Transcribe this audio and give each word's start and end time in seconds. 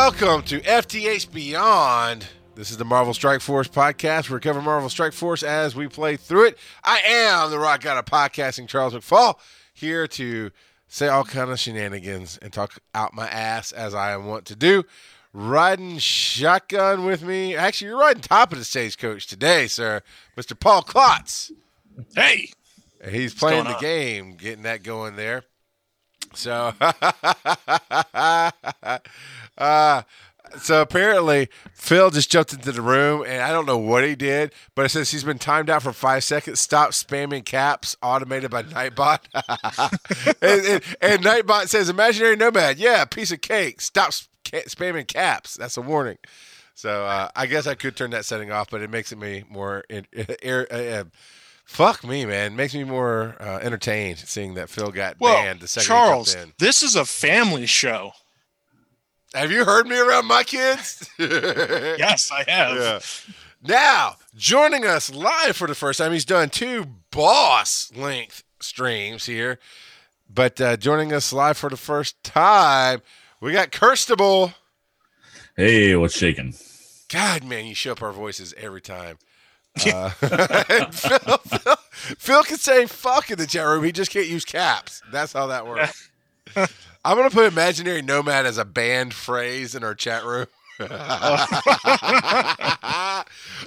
Welcome 0.00 0.42
to 0.42 0.60
FTH 0.60 1.32
Beyond. 1.32 2.26
This 2.54 2.70
is 2.70 2.76
the 2.76 2.84
Marvel 2.84 3.14
Strike 3.14 3.40
Force 3.40 3.66
podcast. 3.66 4.28
We 4.28 4.38
cover 4.40 4.60
Marvel 4.60 4.90
Strike 4.90 5.14
Force 5.14 5.42
as 5.42 5.74
we 5.74 5.88
play 5.88 6.18
through 6.18 6.48
it. 6.48 6.58
I 6.84 6.98
am 6.98 7.50
the 7.50 7.58
rock 7.58 7.80
god 7.80 7.96
of 7.96 8.04
podcasting, 8.04 8.68
Charles 8.68 8.92
McFall, 8.92 9.36
here 9.72 10.06
to 10.08 10.50
say 10.86 11.08
all 11.08 11.24
kind 11.24 11.50
of 11.50 11.58
shenanigans 11.58 12.38
and 12.42 12.52
talk 12.52 12.78
out 12.94 13.14
my 13.14 13.26
ass 13.26 13.72
as 13.72 13.94
I 13.94 14.18
want 14.18 14.44
to 14.44 14.54
do. 14.54 14.84
Riding 15.32 15.96
shotgun 15.96 17.06
with 17.06 17.22
me. 17.22 17.56
Actually, 17.56 17.88
you're 17.88 17.98
riding 17.98 18.20
top 18.20 18.52
of 18.52 18.58
the 18.58 18.66
stagecoach 18.66 19.26
today, 19.26 19.66
sir. 19.66 20.02
Mr. 20.36 20.60
Paul 20.60 20.82
Klotz. 20.82 21.52
Hey, 22.14 22.50
And 23.00 23.14
He's 23.14 23.32
playing 23.32 23.64
the 23.64 23.76
on? 23.76 23.80
game, 23.80 24.34
getting 24.34 24.64
that 24.64 24.82
going 24.82 25.16
there. 25.16 25.44
So, 26.34 26.74
uh, 29.58 30.02
so 30.58 30.80
apparently 30.80 31.48
Phil 31.74 32.10
just 32.10 32.30
jumped 32.30 32.52
into 32.52 32.72
the 32.72 32.82
room, 32.82 33.24
and 33.26 33.42
I 33.42 33.50
don't 33.50 33.66
know 33.66 33.78
what 33.78 34.04
he 34.04 34.14
did, 34.14 34.52
but 34.74 34.86
it 34.86 34.90
says 34.90 35.10
he's 35.10 35.24
been 35.24 35.38
timed 35.38 35.70
out 35.70 35.82
for 35.82 35.92
five 35.92 36.24
seconds. 36.24 36.60
Stop 36.60 36.90
spamming 36.90 37.44
caps, 37.44 37.96
automated 38.02 38.50
by 38.50 38.62
Nightbot. 38.62 39.18
and, 40.42 40.66
and, 40.66 40.82
and 41.00 41.24
Nightbot 41.24 41.68
says, 41.68 41.88
"Imaginary 41.88 42.36
Nomad, 42.36 42.78
yeah, 42.78 43.04
piece 43.04 43.32
of 43.32 43.40
cake. 43.40 43.80
Stop 43.80 44.12
sp- 44.14 44.30
spamming 44.68 45.06
caps. 45.06 45.54
That's 45.54 45.76
a 45.76 45.82
warning." 45.82 46.18
So 46.74 47.06
uh, 47.06 47.30
I 47.34 47.46
guess 47.46 47.66
I 47.66 47.74
could 47.74 47.96
turn 47.96 48.10
that 48.10 48.24
setting 48.24 48.52
off, 48.52 48.70
but 48.70 48.82
it 48.82 48.90
makes 48.90 49.10
it 49.10 49.18
me 49.18 49.44
more. 49.48 49.84
In, 49.88 50.06
uh, 50.46 50.52
uh, 50.70 51.04
fuck 51.64 52.04
me, 52.04 52.24
man. 52.26 52.54
Makes 52.54 52.74
me 52.74 52.84
more 52.84 53.34
uh, 53.40 53.58
entertained 53.62 54.18
seeing 54.18 54.54
that 54.54 54.68
Phil 54.68 54.90
got 54.90 55.16
well, 55.18 55.42
banned 55.42 55.60
the 55.60 55.68
second 55.68 55.86
Charles, 55.86 56.36
this 56.58 56.82
is 56.82 56.94
a 56.94 57.04
family 57.04 57.66
show. 57.66 58.12
In. 59.36 59.42
Have 59.42 59.52
you 59.52 59.64
heard 59.64 59.86
me 59.86 59.98
around 59.98 60.26
my 60.26 60.42
kids? 60.42 61.08
Yes, 61.18 62.30
I 62.30 62.44
have. 62.50 62.76
Yeah. 62.76 63.34
Now, 63.62 64.16
joining 64.36 64.86
us 64.86 65.12
live 65.12 65.56
for 65.56 65.66
the 65.66 65.74
first 65.74 65.98
time, 65.98 66.12
he's 66.12 66.24
done 66.24 66.50
two 66.50 66.86
boss 67.10 67.90
length 67.94 68.44
streams 68.60 69.26
here, 69.26 69.58
but 70.32 70.60
uh, 70.60 70.76
joining 70.76 71.12
us 71.12 71.32
live 71.32 71.56
for 71.56 71.70
the 71.70 71.76
first 71.76 72.22
time, 72.22 73.02
we 73.40 73.52
got 73.52 73.70
Kurtstable. 73.72 74.54
Hey, 75.56 75.96
what's 75.96 76.16
shaking? 76.16 76.54
God, 77.08 77.44
man, 77.44 77.66
you 77.66 77.74
show 77.74 77.92
up 77.92 78.02
our 78.02 78.12
voices 78.12 78.54
every 78.56 78.80
time. 78.80 79.18
Uh, 79.92 80.08
Phil, 80.90 81.36
Phil, 81.38 81.76
Phil 81.92 82.42
can 82.44 82.56
say 82.56 82.86
fuck 82.86 83.30
in 83.30 83.36
the 83.36 83.46
chat 83.46 83.66
room. 83.66 83.84
He 83.84 83.92
just 83.92 84.10
can't 84.10 84.26
use 84.26 84.42
caps. 84.42 85.02
That's 85.12 85.34
how 85.34 85.48
that 85.48 85.66
works. 85.66 86.08
I'm 87.06 87.16
to 87.18 87.30
put 87.30 87.46
imaginary 87.46 88.02
nomad 88.02 88.46
as 88.46 88.58
a 88.58 88.64
banned 88.64 89.14
phrase 89.14 89.76
in 89.76 89.84
our 89.84 89.94
chat 89.94 90.24
room. 90.24 90.46
oh, 90.80 90.86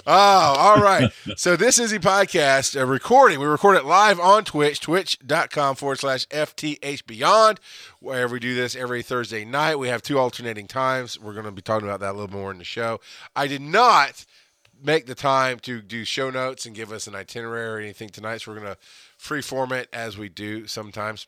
all 0.06 0.76
right. 0.76 1.10
So 1.36 1.56
this 1.56 1.78
is 1.78 1.90
the 1.90 2.00
podcast, 2.00 2.78
a 2.78 2.84
recording. 2.84 3.40
We 3.40 3.46
record 3.46 3.78
it 3.78 3.86
live 3.86 4.20
on 4.20 4.44
Twitch, 4.44 4.80
twitch.com 4.80 5.76
forward 5.76 6.00
slash 6.00 6.28
FTH 6.28 7.06
Beyond, 7.06 7.60
where 8.00 8.28
we 8.28 8.40
do 8.40 8.54
this 8.54 8.76
every 8.76 9.02
Thursday 9.02 9.46
night. 9.46 9.78
We 9.78 9.88
have 9.88 10.02
two 10.02 10.18
alternating 10.18 10.66
times. 10.66 11.18
We're 11.18 11.32
going 11.32 11.46
to 11.46 11.50
be 11.50 11.62
talking 11.62 11.88
about 11.88 12.00
that 12.00 12.10
a 12.10 12.18
little 12.18 12.38
more 12.38 12.50
in 12.50 12.58
the 12.58 12.64
show. 12.64 13.00
I 13.34 13.46
did 13.46 13.62
not 13.62 14.26
make 14.84 15.06
the 15.06 15.14
time 15.14 15.60
to 15.60 15.80
do 15.80 16.04
show 16.04 16.28
notes 16.28 16.66
and 16.66 16.76
give 16.76 16.92
us 16.92 17.06
an 17.06 17.14
itinerary 17.14 17.68
or 17.68 17.78
anything 17.78 18.10
tonight, 18.10 18.42
so 18.42 18.52
we're 18.52 18.60
going 18.60 18.74
to 18.74 18.78
free 19.16 19.40
form 19.40 19.72
it 19.72 19.88
as 19.94 20.18
we 20.18 20.28
do 20.28 20.66
sometimes. 20.66 21.26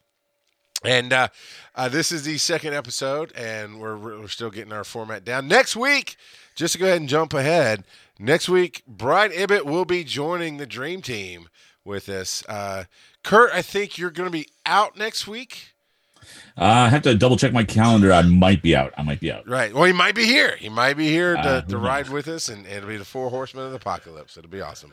And 0.84 1.12
uh, 1.12 1.28
uh, 1.75 1.88
this 1.88 2.11
is 2.11 2.25
the 2.25 2.38
second 2.38 2.75
episode, 2.75 3.33
and 3.36 3.80
we're, 3.80 3.97
we're 3.97 4.28
still 4.28 4.50
getting 4.50 4.72
our 4.72 4.84
format 4.84 5.24
down. 5.24 5.47
Next 5.48 5.77
week, 5.77 6.17
just 6.55 6.73
to 6.74 6.79
go 6.79 6.86
ahead 6.86 7.01
and 7.01 7.08
jump 7.08 7.34
ahead, 7.34 7.84
next 8.18 8.48
week, 8.48 8.83
Brian 8.86 9.30
Ibbott 9.33 9.64
will 9.64 9.84
be 9.84 10.02
joining 10.05 10.57
the 10.57 10.67
Dream 10.67 11.01
Team 11.01 11.48
with 11.84 12.08
us. 12.08 12.42
Uh, 12.48 12.84
Kurt, 13.23 13.52
I 13.52 13.62
think 13.62 13.96
you're 13.96 14.11
going 14.11 14.27
to 14.27 14.33
be 14.33 14.48
out 14.67 14.96
next 14.96 15.27
week. 15.29 15.68
Uh, 16.57 16.64
I 16.64 16.89
have 16.89 17.02
to 17.02 17.14
double 17.14 17.36
check 17.36 17.52
my 17.52 17.64
calendar. 17.64 18.12
I 18.12 18.23
might 18.23 18.62
be 18.62 18.77
out. 18.77 18.92
I 18.96 19.02
might 19.02 19.20
be 19.20 19.33
out. 19.33 19.48
Right. 19.48 19.73
Well, 19.73 19.84
he 19.84 19.92
might 19.92 20.14
be 20.14 20.24
here. 20.24 20.57
He 20.57 20.68
might 20.68 20.96
be 20.96 21.08
here 21.08 21.34
to, 21.34 21.40
Uh, 21.40 21.61
to 21.62 21.78
ride 21.78 22.08
with 22.08 22.28
us, 22.28 22.48
and 22.48 22.67
it'll 22.67 22.89
be 22.89 22.96
the 22.96 23.05
four 23.05 23.30
horsemen 23.30 23.64
of 23.64 23.70
the 23.70 23.77
apocalypse. 23.77 24.36
It'll 24.36 24.51
be 24.51 24.61
awesome. 24.61 24.92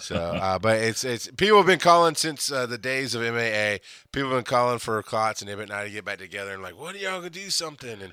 So, 0.00 0.16
uh, 0.16 0.58
but 0.58 0.78
it's 0.78 1.04
it's 1.04 1.28
people 1.36 1.56
have 1.56 1.66
been 1.66 1.78
calling 1.78 2.14
since 2.14 2.52
uh, 2.52 2.66
the 2.66 2.78
days 2.78 3.14
of 3.14 3.22
MAA. 3.22 3.78
People 4.12 4.30
have 4.30 4.38
been 4.38 4.44
calling 4.44 4.78
for 4.78 5.02
Klotz 5.02 5.40
and 5.40 5.50
Ibbott 5.50 5.64
and 5.64 5.72
I 5.72 5.84
to 5.84 5.90
get 5.90 6.04
back 6.04 6.18
together 6.18 6.52
and 6.52 6.62
like, 6.62 6.78
what 6.78 6.94
are 6.94 6.98
y'all 6.98 7.18
gonna 7.18 7.30
do 7.30 7.50
something 7.50 8.00
and 8.02 8.12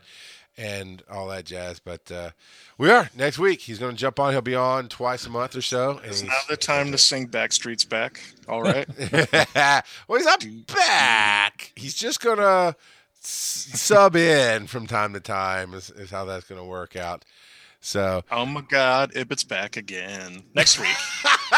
and 0.58 1.04
all 1.10 1.28
that 1.28 1.46
jazz. 1.46 1.80
But 1.80 2.12
uh, 2.12 2.32
we 2.78 2.90
are 2.90 3.10
next 3.16 3.38
week. 3.38 3.62
He's 3.62 3.80
gonna 3.80 3.94
jump 3.94 4.20
on. 4.20 4.34
He'll 4.34 4.42
be 4.42 4.56
on 4.56 4.90
twice 4.90 5.26
a 5.26 5.30
month 5.30 5.56
or 5.56 5.62
so. 5.62 6.02
It's 6.04 6.24
now 6.24 6.34
the 6.50 6.58
time 6.58 6.92
to 6.92 6.98
sing 6.98 7.28
Backstreet's 7.28 7.86
Back. 7.86 8.22
All 8.48 8.62
right. 8.64 8.88
well, 8.96 9.84
he's 10.18 10.26
not 10.26 10.46
back. 10.68 11.72
He's 11.76 11.94
just 11.94 12.22
gonna 12.22 12.76
sub 13.20 14.16
in 14.16 14.68
from 14.68 14.88
time 14.88 15.14
to 15.14 15.20
time. 15.20 15.74
Is, 15.74 15.90
is 15.92 16.10
how 16.10 16.26
that's 16.26 16.46
gonna 16.46 16.66
work 16.66 16.96
out. 16.96 17.24
So, 17.80 18.24
oh 18.32 18.46
my 18.46 18.62
God, 18.62 19.12
Ibbott's 19.16 19.44
back 19.44 19.78
again 19.78 20.44
next 20.56 20.80
week. 20.80 20.96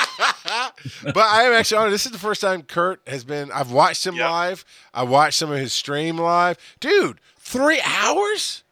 but 1.04 1.18
I 1.18 1.44
am 1.44 1.54
actually 1.54 1.78
on. 1.78 1.92
This 1.92 2.06
is 2.06 2.12
the 2.12 2.18
first 2.20 2.42
time 2.42 2.64
Kurt 2.64 3.02
has 3.08 3.24
been. 3.24 3.52
I've 3.52 3.72
watched 3.72 4.06
him 4.06 4.16
Yep. 4.16 4.30
live. 4.30 4.66
I 4.94 5.04
watched 5.04 5.38
some 5.38 5.52
of 5.52 5.58
his 5.58 5.74
stream 5.74 6.18
live. 6.18 6.58
Dude, 6.80 7.20
three 7.38 7.82
hours. 7.86 8.64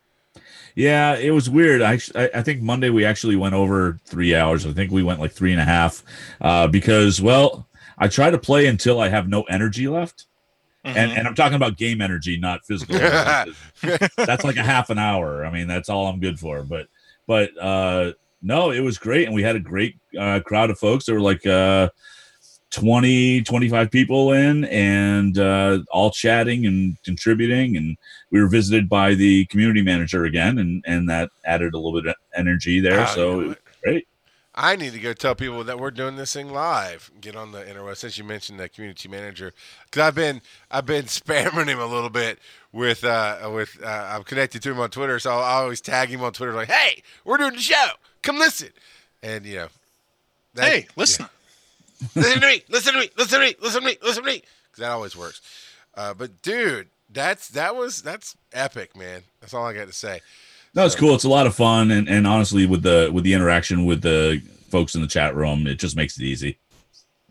Yeah, 0.76 1.16
it 1.16 1.32
was 1.32 1.50
weird. 1.50 1.82
I, 1.82 2.00
I 2.16 2.30
I 2.36 2.42
think 2.44 2.62
Monday 2.62 2.90
we 2.92 3.04
actually 3.04 3.36
went 3.36 3.56
over 3.56 4.00
three 4.06 4.36
hours. 4.36 4.66
I 4.66 4.74
think 4.74 4.92
we 4.92 5.02
went 5.04 5.20
like 5.20 5.32
three 5.32 5.52
and 5.52 5.62
a 5.62 5.66
half 5.66 6.04
uh, 6.40 6.68
because, 6.68 7.20
well, 7.20 7.68
I 7.98 8.08
try 8.08 8.30
to 8.30 8.38
play 8.38 8.68
until 8.68 9.00
I 9.00 9.10
have 9.10 9.28
no 9.28 9.42
energy 9.44 9.88
left. 9.88 10.26
And, 10.84 11.12
Mhm. 11.12 11.18
and 11.18 11.28
I'm 11.28 11.36
talking 11.36 11.56
about 11.56 11.76
game 11.78 12.00
energy, 12.00 12.38
not 12.38 12.64
physical. 12.66 12.96
energy. 12.96 13.54
that's 14.16 14.44
like 14.44 14.56
a 14.58 14.64
half 14.64 14.90
an 14.92 14.98
hour. 15.00 15.44
I 15.46 15.52
mean, 15.52 15.68
that's 15.68 15.90
all 15.90 16.06
I'm 16.08 16.20
good 16.20 16.40
for. 16.40 16.62
But, 16.64 16.88
but 17.26 17.50
uh, 17.60 18.12
no, 18.48 18.72
it 18.72 18.80
was 18.80 18.98
great. 18.98 19.26
And 19.26 19.36
we 19.36 19.44
had 19.44 19.58
a 19.58 19.60
great 19.60 19.98
uh, 20.18 20.40
crowd 20.40 20.70
of 20.70 20.80
folks. 20.80 21.06
There 21.06 21.16
were 21.16 21.22
like 21.22 21.46
uh, 21.46 21.90
20, 22.72 23.42
25 23.42 23.92
people 23.92 24.32
in 24.32 24.64
and 24.66 25.38
uh, 25.38 25.80
all 25.92 26.12
chatting 26.12 26.66
and 26.66 26.98
contributing. 27.04 27.76
And 27.76 27.98
we 28.32 28.42
were 28.42 28.48
visited 28.48 28.88
by 28.88 29.16
the 29.16 29.46
community 29.48 29.82
manager 29.82 30.24
again. 30.24 30.58
And, 30.60 30.82
and 30.88 31.10
that 31.10 31.30
added 31.46 31.74
a 31.74 31.78
little 31.78 32.02
bit 32.02 32.10
of 32.10 32.16
energy 32.36 32.80
there. 32.80 33.06
So 33.08 33.30
you 33.30 33.36
know 33.36 33.42
it 33.42 33.48
was 33.48 33.58
great. 33.84 34.08
I 34.60 34.76
need 34.76 34.94
to 34.94 35.00
go 35.00 35.14
tell 35.14 35.36
people 35.36 35.64
that 35.66 35.80
we're 35.80 35.92
doing 35.92 36.16
this 36.16 36.34
thing 36.34 36.50
live. 36.50 37.12
Get 37.22 37.36
on 37.36 37.52
the 37.52 37.60
interweb 37.60 37.96
since 37.96 38.18
you 38.18 38.24
mentioned 38.24 38.60
the 38.60 38.68
community 38.68 39.08
manager, 39.08 39.54
because 39.86 40.02
I've 40.02 40.16
been 40.16 40.42
I've 40.72 40.88
been 40.88 41.06
spamming 41.06 41.68
him 41.68 41.80
a 41.80 41.86
little 41.86 42.10
bit 42.10 42.40
with 42.72 43.04
uh 43.04 43.52
with 43.54 43.78
uh, 43.84 44.08
I'm 44.10 44.24
connected 44.24 44.64
to 44.64 44.72
him 44.72 44.80
on 44.80 44.90
Twitter, 44.90 45.20
so 45.20 45.30
I 45.30 45.62
always 45.62 45.80
tag 45.80 46.10
him 46.10 46.24
on 46.24 46.34
Twitter 46.34 46.54
like, 46.54 46.70
"Hey, 46.70 47.04
we're 47.24 47.38
doing 47.38 47.54
the 47.54 47.62
show. 47.62 47.86
Come 48.22 48.40
listen." 48.40 48.70
And 49.24 49.46
you 49.46 49.56
know, 49.56 49.68
that- 50.56 50.66
hey, 50.66 50.88
listen. 50.96 51.28
yeah. 52.00 52.08
listen 52.16 52.42
to 52.42 52.48
me, 52.48 52.64
listen 52.70 52.94
to 52.94 53.00
me, 53.00 53.10
listen 53.18 53.40
to 53.40 53.46
me, 53.46 53.56
listen 53.62 53.82
to 53.82 53.88
me, 53.88 53.98
listen 54.04 54.24
to 54.24 54.30
me, 54.30 54.44
because 54.66 54.82
that 54.82 54.92
always 54.92 55.16
works. 55.16 55.42
Uh, 55.96 56.14
but 56.14 56.42
dude, 56.42 56.90
that's 57.10 57.50
that 57.50 57.76
was 57.76 58.02
that's 58.02 58.36
epic, 58.54 58.96
man. 58.96 59.24
That's 59.42 59.54
all 59.54 59.66
I 59.66 59.74
got 59.74 59.88
to 59.88 59.94
say. 59.94 60.22
No, 60.78 60.86
it's 60.86 60.96
cool. 60.96 61.16
It's 61.16 61.24
a 61.24 61.30
lot 61.30 61.48
of 61.48 61.56
fun. 61.56 61.90
And, 61.90 62.08
and 62.08 62.28
honestly, 62.28 62.68
with 62.68 62.84
the, 62.84 63.10
with 63.12 63.24
the 63.24 63.34
interaction 63.34 63.86
with 63.86 64.04
the 64.04 64.44
folks 64.70 64.94
in 64.94 65.02
the 65.02 65.08
chat 65.08 65.36
room, 65.36 65.66
it 65.66 65.80
just 65.80 65.96
makes 65.96 66.20
it 66.20 66.24
easy. 66.24 66.60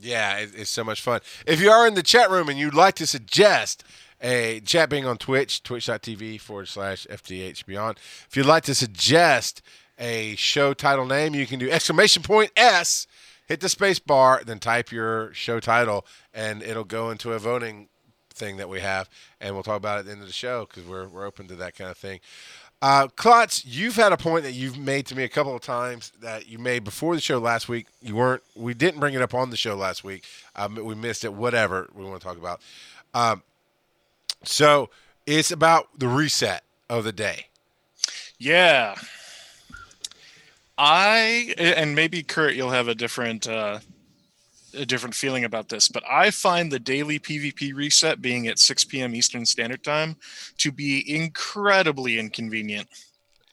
Yeah, 0.00 0.38
it, 0.38 0.50
it's 0.56 0.70
so 0.70 0.82
much 0.82 1.00
fun. 1.00 1.20
If 1.46 1.60
you 1.60 1.70
are 1.70 1.86
in 1.86 1.94
the 1.94 2.02
chat 2.02 2.28
room 2.28 2.48
and 2.48 2.58
you'd 2.58 2.75
like 2.75 2.96
to 2.96 3.06
suggest 3.06 3.84
a 4.20 4.61
chat 4.61 4.90
being 4.90 5.06
on 5.06 5.16
Twitch, 5.16 5.62
twitch.tv 5.62 6.40
forward 6.40 6.66
slash 6.66 7.06
FTH 7.08 7.64
Beyond, 7.66 7.99
if 8.28 8.37
you'd 8.37 8.46
like 8.46 8.64
to 8.64 8.75
suggest 8.75 9.62
a 9.98 10.34
show 10.37 10.75
title 10.75 11.06
name, 11.06 11.34
you 11.34 11.46
can 11.46 11.58
do 11.58 11.70
exclamation 11.70 12.22
point 12.22 12.50
S, 12.56 13.06
hit 13.46 13.60
the 13.60 13.69
space 13.69 13.98
bar, 13.98 14.43
then 14.44 14.58
type 14.58 14.93
your 14.93 15.32
show 15.32 15.60
title, 15.60 16.06
and 16.34 16.62
it'll 16.62 16.84
go 16.84 17.10
into 17.10 17.32
a 17.32 17.38
voting 17.38 17.88
thing 18.31 18.58
that 18.58 18.69
we 18.69 18.81
have, 18.81 19.08
and 19.40 19.54
we'll 19.54 19.62
talk 19.62 19.78
about 19.78 19.96
it 19.96 20.00
at 20.00 20.06
the 20.06 20.12
end 20.12 20.20
of 20.20 20.26
the 20.26 20.32
show 20.32 20.66
because 20.66 20.84
we're, 20.84 21.08
we're 21.08 21.26
open 21.26 21.48
to 21.48 21.56
that 21.56 21.75
kind 21.75 21.90
of 21.90 21.96
thing. 21.96 22.20
Uh, 22.82 23.08
Klotz, 23.16 23.64
you've 23.64 23.96
had 23.96 24.12
a 24.12 24.19
point 24.19 24.44
that 24.44 24.52
you've 24.52 24.76
made 24.76 25.06
to 25.06 25.16
me 25.16 25.25
a 25.25 25.28
couple 25.28 25.54
of 25.54 25.62
times 25.62 26.12
that 26.20 26.46
you 26.46 26.58
made 26.58 26.84
before 26.84 27.14
the 27.14 27.20
show 27.22 27.38
last 27.38 27.69
week. 27.69 27.87
You 28.02 28.14
weren't, 28.14 28.42
we 28.54 28.75
didn't 28.75 29.00
bring 29.00 29.14
it 29.14 29.22
up 29.22 29.32
on 29.32 29.49
the 29.49 29.56
show 29.56 29.75
last 29.75 30.04
week. 30.04 30.25
Um, 30.54 30.75
we 30.75 30.94
missed 30.94 31.25
it. 31.25 31.32
Whatever 31.32 31.88
we 31.94 32.04
want 32.04 32.20
to 32.20 32.26
talk 32.26 32.37
about. 32.37 32.60
Um, 33.14 33.42
so 34.44 34.90
it's 35.25 35.50
about 35.50 35.99
the 35.99 36.06
reset 36.06 36.64
of 36.90 37.04
the 37.04 37.12
day. 37.12 37.46
Yeah. 38.38 38.94
I 40.78 41.55
and 41.58 41.94
maybe 41.94 42.23
Kurt, 42.23 42.55
you'll 42.55 42.70
have 42.70 42.88
a 42.88 42.94
different 42.94 43.49
uh, 43.49 43.78
a 44.75 44.84
different 44.84 45.14
feeling 45.14 45.44
about 45.44 45.69
this, 45.69 45.88
but 45.88 46.05
I 46.08 46.31
find 46.31 46.70
the 46.70 46.78
daily 46.78 47.19
PvP 47.19 47.75
reset 47.75 48.20
being 48.20 48.46
at 48.49 48.58
6 48.58 48.84
p.m. 48.84 49.14
Eastern 49.14 49.46
Standard 49.46 49.82
Time 49.82 50.17
to 50.58 50.70
be 50.70 51.02
incredibly 51.14 52.19
inconvenient. 52.19 52.88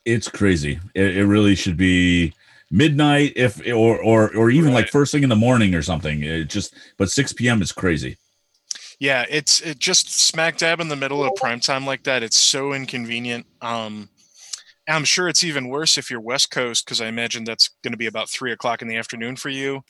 it's 0.06 0.28
crazy. 0.28 0.80
It, 0.94 1.18
it 1.18 1.26
really 1.26 1.56
should 1.56 1.78
be 1.78 2.34
midnight, 2.70 3.34
if 3.36 3.66
or 3.68 4.02
or 4.02 4.36
or 4.36 4.50
even 4.50 4.74
like 4.74 4.90
first 4.90 5.12
thing 5.12 5.24
in 5.24 5.30
the 5.30 5.36
morning 5.36 5.76
or 5.76 5.82
something. 5.82 6.24
It 6.24 6.50
just 6.50 6.76
but 6.98 7.10
6 7.10 7.34
p.m. 7.34 7.62
is 7.62 7.72
crazy. 7.72 8.18
Yeah, 9.00 9.26
it's 9.30 9.62
it 9.62 9.80
just 9.80 10.12
smack 10.12 10.58
dab 10.58 10.80
in 10.80 10.88
the 10.88 10.96
middle 10.96 11.24
of 11.24 11.34
prime 11.36 11.60
time 11.60 11.86
like 11.86 12.04
that. 12.04 12.24
It's 12.24 12.38
so 12.38 12.74
inconvenient. 12.74 13.46
Um, 13.62 14.10
I'm 14.88 15.06
sure 15.06 15.30
it's 15.30 15.44
even 15.44 15.70
worse 15.70 15.98
if 15.98 16.10
you're 16.10 16.20
West 16.20 16.52
Coast 16.52 16.86
because 16.86 17.00
I 17.00 17.08
imagine 17.08 17.44
that's 17.44 17.70
going 17.84 17.94
to 17.94 17.98
be 17.98 18.08
about 18.08 18.30
three 18.30 18.52
o'clock 18.52 18.82
in 18.82 18.88
the 18.88 18.98
afternoon 18.98 19.36
for 19.36 19.50
you. 19.50 19.84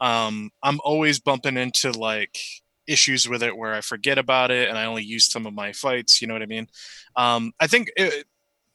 Um, 0.00 0.50
I'm 0.62 0.80
always 0.84 1.18
bumping 1.18 1.56
into 1.56 1.90
like 1.92 2.38
issues 2.86 3.28
with 3.28 3.42
it 3.42 3.56
where 3.56 3.74
I 3.74 3.80
forget 3.80 4.18
about 4.18 4.50
it 4.50 4.68
and 4.68 4.78
I 4.78 4.86
only 4.86 5.02
use 5.02 5.30
some 5.30 5.46
of 5.46 5.54
my 5.54 5.72
fights. 5.72 6.20
You 6.20 6.28
know 6.28 6.34
what 6.34 6.42
I 6.42 6.46
mean? 6.46 6.68
Um, 7.16 7.52
I 7.60 7.66
think 7.66 7.90
it, 7.96 8.26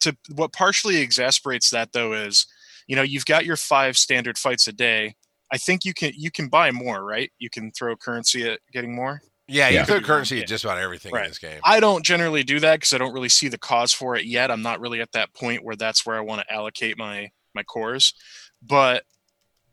to 0.01 0.15
what 0.35 0.53
partially 0.53 0.97
exasperates 0.97 1.69
that 1.71 1.93
though 1.93 2.13
is, 2.13 2.45
you 2.87 2.95
know, 2.95 3.01
you've 3.01 3.25
got 3.25 3.45
your 3.45 3.57
five 3.57 3.97
standard 3.97 4.37
fights 4.37 4.67
a 4.67 4.73
day. 4.73 5.15
I 5.51 5.57
think 5.57 5.85
you 5.85 5.93
can 5.93 6.11
you 6.15 6.31
can 6.31 6.47
buy 6.47 6.71
more, 6.71 7.03
right? 7.03 7.31
You 7.39 7.49
can 7.49 7.71
throw 7.71 7.95
currency 7.95 8.49
at 8.49 8.59
getting 8.71 8.95
more. 8.95 9.21
Yeah, 9.47 9.69
you 9.69 9.75
Yeah. 9.75 9.85
throw 9.85 10.01
currency 10.01 10.41
at 10.41 10.47
just 10.47 10.63
about 10.63 10.79
everything 10.79 11.15
in 11.15 11.23
this 11.23 11.37
game. 11.37 11.59
I 11.63 11.79
don't 11.79 12.03
generally 12.03 12.43
do 12.43 12.59
that 12.61 12.79
because 12.79 12.93
I 12.93 12.97
don't 12.97 13.13
really 13.13 13.29
see 13.29 13.47
the 13.47 13.57
cause 13.57 13.93
for 13.93 14.15
it 14.15 14.25
yet. 14.25 14.49
I'm 14.49 14.61
not 14.63 14.79
really 14.79 15.01
at 15.01 15.11
that 15.11 15.33
point 15.33 15.63
where 15.63 15.75
that's 15.75 16.05
where 16.05 16.17
I 16.17 16.21
want 16.21 16.41
to 16.41 16.53
allocate 16.53 16.97
my 16.97 17.29
my 17.53 17.63
cores. 17.63 18.13
But 18.61 19.03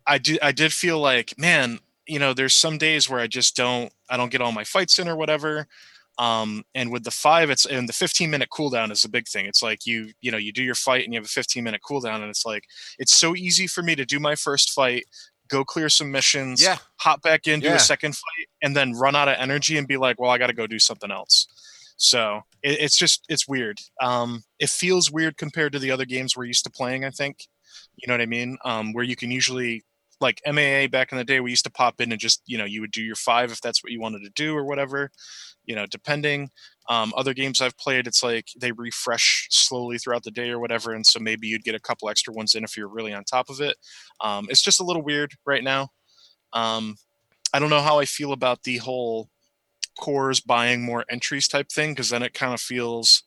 I 0.07 0.19
do 0.19 0.39
I 0.43 0.53
did 0.53 0.73
feel 0.73 0.99
like, 0.99 1.35
man, 1.39 1.79
you 2.07 2.19
know, 2.19 2.35
there's 2.35 2.55
some 2.55 2.77
days 2.79 3.09
where 3.09 3.21
I 3.21 3.27
just 3.27 3.57
don't 3.57 3.93
I 4.11 4.17
don't 4.17 4.31
get 4.31 4.43
all 4.43 4.53
my 4.53 4.65
fights 4.65 4.99
in 4.99 5.09
or 5.09 5.17
whatever. 5.17 5.67
Um, 6.19 6.63
and 6.75 6.93
with 6.93 7.05
the 7.05 7.11
five, 7.11 7.49
it's 7.49 7.65
and 7.65 7.89
the 7.89 7.93
15 7.95 8.31
minute 8.31 8.51
cooldown 8.51 8.91
is 8.91 9.05
a 9.05 9.09
big 9.09 9.27
thing. 9.27 9.47
It's 9.47 9.63
like 9.63 9.87
you, 9.87 10.11
you 10.21 10.31
know, 10.31 10.37
you 10.37 10.53
do 10.53 10.63
your 10.63 10.75
fight 10.75 11.05
and 11.05 11.15
you 11.15 11.19
have 11.19 11.25
a 11.25 11.29
15 11.29 11.65
minute 11.65 11.81
cooldown, 11.89 12.17
and 12.17 12.25
it's 12.25 12.45
like 12.45 12.65
it's 12.99 13.15
so 13.15 13.35
easy 13.35 13.67
for 13.67 13.83
me 13.83 13.95
to 13.95 14.05
do 14.05 14.21
my 14.21 14.35
first 14.35 14.73
fight, 14.73 15.05
go 15.53 15.65
clear 15.65 15.89
some 15.89 16.11
missions, 16.11 16.63
Yeah. 16.63 16.79
hop 16.97 17.23
back 17.23 17.47
in, 17.47 17.61
do 17.61 17.67
Yeah. 17.69 17.75
a 17.75 17.79
second 17.79 18.13
fight, 18.17 18.49
and 18.63 18.75
then 18.75 18.93
run 18.93 19.15
out 19.15 19.29
of 19.29 19.37
energy 19.39 19.77
and 19.77 19.87
be 19.87 19.97
like, 19.99 20.19
well, 20.19 20.31
I 20.31 20.39
got 20.39 20.47
to 20.49 20.53
go 20.55 20.67
do 20.67 20.79
something 20.79 21.11
else. 21.11 21.47
So 21.99 22.41
it, 22.63 22.81
it's 22.81 22.97
just 22.97 23.25
it's 23.29 23.47
weird. 23.47 23.79
Um, 24.01 24.43
it 24.59 24.71
feels 24.71 25.11
weird 25.11 25.37
compared 25.37 25.73
to 25.75 25.79
the 25.79 25.91
other 25.91 26.07
games 26.07 26.37
we're 26.37 26.47
used 26.47 26.65
to 26.65 26.71
playing. 26.71 27.05
I 27.05 27.11
think, 27.11 27.47
you 27.97 28.09
know 28.09 28.15
what 28.15 28.23
I 28.23 28.27
mean. 28.27 28.57
Um, 28.65 28.93
where 28.93 29.05
you 29.05 29.15
can 29.15 29.31
usually 29.31 29.85
like 30.21 30.41
MAA 30.47 30.87
back 30.87 31.13
in 31.13 31.19
the 31.19 31.25
day, 31.25 31.41
we 31.41 31.51
used 31.51 31.65
to 31.65 31.71
pop 31.71 32.01
in 32.01 32.13
and 32.13 32.21
just 32.21 32.43
you 32.47 32.57
know 32.59 32.65
you 32.65 32.81
would 32.81 32.93
do 32.93 33.03
your 33.03 33.17
five 33.17 33.53
if 33.53 33.61
that's 33.61 33.85
what 33.85 33.93
you 33.93 34.01
wanted 34.01 34.23
to 34.25 34.31
do 34.31 34.57
or 34.57 34.65
whatever. 34.65 35.11
You 35.67 35.77
know, 35.77 35.87
depending. 35.87 36.51
Um, 36.89 37.13
other 37.17 37.35
games 37.35 37.61
I've 37.61 37.77
played, 37.79 38.07
it's 38.07 38.23
like 38.23 38.49
they 38.59 38.73
refresh 38.73 39.47
slowly 39.51 39.99
throughout 39.99 40.25
the 40.25 40.31
day 40.31 40.51
or 40.51 40.59
whatever, 40.59 40.93
and 40.93 41.07
so 41.07 41.21
maybe 41.21 41.47
you'd 41.47 41.65
get 41.65 41.75
a 41.75 41.81
couple 41.81 42.09
extra 42.09 42.35
ones 42.35 42.55
in 42.55 42.65
if 42.65 42.77
you're 42.77 42.89
really 42.89 43.13
on 43.13 43.25
top 43.25 43.51
of 43.51 43.61
it. 43.61 43.77
Um, 44.21 44.47
it's 44.51 44.63
just 44.63 44.81
a 44.81 44.85
little 44.85 45.03
weird 45.03 45.33
right 45.47 45.63
now. 45.63 45.89
Um, 46.53 46.97
I 47.55 47.59
don't 47.59 47.71
know 47.71 47.81
how 47.81 47.99
I 47.99 48.05
feel 48.05 48.33
about 48.33 48.63
the 48.65 48.79
whole 48.79 49.29
cores 49.99 50.41
buying 50.41 50.83
more 50.83 51.05
entries 51.11 51.49
type 51.49 51.69
thing 51.71 51.93
because 51.93 52.11
then 52.11 52.23
it 52.23 52.35
kind 52.35 52.55
of 52.55 52.61
feels. 52.61 53.25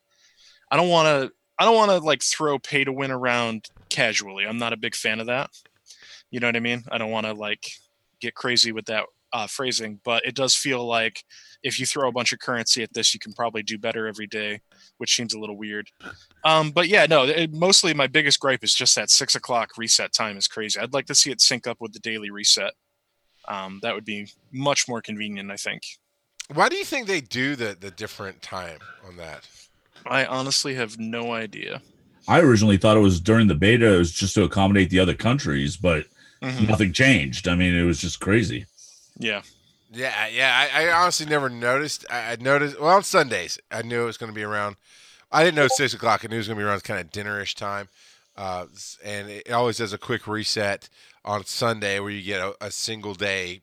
I 0.72 0.78
don't 0.78 0.90
want 0.90 1.08
to. 1.08 1.32
I 1.58 1.64
don't 1.64 1.76
want 1.76 1.92
to 1.92 2.00
like 2.00 2.22
throw 2.22 2.60
pay 2.60 2.84
to 2.84 2.92
win 2.92 3.12
around 3.12 3.70
casually. 3.90 4.46
I'm 4.46 4.58
not 4.58 4.74
a 4.74 4.78
big 4.78 4.96
fan 4.96 5.22
of 5.22 5.28
that. 5.28 5.52
You 6.30 6.40
know 6.42 6.48
what 6.48 6.58
I 6.58 6.60
mean? 6.60 6.84
I 6.92 6.98
don't 6.98 7.12
want 7.12 7.28
to 7.28 7.34
like 7.34 7.66
get 8.20 8.36
crazy 8.36 8.72
with 8.72 8.86
that 8.88 9.06
uh, 9.36 9.48
phrasing, 9.48 10.00
but 10.06 10.26
it 10.26 10.34
does 10.34 10.56
feel 10.56 10.86
like 10.86 11.24
if 11.62 11.78
you 11.80 11.86
throw 11.86 12.08
a 12.08 12.12
bunch 12.12 12.32
of 12.32 12.40
currency 12.40 12.82
at 12.84 12.94
this, 12.94 13.14
you 13.14 13.20
can 13.20 13.34
probably 13.34 13.62
do 13.64 13.78
better 13.78 14.08
every 14.08 14.28
day, 14.28 14.62
which 14.98 15.14
seems 15.14 15.34
a 15.34 15.40
little 15.40 15.58
weird. 15.58 15.88
Um, 16.46 16.72
but 16.72 16.88
yeah, 16.88 17.06
no. 17.06 17.26
It, 17.26 17.52
mostly, 17.52 17.94
my 17.94 18.08
biggest 18.08 18.40
gripe 18.40 18.64
is 18.64 18.74
just 18.74 18.96
that 18.96 19.10
six 19.10 19.36
o'clock 19.36 19.72
reset 19.78 20.14
time 20.14 20.38
is 20.38 20.48
crazy. 20.48 20.80
I'd 20.80 20.94
like 20.94 21.08
to 21.08 21.16
see 21.16 21.32
it 21.32 21.42
sync 21.42 21.68
up 21.68 21.78
with 21.82 21.92
the 21.92 22.00
daily 22.00 22.30
reset. 22.30 22.74
Um, 23.48 23.80
that 23.84 23.94
would 23.94 24.06
be 24.06 24.28
much 24.52 24.88
more 24.88 25.02
convenient, 25.02 25.52
I 25.52 25.58
think. 25.58 25.82
Why 26.54 26.70
do 26.70 26.78
you 26.78 26.86
think 26.86 27.08
they 27.08 27.22
do 27.22 27.56
the 27.56 27.76
the 27.80 27.92
different 27.92 28.42
time 28.42 28.80
on 29.06 29.18
that? 29.18 29.48
I 30.06 30.26
honestly 30.26 30.76
have 30.76 30.98
no 30.98 31.34
idea. 31.34 31.82
I 32.28 32.40
originally 32.40 32.78
thought 32.78 32.98
it 32.98 33.02
was 33.02 33.20
during 33.20 33.48
the 33.48 33.56
beta, 33.56 33.96
it 33.96 33.98
was 33.98 34.12
just 34.12 34.36
to 34.36 34.44
accommodate 34.44 34.90
the 34.92 35.00
other 35.00 35.14
countries, 35.16 35.78
but 35.78 36.06
Mhm. 36.42 36.68
nothing 36.68 36.94
changed. 36.94 37.48
I 37.48 37.56
mean, 37.56 37.74
it 37.76 37.84
was 37.84 38.00
just 38.00 38.20
crazy. 38.20 38.66
Yeah. 39.18 39.42
Yeah, 39.92 40.28
yeah. 40.28 40.68
I, 40.74 40.88
I 40.88 40.92
honestly 40.92 41.26
never 41.26 41.50
noticed. 41.50 42.06
I, 42.10 42.34
I 42.34 42.36
noticed. 42.40 42.80
Well, 42.80 42.96
on 42.96 43.04
Sundays, 43.04 43.60
I 43.72 43.82
knew 43.82 44.04
it 44.04 44.06
was 44.06 44.18
going 44.18 44.32
to 44.32 44.36
be 44.36 44.44
around. 44.44 44.76
I 45.32 45.44
didn't 45.44 45.56
know 45.56 45.68
six 45.68 45.94
o'clock. 45.94 46.24
I 46.24 46.28
knew 46.28 46.36
it 46.36 46.40
was 46.40 46.48
going 46.48 46.58
to 46.58 46.64
be 46.64 46.68
around 46.68 46.84
kind 46.84 47.00
of 47.00 47.12
dinnerish 47.12 47.56
time. 47.56 47.90
Uh, 48.36 48.66
and 49.04 49.30
it 49.30 49.52
always 49.52 49.78
does 49.78 49.94
a 49.94 49.98
quick 49.98 50.28
reset 50.28 50.90
on 51.24 51.46
Sunday 51.46 52.00
where 52.00 52.10
you 52.10 52.22
get 52.22 52.42
a, 52.42 52.56
a 52.62 52.72
single 52.72 53.14
day 53.14 53.62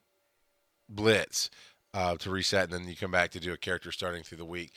blitz 0.89 1.51
uh, 1.95 2.17
to 2.17 2.31
reset, 2.31 2.65
and 2.65 2.73
then 2.73 2.89
you 2.89 2.97
come 2.97 3.11
back 3.11 3.31
to 3.33 3.41
do 3.41 3.53
a 3.53 3.57
character 3.57 3.93
starting 3.93 4.23
through 4.23 4.39
the 4.39 4.45
week. 4.45 4.73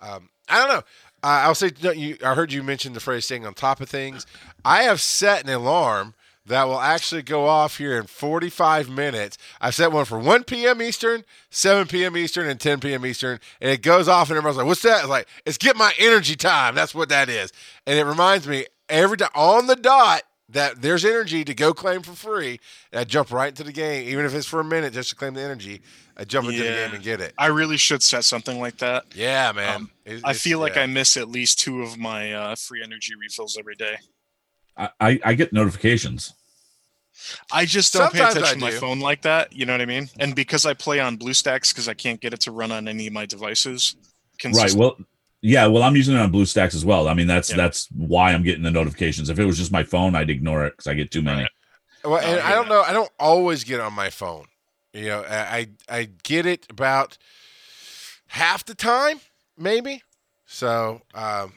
Um, 0.00 0.30
I 0.48 0.58
don't 0.58 0.68
know. 0.68 0.82
Uh, 1.22 1.42
I'll 1.44 1.54
say 1.54 1.70
you. 1.94 2.16
I 2.24 2.34
heard 2.34 2.52
you 2.52 2.62
mention 2.62 2.92
the 2.92 3.00
phrase 3.00 3.24
"staying 3.24 3.46
on 3.46 3.54
top 3.54 3.80
of 3.80 3.88
things." 3.88 4.26
I 4.64 4.82
have 4.82 5.00
set 5.00 5.44
an 5.44 5.50
alarm 5.50 6.14
that 6.46 6.64
will 6.64 6.80
actually 6.80 7.22
go 7.22 7.46
off 7.46 7.78
here 7.78 7.98
in 7.98 8.06
45 8.06 8.88
minutes. 8.88 9.36
I've 9.60 9.74
set 9.74 9.92
one 9.92 10.04
for 10.04 10.18
1 10.18 10.44
p.m. 10.44 10.80
Eastern, 10.80 11.24
7 11.50 11.86
p.m. 11.86 12.16
Eastern, 12.16 12.48
and 12.48 12.60
10 12.60 12.80
p.m. 12.80 13.04
Eastern, 13.04 13.40
and 13.60 13.70
it 13.70 13.82
goes 13.82 14.08
off, 14.08 14.30
and 14.30 14.36
everyone's 14.36 14.56
like, 14.56 14.66
"What's 14.66 14.82
that?" 14.82 15.00
It's 15.00 15.08
like, 15.08 15.28
"It's 15.44 15.58
get 15.58 15.76
my 15.76 15.92
energy 15.98 16.36
time." 16.36 16.74
That's 16.74 16.94
what 16.94 17.08
that 17.08 17.28
is, 17.28 17.52
and 17.86 17.98
it 17.98 18.04
reminds 18.04 18.46
me 18.46 18.66
every 18.88 19.16
time 19.16 19.30
on 19.34 19.66
the 19.66 19.76
dot 19.76 20.22
that 20.48 20.80
there's 20.80 21.04
energy 21.04 21.44
to 21.44 21.54
go 21.54 21.74
claim 21.74 22.02
for 22.02 22.12
free. 22.12 22.60
And 22.92 23.00
I 23.00 23.04
jump 23.04 23.32
right 23.32 23.48
into 23.48 23.64
the 23.64 23.72
game, 23.72 24.08
even 24.08 24.24
if 24.24 24.34
it's 24.34 24.46
for 24.46 24.60
a 24.60 24.64
minute, 24.64 24.92
just 24.92 25.10
to 25.10 25.16
claim 25.16 25.34
the 25.34 25.42
energy. 25.42 25.82
I 26.16 26.24
jump 26.24 26.48
into 26.48 26.62
the 26.62 26.68
game 26.68 26.94
and 26.94 27.02
get 27.02 27.20
it. 27.20 27.34
I 27.36 27.46
really 27.46 27.76
should 27.76 28.02
set 28.02 28.24
something 28.24 28.58
like 28.58 28.78
that. 28.78 29.04
Yeah, 29.14 29.52
man. 29.52 29.76
Um, 29.76 29.90
I 30.24 30.32
feel 30.32 30.60
like. 30.60 30.76
I 30.76 30.86
miss 30.86 31.16
at 31.16 31.28
least 31.28 31.58
two 31.58 31.82
of 31.82 31.98
my 31.98 32.32
uh, 32.32 32.54
free 32.54 32.82
energy 32.82 33.14
refills 33.20 33.56
every 33.58 33.74
day. 33.74 33.96
I, 34.76 34.90
I, 35.00 35.20
I 35.24 35.34
get 35.34 35.52
notifications. 35.52 36.34
I 37.50 37.64
just 37.64 37.92
don't 37.92 38.12
pay 38.12 38.18
Sometimes 38.18 38.36
I 38.36 38.38
attention 38.40 38.58
to 38.60 38.64
my 38.66 38.70
phone 38.72 39.00
like 39.00 39.22
that. 39.22 39.52
You 39.52 39.66
know 39.66 39.72
what 39.72 39.80
I 39.80 39.86
mean? 39.86 40.08
And 40.20 40.34
because 40.34 40.66
I 40.66 40.74
play 40.74 41.00
on 41.00 41.16
BlueStacks, 41.18 41.72
because 41.72 41.88
I 41.88 41.94
can't 41.94 42.20
get 42.20 42.32
it 42.34 42.40
to 42.42 42.52
run 42.52 42.70
on 42.70 42.86
any 42.88 43.06
of 43.06 43.12
my 43.12 43.26
devices. 43.26 43.96
Right. 44.44 44.72
Well, 44.74 44.96
yeah. 45.40 45.66
Well, 45.66 45.82
I'm 45.82 45.96
using 45.96 46.14
it 46.14 46.18
on 46.20 46.30
BlueStacks 46.30 46.74
as 46.74 46.84
well. 46.84 47.08
I 47.08 47.14
mean, 47.14 47.26
that's 47.26 47.50
Yeah. 47.50 47.56
that's 47.56 47.88
why 47.96 48.32
I'm 48.32 48.42
getting 48.42 48.62
the 48.62 48.70
notifications. 48.70 49.30
If 49.30 49.38
it 49.38 49.46
was 49.46 49.56
just 49.56 49.72
my 49.72 49.82
phone, 49.82 50.14
I'd 50.14 50.28
ignore 50.30 50.66
it 50.66 50.72
because 50.74 50.86
I 50.86 50.94
get 50.94 51.10
too 51.10 51.22
many. 51.22 51.42
Right. 51.42 51.50
Well, 52.04 52.18
and 52.18 52.38
Oh, 52.38 52.42
I 52.42 52.48
I 52.48 52.54
don't 52.54 52.68
that. 52.68 52.74
know. 52.74 52.82
I 52.82 52.92
don't 52.92 53.10
always 53.18 53.64
get 53.64 53.80
on 53.80 53.94
my 53.94 54.10
phone. 54.10 54.46
You 54.92 55.06
know, 55.06 55.22
I 55.28 55.68
I 55.88 55.98
I 55.98 56.08
get 56.22 56.44
it 56.46 56.66
about 56.70 57.16
half 58.28 58.64
the 58.64 58.74
time, 58.74 59.20
maybe. 59.56 60.02
So, 60.46 61.00
um, 61.14 61.54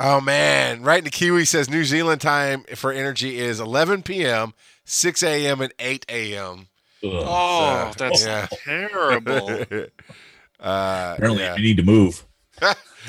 oh 0.00 0.20
man, 0.20 0.82
right 0.82 0.98
in 0.98 1.04
the 1.04 1.10
Kiwi 1.10 1.44
says 1.44 1.68
New 1.68 1.84
Zealand 1.84 2.20
time 2.20 2.64
for 2.74 2.92
energy 2.92 3.38
is 3.38 3.60
11 3.60 4.02
p.m., 4.02 4.54
6 4.84 5.22
a.m., 5.22 5.60
and 5.60 5.72
8 5.78 6.06
a.m. 6.08 6.68
Oh, 7.02 7.92
So, 7.96 8.04
that's 8.04 8.24
yeah. 8.24 8.46
terrible. 8.64 9.48
uh, 10.60 11.14
Apparently, 11.16 11.42
yeah. 11.42 11.54
I 11.54 11.60
need 11.60 11.76
to 11.76 11.82
move. 11.82 12.24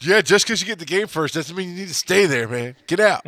yeah, 0.00 0.20
just 0.22 0.46
because 0.46 0.60
you 0.60 0.66
get 0.66 0.78
the 0.78 0.84
game 0.84 1.06
first 1.06 1.34
doesn't 1.34 1.54
mean 1.54 1.70
you 1.70 1.74
need 1.74 1.88
to 1.88 1.94
stay 1.94 2.26
there, 2.26 2.48
man. 2.48 2.76
Get 2.86 3.00
out. 3.00 3.26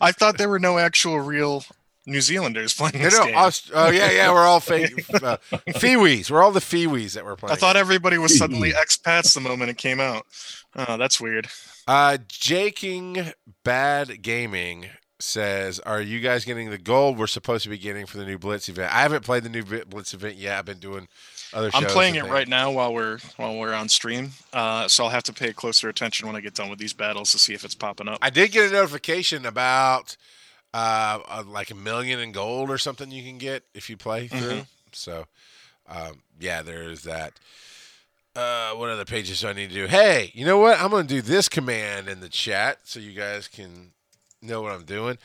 I 0.00 0.12
thought 0.12 0.38
there 0.38 0.48
were 0.48 0.58
no 0.58 0.78
actual 0.78 1.20
real 1.20 1.64
New 2.06 2.20
Zealanders 2.20 2.74
playing 2.74 3.00
this 3.00 3.16
no. 3.16 3.26
game. 3.26 3.36
Aust- 3.36 3.70
oh 3.72 3.90
yeah, 3.90 4.10
yeah. 4.10 4.32
We're 4.32 4.40
all 4.40 4.58
fake 4.58 5.04
uh, 5.14 5.36
Feewees. 5.68 6.30
We're 6.30 6.42
all 6.42 6.50
the 6.50 6.60
Feewees 6.60 7.12
that 7.14 7.24
we're 7.24 7.36
playing. 7.36 7.52
I 7.52 7.56
thought 7.56 7.76
everybody 7.76 8.18
was 8.18 8.36
suddenly 8.36 8.72
expats 8.72 9.34
the 9.34 9.40
moment 9.40 9.70
it 9.70 9.78
came 9.78 10.00
out. 10.00 10.26
Oh, 10.74 10.96
that's 10.96 11.20
weird. 11.20 11.48
Uh, 11.86 12.18
Jaking 12.28 13.32
Bad 13.64 14.22
Gaming 14.22 14.86
says, 15.20 15.78
"Are 15.80 16.00
you 16.00 16.20
guys 16.20 16.44
getting 16.44 16.70
the 16.70 16.78
gold 16.78 17.18
we're 17.18 17.26
supposed 17.26 17.64
to 17.64 17.68
be 17.70 17.78
getting 17.78 18.06
for 18.06 18.16
the 18.18 18.24
new 18.24 18.38
Blitz 18.38 18.68
event? 18.68 18.94
I 18.94 19.02
haven't 19.02 19.24
played 19.24 19.42
the 19.42 19.48
new 19.48 19.62
Blitz 19.62 20.14
event 20.14 20.36
yet. 20.36 20.58
I've 20.58 20.64
been 20.64 20.78
doing 20.78 21.08
other. 21.52 21.70
I'm 21.74 21.84
playing 21.84 22.14
it 22.14 22.22
things. 22.22 22.32
right 22.32 22.48
now 22.48 22.70
while 22.70 22.94
we're 22.94 23.18
while 23.36 23.56
we're 23.58 23.74
on 23.74 23.88
stream, 23.88 24.32
uh, 24.52 24.88
so 24.88 25.04
I'll 25.04 25.10
have 25.10 25.22
to 25.24 25.32
pay 25.32 25.52
closer 25.52 25.88
attention 25.88 26.26
when 26.26 26.36
I 26.36 26.40
get 26.40 26.54
done 26.54 26.70
with 26.70 26.78
these 26.78 26.92
battles 26.94 27.32
to 27.32 27.38
see 27.38 27.52
if 27.54 27.64
it's 27.64 27.74
popping 27.74 28.08
up. 28.08 28.18
I 28.22 28.30
did 28.30 28.52
get 28.52 28.70
a 28.70 28.72
notification 28.72 29.44
about 29.44 30.16
uh, 30.72 31.42
like 31.46 31.70
a 31.70 31.74
million 31.74 32.18
in 32.18 32.32
gold 32.32 32.70
or 32.70 32.78
something 32.78 33.10
you 33.10 33.22
can 33.22 33.38
get 33.38 33.64
if 33.74 33.90
you 33.90 33.96
play 33.96 34.28
through. 34.28 34.38
Mhm. 34.62 34.66
So, 34.92 35.26
um, 35.86 36.22
yeah, 36.40 36.62
there's 36.62 37.02
that. 37.02 37.34
Uh, 38.34 38.72
what 38.72 38.88
other 38.88 39.04
pages 39.04 39.40
do 39.40 39.48
I 39.48 39.52
need 39.52 39.68
to 39.68 39.74
do? 39.74 39.86
Hey, 39.86 40.30
you 40.34 40.46
know 40.46 40.56
what? 40.58 40.80
I'm 40.80 40.90
going 40.90 41.06
to 41.06 41.14
do 41.14 41.20
this 41.22 41.48
command 41.48 42.08
in 42.08 42.20
the 42.20 42.28
chat 42.30 42.78
so 42.84 42.98
you 42.98 43.12
guys 43.12 43.46
can 43.46 43.92
know 44.40 44.62
what 44.62 44.72
I'm 44.72 44.84
doing. 44.84 45.18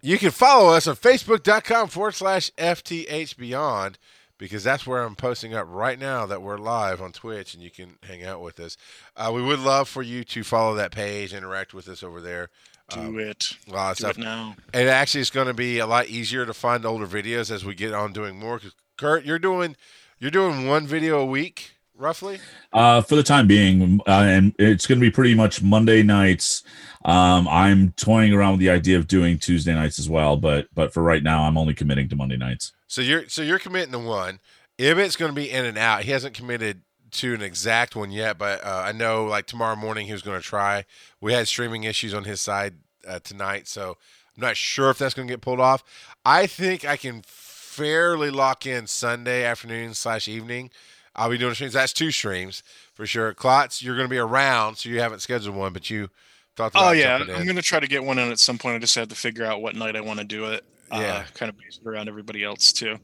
You 0.00 0.16
can 0.16 0.30
follow 0.30 0.72
us 0.72 0.86
on 0.86 0.94
Facebook.com 0.96 1.88
forward 1.88 2.14
slash 2.14 2.50
FTH 2.56 3.36
Beyond. 3.36 3.98
because 4.38 4.64
that's 4.64 4.86
where 4.86 5.02
I'm 5.02 5.16
posting 5.16 5.52
up 5.52 5.66
right 5.68 5.98
now 5.98 6.24
that 6.26 6.40
we're 6.40 6.56
live 6.56 7.02
on 7.02 7.12
Twitch 7.12 7.52
and 7.54 7.62
you 7.62 7.70
can 7.70 7.96
hang 8.04 8.24
out 8.24 8.40
with 8.40 8.58
us. 8.60 8.76
Uh, 9.16 9.30
we 9.34 9.42
would 9.42 9.58
love 9.58 9.86
for 9.88 10.02
you 10.02 10.24
to 10.24 10.42
follow 10.44 10.74
that 10.76 10.92
page, 10.92 11.34
interact 11.34 11.74
with 11.74 11.88
us 11.88 12.02
over 12.02 12.20
there. 12.22 12.48
Do 12.88 13.00
Um, 13.00 13.18
it. 13.18 13.56
a 13.68 13.72
lot 13.72 13.90
of 13.90 13.96
Do 13.98 14.00
stuff. 14.04 14.16
it 14.18 14.20
now. 14.22 14.56
And 14.72 14.88
actually, 14.88 15.20
it's 15.20 15.28
going 15.30 15.48
to 15.48 15.52
be 15.54 15.78
a 15.78 15.86
lot 15.86 16.06
easier 16.08 16.46
to 16.46 16.54
find 16.54 16.86
older 16.86 17.06
videos 17.06 17.50
as 17.50 17.64
we 17.66 17.74
get 17.74 17.92
on 17.92 18.12
doing 18.14 18.38
more. 18.38 18.58
'Cause 18.60 18.74
Kurt, 18.96 19.24
you're 19.24 19.38
doing 19.40 19.76
you're 20.18 20.30
doing 20.30 20.66
one 20.66 20.86
video 20.86 21.18
a 21.18 21.24
week, 21.24 21.72
roughly. 22.00 22.40
Uh, 22.72 23.02
for 23.02 23.14
the 23.14 23.22
time 23.22 23.46
being, 23.46 24.00
uh, 24.06 24.24
and 24.26 24.54
it's 24.58 24.86
going 24.86 24.98
to 24.98 25.04
be 25.04 25.10
pretty 25.10 25.34
much 25.34 25.62
Monday 25.62 26.02
nights. 26.02 26.62
Um, 27.04 27.46
I'm 27.48 27.92
toying 27.92 28.32
around 28.32 28.52
with 28.52 28.60
the 28.60 28.70
idea 28.70 28.98
of 28.98 29.06
doing 29.06 29.38
Tuesday 29.38 29.74
nights 29.74 29.98
as 29.98 30.08
well, 30.08 30.36
but 30.36 30.68
but 30.74 30.92
for 30.92 31.02
right 31.02 31.22
now, 31.22 31.44
I'm 31.44 31.56
only 31.56 31.74
committing 31.74 32.08
to 32.08 32.16
Monday 32.16 32.36
nights. 32.36 32.72
So 32.86 33.00
you're 33.02 33.28
so 33.28 33.42
you're 33.42 33.58
committing 33.58 33.92
to 33.92 33.98
one. 33.98 34.40
Ibbott's 34.78 35.16
going 35.16 35.30
to 35.30 35.34
be 35.34 35.50
in 35.50 35.64
and 35.66 35.78
out. 35.78 36.04
He 36.04 36.10
hasn't 36.10 36.34
committed 36.34 36.82
to 37.12 37.34
an 37.34 37.42
exact 37.42 37.96
one 37.96 38.10
yet, 38.10 38.38
but 38.38 38.64
uh, 38.64 38.82
I 38.86 38.92
know 38.92 39.24
like 39.24 39.46
tomorrow 39.46 39.76
morning 39.76 40.06
he 40.06 40.12
was 40.12 40.22
going 40.22 40.40
to 40.40 40.46
try. 40.46 40.84
We 41.20 41.32
had 41.32 41.48
streaming 41.48 41.84
issues 41.84 42.14
on 42.14 42.24
his 42.24 42.40
side 42.40 42.74
uh, 43.06 43.18
tonight, 43.18 43.68
so 43.68 43.96
I'm 44.36 44.40
not 44.40 44.56
sure 44.56 44.90
if 44.90 44.98
that's 44.98 45.14
going 45.14 45.28
to 45.28 45.32
get 45.32 45.40
pulled 45.40 45.60
off. 45.60 45.84
I 46.24 46.46
think 46.46 46.84
I 46.84 46.96
can 46.96 47.22
fairly 47.26 48.30
lock 48.30 48.66
in 48.66 48.86
Sunday 48.86 49.44
afternoon 49.44 49.94
slash 49.94 50.28
evening. 50.28 50.70
I'll 51.16 51.28
be 51.30 51.38
doing 51.38 51.54
streams. 51.54 51.72
That's 51.72 51.92
two 51.92 52.10
streams 52.10 52.62
for 52.94 53.06
sure. 53.06 53.34
Klotz, 53.34 53.82
you're 53.82 53.96
going 53.96 54.06
to 54.08 54.10
be 54.10 54.18
around, 54.18 54.76
so 54.76 54.88
you 54.88 55.00
haven't 55.00 55.20
scheduled 55.20 55.56
one, 55.56 55.72
but 55.72 55.90
you 55.90 56.08
thought 56.56 56.72
about 56.72 56.88
Oh 56.88 56.92
yeah, 56.92 57.16
I'm 57.16 57.46
gonna 57.46 57.62
try 57.62 57.80
to 57.80 57.86
get 57.86 58.04
one 58.04 58.18
in 58.18 58.30
at 58.30 58.38
some 58.38 58.58
point. 58.58 58.76
I 58.76 58.78
just 58.80 58.94
have 58.96 59.08
to 59.08 59.14
figure 59.14 59.44
out 59.44 59.62
what 59.62 59.74
night 59.76 59.96
I 59.96 60.00
want 60.00 60.18
to 60.20 60.24
do 60.24 60.46
it. 60.46 60.64
Yeah. 60.92 60.98
uh, 60.98 61.24
kind 61.34 61.48
of 61.48 61.56
based 61.58 61.80
around 61.86 62.08
everybody 62.08 62.42
else 62.44 62.72
too. 62.72 62.96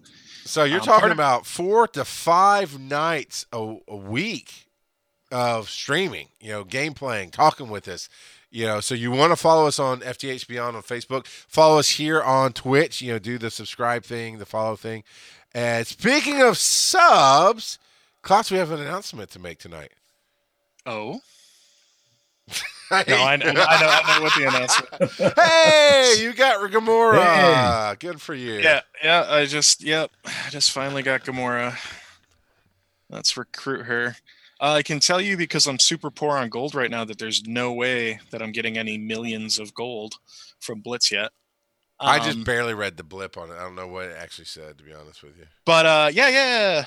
So 0.44 0.64
you're 0.64 0.80
Um, 0.80 0.86
talking 0.86 1.06
of- 1.10 1.12
about 1.16 1.46
four 1.46 1.86
to 1.88 2.04
five 2.04 2.78
nights 2.78 3.46
a, 3.52 3.76
a 3.88 3.96
week 3.96 4.66
of 5.32 5.68
streaming, 5.70 6.28
you 6.40 6.50
know, 6.50 6.64
game 6.64 6.94
playing, 6.94 7.30
talking 7.30 7.68
with 7.68 7.86
us. 7.88 8.08
You 8.50 8.66
know, 8.66 8.80
so 8.80 8.94
you 8.94 9.10
want 9.10 9.32
to 9.32 9.36
follow 9.36 9.66
us 9.66 9.78
on 9.78 10.00
FTH 10.00 10.46
Beyond 10.48 10.76
on 10.76 10.82
Facebook. 10.82 11.26
Follow 11.26 11.78
us 11.78 11.90
here 11.90 12.22
on 12.22 12.52
Twitch. 12.52 13.02
You 13.02 13.12
know, 13.12 13.18
do 13.18 13.38
the 13.38 13.50
subscribe 13.50 14.04
thing, 14.04 14.38
the 14.38 14.46
follow 14.46 14.76
thing. 14.76 15.02
And 15.52 15.86
speaking 15.86 16.40
of 16.42 16.56
subs, 16.56 17.78
Klotz, 18.26 18.50
we 18.50 18.59
have 18.59 18.73
an 18.73 18.80
announcement 18.80 19.30
to 19.30 19.38
make 19.38 19.61
tonight. 19.61 19.92
Oh 20.85 21.21
no, 22.90 22.99
I 22.99 23.37
know, 23.37 23.47
I 23.47 23.80
know, 23.80 23.88
I 23.88 24.18
know 24.18 24.23
what 24.25 24.35
the 24.37 24.49
announcement. 24.49 25.35
hey, 25.37 26.14
you 26.21 26.33
got 26.33 26.59
Gamora. 26.71 27.97
Good 28.00 28.21
for 28.21 28.35
you. 28.35 28.54
Yeah, 28.54 28.80
yeah. 29.02 29.26
I 29.28 29.47
just, 29.47 29.80
yep, 29.83 30.11
I 30.25 30.50
just 30.50 30.73
finally 30.73 31.04
got 31.04 31.25
Gamora. 31.25 31.76
Let's 33.09 33.37
recruit 33.37 33.85
her. 33.87 34.16
Uh, 34.61 34.73
I 34.73 34.83
can 34.83 34.99
tell 34.99 35.21
you 35.21 35.37
because 35.37 35.68
I'm 35.68 35.78
super 35.78 36.11
poor 36.11 36.37
on 36.37 36.49
gold 36.49 36.75
right 36.75 36.90
now 36.90 37.04
that 37.04 37.18
there's 37.21 37.47
no 37.47 37.73
way 37.73 38.18
that 38.33 38.42
I'm 38.42 38.50
getting 38.50 38.76
any 38.76 38.99
millions 38.99 39.61
of 39.61 39.73
gold 39.73 40.14
from 40.59 40.80
Blitz 40.80 41.12
yet. 41.12 41.30
I 42.00 42.18
just 42.18 42.38
Um, 42.38 42.45
barely 42.45 42.75
read 42.75 42.97
the 42.97 43.04
blip 43.04 43.37
on 43.37 43.50
it. 43.50 43.54
I 43.54 43.62
don't 43.62 43.76
know 43.76 43.87
what 43.87 44.06
it 44.06 44.16
actually 44.18 44.47
said, 44.47 44.78
to 44.78 44.85
be 44.85 44.92
honest 44.92 45.23
with 45.23 45.38
you. 45.38 45.47
but 45.64 45.87
uh, 45.87 46.11
yeah, 46.12 46.28
yeah, 46.28 46.85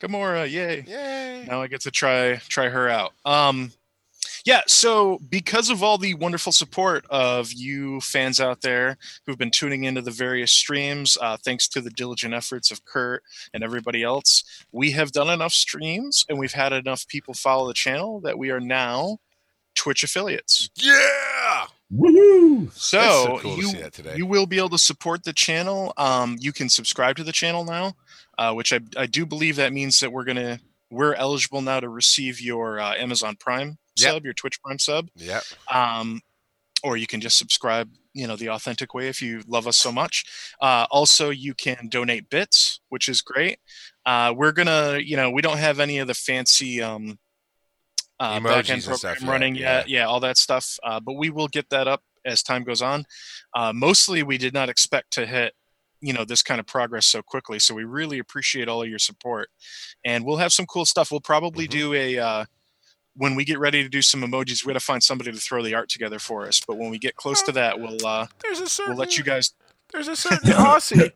Gamora, 0.00 0.50
yay! 0.50 0.84
Yay. 0.86 1.46
now 1.48 1.62
I 1.62 1.68
get 1.68 1.80
to 1.82 1.90
try 1.90 2.36
try 2.48 2.68
her 2.68 2.88
out. 2.88 3.12
Um, 3.24 3.72
yeah, 4.46 4.60
so 4.68 5.18
because 5.28 5.70
of 5.70 5.82
all 5.82 5.98
the 5.98 6.14
wonderful 6.14 6.52
support 6.52 7.04
of 7.10 7.52
you 7.52 8.00
fans 8.00 8.38
out 8.38 8.60
there 8.60 8.96
who've 9.26 9.36
been 9.36 9.50
tuning 9.50 9.82
into 9.82 10.02
the 10.02 10.12
various 10.12 10.52
streams, 10.52 11.18
uh, 11.20 11.36
thanks 11.44 11.66
to 11.68 11.80
the 11.80 11.90
diligent 11.90 12.32
efforts 12.32 12.70
of 12.70 12.84
Kurt 12.84 13.24
and 13.52 13.64
everybody 13.64 14.04
else, 14.04 14.44
we 14.70 14.92
have 14.92 15.10
done 15.10 15.28
enough 15.28 15.52
streams 15.52 16.24
and 16.28 16.38
we've 16.38 16.52
had 16.52 16.72
enough 16.72 17.08
people 17.08 17.34
follow 17.34 17.66
the 17.66 17.74
channel 17.74 18.20
that 18.20 18.38
we 18.38 18.50
are 18.50 18.60
now 18.60 19.18
Twitch 19.74 20.04
affiliates. 20.04 20.70
Yeah. 20.76 21.66
Woohoo! 21.92 22.72
So, 22.72 23.00
so 23.00 23.38
cool 23.38 23.54
to 23.56 23.60
you 23.62 23.68
see 23.68 23.78
that 23.78 23.92
today. 23.92 24.14
you 24.16 24.26
will 24.26 24.46
be 24.46 24.58
able 24.58 24.70
to 24.70 24.78
support 24.78 25.22
the 25.24 25.32
channel. 25.32 25.92
Um, 25.96 26.36
you 26.40 26.52
can 26.52 26.68
subscribe 26.68 27.16
to 27.16 27.24
the 27.24 27.32
channel 27.32 27.64
now, 27.64 27.94
uh, 28.38 28.52
which 28.54 28.72
I, 28.72 28.80
I 28.96 29.06
do 29.06 29.24
believe 29.24 29.56
that 29.56 29.72
means 29.72 30.00
that 30.00 30.10
we're 30.12 30.24
gonna 30.24 30.58
we're 30.90 31.14
eligible 31.14 31.62
now 31.62 31.80
to 31.80 31.88
receive 31.88 32.40
your 32.40 32.80
uh, 32.80 32.94
Amazon 32.94 33.36
Prime 33.38 33.78
Yep. 33.98 34.12
sub, 34.12 34.24
your 34.24 34.34
Twitch 34.34 34.60
Prime 34.62 34.78
sub, 34.78 35.08
Yep. 35.16 35.42
um, 35.72 36.20
or 36.84 36.96
you 36.96 37.06
can 37.06 37.20
just 37.20 37.38
subscribe. 37.38 37.88
You 38.14 38.26
know 38.26 38.36
the 38.36 38.48
authentic 38.48 38.94
way 38.94 39.08
if 39.08 39.20
you 39.22 39.42
love 39.46 39.66
us 39.66 39.76
so 39.76 39.92
much. 39.92 40.24
Uh, 40.60 40.86
also, 40.90 41.30
you 41.30 41.54
can 41.54 41.88
donate 41.88 42.30
bits, 42.30 42.80
which 42.88 43.08
is 43.08 43.20
great. 43.22 43.58
Uh, 44.06 44.32
we're 44.36 44.52
gonna, 44.52 44.98
you 45.04 45.16
know, 45.16 45.30
we 45.30 45.42
don't 45.42 45.58
have 45.58 45.80
any 45.80 45.98
of 45.98 46.08
the 46.08 46.14
fancy 46.14 46.80
um, 46.82 47.18
uh, 48.20 48.40
back-end 48.40 48.82
program 48.82 48.96
stuff 49.16 49.28
running 49.28 49.54
yeah. 49.54 49.78
yet. 49.78 49.88
Yeah, 49.88 50.06
all 50.06 50.20
that 50.20 50.36
stuff. 50.38 50.78
Uh, 50.82 51.00
but 51.00 51.14
we 51.14 51.30
will 51.30 51.48
get 51.48 51.68
that 51.70 51.86
up 51.88 52.02
as 52.24 52.42
time 52.42 52.64
goes 52.64 52.82
on. 52.82 53.04
Uh, 53.54 53.72
mostly, 53.74 54.22
we 54.22 54.38
did 54.38 54.52
not 54.54 54.68
expect 54.68 55.12
to 55.12 55.26
hit 55.26 55.54
you 56.02 56.12
know 56.12 56.26
this 56.26 56.42
kind 56.42 56.60
of 56.60 56.66
progress 56.66 57.06
so 57.06 57.22
quickly 57.22 57.58
so 57.58 57.74
we 57.74 57.82
really 57.82 58.18
appreciate 58.18 58.68
all 58.68 58.82
of 58.82 58.88
your 58.88 58.98
support 58.98 59.48
and 60.04 60.26
we'll 60.26 60.36
have 60.36 60.52
some 60.52 60.66
cool 60.66 60.84
stuff 60.84 61.10
we'll 61.10 61.22
probably 61.22 61.66
Mhm. 61.66 61.70
do 61.70 61.94
a 61.94 62.18
uh, 62.18 62.44
when 63.14 63.34
we 63.34 63.46
get 63.46 63.58
ready 63.58 63.82
to 63.82 63.88
do 63.88 64.02
some 64.02 64.20
emojis 64.20 64.62
we 64.62 64.74
got 64.74 64.78
to 64.78 64.84
find 64.84 65.02
somebody 65.02 65.32
to 65.32 65.38
throw 65.38 65.62
the 65.62 65.74
art 65.74 65.88
together 65.88 66.18
for 66.18 66.46
us 66.46 66.60
but 66.68 66.76
when 66.76 66.90
we 66.90 66.98
get 66.98 67.16
close 67.16 67.40
to 67.42 67.50
that 67.52 67.80
we'll 67.80 68.06
uh 68.06 68.26
There's 68.42 68.60
a 68.60 68.68
certain. 68.68 68.92
we'll 68.92 68.98
let 69.00 69.16
you 69.16 69.24
guys 69.24 69.54
There's 69.92 70.08
a 70.08 70.16
certain 70.16 70.50
Aussie. 70.50 71.12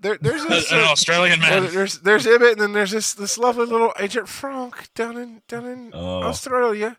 There, 0.00 0.18
there's 0.20 0.44
a 0.44 0.48
an 0.48 0.60
certain, 0.62 0.84
australian 0.88 1.40
well, 1.40 1.62
man 1.62 1.72
there's 1.72 1.98
there's 2.00 2.26
Ibbott, 2.26 2.52
and 2.52 2.60
then 2.60 2.72
there's 2.72 2.90
this 2.90 3.14
this 3.14 3.38
lovely 3.38 3.66
little 3.66 3.92
Agent 3.98 4.28
Frank 4.28 4.92
down 4.94 5.16
in 5.16 5.42
down 5.48 5.66
in 5.66 5.90
Oh. 5.94 6.22
Australia. 6.22 6.96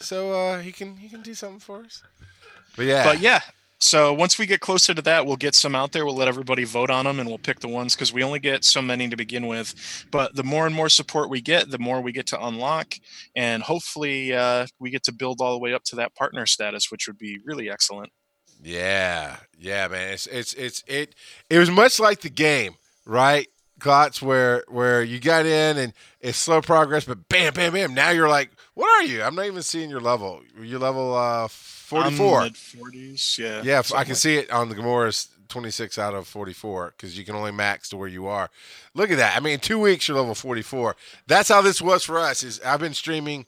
So 0.00 0.32
uh, 0.32 0.58
he 0.60 0.72
can 0.72 0.96
he 0.96 1.08
can 1.08 1.22
do 1.22 1.34
something 1.34 1.60
for 1.60 1.80
us. 1.84 2.02
But 2.76 2.86
yeah, 2.86 3.04
but 3.04 3.20
yeah 3.20 3.40
so 3.84 4.14
once 4.14 4.38
we 4.38 4.46
get 4.46 4.60
closer 4.60 4.94
to 4.94 5.02
that 5.02 5.26
we'll 5.26 5.36
get 5.36 5.54
some 5.54 5.74
out 5.74 5.92
there 5.92 6.06
we'll 6.06 6.14
let 6.16 6.26
everybody 6.28 6.64
vote 6.64 6.90
on 6.90 7.04
them 7.04 7.20
and 7.20 7.28
we'll 7.28 7.36
pick 7.38 7.60
the 7.60 7.68
ones 7.68 7.94
because 7.94 8.12
we 8.14 8.22
only 8.22 8.38
get 8.38 8.64
so 8.64 8.80
many 8.80 9.08
to 9.08 9.16
begin 9.16 9.46
with 9.46 10.06
but 10.10 10.34
the 10.34 10.42
more 10.42 10.64
and 10.66 10.74
more 10.74 10.88
support 10.88 11.28
we 11.28 11.40
get 11.40 11.70
the 11.70 11.78
more 11.78 12.00
we 12.00 12.10
get 12.12 12.26
to 12.26 12.46
unlock 12.46 12.94
and 13.36 13.62
hopefully 13.62 14.32
uh, 14.32 14.66
we 14.78 14.90
get 14.90 15.02
to 15.02 15.12
build 15.12 15.40
all 15.40 15.52
the 15.52 15.58
way 15.58 15.74
up 15.74 15.82
to 15.84 15.96
that 15.96 16.14
partner 16.14 16.46
status 16.46 16.90
which 16.90 17.06
would 17.06 17.18
be 17.18 17.38
really 17.44 17.68
excellent 17.68 18.10
Yeah, 18.64 19.36
yeah, 19.58 19.88
man. 19.88 20.14
It's 20.14 20.26
it's 20.26 20.54
it's 20.54 20.82
it. 20.86 21.14
It 21.50 21.58
was 21.58 21.70
much 21.70 22.00
like 22.00 22.22
the 22.22 22.30
game, 22.30 22.74
right? 23.04 23.46
Klotz, 23.78 24.22
where 24.22 24.64
where 24.68 25.02
you 25.02 25.20
got 25.20 25.44
in 25.44 25.76
and 25.76 25.92
it's 26.20 26.38
slow 26.38 26.62
progress, 26.62 27.04
but 27.04 27.28
bam, 27.28 27.52
bam, 27.52 27.74
bam. 27.74 27.92
Now 27.92 28.10
you're 28.10 28.28
like, 28.28 28.50
what 28.72 28.88
are 28.88 29.06
you? 29.06 29.22
I'm 29.22 29.34
not 29.34 29.46
even 29.46 29.62
seeing 29.62 29.90
your 29.90 30.00
level. 30.00 30.40
You're 30.58 30.78
level 30.80 31.14
uh 31.14 31.48
44. 31.48 32.42
mid 32.44 32.54
40s 32.54 33.38
yeah 33.38 33.62
Yeah, 33.62 33.82
I 33.94 34.04
can 34.04 34.14
see 34.14 34.36
it 34.36 34.50
on 34.50 34.70
the 34.70 34.74
Gamora's 34.74 35.28
26 35.48 35.98
out 35.98 36.14
of 36.14 36.26
44 36.26 36.94
because 36.96 37.18
you 37.18 37.24
can 37.24 37.36
only 37.36 37.52
max 37.52 37.90
to 37.90 37.98
where 37.98 38.08
you 38.08 38.26
are. 38.26 38.48
Look 38.94 39.10
at 39.10 39.18
that. 39.18 39.36
I 39.36 39.40
mean, 39.40 39.54
in 39.54 39.60
two 39.60 39.78
weeks 39.78 40.08
you're 40.08 40.16
level 40.16 40.34
44. 40.34 40.96
That's 41.26 41.50
how 41.50 41.60
this 41.60 41.82
was 41.82 42.02
for 42.04 42.18
us. 42.18 42.42
Is 42.42 42.60
I've 42.60 42.80
been 42.80 42.94
streaming 42.94 43.44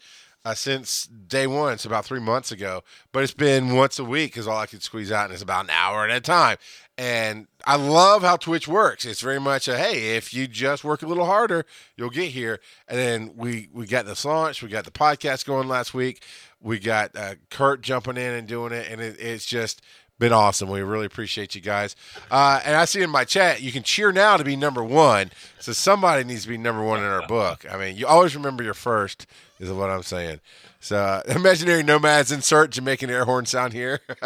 uh, 0.46 0.54
since 0.54 1.06
day 1.06 1.48
one. 1.48 1.72
It's 1.72 1.84
about 1.84 2.04
three 2.04 2.20
months 2.20 2.52
ago, 2.52 2.84
but 3.10 3.24
it's 3.24 3.34
been 3.34 3.74
once 3.74 3.98
a 3.98 4.04
week 4.04 4.30
because 4.30 4.46
all 4.46 4.56
I 4.56 4.66
could 4.66 4.80
squeeze 4.80 5.10
out, 5.10 5.32
it's 5.32 5.42
about 5.42 5.64
an 5.64 5.70
hour 5.70 6.08
at 6.08 6.16
a 6.16 6.20
time. 6.20 6.56
And 6.96 7.48
I 7.66 7.74
love 7.74 8.22
how 8.22 8.36
Twitch 8.36 8.68
works. 8.68 9.04
It's 9.04 9.20
very 9.20 9.40
much 9.40 9.66
a 9.66 9.76
hey, 9.76 10.16
if 10.16 10.32
you 10.32 10.46
just 10.46 10.84
work 10.84 11.02
a 11.02 11.06
little 11.08 11.26
harder, 11.26 11.66
you'll 11.96 12.10
get 12.10 12.30
here. 12.30 12.60
And 12.86 12.96
then 12.96 13.32
we 13.34 13.68
we 13.72 13.86
got 13.86 14.06
this 14.06 14.24
launch, 14.24 14.62
we 14.62 14.68
got 14.68 14.84
the 14.84 14.92
podcast 14.92 15.46
going 15.46 15.66
last 15.66 15.94
week, 15.94 16.22
we 16.60 16.78
got 16.78 17.16
uh, 17.16 17.34
Kurt 17.50 17.80
jumping 17.80 18.16
in 18.16 18.34
and 18.34 18.46
doing 18.46 18.72
it, 18.72 18.86
and 18.88 19.00
it, 19.00 19.16
it's 19.18 19.46
just 19.46 19.82
been 20.18 20.32
awesome. 20.32 20.70
We 20.70 20.80
really 20.80 21.06
appreciate 21.06 21.54
you 21.54 21.60
guys. 21.60 21.96
Uh, 22.30 22.60
and 22.64 22.76
I 22.76 22.84
see 22.84 23.02
in 23.02 23.10
my 23.10 23.24
chat, 23.24 23.60
you 23.60 23.72
can 23.72 23.82
cheer 23.82 24.12
now 24.12 24.36
to 24.36 24.44
be 24.44 24.56
number 24.56 24.82
one. 24.82 25.30
So 25.58 25.72
somebody 25.72 26.24
needs 26.24 26.44
to 26.44 26.48
be 26.48 26.56
number 26.56 26.82
one 26.82 27.00
in 27.00 27.06
our 27.06 27.26
book. 27.26 27.66
I 27.70 27.76
mean, 27.76 27.96
you 27.96 28.06
always 28.06 28.34
remember 28.34 28.62
your 28.62 28.74
first, 28.74 29.26
is 29.58 29.70
what 29.70 29.90
I'm 29.90 30.02
saying. 30.02 30.40
So, 30.80 30.96
uh, 30.96 31.22
imaginary 31.28 31.82
nomads 31.82 32.30
insert 32.32 32.70
Jamaican 32.70 33.10
air 33.10 33.24
horn 33.24 33.46
sound 33.46 33.72
here. 33.72 34.00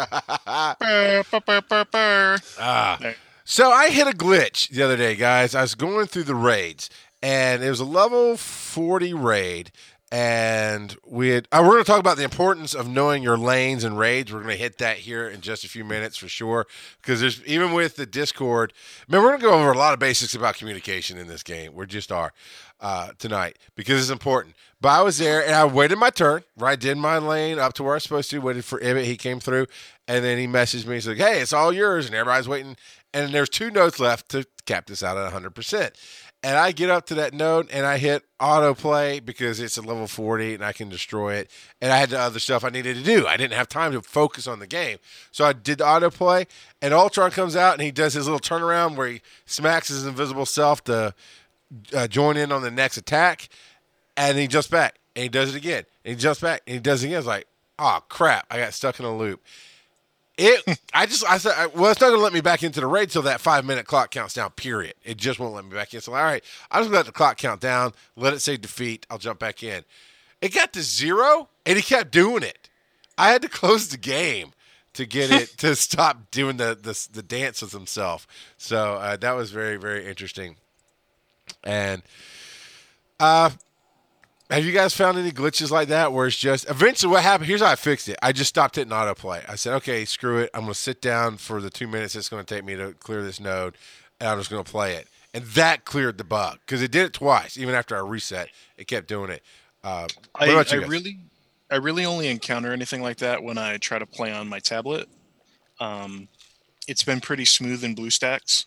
Ah. 2.59 2.99
So 3.43 3.71
I 3.71 3.89
hit 3.89 4.07
a 4.07 4.11
glitch 4.11 4.69
the 4.69 4.83
other 4.83 4.97
day, 4.97 5.15
guys. 5.15 5.55
I 5.55 5.61
was 5.61 5.75
going 5.75 6.07
through 6.07 6.23
the 6.23 6.35
raids, 6.35 6.89
and 7.21 7.63
it 7.63 7.69
was 7.69 7.79
a 7.79 7.85
level 7.85 8.37
40 8.37 9.13
raid. 9.13 9.71
And 10.13 10.97
we 11.05 11.29
had, 11.29 11.47
uh, 11.53 11.59
we're 11.61 11.71
going 11.71 11.83
to 11.85 11.89
talk 11.89 12.01
about 12.01 12.17
the 12.17 12.25
importance 12.25 12.73
of 12.73 12.89
knowing 12.89 13.23
your 13.23 13.37
lanes 13.37 13.85
and 13.85 13.97
raids. 13.97 14.31
We're 14.31 14.41
going 14.41 14.57
to 14.57 14.61
hit 14.61 14.77
that 14.79 14.97
here 14.97 15.29
in 15.29 15.39
just 15.39 15.63
a 15.63 15.69
few 15.69 15.85
minutes 15.85 16.17
for 16.17 16.27
sure. 16.27 16.67
Because 17.01 17.21
there's 17.21 17.41
even 17.45 17.71
with 17.71 17.95
the 17.95 18.05
Discord, 18.05 18.73
man, 19.07 19.21
we're 19.21 19.29
going 19.29 19.39
to 19.39 19.45
go 19.45 19.53
over 19.53 19.71
a 19.71 19.77
lot 19.77 19.93
of 19.93 19.99
basics 19.99 20.35
about 20.35 20.55
communication 20.55 21.17
in 21.17 21.27
this 21.27 21.43
game. 21.43 21.73
We 21.73 21.85
just 21.85 22.11
are 22.11 22.33
uh, 22.81 23.11
tonight 23.19 23.57
because 23.75 24.01
it's 24.01 24.11
important. 24.11 24.55
But 24.81 24.89
I 24.89 25.01
was 25.03 25.19
there 25.19 25.45
and 25.45 25.53
I 25.53 25.63
waited 25.65 25.97
my 25.97 26.09
turn. 26.09 26.43
Right, 26.57 26.79
did 26.79 26.97
my 26.97 27.19
lane 27.19 27.59
up 27.59 27.73
to 27.73 27.83
where 27.83 27.93
I 27.93 27.95
was 27.97 28.03
supposed 28.03 28.31
to. 28.31 28.39
Waited 28.39 28.65
for 28.65 28.79
Ibbott. 28.79 29.05
He 29.05 29.15
came 29.15 29.39
through, 29.39 29.67
and 30.07 30.25
then 30.25 30.39
he 30.39 30.47
messaged 30.47 30.87
me. 30.87 30.95
He's 30.95 31.07
like, 31.07 31.17
"Hey, 31.17 31.39
it's 31.39 31.53
all 31.53 31.71
yours," 31.71 32.07
and 32.07 32.15
everybody's 32.15 32.47
waiting. 32.47 32.75
And 33.13 33.31
there's 33.33 33.49
two 33.49 33.69
nodes 33.69 33.99
left 33.99 34.29
to 34.29 34.45
cap 34.65 34.87
this 34.87 35.03
out 35.03 35.17
at 35.17 35.31
100%. 35.31 35.91
and 36.43 36.57
I 36.57 36.71
get 36.71 36.89
up 36.89 37.05
to 37.07 37.15
that 37.15 37.35
node 37.35 37.69
and 37.69 37.85
I 37.85 37.99
hit 37.99 38.23
autoplay 38.39 39.23
because 39.23 39.59
it's 39.59 39.77
a 39.77 39.81
level 39.83 40.07
40 40.07 40.55
and 40.55 40.65
I 40.65 40.73
can 40.73 40.89
destroy 40.89 41.35
it. 41.35 41.51
And 41.79 41.91
I 41.93 41.97
had 41.97 42.09
the 42.09 42.19
other 42.19 42.39
stuff 42.39 42.63
I 42.63 42.69
needed 42.69 42.97
to 42.97 43.03
do. 43.03 43.27
I 43.27 43.37
didn't 43.37 43.53
have 43.53 43.69
time 43.69 43.91
to 43.91 44.01
focus 44.01 44.47
on 44.47 44.57
the 44.57 44.65
game. 44.65 44.97
So 45.31 45.45
I 45.45 45.53
did 45.53 45.77
the 45.77 45.83
autoplay 45.83 46.47
and 46.81 46.95
Ultron 46.95 47.29
comes 47.29 47.55
out 47.55 47.73
and 47.73 47.83
he 47.83 47.91
does 47.91 48.13
his 48.15 48.25
little 48.25 48.39
turnaround 48.39 48.95
where 48.95 49.07
he 49.07 49.21
smacks 49.45 49.89
his 49.89 50.03
invisible 50.03 50.47
self 50.47 50.83
to 50.85 51.13
uh, 51.95 52.07
join 52.07 52.37
in 52.37 52.51
on 52.51 52.63
the 52.63 52.71
next 52.71 52.97
attack. 52.97 53.47
And 54.17 54.37
he 54.37 54.47
jumps 54.47 54.67
back 54.67 54.99
and 55.15 55.23
he 55.23 55.29
does 55.29 55.53
it 55.53 55.57
again. 55.57 55.85
And 56.05 56.15
he 56.15 56.21
jumps 56.21 56.41
back 56.41 56.61
and 56.67 56.73
he 56.73 56.79
does 56.79 57.03
it 57.03 57.07
again. 57.07 57.19
It's 57.19 57.27
like, 57.27 57.47
oh 57.79 57.99
crap, 58.09 58.45
I 58.49 58.57
got 58.57 58.73
stuck 58.73 58.99
in 58.99 59.05
a 59.05 59.15
loop. 59.15 59.41
It, 60.37 60.79
I 60.93 61.05
just, 61.05 61.27
I 61.27 61.37
said, 61.37 61.71
well, 61.75 61.91
it's 61.91 62.01
not 62.01 62.09
gonna 62.09 62.21
let 62.21 62.33
me 62.33 62.41
back 62.41 62.63
into 62.63 62.79
the 62.79 62.87
raid 62.87 63.09
till 63.09 63.21
that 63.23 63.41
five 63.41 63.65
minute 63.65 63.85
clock 63.85 64.11
counts 64.11 64.33
down. 64.33 64.51
Period. 64.51 64.95
It 65.03 65.17
just 65.17 65.39
won't 65.39 65.53
let 65.53 65.65
me 65.65 65.71
back 65.71 65.93
in. 65.93 66.01
So, 66.01 66.13
all 66.13 66.23
right, 66.23 66.43
I'm 66.69 66.81
just 66.81 66.89
gonna 66.89 66.97
let 66.97 67.05
the 67.05 67.11
clock 67.11 67.37
count 67.37 67.61
down. 67.61 67.93
Let 68.15 68.33
it 68.33 68.39
say 68.39 68.57
defeat. 68.57 69.05
I'll 69.09 69.17
jump 69.17 69.39
back 69.39 69.63
in. 69.63 69.83
It 70.41 70.53
got 70.53 70.73
to 70.73 70.81
zero, 70.81 71.49
and 71.65 71.77
he 71.77 71.83
kept 71.83 72.11
doing 72.11 72.43
it. 72.43 72.69
I 73.17 73.31
had 73.31 73.41
to 73.43 73.49
close 73.49 73.89
the 73.89 73.97
game 73.97 74.53
to 74.93 75.05
get 75.05 75.31
it 75.31 75.49
to 75.57 75.75
stop 75.75 76.31
doing 76.31 76.57
the 76.57 76.77
the, 76.81 77.07
the 77.11 77.23
dance 77.23 77.61
with 77.61 77.71
himself. 77.71 78.27
So 78.57 78.95
uh, 78.95 79.17
that 79.17 79.33
was 79.33 79.51
very 79.51 79.77
very 79.77 80.07
interesting. 80.07 80.57
And 81.63 82.01
uh, 83.19 83.51
have 84.51 84.65
you 84.65 84.73
guys 84.73 84.93
found 84.93 85.17
any 85.17 85.31
glitches 85.31 85.71
like 85.71 85.87
that 85.87 86.11
where 86.11 86.27
it's 86.27 86.35
just 86.35 86.69
eventually 86.69 87.11
what 87.11 87.23
happened? 87.23 87.47
Here's 87.47 87.61
how 87.61 87.71
I 87.71 87.75
fixed 87.75 88.09
it. 88.09 88.17
I 88.21 88.33
just 88.33 88.49
stopped 88.49 88.75
hitting 88.75 88.91
autoplay. 88.91 89.43
I 89.49 89.55
said, 89.55 89.73
okay, 89.75 90.03
screw 90.03 90.39
it. 90.39 90.49
I'm 90.53 90.61
going 90.61 90.73
to 90.73 90.79
sit 90.79 91.01
down 91.01 91.37
for 91.37 91.61
the 91.61 91.69
two 91.69 91.87
minutes 91.87 92.15
it's 92.15 92.27
going 92.27 92.43
to 92.43 92.55
take 92.55 92.65
me 92.65 92.75
to 92.75 92.93
clear 92.93 93.23
this 93.23 93.39
node, 93.39 93.77
and 94.19 94.29
I'm 94.29 94.37
just 94.37 94.49
going 94.49 94.63
to 94.63 94.69
play 94.69 94.95
it. 94.95 95.07
And 95.33 95.45
that 95.45 95.85
cleared 95.85 96.17
the 96.17 96.25
bug 96.25 96.59
because 96.65 96.81
it 96.81 96.91
did 96.91 97.05
it 97.05 97.13
twice. 97.13 97.57
Even 97.57 97.73
after 97.73 97.95
I 97.95 98.01
reset, 98.01 98.49
it 98.77 98.87
kept 98.87 99.07
doing 99.07 99.31
it. 99.31 99.41
Uh, 99.83 100.07
I, 100.35 100.51
I 100.51 100.75
really, 100.75 101.19
I 101.71 101.77
really 101.77 102.05
only 102.05 102.27
encounter 102.27 102.73
anything 102.73 103.01
like 103.01 103.17
that 103.17 103.41
when 103.41 103.57
I 103.57 103.77
try 103.77 103.99
to 103.99 104.05
play 104.05 104.33
on 104.33 104.49
my 104.49 104.59
tablet. 104.59 105.07
Um, 105.79 106.27
it's 106.87 107.03
been 107.03 107.21
pretty 107.21 107.45
smooth 107.45 107.83
in 107.85 107.95
BlueStacks. 107.95 108.65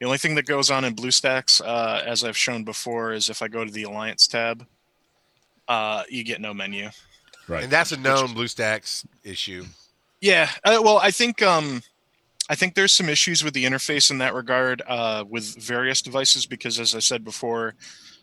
The 0.00 0.06
only 0.06 0.18
thing 0.18 0.34
that 0.34 0.46
goes 0.46 0.68
on 0.68 0.84
in 0.84 0.96
BlueStacks, 0.96 1.60
uh, 1.64 2.02
as 2.04 2.24
I've 2.24 2.36
shown 2.36 2.64
before, 2.64 3.12
is 3.12 3.30
if 3.30 3.40
I 3.40 3.46
go 3.46 3.64
to 3.64 3.70
the 3.70 3.84
Alliance 3.84 4.26
tab, 4.26 4.66
uh, 5.68 6.04
you 6.08 6.24
get 6.24 6.40
no 6.40 6.54
menu. 6.54 6.90
Right. 7.48 7.64
and 7.64 7.72
that's 7.72 7.92
a 7.92 7.96
known 7.96 8.28
BlueStacks 8.28 9.04
issue. 9.24 9.64
Yeah, 10.20 10.48
uh, 10.64 10.80
well, 10.82 10.98
I 10.98 11.10
think 11.10 11.42
um, 11.42 11.82
I 12.48 12.54
think 12.54 12.74
there's 12.74 12.92
some 12.92 13.08
issues 13.08 13.42
with 13.42 13.54
the 13.54 13.64
interface 13.64 14.10
in 14.10 14.18
that 14.18 14.34
regard 14.34 14.82
uh, 14.86 15.24
with 15.28 15.56
various 15.56 16.02
devices 16.02 16.46
because, 16.46 16.78
as 16.78 16.94
I 16.94 17.00
said 17.00 17.24
before, 17.24 17.74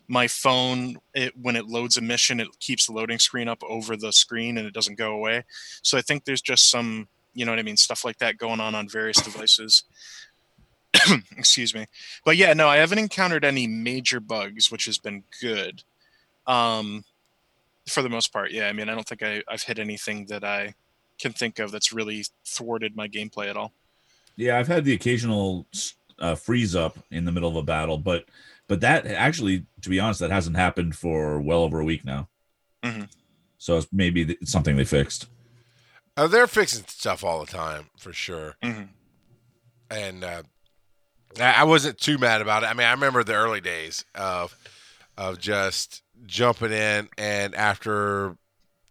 my 0.08 0.26
phone 0.26 0.96
it, 1.14 1.36
when 1.36 1.56
it 1.56 1.66
loads 1.66 1.96
a 1.96 2.00
mission, 2.00 2.40
it 2.40 2.48
keeps 2.58 2.86
the 2.86 2.92
loading 2.92 3.18
screen 3.18 3.48
up 3.48 3.62
over 3.62 3.96
the 3.96 4.12
screen 4.12 4.58
and 4.58 4.66
it 4.66 4.74
doesn't 4.74 4.98
go 4.98 5.12
away. 5.12 5.44
So 5.82 5.96
I 5.96 6.02
think 6.02 6.24
there's 6.24 6.42
just 6.42 6.70
some, 6.70 7.08
you 7.34 7.44
know 7.44 7.52
what 7.52 7.58
I 7.58 7.62
mean, 7.62 7.76
stuff 7.76 8.04
like 8.04 8.18
that 8.18 8.36
going 8.36 8.60
on 8.60 8.74
on 8.74 8.88
various 8.88 9.20
devices. 9.20 9.84
Excuse 11.36 11.74
me, 11.74 11.86
but 12.24 12.36
yeah, 12.36 12.52
no, 12.52 12.68
I 12.68 12.78
haven't 12.78 12.98
encountered 12.98 13.44
any 13.44 13.66
major 13.66 14.20
bugs, 14.20 14.70
which 14.70 14.86
has 14.86 14.98
been 14.98 15.22
good. 15.40 15.84
Um, 16.46 17.04
for 17.88 18.02
the 18.02 18.08
most 18.08 18.32
part, 18.32 18.50
yeah. 18.52 18.68
I 18.68 18.72
mean, 18.72 18.88
I 18.88 18.94
don't 18.94 19.06
think 19.08 19.22
I, 19.22 19.42
I've 19.48 19.62
hit 19.62 19.78
anything 19.78 20.26
that 20.26 20.44
I 20.44 20.74
can 21.18 21.32
think 21.32 21.58
of 21.58 21.70
that's 21.70 21.92
really 21.92 22.24
thwarted 22.46 22.96
my 22.96 23.08
gameplay 23.08 23.48
at 23.48 23.56
all. 23.56 23.72
Yeah, 24.36 24.58
I've 24.58 24.68
had 24.68 24.84
the 24.84 24.92
occasional 24.94 25.66
uh, 26.18 26.34
freeze 26.34 26.74
up 26.76 26.98
in 27.10 27.24
the 27.24 27.32
middle 27.32 27.48
of 27.50 27.56
a 27.56 27.62
battle, 27.62 27.98
but 27.98 28.24
but 28.68 28.80
that 28.82 29.04
actually, 29.06 29.66
to 29.82 29.90
be 29.90 29.98
honest, 29.98 30.20
that 30.20 30.30
hasn't 30.30 30.56
happened 30.56 30.94
for 30.94 31.40
well 31.40 31.62
over 31.62 31.80
a 31.80 31.84
week 31.84 32.04
now. 32.04 32.28
Mhm. 32.84 33.08
So 33.58 33.76
it's 33.78 33.88
maybe 33.92 34.24
th- 34.24 34.38
it's 34.40 34.52
something 34.52 34.76
they 34.76 34.84
fixed. 34.84 35.26
Oh, 36.16 36.26
they're 36.28 36.46
fixing 36.46 36.84
stuff 36.86 37.24
all 37.24 37.40
the 37.44 37.50
time 37.50 37.90
for 37.98 38.12
sure. 38.12 38.56
Mhm. 38.62 38.88
and 39.90 40.22
uh, 40.24 40.42
I 41.40 41.52
I 41.52 41.64
wasn't 41.64 41.98
too 41.98 42.16
mad 42.18 42.40
about 42.40 42.62
it. 42.62 42.66
I 42.66 42.74
mean, 42.74 42.86
I 42.86 42.92
remember 42.92 43.24
the 43.24 43.34
early 43.34 43.60
days 43.60 44.04
of 44.14 44.56
of 45.16 45.38
just 45.38 46.02
jumping 46.26 46.72
in, 46.72 47.08
and 47.18 47.54
after 47.54 48.36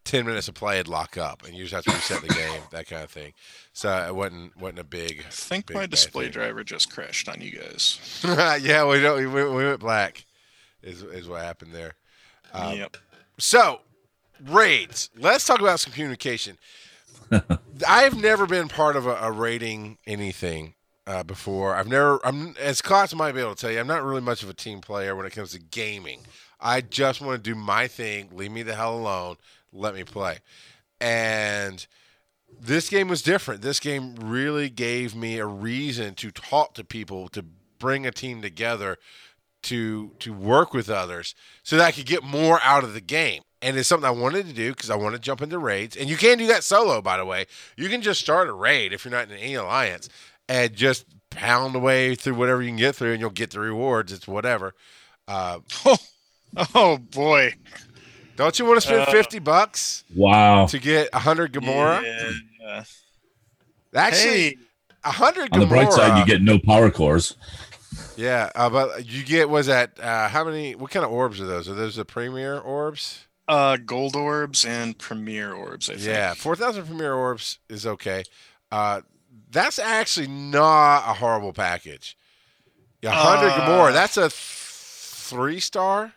ten 0.04 0.26
minutes 0.26 0.48
of 0.48 0.56
play, 0.56 0.76
it'd 0.76 0.88
lock 0.88 1.18
up, 1.18 1.46
and 1.46 1.56
you 1.56 1.65
just 1.65 1.74
have 1.74 1.84
to 1.84 1.92
reset 1.92 2.22
the 2.22 2.34
game, 2.34 2.62
that 2.72 2.88
kind 2.88 3.04
of 3.04 3.12
thing. 3.12 3.34
So 3.74 3.89
it 4.08 4.15
wasn't 4.15 4.58
wasn't 4.58 4.80
a 4.80 4.84
big. 4.84 5.24
I 5.26 5.30
think 5.30 5.68
Big 5.68 5.78
my 5.78 5.86
display 5.86 6.26
thing. 6.26 6.34
driver 6.34 6.63
just 6.63 6.92
crashed 6.92 7.30
on 7.30 7.42
you 7.42 7.52
guys. 7.60 8.22
yeah, 8.62 8.88
we 8.88 9.00
don't. 9.00 9.18
We 9.18 9.28
went, 9.28 9.52
we 9.52 9.65
went 9.65 9.80
black. 9.80 10.26
Is 10.82 11.04
is 11.04 11.28
what 11.28 11.42
happened 11.42 11.74
there. 11.74 11.94
Um, 12.54 12.78
yep. 12.78 12.98
So, 13.38 13.82
raids. 14.46 15.10
Let's 15.18 15.46
talk 15.46 15.60
about 15.60 15.80
some 15.80 15.94
communication. 15.94 16.58
I've 17.88 18.20
never 18.20 18.46
been 18.46 18.68
part 18.68 18.96
of 18.96 19.06
a, 19.06 19.15
a 19.15 19.32
raiding 19.32 19.98
anything 20.08 20.74
uh, 21.06 21.24
before. 21.24 21.76
I've 21.76 21.88
never. 21.88 22.20
I'm 22.26 22.56
as 22.60 22.82
Klotz 22.82 23.13
might 23.13 23.34
be 23.34 23.42
able 23.42 23.56
to 23.56 23.62
tell 23.62 23.72
you. 23.72 23.80
I'm 23.80 23.88
not 23.88 24.04
really 24.04 24.22
much 24.22 24.44
of 24.44 24.50
a 24.50 24.54
team 24.54 24.82
player 24.82 25.15
when 25.15 25.26
it 25.26 25.32
comes 25.32 25.52
to 25.52 25.60
gaming. 25.60 26.22
I 26.60 26.82
just 26.82 27.22
want 27.22 27.43
to 27.43 27.50
do 27.50 27.56
my 27.56 27.88
thing. 27.88 28.30
Leave 28.32 28.52
me 28.52 28.63
the 28.63 28.76
hell 28.76 28.95
alone. 28.95 29.38
Let 29.72 29.95
me 29.95 30.04
play. 30.04 30.39
And 31.00 31.86
this 32.60 32.89
game 32.89 33.08
was 33.08 33.22
different. 33.22 33.62
This 33.62 33.80
game 33.80 34.15
really 34.15 34.69
gave 34.69 35.15
me 35.15 35.38
a 35.38 35.45
reason 35.45 36.15
to 36.15 36.32
talk 36.32 36.74
to 36.76 36.84
people, 36.84 37.30
to 37.30 37.43
bring 37.78 38.06
a 38.06 38.12
team 38.12 38.41
together, 38.41 38.98
to 39.62 40.12
to 40.19 40.34
work 40.34 40.74
with 40.74 40.89
others, 40.89 41.36
so 41.63 41.78
that 41.78 41.86
I 41.86 41.91
could 41.91 42.06
get 42.06 42.24
more 42.24 42.60
out 42.63 42.84
of 42.84 42.93
the 42.93 43.02
game. 43.02 43.43
And 43.62 43.78
it's 43.78 43.89
something 43.89 44.08
I 44.08 44.12
wanted 44.12 44.48
to 44.48 44.54
do 44.54 44.72
because 44.72 44.89
I 44.89 44.95
want 44.95 45.15
to 45.15 45.22
jump 45.22 45.41
into 45.41 45.60
raids. 45.60 45.98
And 45.98 46.10
you 46.10 46.15
can 46.15 46.38
do 46.38 46.48
that 46.48 46.63
solo, 46.63 47.02
by 47.02 47.17
the 47.17 47.26
way. 47.26 47.45
You 47.76 47.89
can 47.89 48.02
just 48.02 48.22
start 48.22 48.48
a 48.48 48.54
raid 48.54 48.93
if 48.93 49.04
you're 49.04 49.12
not 49.12 49.30
in 49.30 49.36
any 49.38 49.56
alliance 49.56 50.08
and 50.48 50.74
just 50.74 51.06
pound 51.30 51.76
away 51.76 52.15
through 52.15 52.36
whatever 52.36 52.62
you 52.62 52.69
can 52.69 52.78
get 52.78 52.95
through, 52.95 53.12
and 53.12 53.19
you'll 53.19 53.30
get 53.30 53.52
the 53.52 53.60
rewards. 53.60 54.12
It's 54.12 54.28
whatever. 54.28 54.74
Uh, 55.28 55.60
Oh, 56.75 56.97
boy. 56.97 57.53
don't 58.35 58.57
you 58.57 58.65
want 58.65 58.77
to 58.81 58.88
spend 58.88 59.01
Uh, 59.01 59.12
fifty 59.12 59.39
bucks 59.39 60.03
Wow. 60.15 60.65
to 60.67 60.79
get 60.79 61.13
hundred 61.13 61.53
Gamora? 61.53 62.01
Yeah. 62.59 62.83
Actually, 63.95 64.29
Hey, 64.29 64.57
hundred 65.03 65.51
Gamora. 65.51 65.53
On 65.53 65.59
the 65.62 65.65
bright 65.67 65.91
side, 65.93 66.19
you 66.19 66.25
get 66.25 66.41
no 66.41 66.59
power 66.59 66.89
cores. 66.91 67.35
Yeah, 68.15 68.49
uh, 68.55 68.69
but 68.69 69.05
you 69.07 69.23
get 69.23 69.49
was 69.49 69.67
that 69.67 69.99
uh, 69.99 70.27
how 70.29 70.43
many? 70.43 70.75
What 70.75 70.91
kind 70.91 71.05
of 71.05 71.12
orbs 71.12 71.39
are 71.41 71.45
those? 71.45 71.69
Are 71.69 71.73
those 71.73 71.95
the 71.95 72.05
premier 72.05 72.57
orbs? 72.59 73.25
uh, 73.47 73.77
gold 73.77 74.15
orbs 74.15 74.63
and 74.63 74.95
premier 74.97 75.53
orbs. 75.53 75.89
I 75.89 75.93
think. 75.95 76.05
Yeah, 76.05 76.33
four 76.35 76.55
thousand 76.55 76.85
premier 76.85 77.13
orbs 77.13 77.59
is 77.69 77.85
okay. 77.85 78.23
Uh, 78.71 79.01
that's 79.51 79.79
actually 79.79 80.27
not 80.27 80.99
a 81.09 81.13
horrible 81.15 81.53
package. 81.53 82.15
Yeah, 83.01 83.12
hundred 83.12 83.49
Uh, 83.51 83.59
Gamora. 83.62 83.93
That's 83.93 84.17
a 84.17 84.29
th- 84.29 84.33
three 84.33 85.59
star 85.59 86.13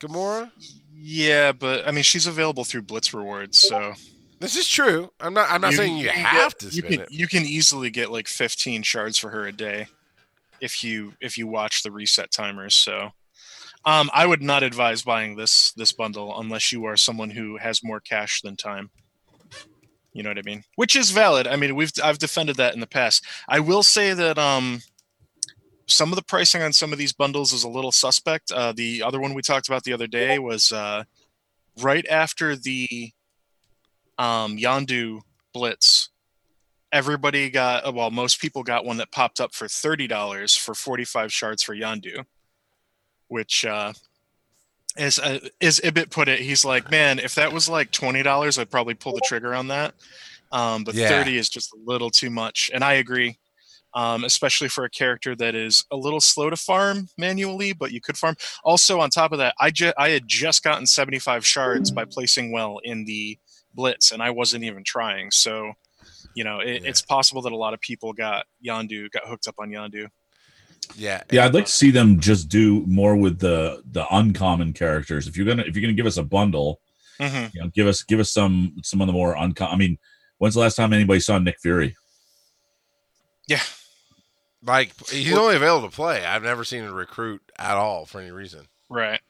Gamora. 0.00 0.50
Yeah, 0.94 1.52
but 1.52 1.86
I 1.86 1.90
mean, 1.92 2.02
she's 2.04 2.26
available 2.26 2.64
through 2.64 2.82
Blitz 2.82 3.12
rewards, 3.14 3.58
so 3.58 3.94
This 4.40 4.56
is 4.56 4.68
true. 4.68 5.10
I'm 5.20 5.34
not. 5.34 5.50
I'm 5.50 5.60
not 5.60 5.72
saying 5.74 5.96
you 5.96 6.08
can 6.08 6.24
have 6.24 6.56
get- 6.58 6.70
to 6.70 6.76
You 6.76 6.82
can 6.82 7.00
it. 7.00 7.08
you 7.10 7.26
can 7.28 7.42
easily 7.44 7.90
get 7.90 8.10
like 8.10 8.28
15 8.28 8.82
shards 8.82 9.18
for 9.18 9.30
her 9.30 9.46
a 9.46 9.52
day, 9.52 9.86
if 10.60 10.82
you 10.84 11.14
if 11.20 11.36
you 11.38 11.46
watch 11.46 11.82
the 11.82 11.90
reset 11.90 12.30
timers. 12.30 12.74
So, 12.74 13.10
um, 13.84 14.10
I 14.12 14.26
would 14.26 14.42
not 14.42 14.62
advise 14.62 15.02
buying 15.02 15.36
this 15.36 15.72
this 15.72 15.92
bundle 15.92 16.38
unless 16.40 16.70
you 16.72 16.84
are 16.84 16.96
someone 16.96 17.30
who 17.30 17.56
has 17.58 17.82
more 17.82 18.00
cash 18.00 18.40
than 18.42 18.56
time. 18.56 18.90
You 20.12 20.22
know 20.24 20.30
what 20.30 20.38
I 20.38 20.42
mean? 20.42 20.64
Which 20.76 20.96
is 20.96 21.10
valid. 21.10 21.46
I 21.46 21.56
mean, 21.56 21.76
we've 21.76 21.92
I've 22.02 22.18
defended 22.18 22.56
that 22.56 22.74
in 22.74 22.80
the 22.80 22.86
past. 22.88 23.24
I 23.48 23.60
will 23.60 23.82
say 23.84 24.14
that 24.14 24.36
um, 24.38 24.80
some 25.88 26.12
of 26.12 26.16
the 26.16 26.22
pricing 26.22 26.62
on 26.62 26.72
some 26.72 26.92
of 26.92 26.98
these 26.98 27.12
bundles 27.12 27.52
is 27.52 27.64
a 27.64 27.68
little 27.68 27.92
suspect. 27.92 28.52
Uh, 28.52 28.72
the 28.72 29.02
other 29.02 29.20
one 29.20 29.34
we 29.34 29.42
talked 29.42 29.68
about 29.68 29.84
the 29.84 29.92
other 29.92 30.06
day 30.06 30.38
was 30.38 30.70
uh, 30.70 31.04
right 31.80 32.06
after 32.08 32.54
the 32.54 33.10
um, 34.18 34.56
Yondu 34.56 35.20
Blitz. 35.52 36.10
Everybody 36.92 37.50
got 37.50 37.86
uh, 37.86 37.92
well, 37.92 38.10
most 38.10 38.40
people 38.40 38.62
got 38.62 38.84
one 38.84 38.96
that 38.98 39.10
popped 39.12 39.40
up 39.40 39.54
for 39.54 39.68
thirty 39.68 40.06
dollars 40.06 40.56
for 40.56 40.74
forty-five 40.74 41.32
shards 41.32 41.62
for 41.62 41.74
Yondu, 41.74 42.24
which 43.28 43.64
uh, 43.64 43.92
as 44.96 45.18
uh, 45.18 45.38
as 45.60 45.80
Ibbott 45.84 46.10
put 46.10 46.28
it, 46.28 46.40
he's 46.40 46.64
like, 46.64 46.90
man, 46.90 47.18
if 47.18 47.34
that 47.34 47.52
was 47.52 47.68
like 47.68 47.90
twenty 47.92 48.22
dollars, 48.22 48.58
I'd 48.58 48.70
probably 48.70 48.94
pull 48.94 49.12
the 49.12 49.20
trigger 49.20 49.54
on 49.54 49.68
that. 49.68 49.94
Um, 50.50 50.82
but 50.84 50.94
Yeah. 50.94 51.08
thirty 51.08 51.36
is 51.36 51.50
just 51.50 51.72
a 51.74 51.78
little 51.84 52.10
too 52.10 52.30
much, 52.30 52.70
and 52.72 52.82
I 52.82 52.94
agree. 52.94 53.38
Um, 53.94 54.24
especially 54.24 54.68
for 54.68 54.84
a 54.84 54.90
character 54.90 55.34
that 55.36 55.54
is 55.54 55.84
a 55.90 55.96
little 55.96 56.20
slow 56.20 56.50
to 56.50 56.56
farm 56.56 57.08
manually, 57.16 57.72
but 57.72 57.90
you 57.90 58.00
could 58.02 58.18
farm. 58.18 58.36
Also, 58.62 59.00
on 59.00 59.08
top 59.08 59.32
of 59.32 59.38
that, 59.38 59.54
I 59.58 59.70
ju- 59.70 59.94
I 59.96 60.10
had 60.10 60.28
just 60.28 60.62
gotten 60.62 60.86
seventy 60.86 61.18
five 61.18 61.44
shards 61.46 61.90
by 61.90 62.04
placing 62.04 62.52
well 62.52 62.80
in 62.84 63.06
the 63.06 63.38
blitz, 63.74 64.12
and 64.12 64.22
I 64.22 64.28
wasn't 64.30 64.64
even 64.64 64.84
trying. 64.84 65.30
So, 65.30 65.72
you 66.34 66.44
know, 66.44 66.60
it, 66.60 66.82
Yeah. 66.82 66.88
it's 66.90 67.00
possible 67.00 67.40
that 67.42 67.52
a 67.52 67.56
lot 67.56 67.72
of 67.72 67.80
people 67.80 68.12
got 68.12 68.44
Yondu, 68.64 69.10
got 69.10 69.26
hooked 69.26 69.48
up 69.48 69.54
on 69.58 69.70
Yondu. 69.70 70.08
Yeah, 70.94 71.22
Yeah, 71.30 71.44
I'd 71.46 71.54
like 71.54 71.66
to 71.66 71.72
see 71.72 71.90
them 71.90 72.20
just 72.20 72.48
do 72.48 72.84
more 72.86 73.16
with 73.16 73.38
the 73.38 73.82
the 73.90 74.06
uncommon 74.14 74.74
characters. 74.74 75.26
If 75.26 75.36
you're 75.36 75.46
gonna 75.46 75.62
if 75.66 75.74
you're 75.74 75.82
gonna 75.82 75.92
give 75.94 76.06
us 76.06 76.18
a 76.18 76.22
bundle, 76.22 76.80
hmm 77.20 77.46
you 77.54 77.62
know, 77.62 77.68
give 77.74 77.86
us 77.86 78.02
give 78.02 78.20
us 78.20 78.30
some 78.32 78.74
some 78.82 79.00
of 79.00 79.06
the 79.06 79.12
more 79.12 79.34
uncommon. 79.34 79.74
I 79.74 79.76
mean, 79.78 79.98
when's 80.38 80.54
the 80.54 80.60
last 80.60 80.76
time 80.76 80.92
anybody 80.92 81.20
saw 81.20 81.38
Nick 81.38 81.58
Fury? 81.60 81.96
Yeah. 83.48 83.60
like 84.64 84.92
he's 85.10 85.32
only 85.36 85.56
available 85.56 85.88
to 85.88 85.94
play. 85.94 86.24
I've 86.24 86.42
never 86.44 86.62
seen 86.64 86.84
a 86.84 86.92
recruit 86.92 87.42
at 87.58 87.76
all 87.76 88.06
for 88.06 88.20
any 88.20 88.30
reason. 88.30 88.66
Right. 88.88 89.20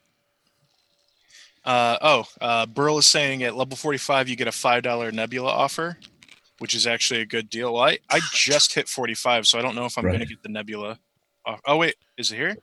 Uh, 1.65 1.99
oh, 2.01 2.25
uh, 2.41 2.67
Burl 2.67 2.99
is 2.99 3.07
saying 3.07 3.43
at 3.43 3.55
level 3.57 3.77
45 3.77 4.29
you 4.29 4.37
get 4.37 4.47
a 4.49 4.53
$5 4.53 5.13
Nebula 5.13 5.51
offer, 5.51 5.99
which 6.59 6.75
is 6.75 6.87
actually 6.87 7.21
a 7.21 7.27
good 7.27 7.51
deal. 7.51 7.75
Well, 7.75 7.83
I, 7.85 7.99
I 8.11 8.21
just 8.33 8.75
hit 8.75 8.89
45, 8.89 9.47
so 9.47 9.59
I 9.59 9.63
don't 9.63 9.75
know 9.75 9.85
if 9.85 9.99
I'm 9.99 10.05
going 10.05 10.21
to 10.21 10.27
get 10.27 10.43
the 10.43 10.49
Nebula. 10.49 10.99
off- 11.45 11.61
Oh, 11.67 11.77
wait, 11.77 11.97
is 12.17 12.33
it 12.33 12.37
here? 12.37 12.57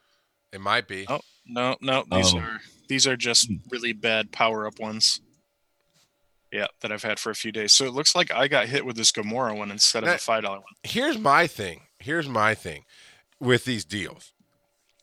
It 0.51 0.61
might 0.61 0.87
be. 0.87 1.05
Oh. 1.07 1.21
No, 1.47 1.75
no, 1.81 2.03
these 2.11 2.33
Oh. 2.33 2.39
are 2.39 2.59
these 2.87 3.05
are 3.05 3.15
just 3.17 3.47
Hmm. 3.47 3.55
really 3.69 3.93
bad 3.93 4.31
power 4.31 4.65
up 4.65 4.79
ones. 4.79 5.21
Yeah, 6.55 6.67
that 6.81 6.91
I've 6.91 7.03
had 7.03 7.19
for 7.19 7.31
a 7.31 7.35
few 7.35 7.51
days. 7.51 7.73
So 7.73 7.85
it 7.85 7.91
looks 7.93 8.15
like 8.15 8.31
I 8.33 8.47
got 8.47 8.67
hit 8.67 8.85
with 8.85 8.95
this 8.95 9.11
Gamora 9.11 9.57
one 9.57 9.71
instead 9.71 10.03
of 10.03 10.07
That- 10.07 10.19
the 10.19 10.23
five 10.23 10.43
dollar 10.43 10.57
one. 10.59 10.73
here's 10.83 11.17
my 11.17 11.47
thing. 11.47 11.81
Here's 11.99 12.29
my 12.29 12.55
thing 12.55 12.85
with 13.39 13.65
these 13.65 13.83
deals, 13.83 14.31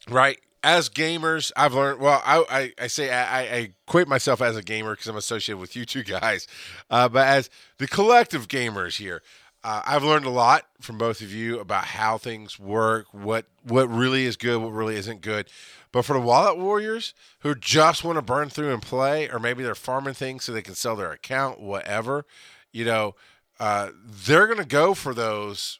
right? 0.08 0.38
As 0.64 0.88
gamers, 0.88 1.50
I've 1.56 1.74
learned. 1.74 2.00
Well, 2.00 2.22
I 2.24 2.44
I, 2.48 2.72
I 2.84 2.86
say 2.86 3.10
I, 3.10 3.40
I- 3.40 3.54
I 3.56 3.70
quit 3.86 4.08
myself 4.08 4.40
as 4.40 4.56
a 4.56 4.62
gamer 4.62 4.92
because 4.92 5.08
I'm 5.08 5.16
associated 5.16 5.58
with 5.60 5.74
you 5.76 5.84
two 5.84 6.04
guys, 6.04 6.46
uh, 6.88 7.08
but 7.08 7.26
as 7.26 7.50
the 7.78 7.86
collective 7.88 8.48
gamers 8.48 8.96
here, 8.96 9.22
uh, 9.64 9.82
I've 9.84 10.02
learned 10.02 10.24
a 10.24 10.30
lot 10.30 10.66
from 10.80 10.98
both 10.98 11.20
of 11.20 11.32
you 11.32 11.60
about 11.60 11.84
how 11.84 12.18
things 12.18 12.58
work, 12.58 13.06
what 13.12 13.46
what 13.62 13.88
really 13.88 14.24
is 14.24 14.36
good, 14.36 14.60
what 14.60 14.72
really 14.72 14.96
isn't 14.96 15.20
good. 15.20 15.48
But 15.92 16.04
for 16.04 16.14
the 16.14 16.20
wallet 16.20 16.58
warriors 16.58 17.14
who 17.40 17.54
just 17.54 18.02
want 18.02 18.16
to 18.16 18.22
burn 18.22 18.48
through 18.48 18.72
and 18.72 18.82
play, 18.82 19.28
or 19.28 19.38
maybe 19.38 19.62
they're 19.62 19.74
farming 19.74 20.14
things 20.14 20.44
so 20.44 20.52
they 20.52 20.62
can 20.62 20.74
sell 20.74 20.96
their 20.96 21.12
account, 21.12 21.60
whatever, 21.60 22.24
you 22.72 22.84
know, 22.84 23.14
uh, 23.60 23.90
they're 24.04 24.46
gonna 24.46 24.64
go 24.64 24.94
for 24.94 25.14
those 25.14 25.78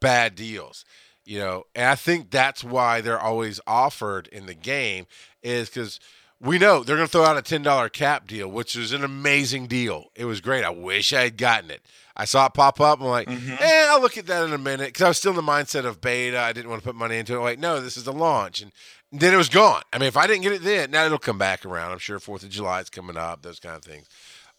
bad 0.00 0.34
deals 0.34 0.84
you 1.26 1.38
know. 1.38 1.64
And 1.74 1.86
i 1.86 1.94
think 1.94 2.30
that's 2.30 2.64
why 2.64 3.02
they're 3.02 3.20
always 3.20 3.60
offered 3.66 4.28
in 4.28 4.46
the 4.46 4.54
game 4.54 5.06
is 5.42 5.68
because 5.68 6.00
we 6.40 6.58
know 6.58 6.82
they're 6.82 6.96
to 6.96 7.08
throw 7.08 7.24
out 7.24 7.36
a 7.36 7.42
$10 7.42 7.92
cap 7.92 8.26
deal 8.26 8.48
which 8.48 8.76
is 8.76 8.92
an 8.92 9.04
amazing 9.04 9.66
deal. 9.66 10.06
It 10.14 10.24
was 10.24 10.40
great. 10.40 10.64
I 10.64 10.70
wish 10.70 11.12
i 11.12 11.22
had 11.22 11.36
gotten 11.36 11.70
it 11.70 11.82
i 12.16 12.24
saw 12.24 12.46
it 12.46 12.54
pop 12.54 12.80
up 12.80 13.00
i'm 13.00 13.06
like 13.06 13.28
Mhm. 13.28 13.60
eh, 13.60 13.86
i'll 13.90 14.00
look 14.00 14.16
at 14.18 14.26
that 14.26 14.44
in 14.44 14.52
a 14.52 14.58
minute 14.58 14.88
because 14.88 15.02
i 15.02 15.08
was 15.08 15.18
still 15.18 15.30
in 15.30 15.36
the 15.36 15.42
mindset 15.42 15.84
of 15.84 16.00
beta 16.00 16.38
i 16.40 16.52
didn't 16.52 16.70
want 16.70 16.82
to 16.82 16.86
put 16.86 16.96
money 16.96 17.16
into 17.16 17.34
it 17.36 17.40
like 17.40 17.58
no 17.58 17.80
this 17.80 17.96
is 17.96 18.04
the 18.04 18.12
launch 18.12 18.60
and 18.62 18.72
then 19.12 19.32
it 19.34 19.36
was 19.36 19.48
gone 19.48 19.82
i 19.92 19.98
mean 19.98 20.08
if 20.08 20.16
i 20.16 20.26
didn't 20.26 20.42
get 20.42 20.52
it 20.52 20.62
then 20.62 20.90
now 20.90 21.04
it'll 21.06 21.18
come 21.18 21.38
back 21.38 21.64
around 21.64 21.92
i'm 21.92 21.98
sure 21.98 22.18
fourth 22.18 22.42
of 22.42 22.50
july 22.50 22.80
is 22.80 22.90
coming 22.90 23.16
up 23.16 23.42
those 23.42 23.60
kind 23.60 23.76
of 23.76 23.82
things 23.84 24.06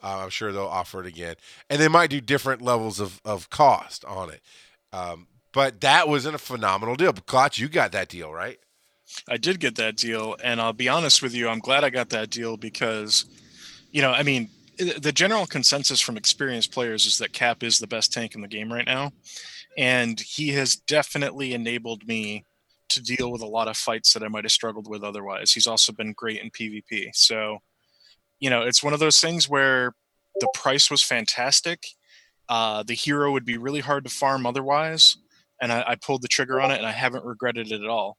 uh, 0.03 0.19
i'm 0.23 0.29
sure 0.29 0.51
they'll 0.51 0.65
offer 0.65 1.01
it 1.01 1.07
again 1.07 1.35
and 1.69 1.81
they 1.81 1.87
might 1.87 2.09
do 2.09 2.21
different 2.21 2.61
levels 2.61 2.99
of, 2.99 3.21
of 3.25 3.49
cost 3.49 4.03
on 4.05 4.29
it 4.31 4.41
um, 4.93 5.27
but 5.53 5.81
that 5.81 6.07
wasn't 6.07 6.35
a 6.35 6.37
phenomenal 6.39 6.95
deal. 6.95 7.11
But 7.13 7.25
Klotz, 7.25 7.57
you 7.57 7.67
got 7.67 7.91
that 7.93 8.09
deal, 8.09 8.31
right? 8.31 8.59
I 9.27 9.37
did 9.37 9.59
get 9.59 9.75
that 9.75 9.95
deal, 9.95 10.35
and 10.43 10.61
I'll 10.61 10.71
be 10.73 10.87
honest 10.87 11.21
with 11.23 11.33
you, 11.33 11.49
I'm 11.49 11.59
glad 11.59 11.83
I 11.83 11.89
got 11.89 12.09
that 12.09 12.29
deal 12.29 12.57
because, 12.57 13.25
you 13.91 14.01
know, 14.01 14.11
I 14.11 14.21
mean, 14.23 14.49
the 14.77 15.11
general 15.11 15.45
consensus 15.45 16.01
from 16.01 16.17
experienced 16.17 16.71
players 16.71 17.05
is 17.05 17.17
that 17.17 17.33
Cap 17.33 17.63
is 17.63 17.79
the 17.79 17.87
best 17.87 18.13
tank 18.13 18.35
in 18.35 18.41
the 18.41 18.47
game 18.47 18.71
right 18.71 18.85
now, 18.85 19.11
and 19.77 20.19
he 20.19 20.49
has 20.49 20.75
definitely 20.75 21.53
enabled 21.53 22.07
me 22.07 22.43
to 22.89 23.01
deal 23.01 23.31
with 23.31 23.41
a 23.41 23.47
lot 23.47 23.67
of 23.67 23.75
fights 23.75 24.13
that 24.13 24.23
I 24.23 24.27
might 24.27 24.45
have 24.45 24.51
struggled 24.51 24.89
with 24.89 25.03
otherwise. 25.03 25.51
He's 25.51 25.67
also 25.67 25.91
been 25.91 26.13
great 26.13 26.41
in 26.41 26.51
PvP, 26.51 27.09
so 27.13 27.59
you 28.39 28.49
know, 28.49 28.61
it's 28.61 28.83
one 28.83 28.93
of 28.93 28.99
those 28.99 29.19
things 29.19 29.49
where 29.49 29.93
the 30.39 30.47
price 30.53 30.91
was 30.91 31.01
fantastic. 31.01 31.87
Uh, 32.47 32.83
the 32.83 32.93
hero 32.93 33.31
would 33.31 33.45
be 33.45 33.57
really 33.57 33.79
hard 33.79 34.03
to 34.05 34.11
farm 34.11 34.45
otherwise, 34.45 35.17
and 35.61 35.71
I, 35.71 35.83
I 35.87 35.95
pulled 35.95 36.21
the 36.21 36.27
trigger 36.27 36.61
on 36.61 36.71
it, 36.71 36.77
and 36.77 36.85
I 36.85 36.91
haven't 36.91 37.25
regretted 37.25 37.71
it 37.71 37.81
at 37.81 37.89
all. 37.89 38.17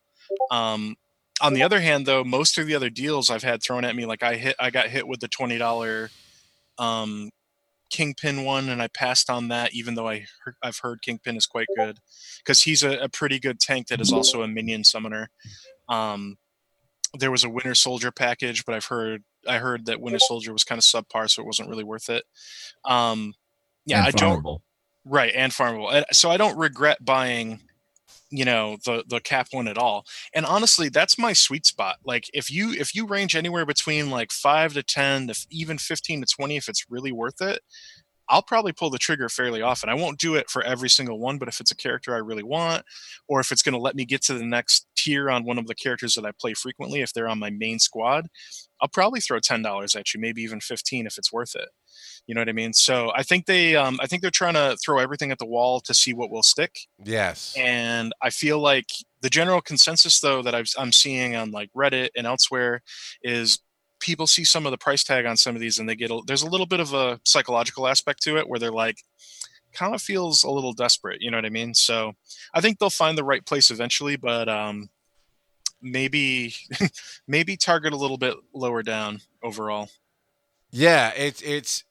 Um, 0.51 0.97
on 1.40 1.55
the 1.55 1.62
other 1.62 1.81
hand, 1.81 2.05
though, 2.05 2.25
most 2.25 2.59
of 2.59 2.66
the 2.66 2.75
other 2.75 2.90
deals 2.90 3.31
I've 3.31 3.44
had 3.44 3.62
thrown 3.62 3.85
at 3.85 3.94
me, 3.94 4.07
like 4.07 4.23
I 4.23 4.35
hit, 4.35 4.57
I 4.59 4.71
got 4.71 4.88
hit 4.88 5.07
with 5.07 5.21
the 5.21 5.29
twenty 5.29 5.57
dollar 5.57 6.11
um, 6.78 7.30
Kingpin 7.90 8.44
one, 8.44 8.68
and 8.68 8.82
I 8.82 8.88
passed 8.88 9.30
on 9.30 9.48
that, 9.48 9.72
even 9.72 9.94
though 9.94 10.08
I 10.08 10.26
heard, 10.44 10.54
I've 10.62 10.78
heard 10.78 11.02
Kingpin 11.02 11.36
is 11.36 11.46
quite 11.46 11.68
good 11.76 11.98
because 12.38 12.62
he's 12.62 12.82
a, 12.82 12.98
a 12.98 13.08
pretty 13.08 13.38
good 13.38 13.60
tank 13.60 13.88
that 13.88 14.00
is 14.00 14.12
also 14.12 14.42
a 14.42 14.48
minion 14.48 14.84
summoner. 14.84 15.30
Um, 15.88 16.36
there 17.18 17.30
was 17.30 17.44
a 17.44 17.48
Winter 17.48 17.74
Soldier 17.74 18.12
package, 18.12 18.64
but 18.64 18.74
I've 18.74 18.84
heard 18.84 19.22
I 19.46 19.58
heard 19.58 19.86
that 19.86 20.00
Winter 20.00 20.18
Soldier 20.18 20.52
was 20.52 20.64
kind 20.64 20.78
of 20.78 20.84
subpar, 20.84 21.30
so 21.30 21.42
it 21.42 21.46
wasn't 21.46 21.68
really 21.68 21.84
worth 21.84 22.10
it. 22.10 22.24
Um, 22.84 23.34
yeah, 23.86 24.04
I 24.04 24.10
don't 24.10 24.60
right 25.08 25.32
and 25.34 25.52
farmable 25.52 26.04
so 26.12 26.30
i 26.30 26.36
don't 26.36 26.58
regret 26.58 27.02
buying 27.04 27.60
you 28.30 28.44
know 28.44 28.76
the 28.84 29.04
the 29.08 29.20
cap 29.20 29.48
one 29.52 29.68
at 29.68 29.78
all 29.78 30.04
and 30.34 30.44
honestly 30.44 30.88
that's 30.88 31.18
my 31.18 31.32
sweet 31.32 31.64
spot 31.64 31.96
like 32.04 32.24
if 32.34 32.50
you 32.50 32.72
if 32.72 32.94
you 32.94 33.06
range 33.06 33.34
anywhere 33.34 33.64
between 33.64 34.10
like 34.10 34.30
5 34.30 34.74
to 34.74 34.82
10 34.82 35.28
to 35.28 35.46
even 35.50 35.78
15 35.78 36.22
to 36.22 36.26
20 36.26 36.56
if 36.56 36.68
it's 36.68 36.86
really 36.90 37.12
worth 37.12 37.40
it 37.40 37.60
i'll 38.28 38.42
probably 38.42 38.72
pull 38.72 38.90
the 38.90 38.98
trigger 38.98 39.30
fairly 39.30 39.62
often. 39.62 39.88
I 39.88 39.94
won't 39.94 40.18
do 40.18 40.34
it 40.34 40.50
for 40.50 40.62
every 40.62 40.90
single 40.90 41.18
one 41.18 41.38
but 41.38 41.48
if 41.48 41.60
it's 41.60 41.70
a 41.70 41.76
character 41.76 42.14
i 42.14 42.18
really 42.18 42.42
want 42.42 42.84
or 43.28 43.40
if 43.40 43.50
it's 43.50 43.62
going 43.62 43.74
to 43.74 43.80
let 43.80 43.96
me 43.96 44.04
get 44.04 44.22
to 44.24 44.34
the 44.34 44.44
next 44.44 44.86
tier 44.96 45.30
on 45.30 45.44
one 45.44 45.58
of 45.58 45.66
the 45.66 45.74
characters 45.74 46.14
that 46.14 46.26
i 46.26 46.30
play 46.38 46.52
frequently 46.52 47.00
if 47.00 47.12
they're 47.12 47.28
on 47.28 47.38
my 47.38 47.50
main 47.50 47.78
squad 47.78 48.26
i'll 48.82 48.88
probably 48.88 49.20
throw 49.20 49.38
$10 49.38 49.96
at 49.96 50.14
you 50.14 50.20
maybe 50.20 50.42
even 50.42 50.60
15 50.60 51.06
if 51.06 51.16
it's 51.16 51.32
worth 51.32 51.54
it 51.54 51.70
you 52.26 52.34
know 52.34 52.40
what 52.40 52.48
I 52.48 52.52
mean? 52.52 52.72
So 52.72 53.12
I 53.14 53.22
think 53.22 53.46
they, 53.46 53.76
um, 53.76 53.98
I 54.02 54.06
think 54.06 54.22
they're 54.22 54.30
trying 54.30 54.54
to 54.54 54.76
throw 54.84 54.98
everything 54.98 55.30
at 55.30 55.38
the 55.38 55.46
wall 55.46 55.80
to 55.80 55.94
see 55.94 56.12
what 56.12 56.30
will 56.30 56.42
stick. 56.42 56.78
Yes. 57.02 57.54
And 57.56 58.12
I 58.22 58.30
feel 58.30 58.58
like 58.58 58.87
the 59.22 59.30
general 59.30 59.61
consensus, 59.61 60.20
though, 60.20 60.42
that 60.42 60.54
I've, 60.54 60.68
I'm 60.78 60.92
seeing 60.92 61.37
on 61.37 61.50
like 61.50 61.70
Reddit 61.76 62.11
and 62.16 62.26
elsewhere, 62.26 62.82
is 63.22 63.61
people 64.00 64.26
see 64.26 64.44
some 64.44 64.66
of 64.66 64.72
the 64.72 64.78
price 64.78 65.04
tag 65.04 65.26
on 65.26 65.37
some 65.37 65.54
of 65.54 65.61
these, 65.61 65.78
and 65.78 65.88
they 65.88 65.96
get 65.96 66.11
a, 66.11 66.20
there's 66.26 66.42
a 66.42 66.50
little 66.50 66.66
bit 66.66 66.80
of 66.80 66.92
a 66.94 67.20
psychological 67.24 67.88
aspect 67.88 68.22
to 68.22 68.37
it 68.37 68.48
where 68.48 68.58
they're 68.58 68.70
like, 68.70 68.98
kind 69.72 69.94
of 69.94 70.02
feels 70.02 70.44
a 70.44 70.50
little 70.50 70.72
desperate. 70.72 71.20
You 71.20 71.30
know 71.30 71.37
what 71.37 71.46
I 71.46 71.50
mean? 71.50 71.74
So 71.74 72.12
I 72.54 72.61
think 72.61 72.78
they'll 72.78 72.90
find 72.90 73.16
the 73.16 73.24
right 73.24 73.44
place 73.44 73.70
eventually, 73.70 74.16
but 74.16 74.48
um, 74.48 74.88
maybe 75.80 76.54
maybe 77.28 77.56
target 77.56 77.92
a 77.92 77.96
little 77.96 78.18
bit 78.18 78.34
lower 78.54 78.82
down 78.82 79.20
overall. 79.42 79.88
Yeah, 80.70 81.12
it's 81.16 81.42
it's. 81.42 81.84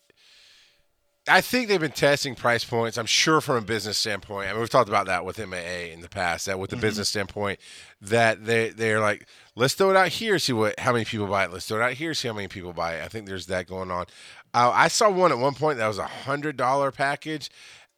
I 1.29 1.41
think 1.41 1.67
they've 1.67 1.79
been 1.79 1.91
testing 1.91 2.35
price 2.35 2.63
points. 2.63 2.97
I'm 2.97 3.05
sure 3.05 3.41
from 3.41 3.55
a 3.57 3.61
business 3.61 3.97
standpoint. 3.97 4.47
I 4.47 4.51
mean, 4.51 4.61
we've 4.61 4.69
talked 4.69 4.89
about 4.89 5.07
that 5.07 5.25
with 5.25 5.39
MAA 5.39 5.91
in 5.91 6.01
the 6.01 6.09
past. 6.09 6.45
That 6.45 6.57
with 6.59 6.69
the 6.69 6.77
Mhm. 6.77 6.81
business 6.81 7.09
standpoint, 7.09 7.59
that 8.01 8.45
they 8.45 8.69
they're 8.69 8.99
like, 9.01 9.27
let's 9.55 9.73
throw 9.73 9.89
it 9.89 9.95
out 9.97 10.07
here, 10.09 10.39
see 10.39 10.53
what 10.53 10.79
how 10.79 10.93
many 10.93 11.05
people 11.05 11.27
buy 11.27 11.43
it. 11.45 11.51
Let's 11.51 11.65
throw 11.67 11.79
it 11.79 11.83
out 11.83 11.93
here, 11.93 12.13
see 12.13 12.27
how 12.27 12.33
many 12.33 12.47
people 12.47 12.71
buy 12.73 12.95
it. 12.95 13.03
I 13.03 13.07
think 13.09 13.27
there's 13.27 13.47
that 13.47 13.67
going 13.67 13.91
on. 13.91 14.05
Uh, 14.53 14.71
I 14.73 14.87
saw 14.87 15.09
one 15.09 15.31
at 15.31 15.37
one 15.37 15.53
point 15.53 15.77
that 15.79 15.87
was 15.87 15.97
a 15.97 16.07
hundred 16.07 16.55
dollar 16.57 16.91
package, 16.91 17.49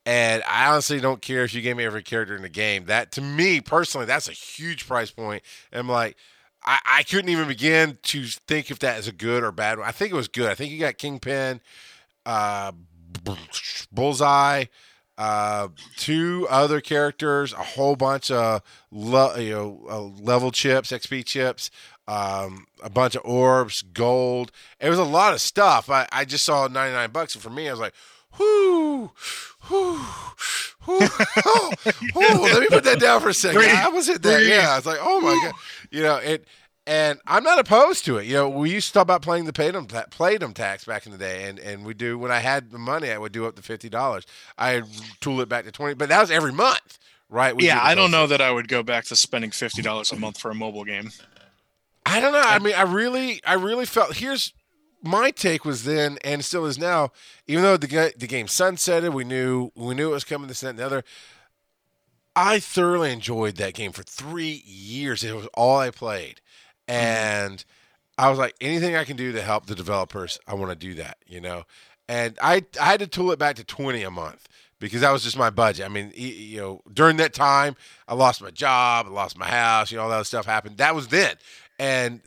and 0.06 0.42
I 0.48 0.68
honestly 0.68 1.00
don't 1.00 1.22
care 1.22 1.44
if 1.44 1.54
you 1.54 1.62
gave 1.62 1.78
me 1.78 1.86
every 1.86 2.04
character 2.04 2.36
in 2.36 2.42
the 2.42 2.50
game. 2.50 2.86
That 2.86 3.12
to 3.13 3.22
me 3.22 3.62
personally, 3.62 4.06
that's 4.08 4.28
a 4.28 4.34
huge 4.34 4.88
price 4.88 5.12
point. 5.12 5.44
And 5.72 5.80
I'm 5.82 5.89
like. 5.89 6.18
I, 6.62 6.80
I 6.86 7.04
couldn't 7.04 7.30
even 7.30 7.48
begin 7.48 8.00
to 8.04 8.26
think 8.26 8.70
if 8.70 8.80
that 8.80 9.00
is 9.00 9.08
a 9.08 9.13
good 9.13 9.44
or 9.46 9.52
bad 9.54 9.78
one. 9.80 9.88
I 9.88 9.94
think 9.94 10.12
it 10.12 10.15
was 10.15 10.28
good. 10.28 10.52
I 10.52 10.56
think 10.56 10.74
you 10.74 10.80
got 10.80 10.98
Kingpin, 10.98 11.62
uh, 12.26 12.74
Bullseye, 13.91 14.65
uh, 15.17 15.67
two 15.98 16.48
other 16.50 16.80
characters, 16.82 17.54
a 17.54 17.58
whole 17.58 17.95
bunch 17.95 18.32
of 18.32 18.62
lo- 18.91 19.36
you 19.36 19.52
know 19.52 19.86
uh, 19.89 20.24
level 20.24 20.52
chips, 20.52 20.91
XP 20.91 21.26
chips, 21.26 21.69
um, 22.08 22.65
a 22.82 22.89
bunch 22.89 23.15
of 23.15 23.22
orbs, 23.26 23.82
gold. 23.82 24.52
It 24.80 24.89
was 24.89 25.00
a 25.00 25.04
lot 25.04 25.34
of 25.34 25.41
stuff. 25.41 25.89
I, 25.89 26.08
I 26.12 26.26
just 26.26 26.45
saw 26.45 26.67
99 26.67 27.12
bucks, 27.12 27.36
and 27.36 27.43
for 27.43 27.50
me, 27.50 27.67
I 27.67 27.72
was 27.72 27.80
like, 27.80 27.93
whoo, 28.39 29.12
whoo, 29.69 29.98
whoo. 30.88 31.00
oh, 31.45 31.74
oh, 32.15 32.50
let 32.54 32.62
me 32.62 32.67
put 32.69 32.84
that 32.86 33.00
down 33.00 33.22
for 33.22 33.30
a 33.30 33.34
second. 33.34 33.62
I 33.65 33.89
was 33.89 34.08
at 34.10 34.22
that. 34.24 34.43
Yeah, 34.43 34.72
I 34.72 34.78
was 34.78 34.86
like, 34.86 35.00
oh 35.02 35.22
my 35.22 35.39
god, 35.43 35.54
you 35.91 36.04
know 36.04 36.15
it. 36.17 36.48
And 36.88 37.20
I'm 37.28 37.44
not 37.44 37.60
opposed 37.60 38.06
to 38.06 38.18
it. 38.18 38.26
You 38.26 38.34
know, 38.34 38.50
we 38.50 38.72
used 38.72 38.88
to 38.88 38.94
talk 38.94 39.04
about 39.04 39.22
playing 39.22 39.46
the 39.46 39.54
Playdom, 39.54 39.88
Playdom 39.88 40.56
tax 40.56 40.86
back 40.86 41.06
in 41.06 41.12
the 41.12 41.20
day, 41.20 41.48
and, 41.48 41.60
and 41.60 41.86
we 41.86 41.94
do 41.94 42.18
when 42.18 42.32
I 42.32 42.39
had 42.39 42.72
the 42.72 42.80
money, 42.80 43.12
I 43.12 43.18
would 43.18 43.32
do 43.32 43.46
up 43.46 43.56
to 43.58 43.62
fifty 43.62 43.89
dollars. 43.89 44.26
I 44.58 44.82
tool 45.20 45.39
it 45.42 45.50
back 45.50 45.65
to 45.65 45.72
twenty, 45.72 45.94
but 45.94 46.10
that 46.10 46.20
was 46.20 46.32
every 46.32 46.52
month, 46.52 46.98
right? 47.30 47.56
We 47.56 47.68
yeah, 47.68 47.80
I 47.82 47.94
don't 47.94 48.10
know 48.10 48.26
that 48.26 48.42
I 48.42 48.52
would 48.52 48.68
go 48.68 48.82
back 48.82 49.06
to 49.06 49.15
spending 49.15 49.52
fifty 49.52 49.84
dollars 49.84 50.12
a 50.12 50.15
month 50.15 50.39
for 50.39 50.50
a 50.50 50.56
mobile 50.56 50.84
game. 50.84 51.12
I 52.06 52.20
don't 52.20 52.34
know. 52.34 52.42
I 52.44 52.58
mean, 52.58 52.74
I 52.74 52.84
really, 52.84 53.39
I 53.46 53.54
really 53.54 53.86
felt. 53.86 54.18
Here's 54.18 54.54
my 55.04 55.32
take 55.32 55.63
was 55.63 55.84
then, 55.84 56.18
and 56.24 56.44
still 56.44 56.65
is 56.65 56.80
now. 56.80 57.12
Even 57.48 57.63
though 57.63 57.78
the 57.78 58.13
the 58.18 58.28
game 58.28 58.48
sunsetted, 58.48 59.13
we 59.13 59.24
knew 59.24 59.72
we 59.76 59.94
knew 59.94 60.10
it 60.10 60.13
was 60.13 60.24
coming. 60.24 60.48
This 60.48 60.62
that 60.62 60.70
and 60.70 60.80
the 60.80 60.86
other. 60.86 61.04
I 62.36 62.60
thoroughly 62.60 63.12
enjoyed 63.12 63.58
that 63.58 63.74
game 63.74 63.92
for 63.92 64.04
three 64.04 64.63
years. 64.65 65.24
It 65.24 65.36
was 65.36 65.48
all 65.54 65.78
I 65.78 65.92
played, 65.92 66.42
and 66.89 67.63
I 68.17 68.30
was 68.30 68.39
like, 68.39 68.56
anything 68.60 68.95
I 68.95 69.06
can 69.06 69.15
do 69.15 69.32
to 69.32 69.41
help 69.41 69.67
the 69.67 69.75
developers, 69.75 70.39
I 70.47 70.56
want 70.56 70.71
to 70.71 70.75
do 70.75 70.95
that. 70.95 71.17
You 71.28 71.39
know, 71.39 71.63
and 72.10 72.38
I 72.41 72.65
I 72.80 72.86
had 72.86 72.99
to 72.99 73.08
tool 73.08 73.32
it 73.32 73.39
back 73.39 73.56
to 73.58 73.63
twenty 73.63 74.04
a 74.04 74.12
month 74.12 74.49
because 74.80 75.02
that 75.02 75.12
was 75.12 75.23
just 75.23 75.38
my 75.38 75.49
budget. 75.49 75.86
I 75.86 75.89
mean, 75.89 76.12
you 76.15 76.58
know, 76.58 76.82
during 76.91 77.17
that 77.17 77.34
time, 77.34 77.75
I 78.08 78.15
lost 78.15 78.41
my 78.41 78.52
job, 78.52 79.06
I 79.08 79.12
lost 79.12 79.38
my 79.38 79.47
house, 79.47 79.91
you 79.91 79.97
know, 79.97 80.04
all 80.04 80.10
that 80.10 80.25
stuff 80.25 80.45
happened. 80.45 80.78
That 80.78 80.95
was 80.95 81.10
then, 81.10 81.36
and 81.78 82.21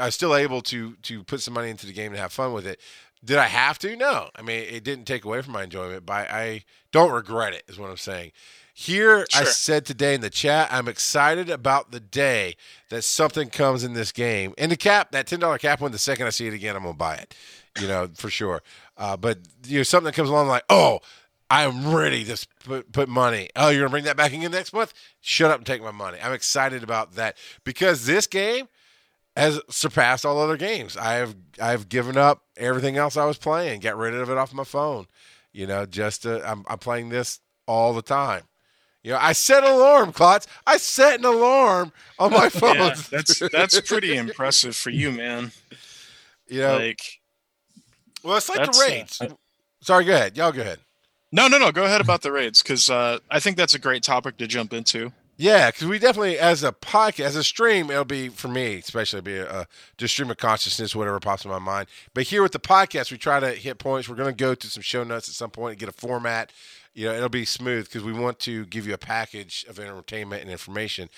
I 0.00 0.06
was 0.06 0.14
still 0.14 0.34
able 0.34 0.62
to 0.62 0.94
to 0.94 1.22
put 1.24 1.40
some 1.42 1.54
money 1.54 1.70
into 1.70 1.86
the 1.86 1.92
game 1.92 2.12
and 2.12 2.20
have 2.20 2.32
fun 2.32 2.52
with 2.52 2.66
it. 2.66 2.80
Did 3.24 3.38
I 3.38 3.46
have 3.46 3.78
to? 3.80 3.96
No. 3.96 4.30
I 4.36 4.42
mean, 4.42 4.64
it 4.70 4.84
didn't 4.84 5.06
take 5.06 5.24
away 5.24 5.42
from 5.42 5.52
my 5.52 5.64
enjoyment, 5.64 6.06
but 6.06 6.30
I 6.30 6.62
don't 6.92 7.10
regret 7.10 7.52
it. 7.52 7.64
Is 7.68 7.78
what 7.78 7.90
I'm 7.90 7.96
saying. 7.96 8.32
Here, 8.80 9.26
I 9.34 9.42
said 9.42 9.84
today 9.84 10.14
in 10.14 10.20
the 10.20 10.30
chat, 10.30 10.68
I'm 10.70 10.86
excited 10.86 11.50
about 11.50 11.90
the 11.90 11.98
day 11.98 12.54
that 12.90 13.02
something 13.02 13.50
comes 13.50 13.82
in 13.82 13.94
this 13.94 14.12
game. 14.12 14.54
And 14.56 14.70
the 14.70 14.76
cap, 14.76 15.10
that 15.10 15.26
ten 15.26 15.40
dollar 15.40 15.58
cap 15.58 15.80
one, 15.80 15.90
the 15.90 15.98
second 15.98 16.28
I 16.28 16.30
see 16.30 16.46
it 16.46 16.54
again, 16.54 16.76
I'm 16.76 16.84
gonna 16.84 16.94
buy 16.94 17.16
it. 17.16 17.34
You 17.80 17.88
know, 17.88 18.08
for 18.14 18.30
sure. 18.30 18.62
Uh, 18.96 19.16
but 19.16 19.40
you 19.66 19.78
know, 19.78 19.82
something 19.82 20.04
that 20.04 20.14
comes 20.14 20.28
along 20.28 20.46
like, 20.46 20.62
oh, 20.70 21.00
I'm 21.50 21.92
ready 21.92 22.24
to 22.26 22.46
put 22.64 22.92
put 22.92 23.08
money. 23.08 23.48
Oh, 23.56 23.70
you're 23.70 23.80
gonna 23.80 23.90
bring 23.90 24.04
that 24.04 24.16
back 24.16 24.32
again 24.32 24.52
next 24.52 24.72
month? 24.72 24.94
Shut 25.20 25.50
up 25.50 25.56
and 25.56 25.66
take 25.66 25.82
my 25.82 25.90
money. 25.90 26.18
I'm 26.22 26.32
excited 26.32 26.84
about 26.84 27.16
that 27.16 27.36
because 27.64 28.06
this 28.06 28.28
game 28.28 28.68
has 29.36 29.60
surpassed 29.68 30.24
all 30.24 30.40
other 30.40 30.56
games. 30.56 30.96
I've 30.96 31.34
I've 31.60 31.88
given 31.88 32.16
up 32.16 32.44
everything 32.56 32.96
else 32.96 33.16
I 33.16 33.24
was 33.24 33.38
playing, 33.38 33.80
got 33.80 33.96
rid 33.96 34.14
of 34.14 34.30
it 34.30 34.38
off 34.38 34.54
my 34.54 34.62
phone. 34.62 35.08
You 35.52 35.66
know, 35.66 35.84
just 35.84 36.22
to, 36.22 36.48
I'm 36.48 36.64
I'm 36.68 36.78
playing 36.78 37.08
this 37.08 37.40
all 37.66 37.92
the 37.92 38.02
time. 38.02 38.44
You 39.02 39.12
know, 39.12 39.18
I 39.20 39.32
set 39.32 39.64
an 39.64 39.70
alarm, 39.70 40.12
Klotz. 40.12 40.46
I 40.66 40.76
set 40.76 41.20
an 41.20 41.24
alarm 41.24 41.92
on 42.18 42.32
my 42.32 42.48
phone. 42.50 42.76
Yeah, 42.76 42.94
that's 43.10 43.38
that's 43.52 43.80
pretty 43.82 44.16
impressive 44.16 44.76
for 44.76 44.90
you, 44.90 45.12
man. 45.12 45.52
you 46.48 46.60
know, 46.60 46.76
Like, 46.76 47.00
well, 48.22 48.36
it's 48.36 48.48
like 48.48 48.58
the 48.58 48.64
that's, 48.66 48.80
uh, 48.80 48.84
raids. 48.84 49.22
Sorry, 49.80 50.04
go 50.04 50.14
ahead. 50.14 50.36
Y'all 50.36 50.52
go 50.52 50.60
ahead. 50.62 50.80
no, 51.30 51.46
no, 51.48 51.58
no. 51.58 51.70
Go 51.70 51.84
ahead 51.84 52.00
about 52.00 52.22
the 52.22 52.32
raids 52.32 52.62
because 52.62 52.90
uh, 52.90 53.18
I 53.30 53.38
think 53.40 53.56
that's 53.56 53.74
a 53.74 53.78
great 53.78 54.02
topic 54.02 54.36
to 54.38 54.46
jump 54.46 54.72
into. 54.72 55.12
Yeah, 55.40 55.70
because 55.70 55.86
we 55.86 56.00
definitely, 56.00 56.36
as 56.36 56.64
a 56.64 56.72
podcast, 56.72 57.20
as 57.20 57.36
a 57.36 57.44
stream, 57.44 57.92
it'll 57.92 58.04
be 58.04 58.28
for 58.28 58.48
me, 58.48 58.74
especially 58.78 59.20
be 59.20 59.36
a, 59.36 59.60
a 59.60 59.66
just 59.96 60.12
stream 60.14 60.32
of 60.32 60.36
consciousness, 60.36 60.96
whatever 60.96 61.20
pops 61.20 61.44
in 61.44 61.50
my 61.52 61.60
mind. 61.60 61.86
But 62.12 62.24
here 62.24 62.42
with 62.42 62.50
the 62.50 62.58
podcast, 62.58 63.12
we 63.12 63.18
try 63.18 63.38
to 63.38 63.50
hit 63.52 63.78
points. 63.78 64.08
We're 64.08 64.16
going 64.16 64.34
to 64.34 64.36
go 64.36 64.56
to 64.56 64.66
some 64.66 64.82
show 64.82 65.04
notes 65.04 65.28
at 65.28 65.36
some 65.36 65.50
point 65.50 65.74
and 65.74 65.78
get 65.78 65.88
a 65.88 65.92
format. 65.92 66.52
You 66.94 67.06
know, 67.06 67.14
it'll 67.14 67.28
be 67.28 67.44
smooth 67.44 67.86
because 67.86 68.02
we 68.02 68.12
want 68.12 68.38
to 68.40 68.66
give 68.66 68.86
you 68.86 68.94
a 68.94 68.98
package 68.98 69.64
of 69.68 69.78
entertainment 69.78 70.42
and 70.42 70.50
information. 70.50 71.08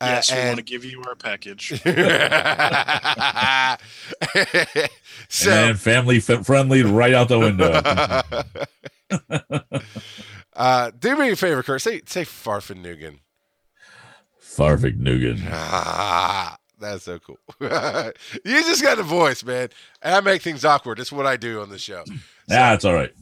Uh, 0.00 0.16
Yes, 0.16 0.32
we 0.32 0.38
want 0.38 0.56
to 0.58 0.62
give 0.62 0.84
you 0.84 1.02
our 1.06 1.14
package. 1.14 1.80
so, 5.28 5.50
and 5.50 5.80
family 5.80 6.20
friendly 6.20 6.82
right 6.82 7.14
out 7.14 7.28
the 7.28 7.38
window. 7.38 7.72
uh, 10.56 10.90
do 10.98 11.16
me 11.16 11.30
a 11.30 11.36
favor, 11.36 11.62
Kurt. 11.62 11.82
Say 11.82 12.02
say 12.06 12.24
Farfanugan. 12.24 13.18
Farvik 14.56 14.98
Nugan. 14.98 15.40
Ah, 15.50 16.56
that's 16.80 17.04
so 17.04 17.18
cool. 17.18 17.38
you 17.60 18.62
just 18.62 18.82
got 18.82 18.96
the 18.96 19.02
voice, 19.02 19.44
man. 19.44 19.68
And 20.02 20.14
I 20.14 20.20
make 20.20 20.42
things 20.42 20.64
awkward. 20.64 20.98
That's 20.98 21.12
what 21.12 21.26
I 21.26 21.36
do 21.36 21.60
on 21.60 21.68
the 21.68 21.78
show. 21.78 22.04
Yeah, 22.48 22.74
it's 22.74 22.84
all 22.84 22.94
right. 22.94 23.12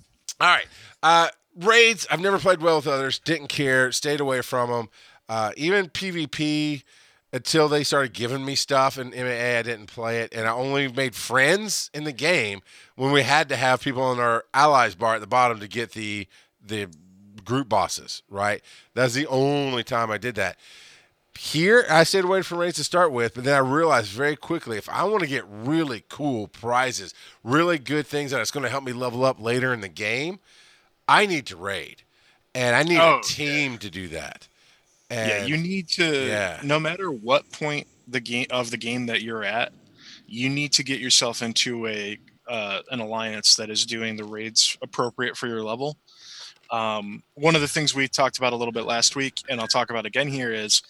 All 0.40 0.48
right. 0.48 0.66
Uh, 1.02 1.28
raids, 1.56 2.06
I've 2.10 2.20
never 2.20 2.38
played 2.38 2.60
well 2.60 2.76
with 2.76 2.86
others. 2.86 3.18
Didn't 3.18 3.48
care. 3.48 3.92
Stayed 3.92 4.20
away 4.20 4.40
from 4.42 4.70
them. 4.70 4.88
Uh, 5.28 5.52
even 5.56 5.88
PvP, 5.88 6.82
until 7.32 7.68
they 7.68 7.82
started 7.82 8.12
giving 8.12 8.44
me 8.44 8.54
stuff 8.54 8.96
in 8.96 9.10
MAA, 9.10 9.58
I 9.58 9.62
didn't 9.62 9.86
play 9.86 10.20
it. 10.20 10.32
And 10.32 10.46
I 10.46 10.52
only 10.52 10.86
made 10.86 11.16
friends 11.16 11.90
in 11.92 12.04
the 12.04 12.12
game 12.12 12.60
when 12.94 13.10
we 13.10 13.22
had 13.22 13.48
to 13.48 13.56
have 13.56 13.80
people 13.80 14.12
in 14.12 14.20
our 14.20 14.44
allies 14.54 14.94
bar 14.94 15.16
at 15.16 15.20
the 15.20 15.26
bottom 15.26 15.58
to 15.60 15.68
get 15.68 15.92
the 15.92 16.28
the 16.66 16.88
group 17.44 17.68
bosses, 17.68 18.22
right? 18.30 18.62
That's 18.94 19.14
the 19.14 19.26
only 19.26 19.84
time 19.84 20.10
I 20.10 20.16
did 20.16 20.34
that. 20.36 20.56
Here, 21.36 21.84
I 21.90 22.04
stayed 22.04 22.24
away 22.24 22.42
from 22.42 22.58
raids 22.58 22.76
to 22.76 22.84
start 22.84 23.10
with, 23.10 23.34
but 23.34 23.44
then 23.44 23.54
I 23.54 23.58
realized 23.58 24.12
very 24.12 24.36
quickly 24.36 24.78
if 24.78 24.88
I 24.88 25.02
want 25.02 25.22
to 25.22 25.28
get 25.28 25.44
really 25.48 26.04
cool 26.08 26.46
prizes, 26.46 27.12
really 27.42 27.78
good 27.78 28.06
things 28.06 28.30
that 28.30 28.40
it's 28.40 28.52
going 28.52 28.62
to 28.62 28.70
help 28.70 28.84
me 28.84 28.92
level 28.92 29.24
up 29.24 29.40
later 29.40 29.74
in 29.74 29.80
the 29.80 29.88
game, 29.88 30.38
I 31.08 31.26
need 31.26 31.46
to 31.46 31.56
raid, 31.56 32.02
and 32.54 32.74
I 32.74 32.82
need 32.82 32.98
Oh, 32.98 33.18
a 33.20 33.22
team 33.22 33.78
to 33.78 33.90
do 33.90 34.08
that. 34.08 34.48
And 35.10 35.28
yeah, 35.28 35.44
you 35.44 35.56
need 35.56 35.88
to. 35.90 36.26
Yeah. 36.26 36.60
No 36.62 36.80
matter 36.80 37.10
what 37.10 37.50
point 37.52 37.86
the 38.08 38.20
game 38.20 38.46
of 38.50 38.70
the 38.70 38.76
game 38.76 39.06
that 39.06 39.22
you're 39.22 39.44
at, 39.44 39.72
you 40.26 40.48
need 40.48 40.72
to 40.72 40.82
get 40.82 41.00
yourself 41.00 41.42
into 41.42 41.86
a 41.86 42.18
uh, 42.48 42.80
an 42.90 43.00
alliance 43.00 43.54
that 43.56 43.70
is 43.70 43.86
doing 43.86 44.16
the 44.16 44.24
raids 44.24 44.76
appropriate 44.82 45.36
for 45.36 45.46
your 45.46 45.62
level. 45.62 45.96
Um, 46.70 47.22
one 47.34 47.54
of 47.54 47.60
the 47.60 47.68
things 47.68 47.94
we 47.94 48.08
talked 48.08 48.38
about 48.38 48.52
a 48.52 48.56
little 48.56 48.72
bit 48.72 48.84
last 48.84 49.16
week, 49.16 49.34
and 49.48 49.60
I'll 49.60 49.66
talk 49.68 49.90
about 49.90 50.06
again 50.06 50.28
here, 50.28 50.52
is 50.52 50.82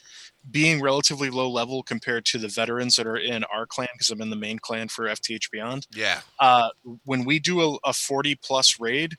being 0.50 0.80
relatively 0.80 1.30
low 1.30 1.50
level 1.50 1.82
compared 1.82 2.24
to 2.26 2.38
the 2.38 2.48
veterans 2.48 2.96
that 2.96 3.06
are 3.06 3.16
in 3.16 3.44
our 3.44 3.66
clan, 3.66 3.88
because 3.92 4.10
I'm 4.10 4.20
in 4.20 4.30
the 4.30 4.36
main 4.36 4.58
clan 4.58 4.88
for 4.88 5.04
FTH 5.06 5.50
Beyond. 5.50 5.86
yeah, 5.94 6.20
Uh, 6.38 6.68
when 7.04 7.24
we 7.24 7.38
do 7.38 7.60
a, 7.60 7.76
a 7.84 7.92
40 7.92 8.36
plus 8.36 8.78
raid, 8.78 9.14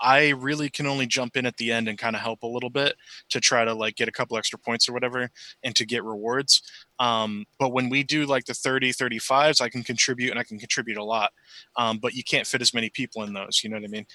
I 0.00 0.30
really 0.30 0.68
can 0.68 0.86
only 0.86 1.06
jump 1.06 1.36
in 1.36 1.46
at 1.46 1.56
the 1.56 1.72
end 1.72 1.88
and 1.88 1.98
kind 1.98 2.14
of 2.14 2.22
help 2.22 2.42
a 2.42 2.46
little 2.46 2.70
bit 2.70 2.94
to 3.30 3.40
try 3.40 3.64
to 3.64 3.74
like 3.74 3.96
get 3.96 4.08
a 4.08 4.12
couple 4.12 4.36
extra 4.36 4.58
points 4.58 4.88
or 4.88 4.92
whatever 4.92 5.30
and 5.62 5.74
to 5.76 5.86
get 5.86 6.04
rewards. 6.04 6.62
Um, 6.98 7.46
but 7.58 7.70
when 7.70 7.88
we 7.88 8.02
do 8.02 8.26
like 8.26 8.44
the 8.44 8.54
30, 8.54 8.92
35s, 8.92 9.60
I 9.60 9.68
can 9.68 9.82
contribute 9.82 10.30
and 10.30 10.38
I 10.38 10.44
can 10.44 10.58
contribute 10.58 10.98
a 10.98 11.04
lot. 11.04 11.32
Um, 11.76 11.98
but 11.98 12.14
you 12.14 12.22
can't 12.22 12.46
fit 12.46 12.62
as 12.62 12.74
many 12.74 12.90
people 12.90 13.22
in 13.22 13.32
those, 13.32 13.62
you 13.62 13.70
know 13.70 13.76
what 13.76 13.84
I 13.84 13.88
mean? 13.88 14.06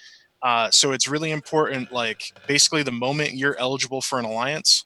Uh, 0.42 0.70
so 0.72 0.92
it's 0.92 1.08
really 1.08 1.32
important, 1.32 1.92
like 1.92 2.34
basically 2.48 2.84
the 2.84 2.92
moment 2.92 3.34
you're 3.34 3.58
eligible 3.60 4.02
for 4.02 4.20
an 4.20 4.26
alliance, 4.26 4.86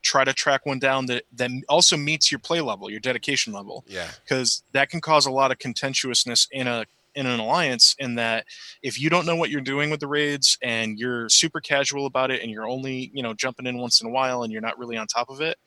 try 0.00 0.24
to 0.24 0.32
track 0.32 0.64
one 0.64 0.78
down 0.78 1.04
that, 1.06 1.24
that 1.34 1.50
also 1.68 1.96
meets 1.96 2.32
your 2.32 2.38
play 2.38 2.60
level, 2.60 2.90
your 2.90 3.00
dedication 3.00 3.52
level 3.52 3.84
yeah, 3.86 4.08
because 4.24 4.62
that 4.72 4.88
can 4.88 5.00
cause 5.00 5.26
a 5.26 5.30
lot 5.30 5.50
of 5.50 5.58
contentiousness 5.58 6.48
in 6.52 6.66
a 6.66 6.86
in 7.18 7.26
an 7.26 7.40
alliance 7.40 7.96
in 7.98 8.14
that 8.14 8.46
if 8.82 9.00
you 9.00 9.10
don't 9.10 9.26
know 9.26 9.36
what 9.36 9.50
you're 9.50 9.60
doing 9.60 9.90
with 9.90 9.98
the 9.98 10.06
raids 10.06 10.56
and 10.62 10.98
you're 10.98 11.28
super 11.28 11.60
casual 11.60 12.06
about 12.06 12.30
it 12.30 12.42
and 12.42 12.50
you're 12.50 12.68
only 12.68 13.10
you 13.12 13.22
know 13.22 13.34
jumping 13.34 13.66
in 13.66 13.76
once 13.76 14.00
in 14.00 14.06
a 14.06 14.10
while 14.10 14.44
and 14.44 14.52
you're 14.52 14.62
not 14.62 14.78
really 14.78 14.96
on 14.96 15.06
top 15.06 15.28
of 15.28 15.40
it 15.40 15.58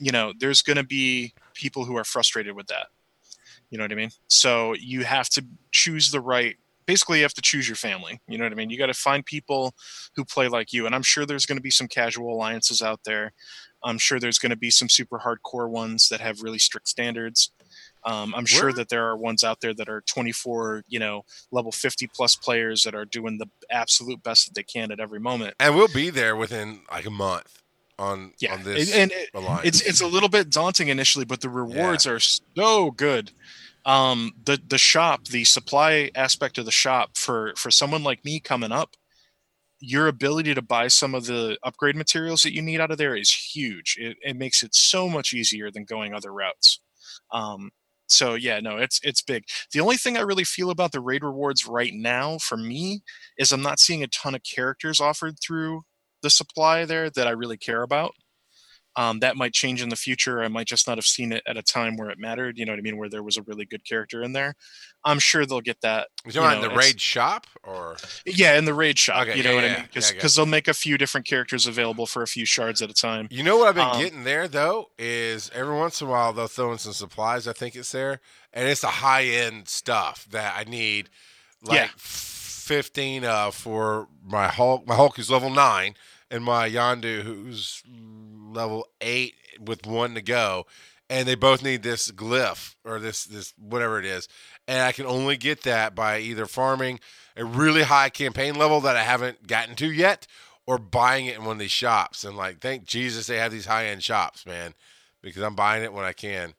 you 0.00 0.10
know 0.10 0.32
there's 0.38 0.62
going 0.62 0.78
to 0.78 0.84
be 0.84 1.32
people 1.54 1.84
who 1.84 1.96
are 1.96 2.04
frustrated 2.04 2.56
with 2.56 2.66
that. 2.68 2.86
You 3.68 3.78
know 3.78 3.84
what 3.84 3.92
i 3.92 3.96
mean? 3.96 4.10
So 4.26 4.74
you 4.74 5.04
have 5.04 5.28
to 5.30 5.44
choose 5.70 6.10
the 6.10 6.20
right 6.20 6.56
basically 6.86 7.18
you 7.18 7.24
have 7.24 7.34
to 7.34 7.42
choose 7.42 7.68
your 7.68 7.76
family. 7.76 8.20
You 8.26 8.38
know 8.38 8.44
what 8.44 8.52
i 8.52 8.56
mean? 8.56 8.70
You 8.70 8.78
got 8.78 8.86
to 8.86 8.94
find 8.94 9.24
people 9.24 9.74
who 10.16 10.24
play 10.24 10.48
like 10.48 10.72
you 10.72 10.86
and 10.86 10.94
i'm 10.94 11.02
sure 11.02 11.24
there's 11.24 11.46
going 11.46 11.58
to 11.58 11.62
be 11.62 11.70
some 11.70 11.86
casual 11.86 12.34
alliances 12.34 12.82
out 12.82 13.00
there. 13.04 13.32
I'm 13.84 13.98
sure 13.98 14.18
there's 14.18 14.38
going 14.38 14.50
to 14.50 14.56
be 14.56 14.70
some 14.70 14.88
super 14.88 15.18
hardcore 15.18 15.68
ones 15.68 16.08
that 16.08 16.20
have 16.20 16.42
really 16.42 16.58
strict 16.58 16.88
standards 16.88 17.52
um, 18.04 18.34
i'm 18.34 18.46
sure 18.46 18.72
that 18.72 18.88
there 18.88 19.06
are 19.06 19.16
ones 19.16 19.44
out 19.44 19.60
there 19.60 19.74
that 19.74 19.88
are 19.88 20.02
24 20.02 20.84
you 20.88 20.98
know 20.98 21.22
level 21.50 21.72
50 21.72 22.08
plus 22.14 22.36
players 22.36 22.82
that 22.84 22.94
are 22.94 23.04
doing 23.04 23.38
the 23.38 23.46
absolute 23.70 24.22
best 24.22 24.46
that 24.46 24.54
they 24.54 24.62
can 24.62 24.90
at 24.90 25.00
every 25.00 25.20
moment 25.20 25.54
and 25.60 25.74
we'll 25.74 25.88
be 25.88 26.10
there 26.10 26.36
within 26.36 26.82
like 26.90 27.06
a 27.06 27.10
month 27.10 27.60
on 28.00 28.32
yeah 28.40 28.54
on 28.54 28.64
this 28.64 28.92
and, 28.94 29.12
it, 29.12 29.28
it's 29.64 29.82
it's 29.82 30.00
a 30.00 30.06
little 30.06 30.28
bit 30.28 30.50
daunting 30.50 30.88
initially, 30.88 31.24
but 31.24 31.42
the 31.42 31.50
rewards 31.50 32.06
are 32.06 32.18
so 32.18 32.90
good. 32.90 33.30
Um, 33.84 34.32
the 34.44 34.58
the 34.66 34.78
shop, 34.78 35.26
the 35.26 35.44
supply 35.44 36.10
aspect 36.14 36.58
of 36.58 36.64
the 36.64 36.70
shop 36.70 37.16
for 37.16 37.52
for 37.56 37.70
someone 37.70 38.02
like 38.02 38.24
me 38.24 38.40
coming 38.40 38.72
up, 38.72 38.96
your 39.78 40.08
ability 40.08 40.54
to 40.54 40.62
buy 40.62 40.88
some 40.88 41.14
of 41.14 41.26
the 41.26 41.58
upgrade 41.62 41.96
materials 41.96 42.42
that 42.42 42.54
you 42.54 42.62
need 42.62 42.80
out 42.80 42.90
of 42.90 42.98
there 42.98 43.14
is 43.14 43.32
huge. 43.32 43.96
It, 43.98 44.16
it 44.22 44.36
makes 44.36 44.62
it 44.62 44.74
so 44.74 45.08
much 45.08 45.32
easier 45.32 45.70
than 45.70 45.84
going 45.84 46.14
other 46.14 46.32
routes. 46.32 46.80
Um, 47.32 47.70
so 48.10 48.34
yeah, 48.34 48.60
no, 48.60 48.76
it's 48.78 49.00
it's 49.02 49.22
big. 49.22 49.44
The 49.72 49.80
only 49.80 49.96
thing 49.96 50.16
I 50.16 50.22
really 50.22 50.44
feel 50.44 50.70
about 50.70 50.92
the 50.92 51.00
raid 51.00 51.24
rewards 51.24 51.66
right 51.66 51.92
now 51.94 52.38
for 52.38 52.56
me 52.56 53.02
is 53.38 53.52
I'm 53.52 53.62
not 53.62 53.80
seeing 53.80 54.02
a 54.02 54.08
ton 54.08 54.34
of 54.34 54.42
characters 54.42 55.00
offered 55.00 55.38
through 55.40 55.82
the 56.22 56.30
supply 56.30 56.84
there 56.84 57.10
that 57.10 57.26
I 57.26 57.30
really 57.30 57.56
care 57.56 57.82
about. 57.82 58.12
Um, 58.96 59.20
that 59.20 59.36
might 59.36 59.52
change 59.52 59.82
in 59.82 59.88
the 59.88 59.96
future. 59.96 60.42
I 60.42 60.48
might 60.48 60.66
just 60.66 60.88
not 60.88 60.98
have 60.98 61.06
seen 61.06 61.32
it 61.32 61.42
at 61.46 61.56
a 61.56 61.62
time 61.62 61.96
where 61.96 62.10
it 62.10 62.18
mattered. 62.18 62.58
You 62.58 62.66
know 62.66 62.72
what 62.72 62.78
I 62.78 62.82
mean? 62.82 62.96
Where 62.96 63.08
there 63.08 63.22
was 63.22 63.36
a 63.36 63.42
really 63.42 63.64
good 63.64 63.84
character 63.84 64.22
in 64.22 64.32
there. 64.32 64.54
I'm 65.04 65.18
sure 65.18 65.46
they'll 65.46 65.60
get 65.60 65.80
that. 65.82 66.08
you 66.26 66.32
talking 66.32 66.44
about 66.44 66.58
you 66.60 66.64
in 66.66 66.72
the 66.72 66.78
raid 66.78 67.00
shop 67.00 67.46
or 67.62 67.96
Yeah, 68.26 68.58
in 68.58 68.64
the 68.64 68.74
raid 68.74 68.98
shop. 68.98 69.22
Okay, 69.22 69.36
you 69.38 69.42
know 69.42 69.50
yeah, 69.50 69.54
what 69.54 69.64
yeah, 69.64 69.72
I 69.72 69.76
mean? 69.76 69.88
yeah, 69.94 70.12
Because 70.12 70.34
got 70.34 70.36
they'll 70.36 70.46
make 70.46 70.68
a 70.68 70.74
few 70.74 70.98
different 70.98 71.26
characters 71.26 71.66
available 71.66 72.06
for 72.06 72.22
a 72.22 72.26
few 72.26 72.44
shards 72.44 72.82
at 72.82 72.90
a 72.90 72.94
time. 72.94 73.28
You 73.30 73.42
know 73.42 73.56
what 73.56 73.68
I've 73.68 73.74
been 73.76 73.84
Um, 73.84 74.02
getting 74.02 74.24
there 74.24 74.48
though 74.48 74.90
is 74.98 75.50
every 75.54 75.74
once 75.74 76.00
in 76.00 76.08
a 76.08 76.10
while 76.10 76.32
they'll 76.32 76.48
throw 76.48 76.72
in 76.72 76.78
some 76.78 76.92
supplies. 76.92 77.46
I 77.48 77.52
think 77.52 77.76
it's 77.76 77.92
there, 77.92 78.20
and 78.52 78.68
it's 78.68 78.80
the 78.82 78.88
high 78.88 79.24
end 79.24 79.68
stuff 79.68 80.26
that 80.32 80.54
I 80.58 80.68
need, 80.68 81.08
like 81.62 81.80
Yeah. 81.80 81.88
fifteen 81.96 83.24
uh, 83.24 83.50
for 83.50 84.08
my 84.24 84.48
Hulk. 84.48 84.86
My 84.86 84.96
Hulk 84.96 85.18
is 85.18 85.30
level 85.30 85.50
nine, 85.50 85.94
and 86.30 86.44
my 86.44 86.68
Yondu, 86.68 87.22
who's 87.22 87.82
level 88.52 88.86
eight 89.00 89.34
with 89.58 89.86
one 89.86 90.14
to 90.14 90.22
go, 90.22 90.66
and 91.08 91.26
they 91.26 91.34
both 91.34 91.62
need 91.62 91.82
this 91.82 92.10
glyph 92.10 92.74
or 92.84 92.98
this 92.98 93.24
this 93.24 93.52
whatever 93.58 93.98
it 93.98 94.04
is, 94.04 94.28
and 94.68 94.82
I 94.82 94.92
can 94.92 95.06
only 95.06 95.36
get 95.36 95.62
that 95.64 95.94
by 95.94 96.20
either 96.20 96.46
farming 96.46 97.00
a 97.36 97.44
really 97.44 97.82
high 97.82 98.10
campaign 98.10 98.54
level 98.54 98.80
that 98.82 98.96
I 98.96 99.02
haven't 99.02 99.46
gotten 99.46 99.74
to 99.76 99.90
yet, 99.90 100.26
or 100.66 100.78
buying 100.78 101.26
it 101.26 101.36
in 101.36 101.44
one 101.44 101.56
of 101.56 101.58
these 101.58 101.70
shops. 101.70 102.24
And 102.24 102.36
like, 102.36 102.60
thank 102.60 102.84
Jesus 102.84 103.26
they 103.26 103.38
have 103.38 103.52
these 103.52 103.66
high 103.66 103.86
end 103.86 104.02
shops, 104.02 104.46
man, 104.46 104.74
because 105.22 105.42
I'm 105.42 105.54
buying 105.54 105.82
it 105.82 105.92
when 105.92 106.04
I 106.04 106.12
can. 106.12 106.54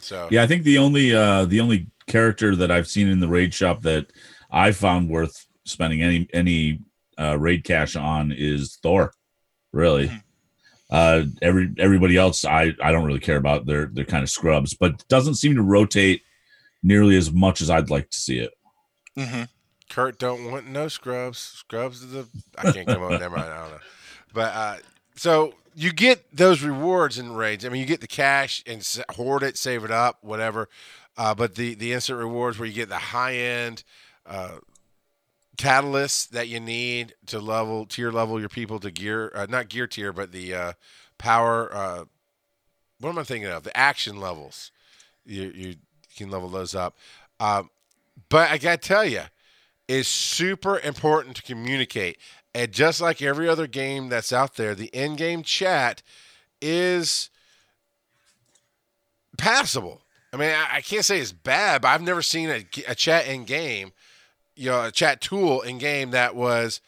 So 0.00 0.28
Yeah, 0.30 0.42
I 0.42 0.46
think 0.46 0.64
the 0.64 0.78
only 0.78 1.14
uh 1.14 1.46
the 1.46 1.60
only 1.60 1.88
character 2.06 2.54
that 2.56 2.70
I've 2.70 2.88
seen 2.88 3.08
in 3.08 3.20
the 3.20 3.28
raid 3.28 3.54
shop 3.54 3.82
that 3.82 4.12
I 4.50 4.72
found 4.72 5.08
worth 5.08 5.46
spending 5.64 6.02
any 6.02 6.28
any 6.32 6.80
uh 7.18 7.38
raid 7.38 7.64
cash 7.64 7.96
on 7.96 8.32
is 8.32 8.78
Thor. 8.82 9.12
Really. 9.76 10.08
Mhm. 10.08 10.22
Uh 10.90 11.24
every 11.42 11.74
everybody 11.78 12.16
else 12.16 12.44
I 12.44 12.72
I 12.82 12.92
don't 12.92 13.04
really 13.04 13.20
care 13.20 13.36
about. 13.36 13.66
They're 13.66 13.86
they're 13.92 14.04
kind 14.04 14.22
of 14.22 14.30
scrubs, 14.30 14.74
but 14.74 15.06
doesn't 15.08 15.34
seem 15.34 15.54
to 15.56 15.62
rotate 15.62 16.22
nearly 16.82 17.16
as 17.16 17.32
much 17.32 17.60
as 17.60 17.70
I'd 17.70 17.90
like 17.90 18.10
to 18.10 18.18
see 18.18 18.38
it. 18.38 18.52
hmm 19.16 19.42
Kurt 19.88 20.18
don't 20.18 20.50
want 20.50 20.66
no 20.68 20.88
scrubs. 20.88 21.38
Scrubs 21.38 22.02
is 22.02 22.12
the 22.12 22.26
I 22.58 22.72
can't 22.72 22.88
come 22.88 23.02
up. 23.02 23.20
Never 23.20 23.36
mind. 23.36 23.50
I 23.50 23.60
don't 23.62 23.70
know. 23.72 23.78
But 24.32 24.54
uh, 24.54 24.76
so 25.14 25.54
you 25.74 25.92
get 25.92 26.24
those 26.36 26.62
rewards 26.62 27.18
in 27.18 27.32
raids. 27.32 27.64
I 27.64 27.68
mean, 27.68 27.80
you 27.80 27.86
get 27.86 28.00
the 28.00 28.06
cash 28.06 28.62
and 28.66 28.82
hoard 29.14 29.42
it, 29.42 29.56
save 29.58 29.84
it 29.84 29.90
up, 29.90 30.18
whatever. 30.22 30.68
Uh, 31.16 31.34
but 31.34 31.54
the 31.54 31.74
the 31.74 31.92
instant 31.92 32.18
rewards 32.18 32.58
where 32.58 32.68
you 32.68 32.74
get 32.74 32.88
the 32.88 32.96
high 32.98 33.34
end 33.36 33.84
uh, 34.26 34.56
catalysts 35.56 36.28
that 36.30 36.48
you 36.48 36.60
need 36.60 37.14
to 37.26 37.38
level 37.38 37.86
tier 37.86 38.10
level 38.10 38.38
your 38.38 38.48
people 38.48 38.78
to 38.80 38.90
gear, 38.90 39.32
uh, 39.34 39.46
not 39.48 39.68
gear 39.68 39.86
tier, 39.86 40.12
but 40.12 40.32
the 40.32 40.54
uh, 40.54 40.72
power. 41.18 41.74
Uh, 41.74 42.04
what 43.00 43.10
am 43.10 43.18
I 43.18 43.24
thinking 43.24 43.50
of? 43.50 43.62
The 43.62 43.76
action 43.76 44.20
levels. 44.20 44.70
You 45.24 45.52
you 45.54 45.74
can 46.16 46.30
level 46.30 46.48
those 46.48 46.74
up. 46.74 46.96
Um, 47.40 47.70
but 48.28 48.50
I 48.50 48.58
gotta 48.58 48.78
tell 48.78 49.04
you, 49.04 49.22
it's 49.88 50.08
super 50.08 50.78
important 50.78 51.36
to 51.36 51.42
communicate. 51.42 52.18
And 52.54 52.72
just 52.72 53.00
like 53.00 53.20
every 53.20 53.48
other 53.48 53.66
game 53.66 54.08
that's 54.08 54.32
out 54.32 54.56
there, 54.56 54.74
the 54.74 54.86
in-game 54.86 55.42
chat 55.42 56.02
is 56.62 57.28
passable. 59.36 60.00
I 60.32 60.38
mean, 60.38 60.50
I, 60.50 60.76
I 60.76 60.80
can't 60.80 61.04
say 61.04 61.18
it's 61.20 61.32
bad, 61.32 61.82
but 61.82 61.88
I've 61.88 62.02
never 62.02 62.22
seen 62.22 62.48
a, 62.48 62.64
a 62.88 62.94
chat 62.94 63.26
in 63.26 63.44
game, 63.44 63.92
you 64.56 64.70
know, 64.70 64.84
a 64.84 64.90
chat 64.90 65.20
tool 65.20 65.60
in 65.62 65.78
game 65.78 66.10
that 66.10 66.34
was 66.34 66.80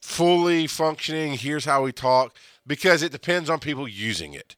fully 0.00 0.66
functioning. 0.66 1.34
Here's 1.34 1.64
how 1.64 1.82
we 1.82 1.92
talk 1.92 2.34
because 2.66 3.02
it 3.02 3.12
depends 3.12 3.50
on 3.50 3.58
people 3.58 3.86
using 3.88 4.32
it. 4.34 4.56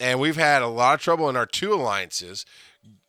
And 0.00 0.20
we've 0.20 0.36
had 0.36 0.62
a 0.62 0.68
lot 0.68 0.94
of 0.94 1.00
trouble 1.00 1.28
in 1.28 1.36
our 1.36 1.46
two 1.46 1.74
alliances 1.74 2.46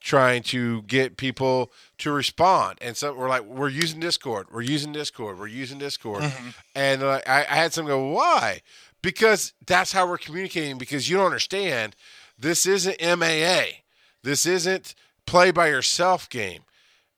trying 0.01 0.41
to 0.41 0.81
get 0.83 1.17
people 1.17 1.71
to 1.99 2.11
respond. 2.11 2.77
And 2.81 2.97
so 2.97 3.13
we're 3.13 3.29
like, 3.29 3.43
we're 3.43 3.69
using 3.69 3.99
Discord, 3.99 4.47
we're 4.51 4.61
using 4.61 4.91
Discord, 4.91 5.37
we're 5.37 5.47
using 5.47 5.77
Discord. 5.77 6.23
Mhm. 6.23 6.53
And 6.73 7.03
uh, 7.03 7.19
I, 7.27 7.41
I 7.49 7.55
had 7.55 7.73
some 7.73 7.85
go, 7.85 8.07
why? 8.07 8.61
Because 9.01 9.53
that's 9.65 9.91
how 9.91 10.07
we're 10.07 10.17
communicating. 10.17 10.77
Because 10.77 11.09
you 11.09 11.17
don't 11.17 11.25
understand, 11.25 11.95
this 12.37 12.65
isn't 12.65 12.97
MAA. 13.01 13.81
This 14.23 14.45
isn't 14.45 14.95
play 15.25 15.51
by 15.51 15.67
yourself 15.67 16.29
game. 16.29 16.63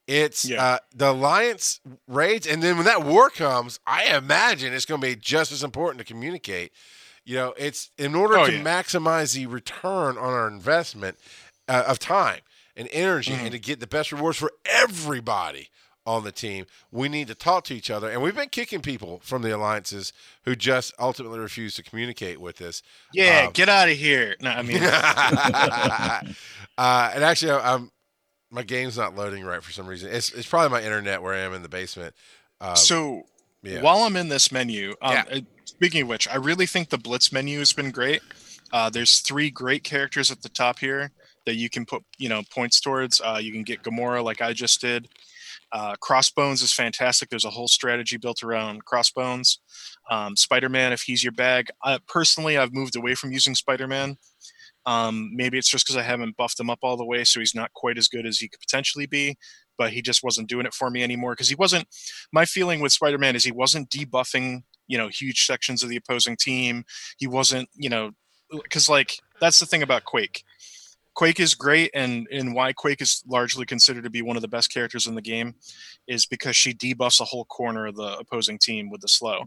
It's 0.07 0.45
Yeah. 0.45 0.63
uh, 0.63 0.79
the 0.93 1.11
alliance 1.11 1.79
raids, 2.07 2.45
and 2.47 2.61
then 2.61 2.75
when 2.77 2.85
that 2.85 3.03
war 3.03 3.29
comes, 3.29 3.79
I 3.85 4.05
imagine 4.15 4.73
it's 4.73 4.85
going 4.85 4.99
to 5.01 5.07
be 5.07 5.15
just 5.15 5.51
as 5.51 5.63
important 5.63 5.99
to 5.99 6.03
communicate. 6.05 6.71
You 7.23 7.35
know, 7.35 7.53
it's 7.57 7.91
in 7.97 8.15
order 8.15 8.37
Oh, 8.39 8.45
to 8.47 8.53
yeah. 8.53 8.63
maximize 8.63 9.33
the 9.35 9.45
return 9.45 10.17
on 10.17 10.33
our 10.33 10.47
investment 10.47 11.17
uh, 11.67 11.83
of 11.87 11.99
time 11.99 12.41
and 12.75 12.89
energy, 12.91 13.31
Mhm. 13.33 13.39
and 13.43 13.51
to 13.51 13.59
get 13.59 13.79
the 13.79 13.87
best 13.87 14.11
rewards 14.11 14.37
for 14.37 14.51
everybody 14.65 15.69
on 16.03 16.23
the 16.23 16.31
team, 16.31 16.65
we 16.89 17.07
need 17.07 17.27
to 17.27 17.35
talk 17.35 17.63
to 17.65 17.75
each 17.75 17.91
other. 17.91 18.09
And 18.09 18.23
we've 18.23 18.35
been 18.35 18.49
kicking 18.49 18.81
people 18.81 19.21
from 19.23 19.43
the 19.43 19.55
alliances 19.55 20.11
who 20.45 20.55
just 20.55 20.91
ultimately 20.97 21.37
refuse 21.37 21.75
to 21.75 21.83
communicate 21.83 22.41
with 22.41 22.59
us. 22.59 22.81
Yeah, 23.13 23.45
Um, 23.47 23.53
get 23.53 23.69
out 23.69 23.87
of 23.87 23.95
here. 23.97 24.35
No, 24.41 24.49
I 24.49 24.63
mean, 24.63 24.81
uh, 26.77 27.11
and 27.13 27.23
actually, 27.23 27.51
I'm 27.51 27.91
my 28.51 28.63
game's 28.63 28.97
not 28.97 29.15
loading 29.15 29.43
right 29.43 29.63
for 29.63 29.71
some 29.71 29.87
reason. 29.87 30.11
It's 30.11 30.31
it's 30.33 30.47
probably 30.47 30.69
my 30.69 30.83
internet 30.83 31.21
where 31.21 31.33
I 31.33 31.39
am 31.39 31.53
in 31.53 31.61
the 31.63 31.69
basement. 31.69 32.13
Uh, 32.59 32.75
so 32.75 33.23
yeah. 33.63 33.81
while 33.81 33.99
I'm 34.03 34.15
in 34.15 34.27
this 34.29 34.51
menu, 34.51 34.93
um, 35.01 35.13
Yeah. 35.13 35.39
speaking 35.65 36.03
of 36.03 36.07
which, 36.09 36.27
I 36.27 36.35
really 36.35 36.65
think 36.65 36.89
the 36.89 36.97
Blitz 36.97 37.31
menu 37.31 37.59
has 37.59 37.73
been 37.73 37.91
great. 37.91 38.21
Uh, 38.71 38.89
there's 38.89 39.19
three 39.19 39.49
great 39.49 39.83
characters 39.83 40.31
at 40.31 40.41
the 40.41 40.49
top 40.49 40.79
here 40.79 41.11
that 41.45 41.55
you 41.55 41.69
can 41.69 41.85
put, 41.85 42.03
you 42.17 42.29
know, 42.29 42.41
points 42.53 42.79
towards. 42.79 43.19
Uh, 43.19 43.39
you 43.41 43.51
can 43.51 43.63
get 43.63 43.83
Gamora, 43.83 44.23
like 44.23 44.41
I 44.41 44.53
just 44.53 44.79
did. 44.79 45.07
Uh, 45.71 45.95
Crossbones 46.01 46.61
is 46.61 46.73
fantastic. 46.73 47.29
There's 47.29 47.45
a 47.45 47.49
whole 47.49 47.67
strategy 47.67 48.17
built 48.17 48.43
around 48.43 48.83
Crossbones. 48.85 49.59
Um, 50.09 50.35
Spider-Man, 50.35 50.91
if 50.91 51.01
he's 51.01 51.23
your 51.23 51.31
bag. 51.31 51.69
I, 51.83 51.97
personally, 52.07 52.57
I've 52.57 52.73
moved 52.73 52.95
away 52.95 53.15
from 53.15 53.31
using 53.31 53.55
Spider-Man. 53.55 54.17
Um, 54.85 55.31
maybe 55.33 55.57
it's 55.57 55.69
just 55.69 55.85
because 55.85 55.97
I 55.97 56.03
haven't 56.03 56.37
buffed 56.37 56.59
him 56.59 56.69
up 56.69 56.79
all 56.81 56.97
the 56.97 57.05
way, 57.05 57.23
so 57.23 57.39
he's 57.39 57.55
not 57.55 57.73
quite 57.73 57.97
as 57.97 58.07
good 58.07 58.25
as 58.25 58.39
he 58.39 58.49
could 58.49 58.59
potentially 58.59 59.05
be. 59.05 59.37
But 59.77 59.91
he 59.91 60.01
just 60.01 60.23
wasn't 60.23 60.49
doing 60.49 60.65
it 60.65 60.73
for 60.73 60.89
me 60.89 61.03
anymore 61.03 61.33
because 61.33 61.49
he 61.49 61.55
wasn't. 61.55 61.87
My 62.31 62.45
feeling 62.45 62.81
with 62.81 62.91
Spider-Man 62.91 63.35
is 63.35 63.43
he 63.43 63.51
wasn't 63.51 63.89
debuffing, 63.89 64.63
you 64.87 64.97
know, 64.97 65.07
huge 65.07 65.45
sections 65.45 65.81
of 65.81 65.89
the 65.89 65.95
opposing 65.95 66.35
team. 66.35 66.83
He 67.17 67.27
wasn't, 67.27 67.69
you 67.75 67.89
know, 67.89 68.11
because 68.51 68.89
like 68.89 69.17
that's 69.39 69.59
the 69.59 69.65
thing 69.65 69.81
about 69.81 70.05
Quake. 70.05 70.43
Quake 71.13 71.39
is 71.39 71.55
great, 71.55 71.91
and 71.93 72.27
and 72.31 72.53
why 72.53 72.71
Quake 72.73 73.01
is 73.01 73.23
largely 73.27 73.65
considered 73.65 74.03
to 74.03 74.09
be 74.09 74.21
one 74.21 74.37
of 74.37 74.41
the 74.41 74.47
best 74.47 74.71
characters 74.71 75.07
in 75.07 75.15
the 75.15 75.21
game 75.21 75.55
is 76.07 76.25
because 76.25 76.55
she 76.55 76.73
debuffs 76.73 77.19
a 77.19 77.25
whole 77.25 77.45
corner 77.45 77.87
of 77.87 77.95
the 77.95 78.17
opposing 78.17 78.57
team 78.57 78.89
with 78.89 79.01
the 79.01 79.07
slow. 79.07 79.43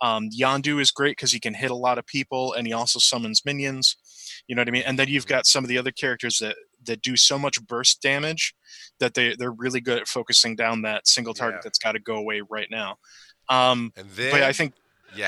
Um, 0.00 0.28
Yondu 0.30 0.80
is 0.80 0.90
great 0.90 1.16
because 1.16 1.32
he 1.32 1.38
can 1.38 1.54
hit 1.54 1.70
a 1.70 1.76
lot 1.76 1.98
of 1.98 2.06
people, 2.06 2.54
and 2.54 2.66
he 2.66 2.72
also 2.72 2.98
summons 2.98 3.44
minions. 3.44 3.96
You 4.46 4.54
know 4.54 4.60
what 4.60 4.68
I 4.68 4.72
mean? 4.72 4.82
And 4.86 4.98
then 4.98 5.08
you've 5.08 5.26
got 5.26 5.46
some 5.46 5.64
of 5.64 5.68
the 5.68 5.78
other 5.78 5.90
characters 5.90 6.38
that 6.38 6.56
that 6.84 7.00
do 7.00 7.16
so 7.16 7.38
much 7.38 7.64
burst 7.66 8.02
damage 8.02 8.54
that 9.00 9.14
they 9.14 9.34
they're 9.36 9.50
really 9.52 9.80
good 9.80 9.98
at 9.98 10.06
focusing 10.08 10.54
down 10.56 10.82
that 10.82 11.08
single 11.08 11.32
target 11.34 11.58
Yeah. 11.58 11.62
that's 11.64 11.78
got 11.78 11.92
to 11.92 11.98
go 11.98 12.16
away 12.16 12.42
right 12.48 12.68
now. 12.70 12.96
Um, 13.48 13.92
and 13.96 14.08
then 14.10 14.30
but 14.32 14.42
I 14.42 14.52
think 14.52 14.74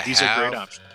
these 0.05 0.21
are 0.23 0.39
great 0.41 0.55
options. 0.55 0.87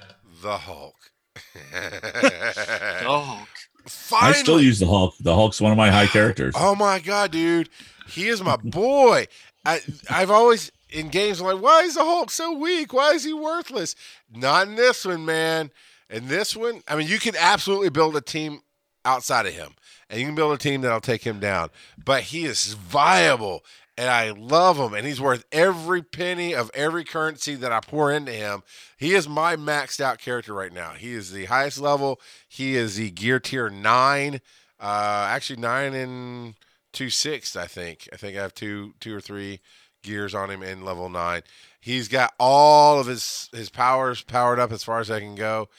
The 0.41 0.57
Hulk. 0.57 0.95
Oh, 3.03 3.45
Finally. 3.87 4.29
I 4.29 4.33
still 4.33 4.61
use 4.61 4.79
the 4.79 4.85
Hulk. 4.85 5.15
The 5.19 5.33
Hulk's 5.33 5.59
one 5.59 5.71
of 5.71 5.77
my 5.77 5.89
high 5.89 6.05
characters. 6.05 6.53
Oh 6.57 6.75
my 6.75 6.99
god, 6.99 7.31
dude, 7.31 7.69
he 8.07 8.27
is 8.27 8.43
my 8.43 8.57
boy. 8.57 9.25
I 9.65 9.81
I've 10.09 10.29
always 10.29 10.71
in 10.89 11.07
games 11.09 11.39
I'm 11.39 11.47
like, 11.47 11.61
why 11.61 11.81
is 11.83 11.95
the 11.95 12.03
Hulk 12.03 12.29
so 12.29 12.51
weak? 12.57 12.93
Why 12.93 13.11
is 13.13 13.23
he 13.23 13.33
worthless? 13.33 13.95
Not 14.33 14.67
in 14.67 14.75
this 14.75 15.05
one, 15.05 15.25
man. 15.25 15.71
In 16.11 16.27
this 16.27 16.55
one, 16.57 16.81
I 16.89 16.97
mean, 16.97 17.07
you 17.07 17.19
can 17.19 17.35
absolutely 17.37 17.89
build 17.89 18.17
a 18.17 18.21
team 18.21 18.61
outside 19.05 19.45
of 19.45 19.53
him, 19.53 19.71
and 20.09 20.19
you 20.19 20.25
can 20.25 20.35
build 20.35 20.53
a 20.53 20.57
team 20.57 20.81
that'll 20.81 20.99
take 20.99 21.23
him 21.23 21.39
down. 21.39 21.69
But 22.03 22.23
he 22.23 22.43
is 22.43 22.73
viable, 22.73 23.63
and 23.97 24.09
I 24.09 24.31
love 24.31 24.77
him, 24.77 24.93
and 24.93 25.07
he's 25.07 25.21
worth 25.21 25.45
every 25.53 26.03
penny 26.03 26.53
of 26.53 26.69
every 26.73 27.05
currency 27.05 27.55
that 27.55 27.71
I 27.71 27.79
pour 27.79 28.11
into 28.11 28.33
him. 28.33 28.61
He 28.97 29.13
is 29.13 29.29
my 29.29 29.55
maxed 29.55 30.01
out 30.01 30.19
character 30.19 30.53
right 30.53 30.73
now. 30.73 30.91
He 30.91 31.13
is 31.13 31.31
the 31.31 31.45
highest 31.45 31.79
level. 31.79 32.19
He 32.47 32.75
is 32.75 32.97
the 32.97 33.09
gear 33.09 33.39
tier 33.39 33.69
nine. 33.69 34.41
Uh, 34.81 35.27
actually 35.29 35.61
nine 35.61 35.93
and 35.93 36.55
two 36.91 37.09
sixths, 37.09 37.55
I 37.55 37.67
think. 37.67 38.09
I 38.11 38.17
think 38.17 38.37
I 38.37 38.41
have 38.41 38.53
two 38.53 38.95
two 38.99 39.15
or 39.15 39.21
three 39.21 39.61
gears 40.03 40.35
on 40.35 40.49
him 40.49 40.61
in 40.61 40.83
level 40.83 41.07
nine. 41.07 41.43
He's 41.79 42.09
got 42.09 42.33
all 42.37 42.99
of 42.99 43.07
his 43.07 43.49
his 43.53 43.69
powers 43.69 44.21
powered 44.23 44.59
up 44.59 44.73
as 44.73 44.83
far 44.83 44.99
as 44.99 45.09
I 45.09 45.21
can 45.21 45.35
go. 45.35 45.69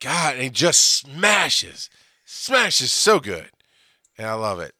God, 0.00 0.34
and 0.34 0.42
he 0.42 0.50
just 0.50 0.82
smashes, 1.00 1.88
smashes 2.24 2.92
so 2.92 3.18
good, 3.20 3.50
and 4.18 4.26
I 4.26 4.34
love 4.34 4.60
it. 4.60 4.72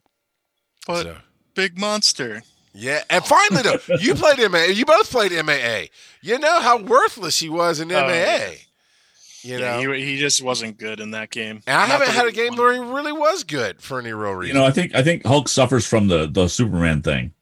but 0.87 1.03
So, 1.05 1.17
big 1.55 1.79
monster. 1.79 2.43
yeah, 2.75 3.03
and 3.11 3.25
finally 3.25 3.63
though, 3.63 3.79
you 4.01 4.15
played 4.15 4.39
MAA. 4.51 4.65
You 4.73 4.85
both 4.85 5.11
played 5.11 5.33
MAA. 5.33 5.87
You 6.23 6.39
know 6.39 6.61
how 6.61 6.79
worthless 6.79 7.39
he 7.39 7.49
was 7.49 7.81
in 7.81 7.91
Oh, 7.93 8.01
MAA. 8.01 8.09
yeah. 8.09 8.51
You 9.43 9.59
yeah, 9.59 9.81
know, 9.81 9.93
he, 9.93 10.05
he 10.05 10.17
just 10.19 10.43
wasn't 10.43 10.77
good 10.77 10.99
in 10.99 11.13
that 11.13 11.31
game. 11.31 11.61
and 11.69 11.77
I 11.77 11.87
Not 11.87 12.01
haven't 12.01 12.09
had 12.15 12.27
a 12.27 12.33
game 12.33 12.57
wanted. 12.57 12.63
where 12.63 12.73
he 12.75 12.81
really 12.81 13.13
was 13.13 13.45
good 13.45 13.81
for 13.81 14.01
any 14.01 14.13
real 14.13 14.33
reason. 14.33 14.57
You 14.57 14.61
reason. 14.61 14.61
know, 14.61 14.65
I 14.67 14.71
think 14.73 14.95
I 14.97 15.03
think 15.05 15.25
Hulk 15.25 15.49
suffers 15.49 15.87
from 15.87 16.09
the 16.09 16.27
the 16.27 16.49
Superman 16.49 17.01
thing. 17.01 17.33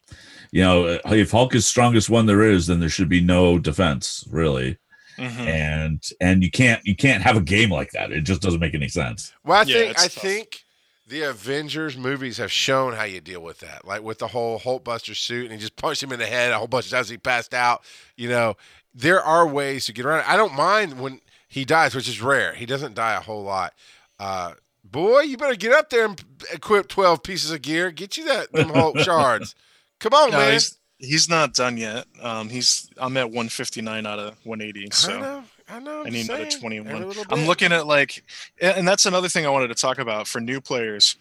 You 0.52 0.62
know, 0.62 0.98
if 1.06 1.30
Hulk 1.30 1.54
is 1.54 1.66
strongest 1.66 2.10
one 2.10 2.26
there 2.26 2.42
is, 2.42 2.66
then 2.66 2.78
there 2.78 2.88
should 2.90 3.08
be 3.08 3.20
no 3.22 3.58
defense, 3.58 4.24
really. 4.30 4.76
Mhm. 5.18 5.46
And 5.46 6.02
and 6.20 6.42
you 6.42 6.50
can't 6.50 6.84
you 6.84 6.96
can't 6.96 7.22
have 7.22 7.36
a 7.36 7.40
game 7.40 7.70
like 7.70 7.92
that. 7.92 8.10
It 8.12 8.22
just 8.22 8.42
doesn't 8.42 8.60
make 8.60 8.74
any 8.74 8.88
sense. 8.88 9.32
Well, 9.44 9.58
I 9.58 9.62
Yeah, 9.62 9.76
think 9.78 9.90
it's 9.92 10.04
I 10.04 10.08
tough. 10.08 10.22
think 10.22 10.64
the 11.06 11.22
Avengers 11.22 11.96
movies 11.96 12.38
have 12.38 12.50
shown 12.50 12.94
how 12.94 13.04
you 13.04 13.20
deal 13.20 13.40
with 13.42 13.60
that. 13.60 13.84
Like 13.86 14.02
with 14.02 14.18
the 14.18 14.28
whole 14.28 14.58
Hulkbuster 14.58 15.14
suit, 15.16 15.44
and 15.44 15.52
he 15.52 15.58
just 15.58 15.76
punched 15.76 16.02
him 16.02 16.12
in 16.12 16.18
the 16.18 16.26
head 16.26 16.52
a 16.52 16.58
whole 16.58 16.66
bunch 16.66 16.86
of 16.86 16.92
times. 16.92 17.08
He 17.08 17.18
passed 17.18 17.54
out. 17.54 17.84
You 18.16 18.28
know, 18.28 18.56
there 18.94 19.22
are 19.22 19.46
ways 19.46 19.86
to 19.86 19.92
get 19.92 20.06
around 20.06 20.20
it. 20.20 20.28
I 20.28 20.36
don't 20.36 20.54
mind 20.54 20.98
when 21.00 21.20
he 21.48 21.64
dies, 21.64 21.94
which 21.94 22.08
is 22.08 22.20
rare. 22.20 22.54
He 22.54 22.66
doesn't 22.66 22.94
die 22.94 23.14
a 23.14 23.20
whole 23.20 23.42
lot. 23.44 23.74
Uh, 24.18 24.54
boy, 24.82 25.20
you 25.20 25.36
better 25.36 25.54
get 25.56 25.72
up 25.72 25.90
there 25.90 26.06
and 26.06 26.20
equip 26.52 26.88
twelve 26.88 27.22
pieces 27.22 27.50
of 27.52 27.62
gear. 27.62 27.90
Get 27.90 28.16
you 28.16 28.24
that 28.24 28.52
them 28.52 28.70
Hulk 28.70 28.98
shards. 29.00 29.54
Come 30.00 30.14
on, 30.14 30.30
No, 30.30 30.38
man. 30.38 30.54
he's 30.54 30.76
he's 31.05 31.28
not 31.28 31.55
done 31.55 31.76
yet. 31.76 32.07
Um, 32.20 32.48
he's 32.48 32.90
I'm 32.96 33.16
at 33.16 33.26
159 33.26 34.07
out 34.07 34.18
of 34.18 34.36
180. 34.44 34.86
I 34.86 34.94
So 34.94 35.20
know. 35.20 35.44
I 35.68 35.78
know. 35.78 36.02
I 36.05 36.11
need 36.11 36.28
another 36.28 36.50
21. 36.50 37.14
I'm 37.30 37.46
looking 37.46 37.72
at 37.72 37.86
like, 37.86 38.22
and 38.61 38.78
and 38.78 38.88
that's 38.88 39.07
another 39.07 39.28
thing 39.28 39.46
I 39.46 39.50
wanted 39.50 39.68
to 39.68 39.74
talk 39.74 39.98
about 39.98 40.26
for 40.28 40.40
new 40.40 40.61
players. 40.61 41.16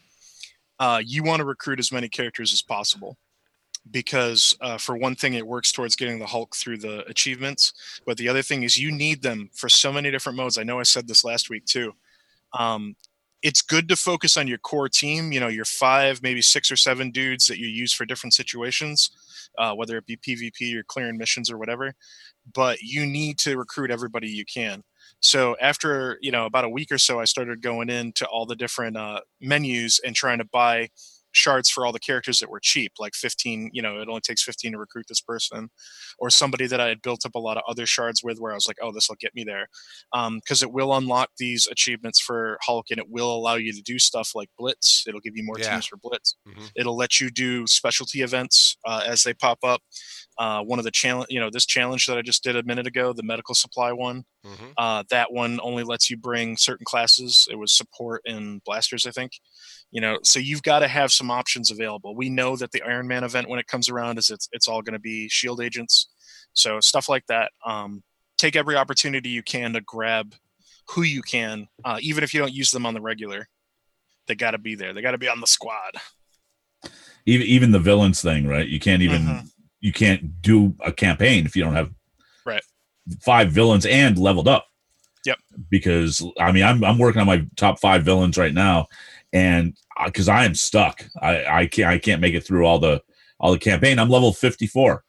Uh, 0.80 1.02
you 1.06 1.24
want 1.24 1.40
to 1.40 1.46
recruit 1.46 1.80
as 1.80 1.92
many 1.92 2.10
characters 2.10 2.52
as 2.52 2.62
possible 2.62 3.18
because, 3.90 4.56
uh, 4.62 4.78
for 4.78 4.98
one 4.98 5.16
thing, 5.16 5.34
it 5.34 5.46
works 5.46 5.72
towards 5.72 5.96
getting 5.96 6.20
the 6.20 6.26
Hulk 6.26 6.56
through 6.56 6.78
the 6.78 7.06
achievements. 7.08 8.02
But 8.06 8.18
the 8.18 8.28
other 8.28 8.42
thing 8.42 8.64
is, 8.64 8.78
you 8.78 8.92
need 8.92 9.22
them 9.22 9.50
for 9.54 9.70
so 9.70 9.94
many 9.94 10.12
different 10.12 10.38
modes. 10.38 10.58
I 10.58 10.64
know 10.64 10.80
I 10.80 10.84
said 10.84 11.08
this 11.08 11.24
last 11.24 11.50
week 11.50 11.66
too. 11.66 11.94
Um, 12.54 12.96
it's 13.42 13.62
good 13.62 13.90
to 13.90 13.96
focus 13.96 14.38
on 14.38 14.48
your 14.48 14.58
core 14.58 14.88
team, 14.88 15.32
you 15.32 15.40
know, 15.40 15.50
your 15.50 15.66
five, 15.66 16.24
maybe 16.24 16.42
six 16.42 16.72
or 16.72 16.78
seven 16.78 17.12
dudes 17.12 17.48
that 17.48 17.60
you 17.60 17.68
use 17.68 17.94
for 17.94 18.06
different 18.06 18.34
situations, 18.34 19.12
uh, 19.58 19.74
whether 19.74 19.98
it 19.98 20.06
be 20.06 20.18
PvP 20.18 20.76
or 20.76 20.84
clearing 20.84 21.18
missions 21.18 21.52
or 21.52 21.58
whatever. 21.58 21.94
But 22.54 22.82
you 22.82 23.06
need 23.06 23.40
to 23.40 23.58
recruit 23.58 23.92
everybody 23.92 24.30
you 24.30 24.46
can. 24.46 24.84
So 25.20 25.56
after 25.62 26.18
you 26.22 26.32
know 26.32 26.46
about 26.46 26.66
a 26.66 26.70
week 26.70 26.92
or 26.92 26.98
so, 26.98 27.20
I 27.20 27.26
started 27.26 27.62
going 27.62 27.90
into 27.90 28.26
all 28.28 28.46
the 28.46 28.56
different 28.56 28.98
uh, 28.98 29.22
menus 29.40 30.00
and 30.04 30.16
trying 30.16 30.40
to 30.40 30.46
buy 30.46 30.90
shards 31.34 31.70
for 31.70 31.86
all 31.86 31.92
the 31.92 32.00
characters 32.00 32.40
that 32.40 32.50
were 32.50 32.60
cheap, 32.62 32.94
like 33.00 33.14
15. 33.16 33.70
You 33.74 33.82
know, 33.82 34.00
it 34.00 34.08
only 34.08 34.22
takes 34.22 34.44
15 34.44 34.72
to 34.74 34.78
recruit 34.78 35.06
this 35.10 35.22
person, 35.22 35.70
or 36.20 36.30
somebody 36.30 36.68
that 36.68 36.80
I 36.80 36.88
had 36.88 37.02
built 37.02 37.26
up 37.26 37.36
a 37.36 37.40
lot 37.40 37.58
of 37.58 37.64
other 37.68 37.86
shards 37.86 38.22
with, 38.24 38.40
where 38.40 38.52
I 38.52 38.56
was 38.56 38.68
like, 38.68 38.78
oh, 38.82 38.92
this 38.92 39.10
will 39.10 39.18
get 39.20 39.36
me 39.36 39.44
there, 39.44 39.68
because 40.36 40.64
it 40.64 40.72
will 40.72 40.94
unlock 40.96 41.30
these 41.38 41.68
achievements 41.68 42.20
for 42.22 42.58
Hulk, 42.62 42.88
and 42.92 43.00
it 43.00 43.10
will 43.10 43.32
allow 43.36 43.56
you 43.56 43.74
to 43.74 43.82
do 43.82 44.00
stuff 44.00 44.32
like 44.36 44.50
Blitz. 44.58 45.04
It'll 45.08 45.20
give 45.20 45.36
you 45.36 45.44
more 45.44 45.58
Yeah. 45.60 45.72
teams 45.72 45.86
for 45.88 45.98
Blitz. 45.98 46.36
Mhm. 46.48 46.72
It'll 46.76 46.96
let 46.98 47.20
you 47.20 47.30
do 47.30 47.68
specialty 47.68 48.22
events 48.22 48.78
uh, 48.86 49.04
as 49.06 49.24
they 49.24 49.34
pop 49.34 49.60
up. 49.64 49.82
Uh, 50.38 50.62
one 50.62 50.80
of 50.80 50.86
the 50.86 50.92
challenge, 50.92 51.28
you 51.30 51.40
know, 51.40 51.50
this 51.52 51.66
challenge 51.66 52.06
that 52.08 52.18
I 52.18 52.22
just 52.22 52.44
did 52.44 52.56
a 52.56 52.64
minute 52.64 52.88
ago, 52.88 53.14
the 53.14 53.24
medical 53.24 53.54
supply 53.56 53.92
one. 53.92 54.26
Mhm. 54.46 54.74
Uh, 54.78 55.04
that 55.10 55.32
one 55.32 55.60
only 55.62 55.84
lets 55.84 56.10
you 56.10 56.18
bring 56.18 56.58
certain 56.58 56.86
classes. 56.86 57.48
It 57.52 57.56
was 57.56 57.72
support 57.72 58.22
and 58.26 58.64
blasters, 58.64 59.06
I 59.06 59.12
think. 59.12 59.34
You 59.92 60.02
know, 60.02 60.18
so 60.24 60.40
you've 60.40 60.64
got 60.64 60.80
to 60.80 60.88
have 60.88 61.12
some 61.12 61.30
options 61.30 61.70
available. 61.70 62.16
We 62.16 62.30
know 62.30 62.56
that 62.56 62.72
the 62.72 62.82
Iron 62.82 63.08
Man 63.08 63.24
event, 63.24 63.48
when 63.48 63.60
it 63.60 63.68
comes 63.68 63.90
around, 63.90 64.18
is 64.18 64.30
it's 64.30 64.50
it's 64.52 64.68
all 64.68 64.82
going 64.82 64.94
to 64.94 65.00
be 65.00 65.30
Shield 65.30 65.62
agents. 65.62 66.08
So 66.54 66.80
stuff 66.80 67.08
like 67.10 67.26
that. 67.28 67.52
Um, 67.66 68.04
take 68.38 68.56
every 68.56 68.76
opportunity 68.76 69.30
you 69.30 69.44
can 69.44 69.74
to 69.74 69.82
grab 69.82 70.34
who 70.90 71.04
you 71.04 71.22
can, 71.22 71.68
uh, 71.86 71.98
even 72.02 72.24
if 72.24 72.34
you 72.34 72.40
don't 72.40 72.54
use 72.54 72.72
them 72.72 72.86
on 72.86 72.94
the 72.94 73.02
regular. 73.02 73.48
They 74.28 74.36
got 74.36 74.52
to 74.52 74.58
be 74.58 74.76
there. 74.76 74.94
They 74.94 75.02
got 75.02 75.12
to 75.12 75.18
be 75.18 75.30
on 75.30 75.40
the 75.42 75.48
squad. 75.48 75.94
even 77.26 77.48
even 77.48 77.72
the 77.72 77.80
villains 77.80 78.22
thing, 78.22 78.48
right? 78.48 78.68
You 78.68 78.80
can't 78.80 79.02
even 79.02 79.22
Mhm. 79.22 79.50
You 79.84 79.92
can't 79.92 80.42
do 80.42 80.74
a 80.80 80.92
campaign 80.94 81.46
if 81.46 81.56
you 81.56 81.64
don't 81.64 81.76
have 81.76 81.92
Right. 82.46 82.64
five 83.22 83.52
villains 83.52 83.86
and 83.86 84.18
leveled 84.18 84.48
up. 84.48 84.66
Yep. 85.26 85.38
Because 85.70 86.26
I 86.40 86.52
mean, 86.52 86.64
I'm 86.64 86.84
I'm 86.84 86.98
working 86.98 87.20
on 87.22 87.28
my 87.28 87.46
top 87.58 87.80
five 87.80 88.04
villains 88.04 88.38
right 88.38 88.54
now, 88.54 88.88
and 89.34 89.76
uh, 89.98 90.06
because 90.06 90.28
I 90.30 90.46
am 90.46 90.56
stuck, 90.56 91.06
I 91.22 91.46
I 91.46 91.66
can't 91.68 91.90
I 91.90 91.98
can't 92.00 92.22
make 92.22 92.34
it 92.34 92.46
through 92.46 92.66
all 92.66 92.80
the 92.80 93.02
all 93.40 93.52
the 93.52 93.60
campaign. 93.60 94.00
I'm 94.00 94.10
level 94.10 94.32
54, 94.34 95.04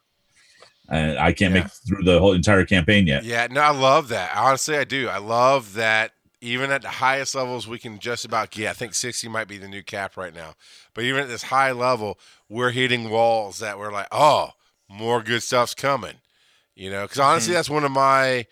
and 0.88 1.18
I 1.18 1.32
can't 1.32 1.54
Yeah. 1.54 1.62
make 1.62 1.72
through 1.86 2.02
the 2.04 2.18
whole 2.20 2.32
entire 2.32 2.64
campaign 2.64 3.06
yet. 3.06 3.24
Yeah, 3.24 3.46
no, 3.50 3.60
I 3.60 3.70
love 3.70 4.08
that. 4.08 4.36
Honestly, 4.36 4.76
I 4.76 4.84
do. 4.84 5.08
I 5.08 5.18
love 5.18 5.74
that 5.74 6.12
even 6.40 6.70
at 6.70 6.82
the 6.82 6.88
highest 6.88 7.34
levels 7.34 7.66
we 7.66 7.78
can 7.78 7.98
just 7.98 8.24
about 8.24 8.50
get. 8.50 8.70
I 8.70 8.72
think 8.74 8.94
60 8.94 9.28
might 9.28 9.48
be 9.48 9.56
the 9.56 9.66
new 9.68 9.82
cap 9.82 10.16
right 10.16 10.34
now. 10.34 10.54
But 10.94 11.04
even 11.04 11.22
at 11.22 11.28
this 11.28 11.44
high 11.44 11.72
level, 11.72 12.18
we're 12.50 12.70
hitting 12.70 13.08
walls 13.08 13.58
that 13.60 13.78
we're 13.78 13.90
like, 13.92 14.08
oh, 14.12 14.50
more 14.94 15.22
good 15.22 15.42
stuff's 15.42 15.74
coming. 15.74 16.16
You 16.74 16.90
know, 16.90 17.02
because 17.02 17.18
honestly, 17.20 17.52
Mhm. 17.52 17.56
that's 17.56 17.70
one 17.70 17.84
of 17.84 17.92
my 17.92 18.46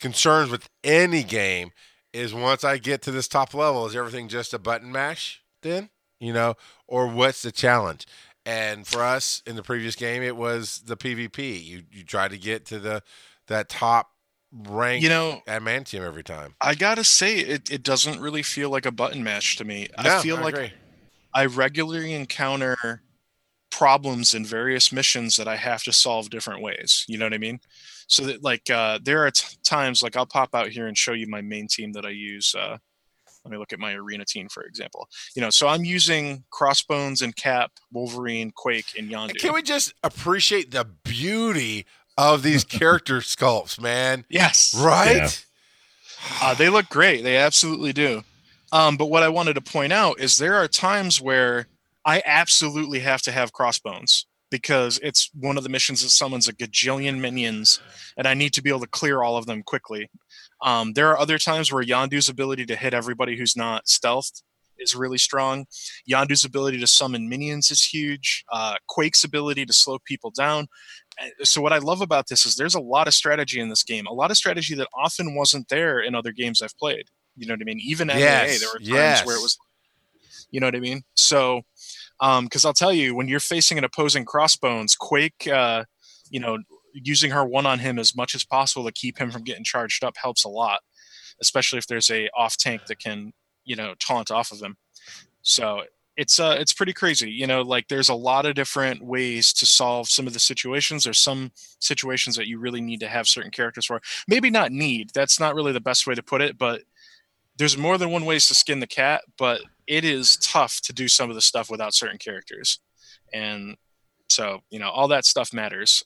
concerns 0.00 0.50
with 0.50 0.68
any 0.84 1.22
game 1.22 1.72
is 2.12 2.32
once 2.32 2.64
I 2.64 2.78
get 2.78 3.02
to 3.02 3.10
this 3.10 3.28
top 3.28 3.52
level, 3.52 3.86
is 3.86 3.94
everything 3.94 4.28
just 4.28 4.54
a 4.54 4.58
button 4.58 4.90
mash 4.90 5.42
then? 5.62 5.90
You 6.18 6.32
know, 6.32 6.54
or 6.86 7.06
what's 7.06 7.42
the 7.42 7.52
challenge? 7.52 8.06
And 8.46 8.86
for 8.86 9.02
us 9.02 9.42
in 9.46 9.56
the 9.56 9.62
previous 9.62 9.96
game, 9.96 10.22
it 10.22 10.36
was 10.36 10.82
the 10.86 10.96
PvP. 10.96 11.62
You 11.62 11.82
you 11.90 12.04
try 12.04 12.28
to 12.28 12.38
get 12.38 12.64
to 12.66 12.78
the 12.78 13.02
that 13.48 13.68
top 13.68 14.12
rank 14.52 15.02
You 15.02 15.08
know, 15.10 15.42
adamantium 15.46 16.00
every 16.00 16.24
time. 16.24 16.54
I 16.60 16.74
gotta 16.74 17.04
say, 17.04 17.38
it, 17.40 17.70
it 17.70 17.82
doesn't 17.82 18.20
really 18.20 18.42
feel 18.42 18.70
like 18.70 18.86
a 18.86 18.92
button 18.92 19.22
mash 19.22 19.56
to 19.56 19.64
me. 19.64 19.88
No, 20.02 20.16
I 20.18 20.22
feel 20.22 20.36
like 20.36 20.54
agree. 20.54 20.72
I 21.34 21.44
regularly 21.46 22.14
encounter 22.14 23.02
problems 23.76 24.32
in 24.32 24.44
various 24.44 24.90
missions 24.90 25.36
that 25.36 25.46
I 25.46 25.56
have 25.56 25.82
to 25.82 25.92
solve 25.92 26.30
different 26.30 26.62
ways. 26.62 27.04
You 27.08 27.18
know 27.18 27.26
what 27.26 27.34
I 27.34 27.38
mean? 27.38 27.60
So 28.06 28.24
that 28.24 28.42
like 28.42 28.70
uh, 28.70 29.00
there 29.02 29.26
are 29.26 29.30
t- 29.30 29.56
times 29.64 30.02
like 30.02 30.16
I'll 30.16 30.26
pop 30.26 30.54
out 30.54 30.68
here 30.68 30.86
and 30.86 30.96
show 30.96 31.12
you 31.12 31.26
my 31.26 31.42
main 31.42 31.68
team 31.68 31.92
that 31.92 32.06
I 32.06 32.10
use. 32.10 32.54
Uh, 32.54 32.78
let 33.44 33.52
me 33.52 33.58
look 33.58 33.74
at 33.74 33.78
my 33.78 33.92
arena 33.92 34.24
team 34.24 34.48
for 34.48 34.62
example. 34.62 35.08
You 35.34 35.42
know, 35.42 35.50
so 35.50 35.68
I'm 35.68 35.84
using 35.84 36.44
Crossbones 36.50 37.20
and 37.20 37.36
Cap, 37.36 37.70
Wolverine, 37.92 38.50
Quake, 38.50 38.94
and 38.98 39.10
Yondu. 39.10 39.36
Can 39.38 39.52
we 39.52 39.62
just 39.62 39.92
appreciate 40.02 40.70
the 40.70 40.86
beauty 41.04 41.84
of 42.16 42.42
these 42.42 42.64
character 42.80 43.18
sculpts, 43.18 43.78
man? 43.78 44.24
yes, 44.30 44.74
Right? 44.74 45.16
Yeah. 45.16 45.28
Uh, 46.40 46.54
they 46.54 46.70
look 46.70 46.88
great. 46.88 47.22
They 47.22 47.36
absolutely 47.36 47.92
do. 47.92 48.24
Um, 48.72 48.96
but 48.96 49.06
what 49.06 49.22
I 49.22 49.28
wanted 49.28 49.54
to 49.54 49.60
point 49.60 49.92
out 49.92 50.18
is 50.18 50.38
there 50.38 50.54
are 50.54 50.66
times 50.66 51.20
where 51.20 51.66
I 52.06 52.22
absolutely 52.24 53.00
have 53.00 53.20
to 53.22 53.32
have 53.32 53.52
crossbones 53.52 54.26
because 54.50 55.00
it's 55.02 55.28
one 55.34 55.58
of 55.58 55.64
the 55.64 55.68
missions 55.68 56.02
that 56.02 56.10
summons 56.10 56.46
a 56.46 56.54
gajillion 56.54 57.18
minions, 57.18 57.80
and 58.16 58.28
I 58.28 58.34
need 58.34 58.52
to 58.54 58.62
be 58.62 58.70
able 58.70 58.80
to 58.80 58.86
clear 58.86 59.22
all 59.22 59.36
of 59.36 59.46
them 59.46 59.62
quickly. 59.64 60.08
Um, 60.62 60.92
there 60.92 61.10
are 61.10 61.18
other 61.18 61.36
times 61.36 61.72
where 61.72 61.82
Yondu's 61.82 62.28
ability 62.28 62.64
to 62.66 62.76
hit 62.76 62.94
everybody 62.94 63.36
who's 63.36 63.56
not 63.56 63.86
stealthed 63.86 64.42
is 64.78 64.94
really 64.94 65.18
strong. 65.18 65.66
Yondu's 66.10 66.44
ability 66.44 66.78
to 66.78 66.86
summon 66.86 67.28
minions 67.28 67.70
is 67.70 67.82
huge. 67.82 68.44
Uh, 68.52 68.74
Quake's 68.88 69.24
ability 69.24 69.66
to 69.66 69.72
slow 69.72 69.98
people 70.04 70.30
down. 70.30 70.68
Uh, 71.20 71.28
So 71.42 71.60
what 71.60 71.72
I 71.72 71.78
love 71.78 72.00
about 72.00 72.28
this 72.28 72.46
is 72.46 72.56
there's 72.56 72.74
a 72.74 72.80
lot 72.80 73.08
of 73.08 73.14
strategy 73.14 73.58
in 73.58 73.68
this 73.68 73.82
game, 73.82 74.06
a 74.06 74.12
lot 74.12 74.30
of 74.30 74.36
strategy 74.36 74.74
that 74.76 74.88
often 74.94 75.34
wasn't 75.34 75.68
there 75.68 76.00
in 76.00 76.14
other 76.14 76.32
games 76.32 76.62
I've 76.62 76.76
played. 76.78 77.06
You 77.36 77.46
know 77.46 77.54
what 77.54 77.62
I 77.62 77.64
mean? 77.64 77.80
Even 77.80 78.08
Yes, 78.08 78.60
there 78.60 78.68
were 78.68 78.78
times 78.78 78.88
yes. 78.88 79.26
where 79.26 79.36
it 79.36 79.42
was, 79.42 79.58
you 80.50 80.60
know 80.60 80.66
what 80.66 80.76
I 80.76 80.80
mean? 80.80 81.02
So, 81.14 81.62
because 82.20 82.64
I'll 82.64 82.72
tell 82.72 82.92
you, 82.92 83.14
when 83.14 83.28
you're 83.28 83.40
facing 83.40 83.78
an 83.78 83.84
opposing 83.84 84.24
Crossbones, 84.24 84.94
Quake, 84.94 85.48
uh, 85.52 85.84
you 86.30 86.40
know, 86.40 86.58
using 86.92 87.30
her 87.30 87.44
one 87.44 87.66
on 87.66 87.78
him 87.78 87.98
as 87.98 88.16
much 88.16 88.34
as 88.34 88.44
possible 88.44 88.84
to 88.86 88.92
keep 88.92 89.18
him 89.18 89.30
from 89.30 89.44
getting 89.44 89.64
charged 89.64 90.02
up 90.02 90.16
helps 90.16 90.44
a 90.44 90.48
lot, 90.48 90.80
especially 91.40 91.78
if 91.78 91.86
there's 91.86 92.10
a 92.10 92.28
off 92.36 92.56
tank 92.56 92.86
that 92.86 92.98
can, 92.98 93.32
you 93.64 93.76
know, 93.76 93.94
taunt 93.98 94.30
off 94.30 94.50
of 94.50 94.60
him. 94.60 94.76
So 95.42 95.82
it's 96.16 96.40
uh 96.40 96.56
it's 96.58 96.72
pretty 96.72 96.92
crazy 96.92 97.30
you 97.30 97.46
know 97.46 97.62
like 97.62 97.88
there's 97.88 98.08
a 98.08 98.14
lot 98.14 98.46
of 98.46 98.54
different 98.54 99.02
ways 99.02 99.52
to 99.52 99.66
solve 99.66 100.08
some 100.08 100.26
of 100.26 100.32
the 100.32 100.40
situations 100.40 101.04
there's 101.04 101.18
some 101.18 101.52
situations 101.78 102.36
that 102.36 102.48
you 102.48 102.58
really 102.58 102.80
need 102.80 103.00
to 103.00 103.08
have 103.08 103.28
certain 103.28 103.50
characters 103.50 103.86
for 103.86 104.00
maybe 104.26 104.50
not 104.50 104.72
need 104.72 105.10
that's 105.14 105.38
not 105.38 105.54
really 105.54 105.72
the 105.72 105.80
best 105.80 106.06
way 106.06 106.14
to 106.14 106.22
put 106.22 106.40
it 106.40 106.56
but 106.58 106.82
there's 107.58 107.76
more 107.76 107.98
than 107.98 108.10
one 108.10 108.24
ways 108.24 108.48
to 108.48 108.54
skin 108.54 108.80
the 108.80 108.86
cat 108.86 109.22
but 109.38 109.60
it 109.86 110.04
is 110.04 110.36
tough 110.38 110.80
to 110.80 110.92
do 110.92 111.08
some 111.08 111.30
of 111.30 111.36
the 111.36 111.42
stuff 111.42 111.70
without 111.70 111.94
certain 111.94 112.18
characters 112.18 112.80
and 113.32 113.76
so 114.28 114.60
you 114.70 114.78
know 114.78 114.90
all 114.90 115.08
that 115.08 115.24
stuff 115.24 115.52
matters 115.52 116.04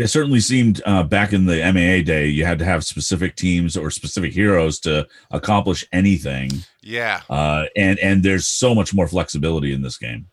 It 0.00 0.08
certainly 0.08 0.40
seemed 0.40 0.80
uh, 0.86 1.02
back 1.02 1.34
in 1.34 1.44
the 1.44 1.58
MAA 1.58 2.02
day, 2.02 2.26
you 2.26 2.46
had 2.46 2.58
to 2.60 2.64
have 2.64 2.86
specific 2.86 3.36
teams 3.36 3.76
or 3.76 3.90
specific 3.90 4.32
heroes 4.32 4.80
to 4.80 5.06
accomplish 5.30 5.84
anything. 5.92 6.50
Yeah. 6.80 7.20
Uh, 7.28 7.66
and 7.76 7.98
and 7.98 8.22
there's 8.22 8.46
so 8.46 8.74
much 8.74 8.94
more 8.94 9.06
flexibility 9.06 9.74
in 9.74 9.82
this 9.82 9.98
game, 9.98 10.28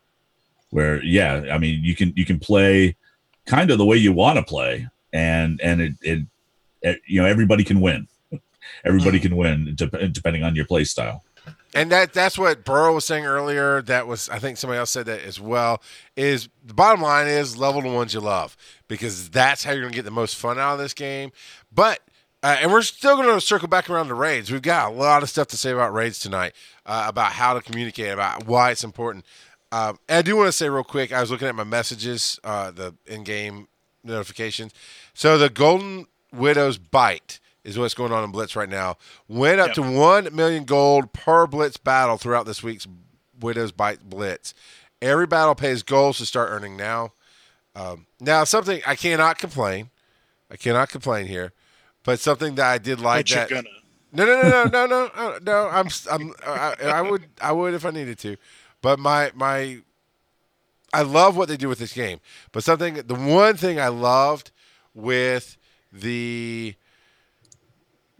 where 0.70 1.02
yeah, 1.04 1.48
I 1.52 1.58
mean 1.58 1.84
you 1.84 1.94
can 1.94 2.14
you 2.16 2.24
can 2.24 2.38
play 2.38 2.96
kind 3.44 3.70
of 3.70 3.76
the 3.76 3.84
way 3.84 3.98
you 3.98 4.10
want 4.10 4.38
to 4.38 4.42
play, 4.42 4.88
and 5.12 5.60
and 5.60 5.82
it, 5.82 5.92
it 6.00 6.26
it 6.80 7.02
you 7.06 7.20
know 7.20 7.28
everybody 7.28 7.62
can 7.62 7.82
win, 7.82 8.08
everybody 8.86 9.20
can 9.20 9.36
win 9.36 9.74
depending 9.76 10.44
on 10.44 10.56
your 10.56 10.64
play 10.64 10.84
style. 10.84 11.24
And 11.74 11.92
that 11.92 12.12
that's 12.12 12.38
what 12.38 12.64
Burrow 12.64 12.94
was 12.94 13.04
saying 13.04 13.24
earlier. 13.24 13.82
That 13.82 14.06
was 14.06 14.28
I 14.28 14.38
think 14.38 14.56
somebody 14.56 14.78
else 14.78 14.90
said 14.90 15.06
that 15.06 15.22
as 15.22 15.40
well. 15.40 15.82
Is 16.16 16.48
the 16.64 16.74
bottom 16.74 17.00
line 17.02 17.26
is 17.26 17.56
level 17.56 17.82
the 17.82 17.88
ones 17.88 18.14
you 18.14 18.20
love 18.20 18.56
because 18.88 19.30
that's 19.30 19.64
how 19.64 19.72
you're 19.72 19.82
gonna 19.82 19.94
get 19.94 20.04
the 20.04 20.10
most 20.10 20.36
fun 20.36 20.58
out 20.58 20.74
of 20.74 20.78
this 20.78 20.94
game. 20.94 21.32
But 21.72 22.00
uh, 22.42 22.56
and 22.60 22.70
we're 22.70 22.82
still 22.82 23.16
going 23.16 23.28
to 23.28 23.40
circle 23.40 23.66
back 23.66 23.90
around 23.90 24.06
to 24.06 24.14
raids. 24.14 24.50
We've 24.50 24.62
got 24.62 24.92
a 24.92 24.94
lot 24.94 25.24
of 25.24 25.28
stuff 25.28 25.48
to 25.48 25.56
say 25.56 25.72
about 25.72 25.92
raids 25.92 26.20
tonight, 26.20 26.52
uh, 26.86 27.06
about 27.08 27.32
how 27.32 27.54
to 27.54 27.60
communicate, 27.60 28.12
about 28.12 28.46
why 28.46 28.70
it's 28.70 28.84
important. 28.84 29.24
Um, 29.72 29.98
I 30.08 30.22
do 30.22 30.36
want 30.36 30.46
to 30.46 30.52
say 30.52 30.68
real 30.68 30.84
quick. 30.84 31.12
I 31.12 31.20
was 31.20 31.32
looking 31.32 31.48
at 31.48 31.56
my 31.56 31.64
messages, 31.64 32.38
uh, 32.44 32.70
the 32.70 32.94
in-game 33.06 33.66
notifications. 34.04 34.72
So 35.14 35.36
the 35.36 35.50
Golden 35.50 36.06
Widow's 36.32 36.78
Bite 36.78 37.40
is 37.68 37.78
what's 37.78 37.94
going 37.94 38.12
on 38.12 38.24
in 38.24 38.30
Blitz 38.30 38.56
right 38.56 38.68
now. 38.68 38.96
Went 39.28 39.60
up 39.60 39.68
Yep. 39.68 39.74
to 39.76 39.82
one 39.82 40.28
million 40.34 40.64
gold 40.64 41.12
per 41.12 41.46
Blitz 41.46 41.76
battle 41.76 42.16
throughout 42.16 42.46
this 42.46 42.62
week's 42.62 42.86
Widow's 43.40 43.72
Bite 43.72 44.08
Blitz. 44.08 44.54
Every 45.02 45.26
battle 45.26 45.54
pays 45.54 45.82
gold 45.82 46.16
to 46.16 46.26
start 46.26 46.48
earning 46.50 46.76
now. 46.76 47.12
Um, 47.76 48.06
now 48.20 48.44
something 48.44 48.80
I 48.86 48.94
cannot 48.96 49.38
complain. 49.38 49.90
I 50.50 50.56
cannot 50.56 50.88
complain 50.88 51.26
here, 51.26 51.52
but 52.04 52.18
something 52.20 52.54
that 52.54 52.66
I 52.66 52.78
did 52.78 53.00
like 53.00 53.26
but 53.26 53.30
you're 53.30 53.40
that. 53.40 53.50
gonna. 53.50 53.68
No, 54.10 54.24
no, 54.24 54.40
no, 54.40 54.64
no, 54.64 54.64
no, 54.64 54.86
no, 54.86 55.10
uh, 55.14 55.38
no. 55.42 55.68
I'm, 55.68 55.88
I'm, 56.10 56.32
I, 56.46 56.74
I 56.84 57.02
would, 57.02 57.26
I 57.42 57.52
would 57.52 57.74
if 57.74 57.84
I 57.84 57.90
needed 57.90 58.18
to, 58.20 58.38
but 58.80 58.98
my, 58.98 59.30
my, 59.34 59.80
I 60.94 61.02
love 61.02 61.36
what 61.36 61.48
they 61.48 61.58
do 61.58 61.68
with 61.68 61.78
this 61.78 61.92
game. 61.92 62.20
But 62.50 62.64
something, 62.64 62.94
the 62.94 63.14
one 63.14 63.58
thing 63.58 63.78
I 63.78 63.88
loved 63.88 64.50
with 64.94 65.58
the 65.92 66.74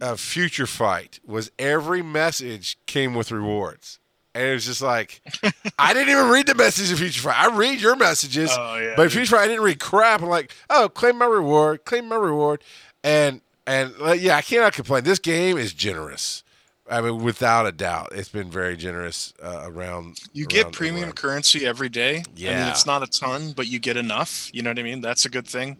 uh, 0.01 0.15
future 0.15 0.65
fight 0.67 1.19
was 1.25 1.51
every 1.59 2.01
message 2.01 2.77
came 2.85 3.13
with 3.15 3.31
rewards, 3.31 3.99
and 4.33 4.43
it 4.45 4.53
was 4.53 4.65
just 4.65 4.81
like, 4.81 5.21
I 5.79 5.93
didn't 5.93 6.09
even 6.09 6.29
read 6.29 6.47
the 6.47 6.55
message 6.55 6.91
of 6.91 6.99
future 6.99 7.21
fight. 7.21 7.37
I 7.37 7.55
read 7.55 7.81
your 7.81 7.95
messages, 7.95 8.49
Oh 8.53 8.77
yeah. 8.77 8.93
but 8.95 9.11
future 9.11 9.35
fight, 9.35 9.43
I 9.43 9.47
didn't 9.47 9.63
read 9.63 9.79
crap. 9.79 10.21
I'm 10.21 10.29
like, 10.29 10.53
oh, 10.69 10.89
claim 10.89 11.17
my 11.17 11.25
reward, 11.25 11.85
claim 11.85 12.07
my 12.07 12.15
reward, 12.15 12.63
and 13.03 13.41
and 13.67 13.93
yeah, 14.19 14.35
I 14.37 14.41
cannot 14.41 14.73
complain. 14.73 15.03
This 15.03 15.19
game 15.19 15.57
is 15.57 15.73
generous. 15.73 16.43
I 16.91 17.01
mean, 17.01 17.21
without 17.23 17.67
a 17.67 17.71
doubt, 17.71 18.13
it's 18.13 18.29
been 18.29 18.49
very 18.49 18.75
generous 18.75 19.31
uh, 19.43 19.61
around. 19.65 20.21
You 20.33 20.47
get 20.47 20.71
premium 20.71 20.95
everywhere. 21.09 21.13
currency 21.13 21.63
every 21.63 21.87
day. 21.89 22.13
I 22.15 22.15
mean, 22.15 22.25
Yeah. 22.35 22.71
it's 22.71 22.87
not 22.87 23.03
a 23.03 23.07
ton, 23.07 23.51
but 23.55 23.67
you 23.67 23.77
get 23.77 23.95
enough. 23.95 24.49
You 24.53 24.63
know 24.63 24.71
what 24.71 24.79
I 24.79 24.81
mean? 24.81 24.99
That's 25.01 25.23
a 25.25 25.29
good 25.29 25.47
thing. 25.47 25.77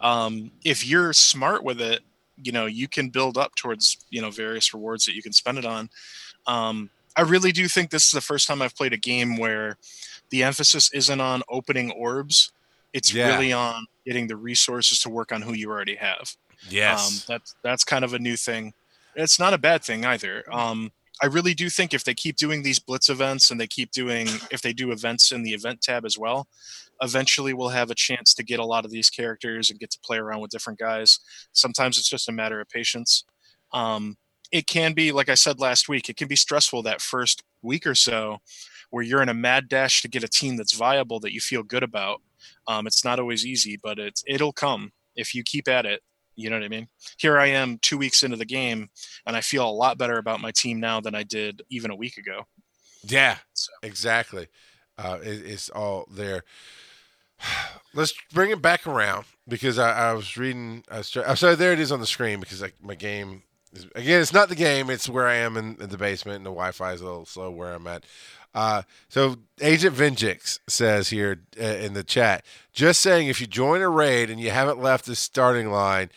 Um, 0.00 0.50
if 0.64 0.86
you're 0.86 1.12
smart 1.12 1.62
with 1.62 1.78
it, 1.82 2.00
you 2.42 2.52
know, 2.52 2.66
you 2.66 2.88
can 2.88 3.08
build 3.08 3.38
up 3.38 3.54
towards, 3.54 3.96
you 4.10 4.20
know, 4.20 4.30
various 4.30 4.72
rewards 4.74 5.04
that 5.06 5.14
you 5.14 5.22
can 5.22 5.32
spend 5.32 5.58
it 5.58 5.64
on. 5.64 5.88
Um, 6.46 6.90
I 7.16 7.22
really 7.22 7.52
do 7.52 7.66
think 7.68 7.90
this 7.90 8.04
is 8.04 8.10
the 8.12 8.20
first 8.20 8.46
time 8.46 8.60
I've 8.60 8.76
played 8.76 8.92
a 8.92 8.98
game 8.98 9.36
where 9.36 9.78
the 10.30 10.42
emphasis 10.42 10.92
isn't 10.92 11.20
on 11.20 11.42
opening 11.48 11.90
orbs. 11.92 12.52
It's 12.92 13.12
Yeah. 13.12 13.28
really 13.32 13.52
on 13.52 13.86
getting 14.04 14.26
the 14.26 14.36
resources 14.36 15.00
to 15.00 15.08
work 15.08 15.32
on 15.32 15.42
who 15.42 15.54
you 15.54 15.70
already 15.70 15.96
have. 15.96 16.36
Yes. 16.68 17.08
Um, 17.08 17.22
that's 17.34 17.54
that's 17.62 17.84
kind 17.84 18.04
of 18.04 18.12
a 18.14 18.18
new 18.18 18.36
thing. 18.36 18.74
It's 19.14 19.38
not 19.38 19.54
a 19.54 19.58
bad 19.58 19.82
thing 19.82 20.04
either. 20.04 20.44
Um, 20.52 20.92
I 21.22 21.26
really 21.26 21.54
do 21.54 21.70
think 21.70 21.94
if 21.94 22.04
they 22.04 22.14
keep 22.14 22.36
doing 22.36 22.62
these 22.62 22.78
blitz 22.78 23.08
events 23.08 23.50
and 23.50 23.58
they 23.58 23.66
keep 23.66 23.90
doing 23.90 24.28
if 24.50 24.60
they 24.60 24.72
do 24.72 24.92
events 24.92 25.32
in 25.32 25.42
the 25.42 25.54
event 25.54 25.80
tab 25.80 26.04
as 26.04 26.18
well, 26.18 26.46
eventually 27.00 27.54
we'll 27.54 27.70
have 27.70 27.90
a 27.90 27.94
chance 27.94 28.34
to 28.34 28.44
get 28.44 28.60
a 28.60 28.64
lot 28.64 28.84
of 28.84 28.90
these 28.90 29.08
characters 29.08 29.70
and 29.70 29.80
get 29.80 29.90
to 29.90 30.00
play 30.00 30.18
around 30.18 30.40
with 30.40 30.50
different 30.50 30.78
guys. 30.78 31.18
Sometimes 31.52 31.98
it's 31.98 32.08
just 32.08 32.28
a 32.28 32.32
matter 32.32 32.60
of 32.60 32.68
patience. 32.68 33.24
Um, 33.72 34.16
it 34.52 34.66
can 34.66 34.92
be, 34.92 35.10
like 35.10 35.28
I 35.28 35.34
said 35.34 35.58
last 35.58 35.88
week, 35.88 36.08
it 36.08 36.16
can 36.16 36.28
be 36.28 36.36
stressful 36.36 36.82
that 36.82 37.00
first 37.00 37.42
week 37.62 37.86
or 37.86 37.94
so 37.94 38.38
where 38.90 39.02
you're 39.02 39.22
in 39.22 39.28
a 39.28 39.34
mad 39.34 39.68
dash 39.68 40.02
to 40.02 40.08
get 40.08 40.22
a 40.22 40.28
team 40.28 40.56
that's 40.56 40.74
viable 40.74 41.18
that 41.20 41.32
you 41.32 41.40
feel 41.40 41.62
good 41.62 41.82
about. 41.82 42.22
Um, 42.68 42.86
it's 42.86 43.04
not 43.04 43.18
always 43.18 43.44
easy, 43.44 43.78
but 43.82 43.98
it's 43.98 44.22
it'll 44.26 44.52
come 44.52 44.92
if 45.16 45.34
you 45.34 45.42
keep 45.42 45.66
at 45.66 45.86
it. 45.86 46.02
You 46.36 46.50
know 46.50 46.56
what 46.56 46.64
I 46.64 46.68
mean? 46.68 46.88
Here 47.18 47.38
I 47.38 47.46
am 47.46 47.78
two 47.82 47.98
weeks 47.98 48.22
into 48.22 48.36
the 48.36 48.44
game, 48.44 48.90
and 49.26 49.36
I 49.36 49.40
feel 49.40 49.68
a 49.68 49.70
lot 49.70 49.98
better 49.98 50.18
about 50.18 50.40
my 50.40 50.50
team 50.52 50.78
now 50.80 51.00
than 51.00 51.14
I 51.14 51.22
did 51.22 51.62
even 51.70 51.90
a 51.90 51.96
week 51.96 52.16
ago. 52.18 52.46
Yeah, 53.02 53.38
So- 53.54 53.72
exactly. 53.82 54.48
Uh, 54.98 55.18
it, 55.22 55.44
it's 55.46 55.68
all 55.70 56.06
there. 56.10 56.42
Let's 57.94 58.14
bring 58.32 58.50
it 58.50 58.60
back 58.62 58.86
around 58.86 59.24
because 59.48 59.78
I, 59.78 60.10
I 60.10 60.12
was 60.12 60.36
reading. 60.36 60.84
I 60.90 60.98
was, 60.98 61.10
try- 61.10 61.34
so 61.34 61.54
there 61.54 61.72
it 61.72 61.80
is 61.80 61.92
on 61.92 62.00
the 62.00 62.06
screen 62.06 62.40
because 62.40 62.62
I, 62.62 62.72
my 62.82 62.94
game 62.94 63.42
is 63.72 63.86
again. 63.94 64.20
It's 64.20 64.32
not 64.32 64.48
the 64.48 64.54
game. 64.54 64.90
It's 64.90 65.08
where 65.08 65.26
I 65.26 65.34
am 65.36 65.56
in, 65.56 65.76
in 65.80 65.88
the 65.88 65.98
basement, 65.98 66.36
and 66.36 66.46
the 66.46 66.50
Wi-Fi 66.50 66.92
is 66.92 67.00
a 67.00 67.04
little 67.04 67.26
slow 67.26 67.50
where 67.50 67.72
I'm 67.74 67.86
at. 67.86 68.04
Uh, 68.56 68.80
so 69.10 69.36
Agent 69.60 69.94
Venjix 69.94 70.60
says 70.66 71.10
here 71.10 71.42
uh, 71.60 71.62
in 71.62 71.92
the 71.92 72.02
chat, 72.02 72.42
just 72.72 73.00
saying 73.00 73.28
if 73.28 73.38
you 73.38 73.46
join 73.46 73.82
a 73.82 73.88
raid 73.90 74.30
and 74.30 74.40
you 74.40 74.50
haven't 74.50 74.80
left 74.80 75.04
the 75.04 75.14
starting 75.14 75.70
line, 75.70 76.08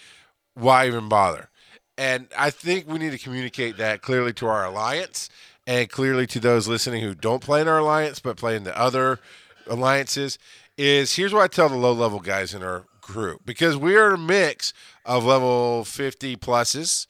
why 0.53 0.87
even 0.87 1.09
bother? 1.09 1.49
And 1.97 2.29
I 2.37 2.49
think 2.49 2.87
we 2.87 2.97
need 2.97 3.11
to 3.11 3.17
communicate 3.17 3.75
that 3.75 4.01
clearly 4.01 4.31
to 4.33 4.47
our 4.47 4.63
alliance 4.63 5.29
and 5.67 5.89
clearly 5.89 6.25
to 6.27 6.39
those 6.39 6.65
listening 6.65 7.03
who 7.03 7.13
don't 7.13 7.43
play 7.43 7.59
in 7.59 7.67
our 7.67 7.79
alliance 7.79 8.21
but 8.21 8.37
play 8.37 8.55
in 8.55 8.63
the 8.63 8.79
other 8.79 9.19
alliances. 9.67 10.39
Is 10.77 11.17
here's 11.17 11.33
what 11.33 11.43
I 11.43 11.47
tell 11.47 11.67
the 11.67 11.75
low 11.75 11.91
level 11.91 12.21
guys 12.21 12.53
in 12.53 12.63
our 12.63 12.85
group 13.01 13.41
because 13.45 13.75
we 13.75 13.97
are 13.97 14.11
a 14.11 14.17
mix 14.17 14.71
of 15.03 15.25
level 15.25 15.83
50 15.83 16.37
pluses 16.37 17.05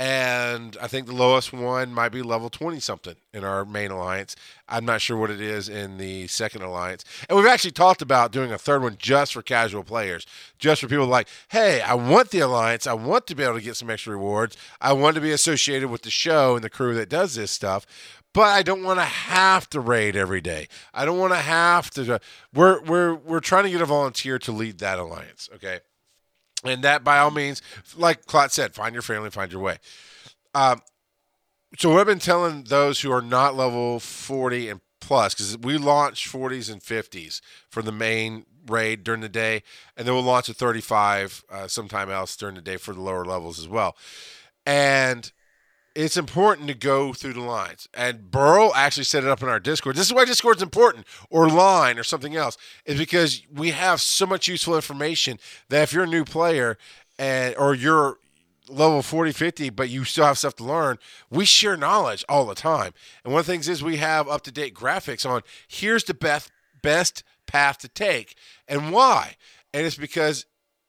and 0.00 0.78
I 0.80 0.86
think 0.86 1.06
the 1.06 1.14
lowest 1.14 1.52
one 1.52 1.92
might 1.92 2.08
be 2.08 2.22
level 2.22 2.48
20 2.48 2.80
something 2.80 3.16
in 3.34 3.44
our 3.44 3.66
main 3.66 3.90
alliance. 3.90 4.34
I'm 4.66 4.86
not 4.86 5.02
sure 5.02 5.18
what 5.18 5.28
it 5.28 5.42
is 5.42 5.68
in 5.68 5.98
the 5.98 6.26
second 6.26 6.62
alliance. 6.62 7.04
And 7.28 7.36
we've 7.36 7.46
actually 7.46 7.72
talked 7.72 8.00
about 8.00 8.32
doing 8.32 8.50
a 8.50 8.56
third 8.56 8.82
one 8.82 8.96
just 8.98 9.34
for 9.34 9.42
casual 9.42 9.84
players, 9.84 10.26
just 10.58 10.80
for 10.80 10.88
people 10.88 11.04
like, 11.04 11.28
hey, 11.48 11.82
I 11.82 11.92
want 11.92 12.30
the 12.30 12.38
alliance. 12.38 12.86
I 12.86 12.94
want 12.94 13.26
to 13.26 13.34
be 13.34 13.42
able 13.42 13.56
to 13.56 13.60
get 13.60 13.76
some 13.76 13.90
extra 13.90 14.14
rewards. 14.14 14.56
I 14.80 14.94
want 14.94 15.16
to 15.16 15.20
be 15.20 15.32
associated 15.32 15.90
with 15.90 16.00
the 16.00 16.10
show 16.10 16.54
and 16.54 16.64
the 16.64 16.70
crew 16.70 16.94
that 16.94 17.10
does 17.10 17.34
this 17.34 17.50
stuff. 17.50 17.84
But 18.32 18.46
I 18.46 18.62
don't 18.62 18.82
want 18.82 19.00
to 19.00 19.04
have 19.04 19.68
to 19.68 19.80
raid 19.80 20.16
every 20.16 20.40
day. 20.40 20.68
I 20.94 21.04
don't 21.04 21.18
want 21.18 21.34
to 21.34 21.40
have 21.40 21.90
to. 21.90 22.20
We're 22.54 22.80
we're 22.84 23.14
we're 23.16 23.40
trying 23.40 23.64
to 23.64 23.70
get 23.70 23.82
a 23.82 23.86
volunteer 23.86 24.38
to 24.38 24.52
lead 24.52 24.78
that 24.78 24.98
alliance. 24.98 25.50
Okay, 25.56 25.80
and 26.64 26.82
that 26.84 27.04
by 27.04 27.18
all 27.18 27.30
means, 27.30 27.62
like 27.96 28.26
Klotz 28.26 28.54
said, 28.54 28.74
find 28.74 28.94
your 28.94 29.02
family, 29.02 29.30
find 29.30 29.52
your 29.52 29.62
way. 29.62 29.78
Um, 30.54 30.82
so 31.78 31.90
what 31.90 32.00
I've 32.00 32.06
been 32.06 32.18
telling 32.18 32.64
those 32.64 33.00
who 33.00 33.12
are 33.12 33.22
not 33.22 33.56
level 33.56 34.00
40 34.00 34.68
and 34.68 34.80
plus, 35.00 35.34
because 35.34 35.56
we 35.58 35.78
launch 35.78 36.30
40s 36.30 36.70
and 36.70 36.80
50s 36.80 37.40
for 37.68 37.82
the 37.82 37.92
main 37.92 38.44
raid 38.66 39.04
during 39.04 39.20
the 39.20 39.28
day, 39.28 39.62
and 39.96 40.06
then 40.06 40.14
we'll 40.14 40.22
launch 40.22 40.48
a 40.48 40.54
35 40.54 41.44
uh, 41.50 41.68
sometime 41.68 42.10
else 42.10 42.36
during 42.36 42.54
the 42.54 42.60
day 42.60 42.76
for 42.76 42.92
the 42.92 43.00
lower 43.00 43.24
levels 43.24 43.58
as 43.58 43.68
well. 43.68 43.96
And 44.66 45.30
it's 45.94 46.16
important 46.16 46.68
to 46.68 46.74
go 46.74 47.12
through 47.12 47.32
the 47.32 47.40
lines. 47.40 47.88
And 47.94 48.30
Burl 48.30 48.72
actually 48.74 49.04
set 49.04 49.24
it 49.24 49.30
up 49.30 49.42
in 49.42 49.48
our 49.48 49.60
Discord. 49.60 49.96
This 49.96 50.06
is 50.06 50.14
why 50.14 50.24
Discord's 50.24 50.62
important, 50.62 51.06
or 51.30 51.48
line, 51.48 51.98
or 51.98 52.04
something 52.04 52.36
else, 52.36 52.56
is 52.84 52.98
because 52.98 53.42
we 53.52 53.70
have 53.70 54.00
so 54.00 54.26
much 54.26 54.48
useful 54.48 54.76
information 54.76 55.38
that 55.68 55.82
if 55.82 55.92
you're 55.92 56.04
a 56.04 56.08
new 56.08 56.24
player 56.24 56.78
and 57.18 57.54
or 57.56 57.74
you're 57.74 58.18
level 58.68 59.02
40 59.02 59.32
50 59.32 59.70
but 59.70 59.90
you 59.90 60.04
still 60.04 60.24
have 60.24 60.38
stuff 60.38 60.54
to 60.54 60.62
learn 60.62 60.96
we 61.28 61.44
share 61.44 61.76
knowledge 61.76 62.24
all 62.28 62.46
the 62.46 62.54
time 62.54 62.92
and 63.24 63.32
one 63.32 63.40
of 63.40 63.46
the 63.46 63.52
things 63.52 63.68
is 63.68 63.82
we 63.82 63.96
have 63.96 64.28
up 64.28 64.42
to 64.42 64.52
date 64.52 64.74
graphics 64.74 65.28
on 65.28 65.42
here's 65.66 66.04
the 66.04 66.14
best 66.14 66.52
best 66.80 67.24
path 67.46 67.78
to 67.78 67.88
take 67.88 68.36
and 68.68 68.92
why 68.92 69.34
and 69.74 69.84
it's 69.84 69.96
because 69.96 70.46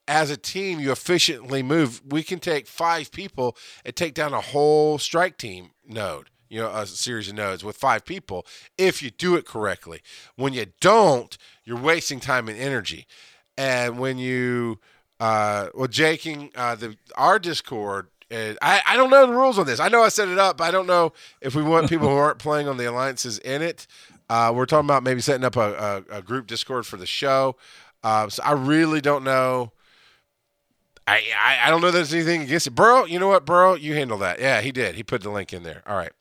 as 0.08 0.30
a 0.30 0.38
team 0.38 0.80
you 0.80 0.92
efficiently 0.92 1.62
move 1.64 2.02
we 2.06 2.24
can 2.24 2.40
take 2.40 2.68
five 2.68 3.12
people 3.12 3.56
and 3.86 3.96
take 3.96 4.14
down 4.14 4.34
a 4.34 4.42
whole 4.42 4.98
strike 4.98 5.38
team 5.38 5.72
node 5.86 6.30
you 6.50 6.60
know 6.60 6.70
a 6.70 6.86
series 6.86 7.30
of 7.30 7.36
nodes 7.36 7.64
with 7.64 7.78
five 7.78 8.04
people 8.06 8.46
if 8.78 9.02
you 9.02 9.10
do 9.10 9.36
it 9.36 9.46
correctly 9.46 10.02
when 10.36 10.54
you 10.54 10.66
don't 10.80 11.38
you're 11.64 11.78
wasting 11.78 12.20
time 12.20 12.48
and 12.50 12.58
energy 12.58 13.06
and 13.58 14.00
when 14.00 14.18
you 14.18 14.80
uh, 15.22 15.70
well, 15.76 15.88
Jaking, 15.88 16.50
uh, 16.56 16.74
the 16.74 16.98
our 17.16 17.38
Discord. 17.38 18.08
Uh, 18.32 18.56
I 18.60 18.82
I 18.88 18.98
don't 18.98 19.12
know 19.12 19.28
the 19.28 19.34
rules 19.34 19.60
on 19.60 19.68
this. 19.68 19.80
I 19.80 19.88
know 19.88 20.02
I 20.02 20.10
set 20.10 20.28
it 20.28 20.40
up, 20.40 20.58
but 20.58 20.64
I 20.64 20.72
don't 20.72 20.88
know 20.88 21.14
if 21.42 21.54
we 21.54 21.62
want 21.62 21.90
people 21.90 22.10
who 22.10 22.16
aren't 22.16 22.40
playing 22.40 22.68
on 22.68 22.78
the 22.78 22.90
alliances 22.90 23.38
in 23.38 23.62
it. 23.62 23.86
Uh, 24.30 24.52
we're 24.54 24.66
talking 24.66 24.88
about 24.88 25.04
maybe 25.04 25.22
setting 25.22 25.44
up 25.44 25.58
a, 25.58 26.04
a, 26.10 26.18
a 26.18 26.22
group 26.24 26.48
Discord 26.48 26.88
for 26.88 26.98
the 26.98 27.06
show. 27.06 27.56
Uh, 28.04 28.30
so 28.30 28.42
I 28.42 28.54
really 28.54 29.00
don't 29.00 29.24
know. 29.24 29.74
I, 31.08 31.22
I 31.38 31.68
I 31.68 31.70
don't 31.70 31.82
know 31.82 31.88
if 31.88 31.94
there's 31.94 32.14
anything 32.14 32.44
against 32.44 32.68
it. 32.68 32.72
Burrow, 32.72 33.06
you 33.06 33.20
know 33.20 33.28
what, 33.28 33.46
Burrow, 33.46 33.74
you 33.76 33.94
handle 33.96 34.18
that. 34.20 34.40
Yeah, 34.40 34.62
he 34.62 34.72
did. 34.72 34.96
He 34.96 35.04
put 35.04 35.22
the 35.22 35.30
link 35.30 35.52
in 35.54 35.64
there. 35.64 35.82
All 35.88 35.98
right. 35.98 36.12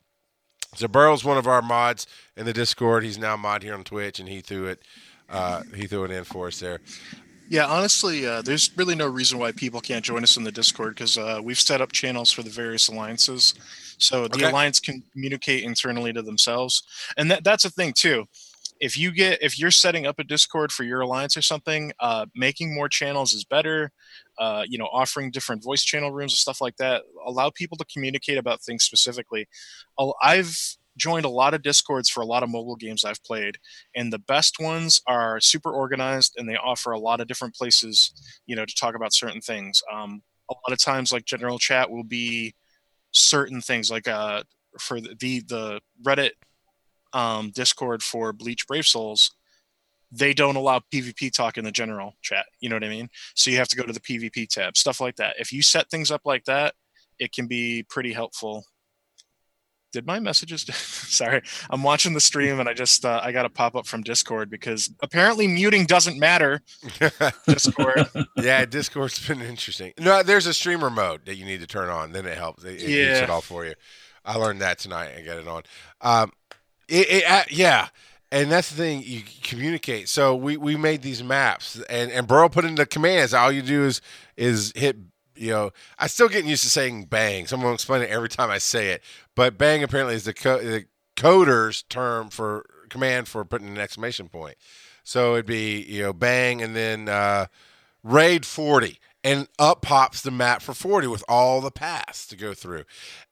So 0.74 0.88
Burrow's 0.88 1.24
one 1.24 1.36
of 1.36 1.46
our 1.46 1.62
mods 1.62 2.06
in 2.36 2.46
the 2.46 2.52
Discord. 2.52 3.04
He's 3.04 3.18
now 3.18 3.36
mod 3.36 3.62
here 3.62 3.74
on 3.74 3.84
Twitch, 3.84 4.20
and 4.20 4.28
he 4.28 4.40
threw 4.40 4.66
it. 4.66 4.80
Uh, 5.28 5.62
he 5.74 5.86
threw 5.86 6.04
it 6.04 6.10
in 6.10 6.24
for 6.24 6.48
us 6.48 6.58
there. 6.60 6.80
Yeah, 7.48 7.66
honestly, 7.66 8.26
uh, 8.26 8.42
there's 8.42 8.70
really 8.76 8.94
no 8.94 9.08
reason 9.08 9.38
why 9.38 9.50
people 9.50 9.80
can't 9.80 10.04
join 10.04 10.22
us 10.22 10.36
in 10.36 10.44
the 10.44 10.52
Discord 10.52 10.94
because 10.94 11.18
uh, 11.18 11.40
we've 11.42 11.58
set 11.58 11.80
up 11.80 11.90
channels 11.90 12.30
for 12.30 12.42
the 12.42 12.50
various 12.50 12.86
alliances, 12.88 13.54
so 13.98 14.28
the 14.28 14.36
Okay. 14.36 14.48
alliance 14.50 14.78
can 14.78 15.02
communicate 15.12 15.64
internally 15.64 16.12
to 16.12 16.22
themselves, 16.22 16.84
and 17.16 17.28
that 17.30 17.42
that's 17.42 17.64
a 17.64 17.70
thing 17.70 17.92
too. 17.92 18.24
If 18.80 18.96
you 18.98 19.12
get 19.12 19.42
if 19.42 19.58
you're 19.58 19.70
setting 19.70 20.06
up 20.06 20.18
a 20.18 20.24
Discord 20.24 20.72
for 20.72 20.84
your 20.84 21.02
alliance 21.02 21.36
or 21.36 21.42
something, 21.42 21.92
uh, 22.00 22.26
making 22.34 22.74
more 22.74 22.88
channels 22.88 23.34
is 23.34 23.44
better. 23.44 23.92
Uh, 24.38 24.64
you 24.66 24.78
know, 24.78 24.86
offering 24.86 25.30
different 25.30 25.62
voice 25.62 25.82
channel 25.82 26.10
rooms 26.10 26.32
and 26.32 26.38
stuff 26.38 26.60
like 26.60 26.76
that 26.76 27.02
allow 27.26 27.50
people 27.50 27.76
to 27.76 27.84
communicate 27.92 28.38
about 28.38 28.62
things 28.62 28.84
specifically. 28.84 29.46
I've 30.22 30.56
joined 30.96 31.24
a 31.24 31.30
lot 31.30 31.54
of 31.54 31.62
discords 31.62 32.08
for 32.08 32.20
a 32.20 32.26
lot 32.26 32.42
of 32.42 32.50
mobile 32.50 32.76
games 32.76 33.04
I've 33.04 33.22
played, 33.22 33.58
and 33.94 34.12
the 34.12 34.18
best 34.18 34.58
ones 34.58 35.00
are 35.06 35.40
super 35.40 35.70
organized 35.70 36.34
and 36.36 36.48
they 36.48 36.56
offer 36.56 36.92
a 36.92 36.98
lot 36.98 37.20
of 37.20 37.28
different 37.28 37.54
places, 37.54 38.12
you 38.46 38.56
know, 38.56 38.64
to 38.64 38.74
talk 38.74 38.94
about 38.94 39.12
certain 39.12 39.40
things. 39.40 39.82
Um, 39.92 40.22
a 40.50 40.54
lot 40.54 40.72
of 40.72 40.82
times, 40.82 41.12
like 41.12 41.24
general 41.24 41.58
chat 41.58 41.90
will 41.90 42.04
be 42.04 42.54
certain 43.12 43.60
things, 43.60 43.90
like 43.90 44.08
uh, 44.08 44.42
for 44.78 45.00
the, 45.00 45.42
the 45.46 45.80
Reddit 46.02 46.30
um, 47.12 47.50
Discord 47.50 48.02
for 48.02 48.32
Bleach 48.32 48.66
Brave 48.66 48.86
Souls. 48.86 49.32
They 50.12 50.34
don't 50.34 50.56
allow 50.56 50.80
PvP 50.92 51.32
talk 51.32 51.56
in 51.56 51.64
the 51.64 51.70
general 51.70 52.14
chat. 52.20 52.46
You 52.60 52.68
know 52.68 52.76
what 52.76 52.84
I 52.84 52.88
mean? 52.88 53.08
So 53.34 53.50
you 53.50 53.58
have 53.58 53.68
to 53.68 53.76
go 53.76 53.84
to 53.84 53.92
the 53.92 54.00
PvP 54.00 54.48
tab, 54.48 54.76
stuff 54.76 55.00
like 55.00 55.16
that. 55.16 55.36
If 55.38 55.52
you 55.52 55.62
set 55.62 55.88
things 55.88 56.10
up 56.10 56.22
like 56.24 56.44
that, 56.44 56.74
it 57.18 57.32
can 57.32 57.46
be 57.46 57.84
pretty 57.88 58.12
helpful 58.12 58.64
did 59.92 60.06
my 60.06 60.20
messages 60.20 60.62
sorry 60.74 61.42
i'm 61.70 61.82
watching 61.82 62.12
the 62.12 62.20
stream 62.20 62.60
and 62.60 62.68
i 62.68 62.74
just 62.74 63.04
uh, 63.04 63.20
i 63.22 63.32
got 63.32 63.44
a 63.44 63.50
pop-up 63.50 63.86
from 63.86 64.02
discord 64.02 64.50
because 64.50 64.90
apparently 65.02 65.46
muting 65.46 65.84
doesn't 65.84 66.18
matter 66.18 66.62
discord 67.46 68.08
yeah 68.36 68.64
discord's 68.64 69.26
been 69.26 69.40
interesting 69.40 69.92
no 69.98 70.22
there's 70.22 70.46
a 70.46 70.54
streamer 70.54 70.90
mode 70.90 71.24
that 71.26 71.36
you 71.36 71.44
need 71.44 71.60
to 71.60 71.66
turn 71.66 71.88
on 71.88 72.12
then 72.12 72.26
it 72.26 72.36
helps 72.36 72.64
it, 72.64 72.80
it 72.82 72.88
yeah. 72.88 73.22
it 73.22 73.30
all 73.30 73.40
for 73.40 73.64
you 73.64 73.74
i 74.24 74.36
learned 74.36 74.60
that 74.60 74.78
tonight 74.78 75.08
and 75.08 75.26
got 75.26 75.38
it 75.38 75.48
on 75.48 75.62
um 76.00 76.32
it, 76.90 77.08
it 77.10 77.24
uh, 77.30 77.44
yeah 77.50 77.88
and 78.32 78.50
that's 78.50 78.70
the 78.70 78.76
thing 78.76 79.02
you 79.04 79.22
communicate 79.42 80.08
so 80.08 80.34
we 80.34 80.56
we 80.56 80.76
made 80.76 81.02
these 81.02 81.22
maps 81.22 81.80
and 81.88 82.10
and 82.10 82.26
Burrow 82.26 82.48
put 82.48 82.64
in 82.64 82.74
the 82.74 82.86
commands 82.86 83.32
all 83.32 83.52
you 83.52 83.62
do 83.62 83.84
is 83.84 84.00
is 84.36 84.72
hit 84.74 84.96
you 85.40 85.50
know, 85.50 85.70
I 85.98 86.06
still 86.06 86.28
getting 86.28 86.50
used 86.50 86.64
to 86.64 86.70
saying 86.70 87.04
bang. 87.06 87.46
Someone 87.46 87.68
will 87.68 87.74
explain 87.74 88.02
it 88.02 88.10
every 88.10 88.28
time 88.28 88.50
I 88.50 88.58
say 88.58 88.90
it. 88.90 89.02
But 89.34 89.56
bang 89.56 89.82
apparently 89.82 90.14
is 90.14 90.24
the, 90.24 90.34
co- 90.34 90.60
the 90.62 90.84
coder's 91.16 91.82
term 91.84 92.28
for 92.28 92.66
command 92.90 93.26
for 93.26 93.42
putting 93.46 93.68
an 93.68 93.78
exclamation 93.78 94.28
point. 94.28 94.56
So 95.02 95.34
it'd 95.34 95.46
be, 95.46 95.80
you 95.82 96.02
know, 96.02 96.12
bang 96.12 96.60
and 96.60 96.76
then 96.76 97.08
uh, 97.08 97.46
raid 98.04 98.44
40. 98.44 98.98
And 99.22 99.48
up 99.58 99.82
pops 99.82 100.22
the 100.22 100.30
map 100.30 100.62
for 100.62 100.72
40 100.72 101.06
with 101.08 101.24
all 101.28 101.60
the 101.60 101.70
paths 101.70 102.26
to 102.28 102.36
go 102.36 102.54
through. 102.54 102.84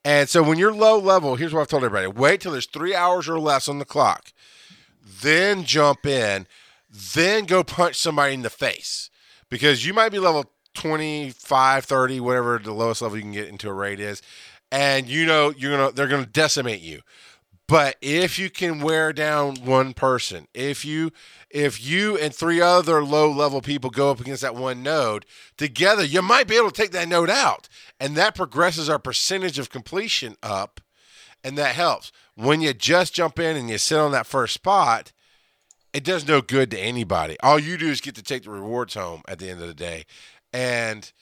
And 0.05 0.28
so 0.28 0.43
when 0.43 0.59
you're 0.59 0.74
low 0.74 0.99
level, 0.99 1.36
here's 1.36 1.55
what 1.55 1.62
I've 1.62 1.68
told 1.68 1.84
everybody 1.84 2.07
wait 2.07 2.43
till 2.43 2.53
there's 2.53 2.66
three 2.66 2.95
hours 2.95 3.28
or 3.28 3.41
less 3.41 3.68
on 3.68 3.78
the 3.78 3.86
clock, 3.86 4.32
then 5.22 5.64
jump 5.64 6.05
in, 6.05 6.47
then 6.91 7.45
go 7.45 7.64
punch 7.64 7.97
somebody 7.97 8.34
in 8.34 8.43
the 8.43 8.51
face. 8.51 9.09
Because 9.49 9.86
you 9.86 9.95
might 9.95 10.12
be 10.12 10.18
level 10.18 10.45
25, 10.74 11.84
30, 11.84 12.20
whatever 12.20 12.59
the 12.59 12.72
lowest 12.72 13.01
level 13.01 13.16
you 13.16 13.22
can 13.22 13.32
get 13.32 13.49
into 13.49 13.68
a 13.68 13.72
raid 13.72 13.99
is, 13.99 14.20
and 14.70 15.09
you 15.09 15.24
know 15.26 15.53
you're 15.57 15.76
gonna 15.76 15.93
they're 15.93 16.07
gonna 16.07 16.26
decimate 16.26 16.80
you. 16.80 17.01
But 17.68 17.96
if 18.00 18.38
you 18.38 18.48
can 18.48 18.80
wear 18.80 19.12
down 19.12 19.56
one 19.56 19.92
person, 19.92 20.48
if 20.54 20.86
you 20.86 21.12
if 21.50 21.84
you 21.84 22.16
and 22.16 22.34
three 22.34 22.62
other 22.62 23.04
low 23.04 23.30
level 23.30 23.60
people 23.60 23.90
go 23.90 24.10
up 24.10 24.20
against 24.20 24.40
that 24.40 24.54
one 24.54 24.82
node 24.82 25.26
together, 25.58 26.02
you 26.02 26.22
might 26.22 26.48
be 26.48 26.56
able 26.56 26.70
to 26.70 26.82
take 26.82 26.92
that 26.92 27.08
node 27.08 27.28
out. 27.28 27.68
And 28.00 28.16
that 28.16 28.34
progresses 28.34 28.88
our 28.88 28.98
percentage 28.98 29.58
of 29.58 29.68
completion 29.68 30.36
up. 30.42 30.80
And 31.44 31.58
that 31.58 31.74
helps. 31.74 32.10
When 32.34 32.62
you 32.62 32.72
just 32.72 33.14
jump 33.14 33.38
in 33.38 33.54
and 33.56 33.68
you 33.68 33.76
sit 33.76 33.98
on 33.98 34.12
that 34.12 34.26
first 34.26 34.54
spot, 34.54 35.12
it 35.92 36.04
does 36.04 36.26
no 36.26 36.40
good 36.40 36.70
to 36.70 36.78
anybody. 36.78 37.36
All 37.40 37.58
you 37.58 37.76
do 37.76 37.88
is 37.88 38.00
get 38.00 38.14
to 38.14 38.22
take 38.22 38.44
the 38.44 38.50
rewards 38.50 38.94
home 38.94 39.22
at 39.28 39.38
the 39.38 39.50
end 39.50 39.60
of 39.60 39.68
the 39.68 39.74
day. 39.74 40.04
And 40.54 41.12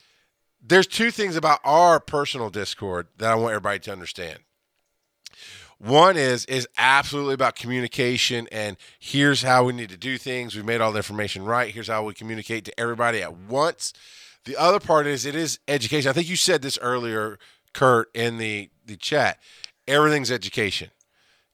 there's 0.61 0.87
two 0.87 1.11
things 1.11 1.35
about 1.35 1.59
our 1.65 1.99
personal 1.99 2.49
Discord 2.49 3.07
that 3.17 3.31
I 3.31 3.35
want 3.35 3.51
everybody 3.51 3.79
to 3.79 3.91
understand. 3.91 4.39
One 5.79 6.17
is 6.17 6.45
is 6.45 6.67
absolutely 6.77 7.35
about 7.35 7.55
communication 7.55 8.47
and 8.51 8.77
here's 8.99 9.43
how 9.43 9.63
we 9.63 9.73
need 9.73 9.89
to 9.89 9.97
do 9.97 10.17
things. 10.17 10.55
We've 10.55 10.65
made 10.65 10.81
all 10.81 10.91
the 10.91 10.97
information 10.97 11.45
right. 11.45 11.73
Here's 11.73 11.87
how 11.87 12.03
we 12.03 12.13
communicate 12.13 12.65
to 12.65 12.79
everybody 12.79 13.21
at 13.21 13.35
once. 13.35 13.93
The 14.45 14.55
other 14.55 14.79
part 14.79 15.05
is 15.05 15.25
it 15.25 15.35
is 15.35 15.59
education. 15.67 16.09
I 16.09 16.13
think 16.13 16.29
you 16.29 16.35
said 16.35 16.61
this 16.61 16.79
earlier, 16.81 17.37
Kurt, 17.73 18.09
in 18.15 18.37
the 18.37 18.69
the 18.85 18.97
chat. 18.97 19.39
Everything's 19.87 20.31
education. 20.31 20.89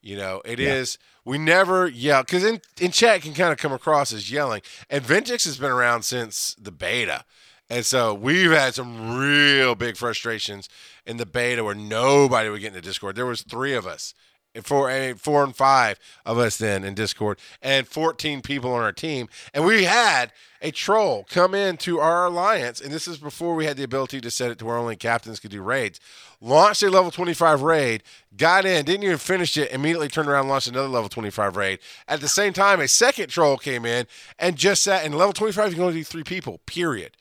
You 0.01 0.17
know, 0.17 0.41
it 0.45 0.59
yeah. 0.59 0.74
is. 0.74 0.97
We 1.26 1.38
never 1.38 1.88
yell 1.88 2.21
because 2.24 2.43
in 2.43 2.61
in 2.80 2.91
chat 2.91 3.21
can 3.21 3.34
kind 3.34 3.51
of 3.51 3.57
come 3.57 3.74
across 3.74 4.13
as 4.13 4.32
yelling. 4.32 4.61
And 4.89 5.03
Vengeance 5.03 5.45
has 5.45 5.57
been 5.57 5.71
around 5.71 6.03
since 6.03 6.55
the 6.59 6.71
beta. 6.71 7.26
And 7.74 7.84
so 7.84 8.13
we've 8.13 8.51
had 8.51 8.76
some 8.76 9.17
real 9.17 9.74
big 9.74 9.97
frustrations 9.97 10.69
in 11.07 11.17
the 11.17 11.26
beta 11.26 11.63
where 11.63 11.74
nobody 11.74 12.47
would 12.47 12.61
get 12.61 12.67
into 12.67 12.82
Discord. 12.82 13.15
There 13.15 13.26
was 13.26 13.41
three 13.41 13.74
of 13.74 13.88
us, 13.88 14.13
four, 14.61 15.15
four 15.15 15.43
and 15.43 15.55
five 15.55 15.97
of 16.24 16.38
us 16.38 16.57
then 16.57 16.84
in 16.84 16.93
Discord, 16.93 17.39
and 17.63 17.88
14 17.88 18.43
people 18.43 18.71
on 18.71 18.84
our 18.84 18.91
team. 18.91 19.28
And 19.55 19.65
we 19.65 19.86
had 19.86 20.32
a 20.61 20.69
troll 20.69 21.26
come 21.28 21.55
into 21.55 21.99
our 21.99 22.28
alliance, 22.28 22.80
and 22.80 22.93
this 22.93 23.07
is 23.07 23.17
before 23.17 23.55
we 23.55 23.65
had 23.65 23.76
the 23.76 23.84
ability 23.84 24.21
to 24.21 24.30
set 24.30 24.51
it 24.51 24.59
to 24.59 24.65
where 24.65 24.78
only 24.78 24.95
captains 24.95 25.39
could 25.39 25.49
do 25.49 25.63
raids. 25.63 25.99
Launched 26.39 26.84
a 26.84 26.91
level 26.91 27.09
25 27.09 27.63
raid, 27.63 28.03
got 28.38 28.65
in, 28.65 28.86
didn't 28.86 29.03
even 29.03 29.17
finish 29.17 29.57
it, 29.57 29.71
immediately 29.71 30.09
turned 30.09 30.30
around 30.30 30.41
and 30.41 30.49
launched 30.49 30.67
another 30.67 30.88
level 30.88 31.09
25 31.09 31.55
raid. 31.55 31.80
At 32.07 32.21
the 32.21 32.28
same 32.28 32.53
time, 32.53 32.80
a 32.80 32.88
second 32.88 33.30
troll 33.30 33.57
came 33.57 33.84
in 33.84 34.05
and 34.38 34.57
just 34.57 34.84
sat 34.84 35.03
in 35.03 35.13
level 35.13 35.34
25, 35.34 35.69
you 35.69 35.74
can 35.74 35.84
only 35.86 35.95
do 35.95 36.03
three 36.03 36.24
people, 36.24 36.59
period. 36.67 37.17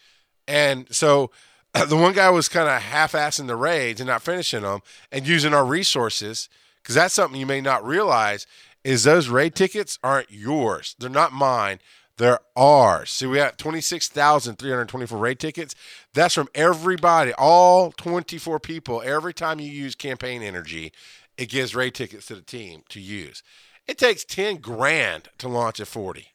And 0.47 0.87
so 0.95 1.31
the 1.89 1.97
one 1.97 2.13
guy 2.13 2.31
was 2.31 2.49
kind 2.49 2.69
of 2.69 2.83
half-assing 2.83 3.47
the 3.47 3.57
raids 3.57 4.01
and 4.01 4.09
not 4.09 4.23
finishing 4.23 4.63
them 4.63 4.81
and 5.11 5.27
using 5.27 5.55
our 5.55 5.65
resources 5.65 6.49
because 6.83 6.95
that's 6.95 7.15
something 7.15 7.39
you 7.39 7.47
may 7.47 7.61
not 7.61 7.87
realize 7.87 8.47
is 8.85 9.05
those 9.05 9.29
raid 9.29 9.55
tickets 9.55 9.99
aren't 10.03 10.31
yours. 10.31 10.97
They're 10.99 11.09
not 11.09 11.33
mine. 11.33 11.79
They're 12.19 12.41
ours. 12.57 13.11
See, 13.11 13.27
we 13.27 13.39
have 13.39 13.57
26,324 13.57 15.19
raid 15.19 15.39
tickets. 15.39 15.75
That's 16.13 16.35
from 16.35 16.49
everybody, 16.55 17.33
all 17.35 17.93
24 17.93 18.61
people. 18.61 19.03
Every 19.05 19.33
time 19.33 19.61
you 19.61 19.71
use 19.71 19.95
campaign 19.95 20.43
energy, 20.43 20.93
it 21.37 21.49
gives 21.49 21.75
raid 21.75 21.95
tickets 21.95 22.27
to 22.27 22.35
the 22.35 22.43
team 22.43 22.83
to 22.91 23.01
use. 23.01 23.43
It 23.87 23.99
takes 23.99 24.25
10 24.25 24.57
grand 24.57 25.29
to 25.39 25.49
launch 25.49 25.81
a 25.81 25.87
40. 25.87 26.32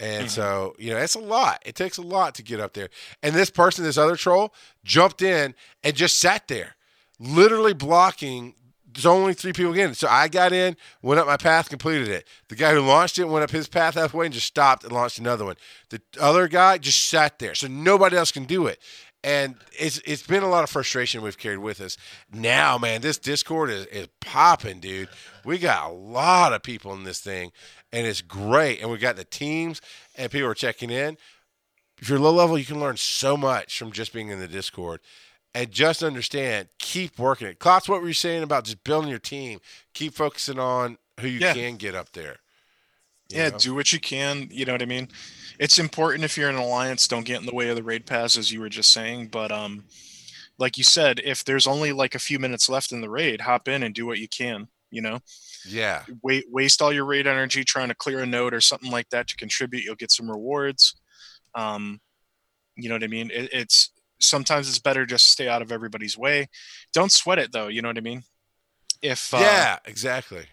And 0.00 0.26
mm-hmm. 0.26 0.28
so, 0.28 0.74
you 0.78 0.90
know, 0.90 0.98
it's 0.98 1.14
a 1.14 1.20
lot. 1.20 1.62
It 1.64 1.74
takes 1.74 1.98
a 1.98 2.02
lot 2.02 2.34
to 2.36 2.42
get 2.42 2.60
up 2.60 2.74
there. 2.74 2.88
And 3.22 3.34
this 3.34 3.50
person, 3.50 3.84
this 3.84 3.98
other 3.98 4.16
troll, 4.16 4.52
jumped 4.84 5.22
in 5.22 5.54
and 5.82 5.94
just 5.94 6.18
sat 6.18 6.48
there, 6.48 6.74
literally 7.18 7.74
blocking. 7.74 8.54
There's 8.92 9.06
only 9.06 9.34
three 9.34 9.52
people 9.52 9.72
getting 9.72 9.94
So 9.94 10.08
I 10.08 10.28
got 10.28 10.52
in, 10.52 10.76
went 11.02 11.20
up 11.20 11.26
my 11.26 11.36
path, 11.36 11.68
completed 11.68 12.08
it. 12.08 12.26
The 12.48 12.56
guy 12.56 12.72
who 12.72 12.80
launched 12.80 13.18
it 13.18 13.28
went 13.28 13.44
up 13.44 13.50
his 13.50 13.68
path 13.68 13.94
halfway 13.94 14.26
and 14.26 14.34
just 14.34 14.46
stopped 14.46 14.84
and 14.84 14.92
launched 14.92 15.18
another 15.18 15.44
one. 15.44 15.56
The 15.90 16.00
other 16.20 16.48
guy 16.48 16.78
just 16.78 17.06
sat 17.06 17.38
there. 17.38 17.54
So 17.54 17.66
nobody 17.66 18.16
else 18.16 18.32
can 18.32 18.44
do 18.44 18.66
it. 18.66 18.80
And 19.24 19.56
it's 19.72 20.02
it's 20.04 20.26
been 20.26 20.42
a 20.42 20.48
lot 20.50 20.64
of 20.64 20.70
frustration 20.70 21.22
we've 21.22 21.38
carried 21.38 21.60
with 21.60 21.80
us. 21.80 21.96
Now, 22.30 22.76
man, 22.76 23.00
this 23.00 23.16
Discord 23.16 23.70
is, 23.70 23.86
is 23.86 24.08
popping, 24.20 24.80
dude. 24.80 25.08
We 25.46 25.56
got 25.56 25.90
a 25.90 25.92
lot 25.94 26.52
of 26.52 26.62
people 26.62 26.92
in 26.92 27.04
this 27.04 27.20
thing 27.20 27.50
and 27.94 28.08
it's 28.08 28.22
great. 28.22 28.80
And 28.80 28.90
we 28.90 28.98
got 28.98 29.14
the 29.14 29.24
teams 29.24 29.80
and 30.16 30.30
people 30.30 30.48
are 30.48 30.54
checking 30.54 30.90
in. 30.90 31.16
If 32.02 32.08
you're 32.08 32.18
low 32.18 32.32
level, 32.32 32.58
you 32.58 32.64
can 32.64 32.80
learn 32.80 32.96
so 32.96 33.36
much 33.36 33.78
from 33.78 33.92
just 33.92 34.12
being 34.12 34.30
in 34.30 34.40
the 34.40 34.48
Discord. 34.48 35.00
And 35.54 35.70
just 35.70 36.02
understand, 36.02 36.66
keep 36.80 37.16
working 37.20 37.46
it. 37.46 37.60
Klotz, 37.60 37.88
what 37.88 38.02
were 38.02 38.08
you 38.08 38.14
saying 38.14 38.42
about 38.42 38.64
just 38.64 38.82
building 38.82 39.08
your 39.08 39.20
team? 39.20 39.60
Keep 39.94 40.14
focusing 40.14 40.58
on 40.58 40.98
who 41.20 41.28
you 41.28 41.38
yeah. 41.38 41.54
can 41.54 41.76
get 41.76 41.94
up 41.94 42.10
there. 42.10 42.38
yeah, 43.28 43.50
know? 43.50 43.58
do 43.58 43.74
what 43.76 43.92
you 43.92 44.00
can. 44.00 44.48
You 44.50 44.64
know 44.64 44.72
what 44.72 44.82
I 44.82 44.86
mean? 44.86 45.06
It's 45.60 45.78
important 45.78 46.24
if 46.24 46.36
you're 46.36 46.48
in 46.48 46.56
an 46.56 46.60
alliance, 46.60 47.06
don't 47.06 47.24
get 47.24 47.38
in 47.38 47.46
the 47.46 47.54
way 47.54 47.68
of 47.68 47.76
the 47.76 47.84
raid 47.84 48.06
pass, 48.06 48.36
as 48.36 48.50
you 48.50 48.60
were 48.60 48.68
just 48.68 48.92
saying. 48.92 49.28
But 49.28 49.52
um, 49.52 49.84
like 50.58 50.76
you 50.76 50.82
said, 50.82 51.20
if 51.24 51.44
there's 51.44 51.68
only 51.68 51.92
like 51.92 52.16
a 52.16 52.18
few 52.18 52.40
minutes 52.40 52.68
left 52.68 52.90
in 52.90 53.00
the 53.00 53.08
raid, 53.08 53.42
hop 53.42 53.68
in 53.68 53.84
and 53.84 53.94
do 53.94 54.04
what 54.04 54.18
you 54.18 54.26
can. 54.26 54.66
You 54.94 55.02
know, 55.02 55.18
yeah. 55.66 56.04
Wait, 56.22 56.44
waste 56.48 56.80
all 56.80 56.92
your 56.92 57.04
raid 57.04 57.26
energy 57.26 57.64
trying 57.64 57.88
to 57.88 57.94
clear 57.94 58.20
a 58.20 58.26
node 58.26 58.54
or 58.54 58.60
something 58.60 58.90
like 58.90 59.08
that 59.10 59.26
to 59.28 59.36
contribute. 59.36 59.82
You'll 59.84 59.96
get 59.96 60.12
some 60.12 60.30
rewards. 60.30 60.94
Um, 61.54 62.00
you 62.76 62.88
know 62.88 62.94
what 62.94 63.04
I 63.04 63.08
mean? 63.08 63.30
It, 63.32 63.50
it's 63.52 63.90
sometimes 64.20 64.68
it's 64.68 64.78
better 64.78 65.04
just 65.04 65.26
stay 65.26 65.48
out 65.48 65.62
of 65.62 65.72
everybody's 65.72 66.16
way. 66.16 66.46
Don't 66.92 67.12
sweat 67.12 67.38
it 67.38 67.52
though. 67.52 67.68
You 67.68 67.82
know 67.82 67.88
what 67.88 67.98
I 67.98 68.02
mean? 68.02 68.22
If 69.02 69.34
uh, 69.34 69.38
yeah, 69.38 69.78
exactly. 69.84 70.46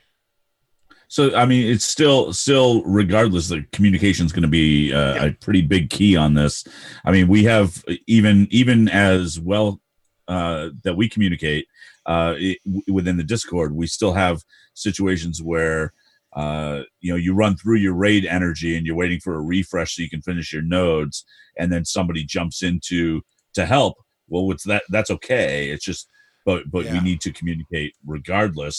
So 1.08 1.36
I 1.36 1.46
mean, 1.46 1.70
it's 1.70 1.86
still 1.86 2.34
still 2.34 2.84
regardless. 2.84 3.50
The 3.50 3.64
communication 3.74 4.26
is 4.26 4.32
going 4.32 4.44
to 4.44 4.48
be 4.48 4.94
uh, 4.94 5.16
yeah. 5.16 5.26
a 5.26 5.34
pretty 5.34 5.62
big 5.62 5.89
key 5.89 6.16
on 6.16 6.34
this. 6.34 6.66
I 7.06 7.12
mean, 7.12 7.28
we 7.28 7.44
have 7.44 7.84
even 8.08 8.48
even 8.50 8.88
as 8.89 9.39
well 9.39 9.82
uh, 10.28 10.70
that 10.84 10.96
we 10.96 11.10
communicate 11.10 11.68
uh, 12.12 12.34
it, 12.47 12.57
within 12.97 13.18
the 13.18 13.30
Discord, 13.34 13.70
we 13.82 13.88
still 13.88 14.16
have 14.26 14.38
situations 14.74 15.38
where 15.51 15.82
uh, 16.41 16.78
you 17.03 17.12
know 17.12 17.20
you 17.26 17.34
run 17.43 17.55
through 17.57 17.80
your 17.86 17.97
raid 18.05 18.24
energy 18.39 18.72
and 18.76 18.86
you're 18.86 19.01
waiting 19.03 19.22
for 19.26 19.34
a 19.36 19.47
refresh 19.55 19.89
so 19.91 20.01
you 20.03 20.09
can 20.16 20.22
finish 20.30 20.53
your 20.53 20.66
nodes, 20.80 21.16
and 21.59 21.68
then 21.72 21.84
somebody 21.86 22.24
jumps 22.36 22.64
into 22.70 23.22
to 23.57 23.64
help. 23.66 23.93
Well, 24.32 24.45
what's 24.47 24.66
that? 24.72 24.84
That's 24.95 25.12
okay. 25.18 25.72
It's 25.74 25.86
just, 25.91 26.03
but 26.45 26.62
but 26.74 26.84
yeah. 26.86 26.93
we 26.93 26.99
need 27.09 27.22
to 27.22 27.32
communicate 27.39 27.91
regardless. 28.16 28.78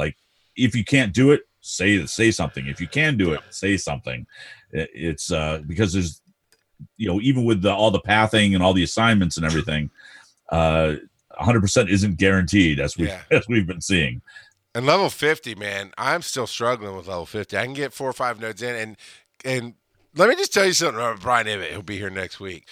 Like 0.00 0.16
if 0.56 0.74
you 0.78 0.84
can't 0.84 1.14
do 1.22 1.26
it, 1.34 1.42
say 1.60 2.06
say 2.06 2.30
something. 2.30 2.66
If 2.66 2.80
you 2.80 2.88
can 2.88 3.16
do 3.16 3.32
it, 3.34 3.40
say 3.50 3.76
something. 3.78 4.26
It- 4.72 4.90
It's 5.08 5.28
uh, 5.40 5.56
because 5.66 5.90
there's, 5.94 6.20
you 6.96 7.08
know, 7.08 7.20
even 7.28 7.42
with 7.48 7.60
the, 7.62 7.72
all 7.72 7.90
the 7.90 8.06
pathing 8.12 8.54
and 8.54 8.62
all 8.64 8.74
the 8.74 8.88
assignments 8.90 9.36
and 9.36 9.46
everything, 9.46 9.90
uh, 10.50 10.90
100% 11.40 11.88
isn't 11.90 12.18
guaranteed 12.18 12.78
as 12.80 12.96
we 12.96 13.06
Yeah. 13.08 13.22
as 13.30 13.46
we've 13.48 13.66
been 13.66 13.80
seeing. 13.80 14.22
And 14.74 14.86
level 14.86 15.10
50, 15.10 15.54
man, 15.56 15.92
I'm 15.98 16.22
still 16.22 16.46
struggling 16.46 16.96
with 16.96 17.08
level 17.08 17.26
50. 17.26 17.56
I 17.56 17.64
can 17.64 17.74
get 17.74 17.92
four 17.92 18.08
or 18.08 18.12
five 18.12 18.38
nodes 18.40 18.62
in. 18.62 18.74
And 18.76 18.96
and 19.44 19.74
let 20.14 20.28
me 20.28 20.36
just 20.36 20.52
tell 20.52 20.66
you 20.66 20.72
something 20.72 20.96
about 20.96 21.20
Brian 21.20 21.46
Ibbott. 21.48 21.70
He'll 21.70 21.82
be 21.82 21.96
here 21.96 22.10
next 22.10 22.38
week. 22.40 22.66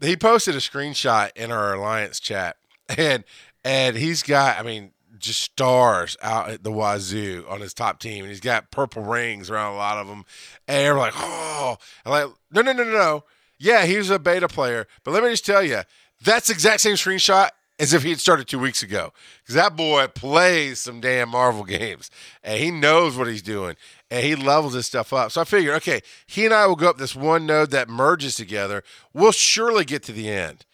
He 0.00 0.16
posted 0.16 0.54
a 0.54 0.58
screenshot 0.58 1.30
in 1.36 1.50
our 1.50 1.74
alliance 1.74 2.20
chat. 2.20 2.56
And 2.98 3.24
and 3.64 3.96
he's 3.96 4.22
got, 4.22 4.60
I 4.60 4.62
mean, 4.62 4.92
just 5.18 5.40
stars 5.40 6.16
out 6.22 6.50
at 6.50 6.62
the 6.62 6.70
wazoo 6.70 7.44
on 7.48 7.60
his 7.60 7.74
top 7.74 7.98
team. 7.98 8.22
And 8.22 8.30
he's 8.30 8.38
got 8.40 8.70
purple 8.70 9.02
rings 9.02 9.50
around 9.50 9.74
a 9.74 9.76
lot 9.76 9.98
of 9.98 10.06
them. 10.06 10.24
And 10.68 10.78
they're 10.84 10.94
like, 10.96 11.14
oh, 11.16 11.78
like, 12.04 12.28
no, 12.52 12.62
no, 12.62 12.72
no, 12.72 12.84
no, 12.84 12.92
no. 12.92 13.24
Yeah, 13.58 13.84
he 13.86 13.96
was 13.96 14.08
a 14.10 14.20
beta 14.20 14.46
player. 14.46 14.86
But 15.02 15.12
let 15.14 15.24
me 15.24 15.30
just 15.30 15.44
tell 15.44 15.64
you, 15.64 15.80
that's 16.22 16.46
the 16.46 16.52
exact 16.52 16.80
same 16.82 16.94
screenshot 16.94 17.48
as 17.78 17.92
if 17.92 18.02
he 18.02 18.10
had 18.10 18.20
started 18.20 18.48
two 18.48 18.58
weeks 18.58 18.82
ago. 18.82 19.12
Because 19.42 19.54
that 19.54 19.76
boy 19.76 20.06
plays 20.08 20.80
some 20.80 21.00
damn 21.00 21.28
Marvel 21.30 21.64
games 21.78 22.10
and 22.42 22.58
he 22.60 22.70
knows 22.70 23.16
what 23.16 23.26
he's 23.28 23.42
doing 23.42 23.76
and 24.10 24.24
he 24.24 24.34
levels 24.36 24.72
this 24.74 24.86
stuff 24.86 25.12
up. 25.12 25.30
So 25.32 25.40
I 25.40 25.44
figured, 25.44 25.74
okay, 25.76 26.00
he 26.26 26.44
and 26.44 26.54
I 26.54 26.66
will 26.66 26.76
go 26.76 26.88
up 26.88 26.98
this 26.98 27.14
one 27.16 27.44
node 27.46 27.70
that 27.72 27.88
merges 27.88 28.34
together. 28.36 28.82
We'll 29.12 29.32
surely 29.32 29.84
get 29.84 30.02
to 30.04 30.12
the 30.12 30.28
end. 30.30 30.64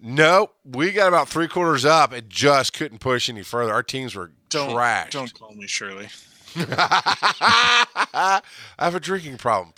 Nope, 0.00 0.54
we 0.64 0.90
got 0.92 1.08
about 1.08 1.28
three 1.28 1.48
quarters 1.48 1.84
up 1.84 2.12
and 2.12 2.28
just 2.28 2.72
couldn't 2.72 2.98
push 2.98 3.28
any 3.30 3.42
further. 3.42 3.72
Our 3.72 3.82
teams 3.84 4.14
were 4.14 4.32
Don't 4.50 4.70
trashed. 4.70 5.10
don't 5.10 5.32
call 5.32 5.54
me 5.54 5.66
Shirley. 5.66 6.08
I 6.56 8.40
have 8.78 8.94
a 8.94 9.00
drinking 9.00 9.38
problem. 9.38 9.72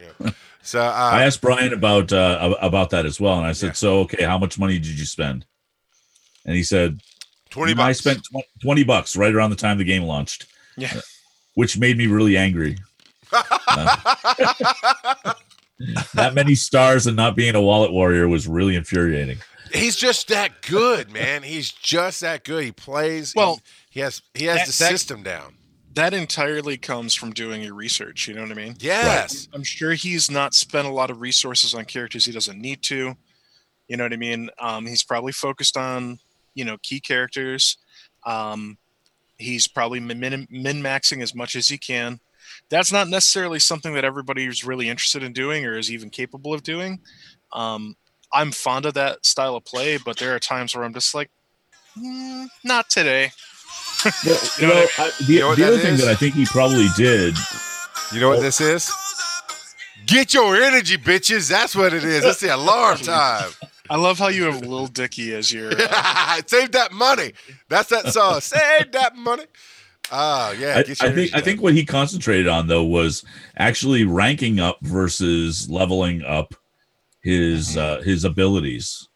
Yeah. 0.00 0.30
So 0.64 0.80
uh, 0.80 0.92
I 0.92 1.24
asked 1.24 1.40
Brian 1.40 1.72
about 1.72 2.12
uh, 2.12 2.54
about 2.60 2.90
that 2.90 3.04
as 3.04 3.20
well, 3.20 3.36
and 3.36 3.44
I 3.44 3.50
said, 3.50 3.66
Yeah. 3.66 3.72
"So, 3.72 3.98
okay, 4.02 4.22
how 4.22 4.38
much 4.38 4.60
money 4.60 4.74
did 4.78 4.96
you 4.96 5.04
spend?" 5.04 5.44
And 6.44 6.56
he 6.56 6.62
said, 6.62 7.00
twenty 7.50 7.74
"I 7.80 7.92
spent 7.92 8.26
twenty 8.60 8.84
bucks 8.84 9.16
right 9.16 9.34
around 9.34 9.50
the 9.50 9.56
time 9.56 9.78
the 9.78 9.84
game 9.84 10.02
launched, 10.04 10.46
Yeah. 10.76 11.00
which 11.54 11.78
made 11.78 11.96
me 11.98 12.06
really 12.06 12.36
angry. 12.36 12.76
That 16.14 16.34
many 16.34 16.54
stars 16.54 17.08
and 17.08 17.16
not 17.16 17.34
being 17.34 17.56
a 17.56 17.60
wallet 17.60 17.90
warrior 17.92 18.28
was 18.28 18.46
really 18.46 18.76
infuriating. 18.76 19.38
He's 19.72 19.96
just 19.96 20.28
that 20.28 20.62
good, 20.62 21.10
man. 21.10 21.42
He's 21.42 21.72
just 21.72 22.20
that 22.20 22.44
good. 22.44 22.62
He 22.64 22.70
plays. 22.72 23.32
Well, 23.34 23.58
he 23.90 23.98
has 24.00 24.22
he 24.34 24.44
has 24.44 24.58
that- 24.58 24.66
the 24.66 24.84
that- 24.84 24.90
system 24.90 25.22
down. 25.22 25.54
That 25.94 26.14
entirely 26.14 26.78
comes 26.78 27.14
from 27.14 27.32
doing 27.32 27.62
your 27.62 27.74
research. 27.74 28.26
You 28.26 28.32
know 28.34 28.42
what 28.42 28.50
I 28.50 28.54
mean? 28.54 28.76
Yes. 28.80 29.48
I'm 29.52 29.62
sure 29.62 29.92
he's 29.92 30.30
not 30.30 30.54
spent 30.54 30.86
a 30.88 30.90
lot 30.90 31.10
of 31.10 31.20
resources 31.20 31.74
on 31.74 31.84
characters 31.84 32.24
he 32.24 32.32
doesn't 32.32 32.58
need 32.58 32.82
to. 32.84 33.14
You 33.88 33.96
know 33.98 34.04
what 34.04 34.12
I 34.14 34.16
mean? 34.16 34.48
Um, 34.58 34.86
he's 34.86 35.02
probably 35.04 35.32
focused 35.32 35.76
on 35.76 36.18
you 36.54 36.64
know 36.64 36.76
key 36.82 37.00
characters. 37.00 37.76
Um, 38.24 38.78
he's 39.38 39.66
probably 39.66 40.00
min 40.00 40.46
min 40.50 40.82
maxing 40.82 41.22
as 41.22 41.34
much 41.34 41.56
as 41.56 41.68
he 41.68 41.78
can. 41.78 42.20
That's 42.68 42.92
not 42.92 43.08
necessarily 43.08 43.58
something 43.58 43.94
that 43.94 44.04
everybody 44.04 44.46
is 44.46 44.64
really 44.64 44.88
interested 44.88 45.22
in 45.22 45.32
doing 45.32 45.64
or 45.64 45.76
is 45.76 45.90
even 45.90 46.10
capable 46.10 46.52
of 46.52 46.62
doing. 46.62 47.00
Um, 47.52 47.96
I'm 48.32 48.50
fond 48.50 48.86
of 48.86 48.94
that 48.94 49.24
style 49.24 49.56
of 49.56 49.64
play, 49.64 49.98
but 49.98 50.16
there 50.18 50.34
are 50.34 50.38
times 50.38 50.74
where 50.74 50.84
I'm 50.84 50.94
just 50.94 51.14
like, 51.14 51.30
"Mm, 51.96 52.46
not 52.64 52.88
today. 52.90 53.30
You 54.58 54.66
know 54.66 54.74
well, 54.74 54.82
what 54.82 55.00
I, 55.00 55.24
the, 55.24 55.32
You 55.32 55.40
know 55.40 55.54
the 55.54 55.62
that 55.62 55.68
other 55.68 55.78
thing 55.78 55.94
is? 55.94 56.00
that 56.04 56.10
I 56.10 56.14
think 56.14 56.34
he 56.34 56.44
probably 56.46 56.88
did 56.96 57.36
You 58.12 58.20
know 58.20 58.30
what 58.30 58.40
this 58.40 58.60
is? 58.60 58.90
Get 60.06 60.34
your 60.34 60.56
energy, 60.56 60.96
bitches. 60.96 61.48
That's 61.48 61.76
what 61.76 61.94
it 61.94 62.02
is. 62.02 62.24
It's 62.24 62.40
the 62.40 62.54
alarm 62.54 62.98
time. 62.98 63.50
I 63.92 63.96
love 63.96 64.18
how 64.18 64.28
you 64.28 64.44
have 64.44 64.60
Lil 64.66 64.86
Dicky 64.86 65.34
as 65.34 65.52
your. 65.52 65.70
Save 66.46 66.72
that 66.72 66.92
money. 66.92 67.34
That's 67.68 67.90
that 67.90 68.08
song. 68.08 68.40
Save 68.40 68.90
that 68.92 69.14
money. 69.16 69.44
Oh 70.10 70.52
yeah. 70.58 70.78
I, 70.78 70.82
get 70.82 71.02
your 71.02 71.10
I 71.10 71.14
think 71.14 71.34
I 71.34 71.40
think 71.42 71.60
what 71.60 71.74
he 71.74 71.84
concentrated 71.84 72.48
on 72.48 72.68
though 72.68 72.84
was 72.84 73.22
actually 73.58 74.04
ranking 74.04 74.60
up 74.60 74.78
versus 74.80 75.68
leveling 75.68 76.22
up 76.22 76.54
his 77.20 77.76
uh, 77.76 78.00
his 78.00 78.24
abilities, 78.24 79.08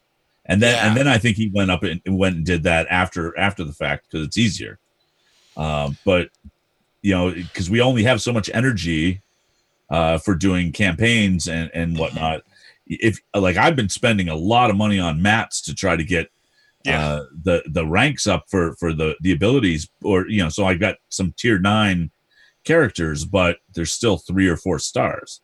and 0.44 0.60
then 0.60 0.74
Yeah. 0.74 0.86
and 0.88 0.96
then 0.96 1.08
I 1.08 1.16
think 1.16 1.38
he 1.38 1.50
went 1.54 1.70
up 1.70 1.82
and 1.82 2.00
went 2.06 2.36
and 2.36 2.44
did 2.44 2.62
that 2.64 2.86
after 2.90 3.36
after 3.38 3.64
the 3.64 3.72
fact 3.72 4.06
because 4.10 4.26
it's 4.26 4.36
easier. 4.36 4.78
Um, 5.56 5.96
but 6.04 6.28
you 7.00 7.14
know, 7.14 7.30
because 7.32 7.70
we 7.70 7.80
only 7.80 8.02
have 8.02 8.20
so 8.20 8.32
much 8.32 8.50
energy 8.52 9.22
uh, 9.88 10.18
for 10.18 10.34
doing 10.34 10.70
campaigns 10.70 11.48
and 11.48 11.70
and 11.72 11.98
whatnot. 11.98 12.42
If 12.86 13.18
like 13.34 13.56
I've 13.56 13.76
been 13.76 13.88
spending 13.88 14.28
a 14.28 14.34
lot 14.36 14.70
of 14.70 14.76
money 14.76 14.98
on 14.98 15.20
mats 15.22 15.60
to 15.62 15.74
try 15.74 15.96
to 15.96 16.04
get 16.04 16.30
Yeah. 16.84 17.04
uh, 17.04 17.24
the 17.42 17.62
the 17.66 17.84
ranks 17.86 18.26
up 18.28 18.44
for 18.48 18.74
for 18.76 18.92
the 18.92 19.16
the 19.20 19.32
abilities, 19.32 19.88
or 20.02 20.28
you 20.28 20.42
know, 20.42 20.48
so 20.48 20.64
I 20.64 20.74
got 20.74 20.96
some 21.08 21.34
tier 21.36 21.58
nine 21.58 22.10
characters, 22.64 23.24
but 23.24 23.58
there's 23.74 23.92
still 23.92 24.18
three 24.18 24.48
or 24.48 24.56
four 24.56 24.78
stars, 24.78 25.40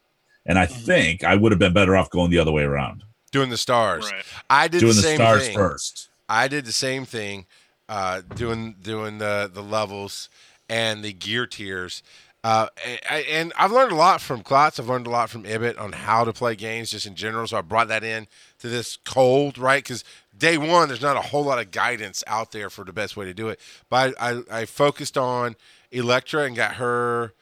and 0.47 0.59
I 0.59 0.67
Mhm. 0.67 0.85
think 0.85 1.25
I 1.25 1.35
would 1.37 1.53
have 1.53 1.59
been 1.59 1.73
better 1.73 1.97
off 1.97 2.11
going 2.11 2.31
the 2.31 2.39
other 2.39 2.53
way 2.53 2.63
around, 2.63 3.03
doing 3.33 3.51
the 3.51 3.57
stars. 3.57 4.11
Right. 4.13 4.25
I 4.51 4.69
did 4.69 4.81
doing 4.81 4.91
the 4.91 4.97
the 4.97 5.03
same 5.03 5.17
stars 5.17 5.47
thing. 5.47 5.55
first. 5.57 6.09
I 6.29 6.49
did 6.49 6.65
the 6.65 6.73
same 6.73 7.05
thing, 7.05 7.47
uh, 7.89 8.23
doing 8.35 8.77
doing 8.81 9.19
the 9.19 9.51
the 9.53 9.63
levels 9.63 10.29
and 10.69 11.03
the 11.05 11.13
gear 11.13 11.47
tiers. 11.47 12.03
Uh, 12.45 12.67
and, 13.09 13.27
and 13.27 13.53
I've 13.57 13.71
learned 13.71 13.93
a 13.93 13.97
lot 13.97 14.21
from 14.21 14.43
Klotz. 14.43 14.81
I've 14.81 14.89
learned 14.89 15.07
a 15.07 15.11
lot 15.11 15.31
from 15.31 15.47
Ibbott 15.47 15.79
on 15.79 15.93
how 15.93 16.25
to 16.25 16.33
play 16.33 16.57
games 16.57 16.91
just 16.91 17.07
in 17.07 17.15
general. 17.15 17.47
So 17.47 17.57
I 17.57 17.61
brought 17.61 17.89
that 17.89 18.03
in 18.03 18.27
to 18.59 18.69
this 18.69 18.99
cold, 19.05 19.59
right? 19.59 19.83
Because 19.83 20.03
day 20.37 20.59
one, 20.59 20.89
there's 20.89 21.03
not 21.03 21.17
a 21.17 21.21
whole 21.21 21.45
lot 21.45 21.61
of 21.61 21.71
guidance 21.71 22.25
out 22.27 22.51
there 22.51 22.69
for 22.69 22.85
the 22.85 22.93
best 22.93 23.17
way 23.17 23.27
to 23.27 23.35
do 23.35 23.49
it. 23.49 23.61
But 23.89 24.15
I, 24.21 24.31
I, 24.31 24.43
I 24.51 24.65
focused 24.65 25.17
on 25.17 25.55
Elektra 25.93 26.45
and 26.45 26.57
got 26.57 26.75
her 26.75 27.33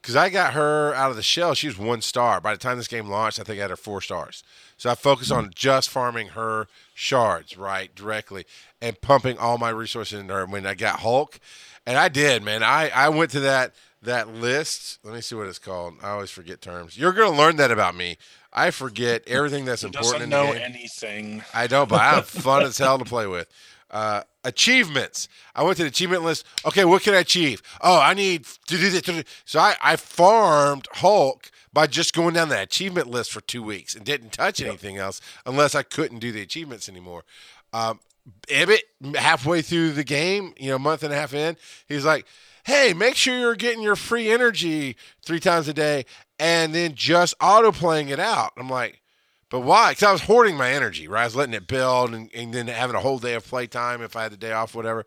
because 0.00 0.14
I 0.14 0.28
got 0.28 0.52
her 0.52 0.94
out 0.94 1.10
of 1.10 1.16
the 1.16 1.22
shell. 1.22 1.54
She 1.54 1.66
was 1.66 1.78
one 1.78 2.02
star. 2.02 2.40
By 2.40 2.52
the 2.52 2.58
time 2.58 2.76
this 2.76 2.88
game 2.88 3.08
launched, 3.08 3.40
I 3.40 3.42
think 3.42 3.58
I 3.58 3.62
had 3.62 3.70
her 3.70 3.76
four 3.76 4.02
stars. 4.02 4.44
So 4.76 4.90
I 4.90 4.94
focused 4.94 5.32
on 5.32 5.50
just 5.54 5.88
farming 5.88 6.28
her 6.28 6.68
shards, 6.92 7.56
right, 7.56 7.92
directly, 7.94 8.44
and 8.82 9.00
pumping 9.00 9.38
all 9.38 9.56
my 9.56 9.70
resources 9.70 10.20
in 10.20 10.28
her. 10.28 10.44
When 10.44 10.66
I 10.66 10.74
got 10.74 11.00
Hulk, 11.00 11.40
and 11.86 11.96
I 11.96 12.08
did, 12.08 12.42
man. 12.42 12.62
I, 12.62 12.90
I 12.90 13.08
went 13.08 13.30
to 13.32 13.40
that 13.40 13.74
that 14.04 14.28
list. 14.34 14.98
Let 15.04 15.14
me 15.14 15.20
see 15.20 15.34
what 15.34 15.46
it's 15.46 15.58
called. 15.58 15.94
I 16.02 16.10
always 16.10 16.30
forget 16.30 16.60
terms. 16.60 16.96
You're 16.96 17.12
gonna 17.12 17.36
learn 17.36 17.56
that 17.56 17.70
about 17.70 17.94
me. 17.94 18.16
I 18.52 18.70
forget 18.70 19.22
everything 19.26 19.64
that's 19.64 19.82
He 19.82 19.86
important 19.88 20.14
doesn't 20.14 20.30
know 20.30 20.52
game. 20.52 20.62
anything. 20.62 21.44
I 21.52 21.66
don't, 21.66 21.88
but 21.88 22.00
I 22.00 22.10
have 22.14 22.26
fun 22.28 22.62
as 22.62 22.78
hell 22.78 22.98
to 22.98 23.04
play 23.04 23.26
with. 23.26 23.48
Uh, 23.90 24.22
achievements. 24.42 25.28
I 25.54 25.62
went 25.62 25.76
to 25.76 25.82
the 25.84 25.88
achievement 25.88 26.22
list. 26.24 26.44
Okay, 26.66 26.84
what 26.84 27.02
can 27.02 27.14
I 27.14 27.18
achieve? 27.18 27.62
Oh, 27.80 28.00
I 28.00 28.14
need 28.14 28.44
to 28.44 28.58
do 28.66 28.78
this. 28.78 29.00
to 29.02 29.12
do- 29.12 29.22
So 29.44 29.60
I, 29.60 29.76
I 29.82 29.96
farmed 29.96 30.88
Hulk 30.94 31.50
by 31.72 31.86
just 31.86 32.12
going 32.14 32.34
down 32.34 32.48
the 32.48 32.60
achievement 32.60 33.08
list 33.08 33.30
for 33.32 33.40
two 33.40 33.62
weeks 33.62 33.94
and 33.94 34.04
didn't 34.04 34.32
touch 34.32 34.60
anything 34.60 34.96
else 34.96 35.20
unless 35.46 35.74
I 35.74 35.82
couldn't 35.82 36.18
do 36.20 36.32
the 36.32 36.40
achievements 36.42 36.88
anymore. 36.88 37.24
Um, 37.72 38.00
Ibbott, 38.48 38.82
halfway 39.16 39.60
through 39.62 39.92
the 39.92 40.04
game, 40.04 40.54
you 40.56 40.70
know, 40.70 40.78
month 40.78 41.02
and 41.02 41.12
a 41.12 41.16
half 41.16 41.34
in, 41.34 41.56
he's 41.86 42.04
like, 42.04 42.26
hey, 42.64 42.92
make 42.94 43.14
sure 43.14 43.38
you're 43.38 43.54
getting 43.54 43.82
your 43.82 43.96
free 43.96 44.30
energy 44.30 44.96
three 45.22 45.40
times 45.40 45.68
a 45.68 45.74
day 45.74 46.04
and 46.38 46.74
then 46.74 46.94
just 46.94 47.34
auto 47.40 47.70
playing 47.72 48.08
it 48.08 48.18
out. 48.18 48.52
I'm 48.56 48.68
like, 48.68 49.02
but 49.50 49.60
why? 49.60 49.92
Because 49.92 50.02
I 50.02 50.12
was 50.12 50.22
hoarding 50.22 50.56
my 50.56 50.70
energy, 50.70 51.06
right? 51.06 51.22
I 51.22 51.26
was 51.26 51.36
letting 51.36 51.54
it 51.54 51.66
build 51.66 52.12
and, 52.12 52.30
and 52.34 52.52
then 52.52 52.66
having 52.66 52.96
a 52.96 53.00
whole 53.00 53.18
day 53.18 53.34
of 53.34 53.46
playtime 53.46 54.02
if 54.02 54.16
I 54.16 54.24
had 54.24 54.32
the 54.32 54.36
day 54.36 54.52
off, 54.52 54.74
whatever. 54.74 55.04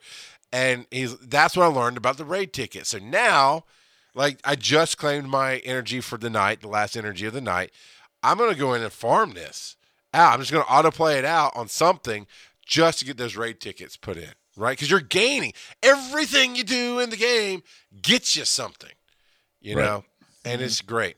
And 0.54 0.86
he's 0.92 1.18
that's 1.18 1.58
what 1.58 1.64
I 1.64 1.68
learned 1.68 1.98
about 1.98 2.18
the 2.18 2.24
raid 2.24 2.54
ticket. 2.54 2.88
So 2.88 3.00
now, 3.00 3.66
like 4.16 4.40
I 4.46 4.56
just 4.56 4.98
claimed 4.98 5.28
my 5.28 5.58
energy 5.58 6.00
for 6.00 6.18
the 6.18 6.30
night, 6.30 6.62
the 6.62 6.70
last 6.70 6.96
energy 6.96 7.26
of 7.26 7.34
the 7.34 7.42
night. 7.42 7.72
I'm 8.24 8.38
gonna 8.38 8.56
go 8.56 8.74
in 8.74 8.82
and 8.82 8.92
farm 8.92 9.34
this 9.34 9.76
out. 10.14 10.34
I'm 10.34 10.40
just 10.40 10.52
gonna 10.52 10.64
auto 10.64 10.92
play 10.92 11.18
it 11.18 11.26
out 11.26 11.52
on 11.56 11.68
something 11.68 12.28
just 12.66 13.00
to 13.00 13.06
get 13.06 13.18
those 13.18 13.36
raid 13.36 13.60
tickets 13.60 13.98
put 13.98 14.16
in, 14.18 14.32
right? 14.58 14.72
Because 14.78 14.90
you're 14.90 15.00
gaining 15.00 15.54
everything 15.82 16.56
you 16.56 16.64
do 16.64 17.00
in 17.00 17.10
the 17.10 17.18
game 17.18 17.64
gets 18.02 18.36
you 18.36 18.46
something, 18.46 18.92
you 19.62 19.76
Right. 19.78 19.86
know, 19.86 20.04
and 20.44 20.62
it's 20.62 20.82
great. 20.82 21.16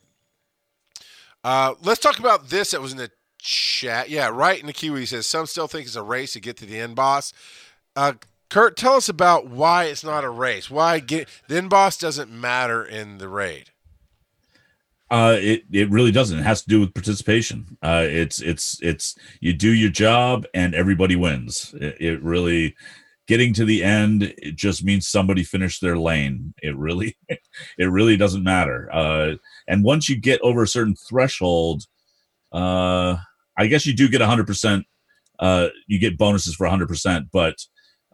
Uh, 1.43 1.75
let's 1.81 1.99
talk 1.99 2.19
about 2.19 2.49
this 2.49 2.71
that 2.71 2.81
was 2.81 2.91
in 2.91 2.97
the 2.97 3.11
chat. 3.39 4.09
Yeah, 4.09 4.27
right 4.27 4.59
in 4.59 4.67
the 4.67 4.73
Kiwi 4.73 5.01
He 5.01 5.05
says 5.05 5.25
some 5.25 5.45
still 5.45 5.67
think 5.67 5.87
it's 5.87 5.95
a 5.95 6.03
race 6.03 6.33
to 6.33 6.39
get 6.39 6.57
to 6.57 6.65
the 6.65 6.77
end 6.77 6.95
boss. 6.95 7.33
Uh, 7.95 8.13
Kurt, 8.49 8.75
tell 8.75 8.95
us 8.95 9.07
about 9.07 9.47
why 9.47 9.85
it's 9.85 10.03
not 10.03 10.23
a 10.23 10.29
race. 10.29 10.69
Why 10.69 10.99
get 10.99 11.29
the 11.47 11.57
end 11.57 11.69
boss 11.69 11.97
doesn't 11.97 12.31
matter 12.31 12.83
in 12.83 13.19
the 13.19 13.29
raid. 13.29 13.71
Uh, 15.11 15.37
it 15.39 15.63
it 15.71 15.89
really 15.89 16.11
doesn't. 16.11 16.39
It 16.39 16.43
has 16.43 16.61
to 16.63 16.69
do 16.69 16.79
with 16.79 16.93
participation. 16.93 17.77
Uh, 17.81 18.05
it's 18.07 18.41
it's 18.41 18.79
it's 18.81 19.15
you 19.39 19.53
do 19.53 19.71
your 19.73 19.89
job 19.89 20.45
and 20.53 20.75
everybody 20.75 21.15
wins. 21.15 21.73
It, 21.79 21.97
it 21.99 22.21
really 22.21 22.75
getting 23.29 23.53
to 23.53 23.63
the 23.63 23.83
end 23.83 24.23
it 24.23 24.55
just 24.55 24.83
means 24.83 25.07
somebody 25.07 25.43
finished 25.43 25.81
their 25.81 25.97
lane. 25.99 26.55
It 26.63 26.75
really 26.75 27.15
it 27.29 27.85
really 27.85 28.17
doesn't 28.17 28.43
matter. 28.43 28.89
Uh 28.91 29.35
and 29.67 29.83
once 29.83 30.09
you 30.09 30.19
get 30.19 30.41
over 30.41 30.63
a 30.63 30.67
certain 30.67 30.95
threshold 30.95 31.83
uh 32.51 33.15
i 33.55 33.67
guess 33.67 33.85
you 33.85 33.93
do 33.93 34.09
get 34.09 34.21
100% 34.21 34.83
uh 35.37 35.67
you 35.85 35.99
get 35.99 36.17
bonuses 36.17 36.55
for 36.55 36.65
100% 36.67 37.29
but 37.31 37.55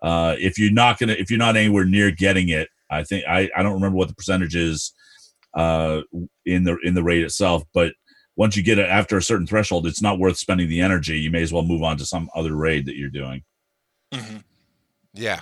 uh 0.01 0.35
if 0.37 0.59
you're 0.59 0.73
not 0.83 0.99
gonna 0.99 1.13
if 1.13 1.29
you're 1.31 1.39
not 1.39 1.55
anywhere 1.55 1.85
near 1.85 2.11
getting 2.11 2.49
it 2.49 2.67
i 2.91 3.01
think 3.01 3.23
i 3.29 3.49
i 3.55 3.63
don't 3.63 3.75
remember 3.79 3.97
what 3.97 4.09
the 4.09 4.13
percentage 4.13 4.53
is 4.53 4.93
uh 5.53 6.01
in 6.45 6.65
the 6.65 6.75
in 6.83 6.93
the 6.93 7.03
raid 7.03 7.23
itself 7.23 7.63
but 7.73 7.93
once 8.35 8.57
you 8.57 8.63
get 8.63 8.77
it 8.77 8.89
after 8.89 9.15
a 9.15 9.23
certain 9.23 9.47
threshold 9.47 9.87
it's 9.87 10.01
not 10.01 10.19
worth 10.19 10.37
spending 10.37 10.67
the 10.67 10.81
energy. 10.81 11.17
You 11.17 11.31
may 11.31 11.41
as 11.41 11.53
well 11.53 11.63
move 11.63 11.83
on 11.83 11.95
to 11.99 12.05
some 12.05 12.29
other 12.35 12.53
raid 12.53 12.85
that 12.87 12.97
you're 12.97 13.09
doing. 13.09 13.43
Mhm. 14.13 14.43
Yeah, 15.15 15.39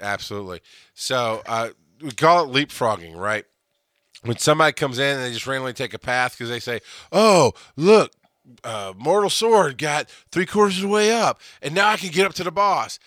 absolutely. 0.00 0.60
So 0.94 1.42
uh, 1.46 1.70
we 2.00 2.10
call 2.10 2.44
it 2.44 2.54
leapfrogging, 2.54 3.14
right? 3.16 3.44
When 4.24 4.38
somebody 4.38 4.72
comes 4.72 4.98
in 4.98 5.16
and 5.16 5.24
they 5.24 5.32
just 5.32 5.46
randomly 5.46 5.72
take 5.72 5.94
a 5.94 5.98
path 5.98 6.32
because 6.32 6.48
they 6.48 6.60
say, 6.60 6.80
"Oh, 7.10 7.52
look, 7.76 8.12
uh, 8.62 8.92
Mortal 8.96 9.30
Sword 9.30 9.78
got 9.78 10.08
three 10.30 10.46
quarters 10.46 10.76
of 10.76 10.82
the 10.82 10.88
way 10.88 11.12
up, 11.12 11.40
and 11.60 11.74
now 11.74 11.88
I 11.88 11.96
can 11.96 12.10
get 12.10 12.26
up 12.26 12.34
to 12.34 12.44
the 12.44 12.52
boss." 12.52 12.98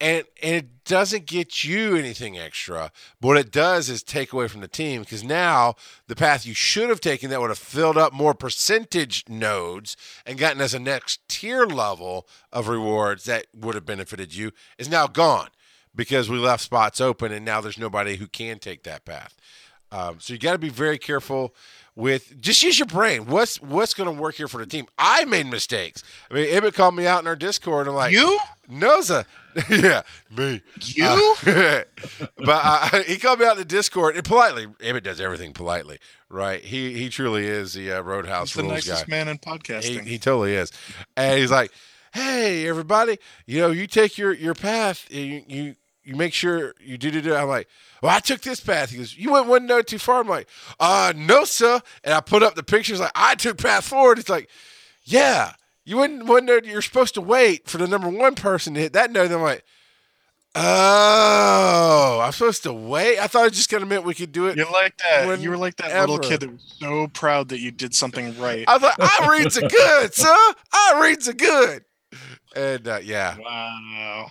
And 0.00 0.24
and 0.42 0.54
it 0.54 0.84
doesn't 0.84 1.26
get 1.26 1.64
you 1.64 1.96
anything 1.96 2.38
extra. 2.38 2.92
But 3.20 3.28
what 3.28 3.36
it 3.36 3.50
does 3.50 3.88
is 3.88 4.02
take 4.02 4.32
away 4.32 4.46
from 4.46 4.60
the 4.60 4.68
team 4.68 5.02
because 5.02 5.24
now 5.24 5.74
the 6.06 6.14
path 6.14 6.46
you 6.46 6.54
should 6.54 6.88
have 6.88 7.00
taken 7.00 7.30
that 7.30 7.40
would 7.40 7.50
have 7.50 7.58
filled 7.58 7.98
up 7.98 8.12
more 8.12 8.32
percentage 8.34 9.24
nodes 9.28 9.96
and 10.24 10.38
gotten 10.38 10.62
us 10.62 10.72
a 10.72 10.78
next 10.78 11.28
tier 11.28 11.66
level 11.66 12.28
of 12.52 12.68
rewards 12.68 13.24
that 13.24 13.46
would 13.52 13.74
have 13.74 13.86
benefited 13.86 14.34
you 14.34 14.52
is 14.78 14.88
now 14.88 15.08
gone 15.08 15.48
because 15.96 16.30
we 16.30 16.38
left 16.38 16.62
spots 16.62 17.00
open 17.00 17.32
and 17.32 17.44
now 17.44 17.60
there's 17.60 17.78
nobody 17.78 18.16
who 18.16 18.28
can 18.28 18.60
take 18.60 18.84
that 18.84 19.04
path. 19.04 19.36
Um, 19.90 20.20
so 20.20 20.32
you 20.32 20.38
got 20.38 20.52
to 20.52 20.58
be 20.58 20.68
very 20.68 20.98
careful 20.98 21.54
with 21.98 22.40
just 22.40 22.62
use 22.62 22.78
your 22.78 22.86
brain. 22.86 23.26
What's 23.26 23.60
what's 23.60 23.92
going 23.92 24.14
to 24.14 24.18
work 24.22 24.36
here 24.36 24.46
for 24.46 24.58
the 24.58 24.66
team? 24.66 24.86
I 24.96 25.24
made 25.24 25.46
mistakes. 25.46 26.04
I 26.30 26.34
mean, 26.34 26.48
Emmett 26.48 26.74
called 26.74 26.94
me 26.94 27.08
out 27.08 27.20
in 27.20 27.26
our 27.26 27.34
Discord. 27.34 27.88
And 27.88 27.90
I'm 27.90 27.96
like, 27.96 28.12
You? 28.12 28.38
Noza, 28.70 29.24
yeah, 29.68 30.02
me. 30.30 30.62
You? 30.80 31.34
Uh, 31.44 31.82
but 32.36 32.48
uh, 32.48 33.02
he 33.02 33.16
called 33.18 33.40
me 33.40 33.46
out 33.46 33.52
in 33.52 33.58
the 33.58 33.64
Discord 33.64 34.14
and 34.14 34.24
politely. 34.24 34.68
Emmett 34.80 35.02
does 35.02 35.20
everything 35.20 35.52
politely, 35.52 35.98
right? 36.28 36.62
He 36.62 36.92
he 36.94 37.08
truly 37.08 37.46
is 37.46 37.72
the 37.74 37.90
uh, 37.92 38.00
Roadhouse 38.02 38.50
He's 38.50 38.56
the 38.56 38.62
rules 38.62 38.86
nicest 38.86 39.06
guy. 39.06 39.10
man 39.10 39.26
in 39.28 39.38
He, 39.42 39.50
podcasting. 39.50 40.04
he 40.06 40.18
totally 40.18 40.54
is. 40.54 40.70
And 41.16 41.40
he's 41.40 41.50
like, 41.50 41.72
"Hey, 42.12 42.68
everybody, 42.68 43.18
you 43.46 43.60
know, 43.60 43.70
you 43.70 43.86
take 43.88 44.16
your 44.18 44.32
your 44.32 44.54
path. 44.54 45.06
You 45.10 45.42
you 45.48 45.74
you 46.08 46.16
make 46.16 46.32
sure 46.32 46.74
you 46.80 46.96
do 46.98 47.10
do 47.10 47.20
do." 47.20 47.34
I'm 47.34 47.48
like, 47.48 47.68
"Well, 48.02 48.14
I 48.14 48.20
took 48.20 48.40
this 48.40 48.60
path." 48.60 48.90
He 48.90 48.96
goes, 48.98 49.16
"You 49.16 49.32
went 49.32 49.46
one 49.46 49.66
note 49.66 49.86
too 49.86 49.98
far." 49.98 50.20
I'm 50.20 50.28
like, 50.28 50.48
"Uh, 50.80 51.12
no, 51.14 51.44
sir." 51.44 51.80
And 52.02 52.14
I 52.14 52.20
put 52.20 52.42
up 52.42 52.54
the 52.54 52.62
pictures. 52.62 52.98
Like, 53.00 53.12
I 53.14 53.34
took 53.34 53.58
path 53.58 53.84
forward. 53.84 54.18
It's 54.18 54.28
like, 54.28 54.48
"Yeah, 55.04 55.52
you 55.84 55.98
went 55.98 56.24
one 56.24 56.46
note. 56.46 56.64
You're 56.64 56.82
supposed 56.82 57.14
to 57.14 57.20
wait 57.20 57.68
for 57.68 57.78
the 57.78 57.86
number 57.86 58.08
one 58.08 58.34
person 58.34 58.74
to 58.74 58.80
hit 58.80 58.94
that 58.94 59.12
note." 59.12 59.30
I'm 59.30 59.42
like. 59.42 59.64
Oh, 60.60 62.20
I'm 62.22 62.32
supposed 62.32 62.64
to 62.64 62.72
wait. 62.72 63.18
I 63.18 63.28
thought 63.28 63.44
I 63.44 63.48
just 63.48 63.68
kind 63.68 63.82
of 63.82 63.88
meant 63.88 64.02
we 64.02 64.14
could 64.14 64.32
do 64.32 64.46
it. 64.48 64.56
You're 64.56 64.70
like 64.72 64.96
that. 64.98 65.40
You 65.40 65.50
were 65.50 65.56
like 65.56 65.76
that 65.76 66.00
little 66.00 66.18
kid 66.18 66.40
that 66.40 66.50
was 66.50 66.74
so 66.80 67.06
proud 67.08 67.50
that 67.50 67.60
you 67.60 67.70
did 67.70 67.94
something 67.94 68.36
right. 68.40 68.64
I 68.66 68.74
was 68.74 68.82
like, 68.82 68.96
I 68.98 69.28
reads 69.30 69.56
a 69.56 69.68
good, 69.68 70.14
sir. 70.14 70.34
I 70.72 71.00
reads 71.02 71.28
a 71.28 71.34
good. 71.34 71.84
And 72.56 72.88
uh, 72.88 72.98
yeah, 73.02 73.36
Wow. 73.38 74.28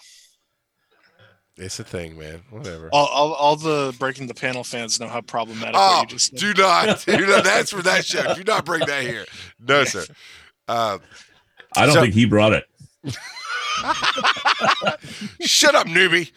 It's 1.58 1.80
a 1.80 1.84
thing, 1.84 2.18
man. 2.18 2.42
Whatever. 2.50 2.90
All, 2.92 3.08
all, 3.08 3.34
all 3.34 3.56
the 3.56 3.96
breaking 4.00 4.28
the 4.28 4.34
panel 4.34 4.64
fans 4.64 5.00
know 5.00 5.08
how 5.08 5.22
problematic 5.22 5.76
Oh, 5.76 6.02
you 6.02 6.08
just 6.08 6.36
do 6.36 6.54
not, 6.54 7.00
do 7.06 7.26
not. 7.26 7.44
That's 7.44 7.72
for 7.72 7.82
that 7.84 8.06
show. 8.06 8.34
Do 8.36 8.44
not 8.44 8.66
bring 8.66 8.86
that 8.86 9.04
here. 9.04 9.26
No, 9.60 9.84
sir. 9.84 10.06
Uh, 10.68 11.00
i 11.76 11.86
don't 11.86 11.96
So- 11.96 12.02
think 12.02 12.14
he 12.14 12.26
brought 12.26 12.54
it 12.54 12.66
shut 15.42 15.76
up, 15.76 15.88
newbie. 15.88 16.32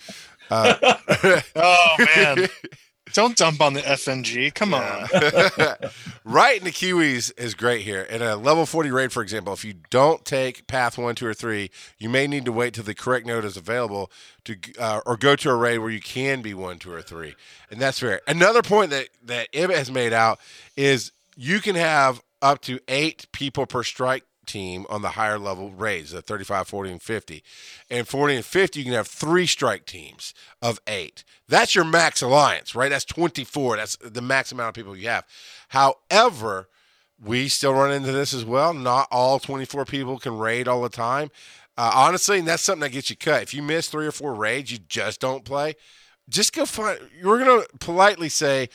Uh, 0.51 0.97
Oh 1.57 1.97
man. 1.99 2.49
Don't 3.13 3.37
dump 3.37 3.61
on 3.61 3.75
the 3.75 3.81
FNG. 3.81 4.55
Come 4.55 4.75
on. 4.75 4.81
right 6.25 6.59
in 6.59 6.65
the 6.65 6.71
Kiwis 6.71 7.33
is 7.39 7.55
great 7.55 7.83
here. 7.83 8.03
In 8.03 8.23
a 8.23 8.37
level 8.37 8.67
40 8.67 8.91
raid, 8.91 9.13
for 9.13 9.23
example, 9.23 9.53
if 9.53 9.65
you 9.65 9.75
don't 9.91 10.25
take 10.25 10.67
path 10.67 10.99
one, 10.99 11.15
two, 11.15 11.27
or 11.27 11.35
three, 11.35 11.71
you 11.99 12.09
may 12.09 12.27
need 12.27 12.45
to 12.45 12.53
wait 12.53 12.75
till 12.75 12.85
the 12.85 12.95
correct 12.95 13.27
node 13.27 13.45
is 13.45 13.57
available 13.57 14.11
to, 14.45 14.57
uh, 14.79 15.01
or 15.07 15.17
go 15.17 15.37
to 15.37 15.51
a 15.51 15.57
raid 15.57 15.79
where 15.79 15.91
you 15.91 16.01
can 16.01 16.43
be 16.43 16.55
one, 16.55 16.79
two, 16.79 16.93
or 16.93 17.03
three, 17.03 17.35
and 17.71 17.81
that's 17.81 17.99
fair. 17.99 18.21
Another 18.27 18.63
point 18.63 18.91
that 18.91 19.09
that 19.25 19.49
Ibbott 19.53 19.77
has 19.77 19.91
made 19.91 20.13
out 20.13 20.39
is 20.77 21.13
you 21.37 21.61
can 21.61 21.77
have 21.77 22.23
up 22.43 22.61
to 22.63 22.81
eight 22.89 23.27
people 23.33 23.67
per 23.67 23.83
strike 23.83 24.25
team 24.51 24.87
on 24.89 25.03
the 25.03 25.11
higher 25.11 25.39
level 25.39 25.71
raids, 25.71 26.11
the 26.11 26.23
35, 26.23 26.69
40, 26.69 26.91
and 26.91 27.03
50. 27.03 27.43
And 27.89 28.09
40 28.09 28.37
and 28.37 28.45
50, 28.45 28.79
you 28.79 28.85
can 28.85 28.95
have 28.95 29.07
three 29.07 29.47
strike 29.47 29.87
teams 29.87 30.35
of 30.61 30.81
eight. 30.87 31.25
That's 31.49 31.75
your 31.75 31.85
max 31.85 32.23
alliance, 32.23 32.75
right? 32.75 32.91
That's 32.91 33.05
24. 33.05 33.77
That's 33.77 33.97
the 33.97 34.23
max 34.23 34.53
amount 34.53 34.69
of 34.69 34.75
people 34.75 34.97
you 34.97 35.09
have. 35.09 35.25
However, 35.69 36.69
we 37.23 37.49
still 37.49 37.75
run 37.75 37.93
into 37.93 38.13
this 38.13 38.33
as 38.33 38.45
well. 38.45 38.73
Not 38.73 39.09
all 39.11 39.39
24 39.39 39.85
people 39.85 40.19
can 40.19 40.39
raid 40.39 40.69
all 40.69 40.83
the 40.83 40.89
time. 40.89 41.31
Uh, 41.77 41.93
honestly, 41.95 42.39
and 42.39 42.49
that's 42.49 42.63
something 42.63 42.81
that 42.81 42.93
gets 42.93 43.11
you 43.11 43.17
cut. 43.17 43.43
If 43.43 43.55
you 43.55 43.63
miss 43.63 43.89
three 43.89 44.07
or 44.07 44.13
four 44.13 44.35
raids, 44.35 44.73
you 44.73 44.79
just 44.89 45.21
don't 45.21 45.45
play. 45.45 45.75
Just 46.29 46.53
go 46.53 46.65
find. 46.65 46.99
We're 47.23 47.39
gonna 47.39 47.65
politely 47.79 48.29
say, 48.29 48.69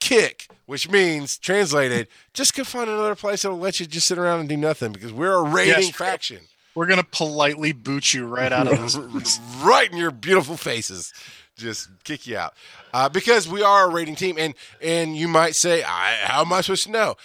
kick, 0.00 0.48
which 0.66 0.90
means 0.90 1.38
translated, 1.38 2.08
just 2.34 2.54
go 2.54 2.64
find 2.64 2.88
another 2.88 3.14
place 3.14 3.42
that'll 3.42 3.58
let 3.58 3.80
you 3.80 3.86
just 3.86 4.06
sit 4.06 4.18
around 4.18 4.40
and 4.40 4.48
do 4.48 4.56
nothing 4.56 4.92
because 4.92 5.12
we're 5.12 5.34
a 5.34 5.42
raiding 5.42 5.84
Yes. 5.84 5.90
faction. 5.96 6.40
We're 6.74 6.86
gonna 6.86 7.02
politely 7.10 7.72
boot 7.72 8.14
you 8.14 8.26
right 8.26 8.52
out 8.52 8.68
of 8.68 8.78
this. 8.80 9.38
right 9.62 9.90
in 9.90 9.96
your 9.98 10.10
beautiful 10.12 10.56
faces. 10.56 11.12
Just 11.56 11.88
kick 12.04 12.26
you 12.28 12.36
out 12.38 12.54
uh, 12.94 13.08
because 13.08 13.48
we 13.48 13.62
are 13.64 13.86
a 13.86 13.92
raiding 13.92 14.14
team, 14.14 14.36
and 14.38 14.54
and 14.80 15.16
you 15.16 15.26
might 15.26 15.56
say, 15.56 15.82
I, 15.82 16.14
"How 16.22 16.42
am 16.42 16.52
I 16.52 16.60
supposed 16.60 16.84
to 16.84 16.92
know?" 16.92 17.16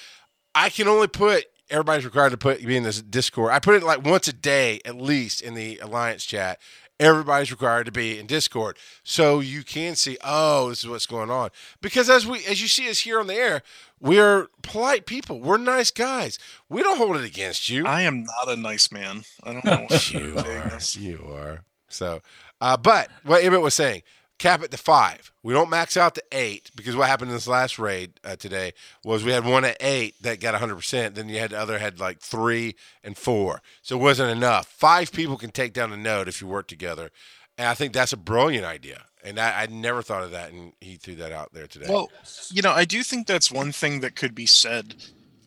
I 0.55 0.69
can 0.69 0.87
only 0.87 1.07
put. 1.07 1.45
Everybody's 1.69 2.03
required 2.05 2.31
to 2.31 2.37
put 2.37 2.65
be 2.65 2.75
in 2.75 2.81
this 2.83 3.01
Discord. 3.01 3.51
I 3.51 3.59
put 3.59 3.75
it 3.75 3.83
like 3.83 4.03
once 4.03 4.27
a 4.27 4.33
day 4.33 4.81
at 4.85 4.95
least 4.95 5.41
in 5.41 5.53
the 5.53 5.77
Alliance 5.79 6.25
chat. 6.25 6.59
Everybody's 7.03 7.51
required 7.51 7.85
to 7.87 7.91
be 7.91 8.17
in 8.17 8.27
Discord, 8.27 8.77
so 9.03 9.39
you 9.41 9.63
can 9.63 9.95
see. 9.95 10.17
Oh, 10.23 10.69
this 10.69 10.83
is 10.83 10.89
what's 10.89 11.05
going 11.05 11.29
on. 11.29 11.49
Because 11.81 12.09
as 12.09 12.25
we 12.25 12.45
as 12.45 12.61
you 12.61 12.67
see 12.67 12.89
us 12.89 12.99
here 12.99 13.19
on 13.19 13.27
the 13.27 13.33
air, 13.35 13.61
we 13.99 14.19
are 14.19 14.47
polite 14.61 15.05
people. 15.05 15.41
We're 15.41 15.57
nice 15.57 15.91
guys. 15.91 16.39
We 16.69 16.81
don't 16.81 16.97
hold 16.97 17.17
it 17.17 17.25
against 17.25 17.69
you. 17.69 17.85
I 17.85 18.01
am 18.03 18.23
not 18.23 18.47
a 18.47 18.55
nice 18.55 18.91
man. 18.91 19.23
I 19.43 19.53
don't 19.53 19.65
know. 19.65 19.85
what 19.89 20.11
You 20.11 20.37
are. 20.37 20.79
You 20.93 21.33
are. 21.33 21.63
So, 21.89 22.21
uh, 22.61 22.77
but 22.77 23.09
what 23.23 23.43
Emmett 23.43 23.61
was 23.61 23.75
saying, 23.75 24.03
cap 24.43 24.61
it 24.61 24.71
to 24.71 24.77
five. 24.77 25.31
We 25.41 25.53
don't 25.53 25.69
max 25.69 25.95
out 25.95 26.15
to 26.15 26.23
eight 26.33 26.69
because 26.75 26.97
what 26.97 27.07
happened 27.07 27.31
in 27.31 27.35
this 27.35 27.47
last 27.47 27.79
raid 27.79 28.19
uh, 28.25 28.35
today 28.35 28.73
was 29.01 29.23
we 29.23 29.31
had 29.31 29.45
one 29.45 29.63
at 29.63 29.77
eight 29.79 30.21
that 30.21 30.41
got 30.41 30.53
100%. 30.53 31.15
Then 31.15 31.29
you 31.29 31.39
had 31.39 31.51
the 31.51 31.59
other 31.59 31.79
had 31.79 31.97
like 31.97 32.19
three 32.19 32.75
and 33.05 33.17
four. 33.17 33.61
So 33.81 33.97
it 33.97 34.01
wasn't 34.01 34.31
enough. 34.31 34.67
Five 34.67 35.13
people 35.13 35.37
can 35.37 35.51
take 35.51 35.71
down 35.71 35.93
a 35.93 35.97
node 35.97 36.27
if 36.27 36.41
you 36.41 36.47
work 36.47 36.67
together. 36.67 37.09
And 37.57 37.69
I 37.69 37.73
think 37.73 37.93
that's 37.93 38.11
a 38.11 38.17
brilliant 38.17 38.65
idea. 38.65 39.05
And 39.23 39.39
I, 39.39 39.63
I 39.63 39.65
never 39.67 40.01
thought 40.01 40.23
of 40.23 40.31
that. 40.31 40.51
And 40.51 40.73
he 40.81 40.97
threw 40.97 41.15
that 41.15 41.31
out 41.31 41.53
there 41.53 41.67
today. 41.67 41.85
Well, 41.87 42.11
you 42.51 42.61
know, 42.61 42.73
I 42.73 42.83
do 42.83 43.01
think 43.01 43.27
that's 43.27 43.49
one 43.49 43.71
thing 43.71 44.01
that 44.01 44.17
could 44.17 44.35
be 44.35 44.45
said 44.45 44.95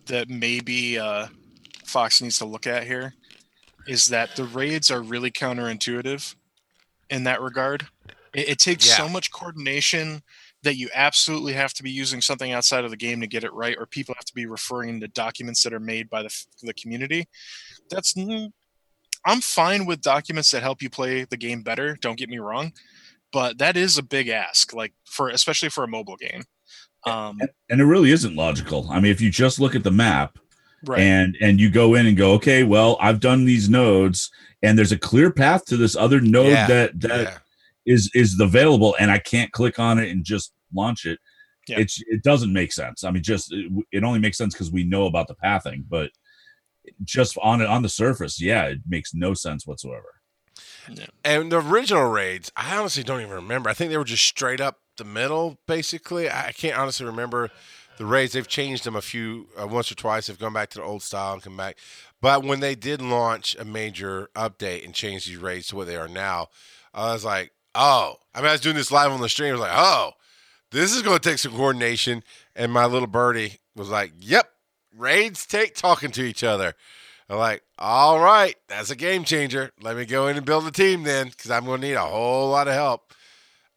that 0.07 0.31
maybe 0.31 0.99
uh, 0.99 1.27
Fox 1.85 2.23
needs 2.23 2.39
to 2.39 2.47
look 2.47 2.67
at 2.67 2.85
here 2.85 3.13
is 3.87 4.07
that 4.07 4.37
the 4.37 4.45
raids 4.45 4.91
are 4.91 5.03
really 5.03 5.31
counterintuitive 5.31 6.35
in 7.11 7.25
that 7.25 7.43
regard. 7.43 7.89
It, 8.37 8.51
it 8.51 8.59
takes 8.59 8.84
so 8.84 9.09
much 9.09 9.32
coordination 9.32 10.22
that 10.62 10.76
you 10.76 10.89
absolutely 10.95 11.55
have 11.55 11.72
to 11.74 11.82
be 11.82 11.91
using 11.91 12.20
something 12.20 12.53
outside 12.53 12.84
of 12.84 12.91
the 12.91 12.97
game 12.97 13.20
to 13.20 13.26
get 13.26 13.45
it 13.45 13.53
right, 13.53 13.76
or 13.78 13.87
people 13.87 14.14
have 14.16 14.24
to 14.26 14.34
be 14.34 14.47
referring 14.47 15.01
to 15.01 15.09
documents 15.09 15.62
that 15.62 15.72
are 15.72 15.80
made 15.80 16.11
by 16.11 16.22
the, 16.22 16.45
the 16.62 16.74
community. 16.74 17.26
That's 17.91 18.14
I'm 19.24 19.41
fine 19.41 19.87
with 19.87 20.03
documents 20.03 20.51
that 20.51 20.62
help 20.62 20.82
you 20.82 20.91
play 20.91 21.24
the 21.24 21.37
game 21.37 21.62
better. 21.62 21.97
Don't 22.01 22.18
get 22.18 22.28
me 22.28 22.39
wrong, 22.39 22.72
but 23.32 23.59
that 23.59 23.76
is 23.76 23.99
a 23.99 24.03
big 24.03 24.28
ask, 24.28 24.74
like 24.74 24.93
for 25.05 25.30
especially 25.30 25.70
for 25.70 25.84
a 25.84 25.89
mobile 25.89 26.16
game. 26.16 26.45
Um, 27.07 27.39
and 27.70 27.80
it 27.80 27.84
really 27.84 28.11
isn't 28.11 28.34
logical 28.34 28.89
i 28.91 28.99
mean 28.99 29.12
if 29.12 29.20
you 29.20 29.30
just 29.30 29.61
look 29.61 29.76
at 29.76 29.84
the 29.84 29.93
map 29.93 30.39
right. 30.84 30.99
and 30.99 31.37
and 31.41 31.61
you 31.61 31.70
go 31.70 31.95
in 31.95 32.05
and 32.07 32.16
go 32.16 32.32
okay 32.32 32.64
well 32.64 32.97
i've 33.01 33.20
done 33.20 33.45
these 33.45 33.68
nodes 33.68 34.32
and 34.64 34.76
there's 34.76 34.91
a 34.91 34.99
clear 34.99 35.30
path 35.30 35.64
to 35.66 35.76
this 35.76 35.95
other 35.95 36.20
node 36.20 36.49
Yeah, 36.49 36.66
that 36.66 37.01
that 37.01 37.22
yeah. 37.22 37.39
Is 37.87 38.11
is 38.14 38.39
available 38.41 38.97
and 39.01 39.11
i 39.11 39.18
can't 39.18 39.53
click 39.53 39.78
on 39.78 39.99
it 39.99 40.11
and 40.11 40.24
just 40.24 40.53
launch 40.74 41.07
it 41.07 41.18
Yeah. 41.68 41.78
it's 41.78 42.03
it 42.09 42.22
doesn't 42.22 42.53
make 42.53 42.72
sense 42.72 43.05
i 43.05 43.11
mean 43.11 43.22
just 43.22 43.53
it, 43.53 43.70
it 43.93 44.05
only 44.05 44.18
makes 44.18 44.37
sense 44.39 44.55
because 44.55 44.70
we 44.70 44.84
know 44.84 45.07
about 45.07 45.28
the 45.28 45.34
pathing 45.34 45.84
but 45.89 46.11
just 47.05 47.37
on 47.43 47.61
it 47.61 47.66
on 47.68 47.82
the 47.82 47.89
surface 47.89 48.41
yeah 48.41 48.64
it 48.66 48.80
makes 48.87 49.14
no 49.14 49.34
sense 49.34 49.66
whatsoever 49.66 50.20
Yeah. 50.89 51.07
And 51.24 51.51
the 51.51 51.61
original 51.61 52.09
raids, 52.09 52.51
I 52.57 52.76
honestly 52.76 53.03
don't 53.03 53.20
even 53.20 53.32
remember. 53.34 53.68
I 53.68 53.74
think 53.74 53.91
they 53.91 53.99
were 53.99 54.05
just 54.05 54.22
straight 54.24 54.61
up 54.61 54.76
the 54.97 55.05
middle, 55.05 55.59
basically. 55.66 56.30
I 56.30 56.53
can't 56.53 56.78
honestly 56.78 57.05
remember 57.05 57.51
the 57.99 58.07
raids. 58.07 58.32
They've 58.32 58.47
changed 58.47 58.84
them 58.84 58.95
a 58.95 59.03
few, 59.03 59.49
uh, 59.61 59.66
once 59.66 59.91
or 59.91 59.97
twice. 59.97 60.26
They've 60.28 60.39
gone 60.39 60.53
back 60.55 60.70
to 60.70 60.78
the 60.78 60.84
old 60.84 61.03
style 61.03 61.32
and 61.34 61.43
come 61.43 61.57
back. 61.57 61.76
But 62.22 62.45
when 62.45 62.61
they 62.61 62.76
did 62.76 63.03
launch 63.03 63.57
a 63.59 63.64
major 63.64 64.28
update 64.37 64.84
and 64.84 64.95
change 64.95 65.26
these 65.26 65.37
raids 65.39 65.66
to 65.68 65.76
what 65.76 65.89
they 65.89 65.97
are 65.97 66.09
now, 66.09 66.49
I 66.95 67.12
was 67.12 67.24
like, 67.24 67.51
oh. 67.77 68.16
I 68.35 68.41
mean, 68.41 68.49
I 68.49 68.53
was 68.53 68.61
doing 68.61 68.77
this 68.77 68.93
live 68.93 69.12
on 69.12 69.20
the 69.20 69.29
stream. 69.29 69.51
I 69.51 69.53
was 69.53 69.61
like, 69.61 69.72
oh, 69.72 70.11
this 70.70 70.95
is 70.95 71.03
going 71.03 71.18
to 71.18 71.29
take 71.29 71.39
some 71.39 71.53
coordination. 71.53 72.22
And 72.55 72.72
my 72.72 72.85
little 72.87 73.07
birdie 73.07 73.61
was 73.74 73.89
like, 73.89 74.12
yep, 74.18 74.51
raids 74.95 75.47
take 75.47 75.74
talking 75.74 76.11
to 76.12 76.22
each 76.22 76.45
other. 76.45 76.74
I'm 77.29 77.39
like, 77.39 77.62
all 77.79 78.20
right, 78.20 78.55
that's 78.68 78.91
a 78.91 78.97
game 78.97 79.24
changer. 79.24 79.72
Let 79.81 79.97
me 79.97 80.05
go 80.05 80.29
in 80.29 80.37
and 80.37 80.47
build 80.47 80.66
a 80.66 80.70
team 80.70 81.03
then, 81.03 81.29
because 81.29 81.51
I'm 81.51 81.64
going 81.64 81.81
to 81.81 81.87
need 81.87 81.95
a 81.95 82.01
whole 82.01 82.51
lot 82.51 82.68
of 82.68 82.74
help. 82.74 83.12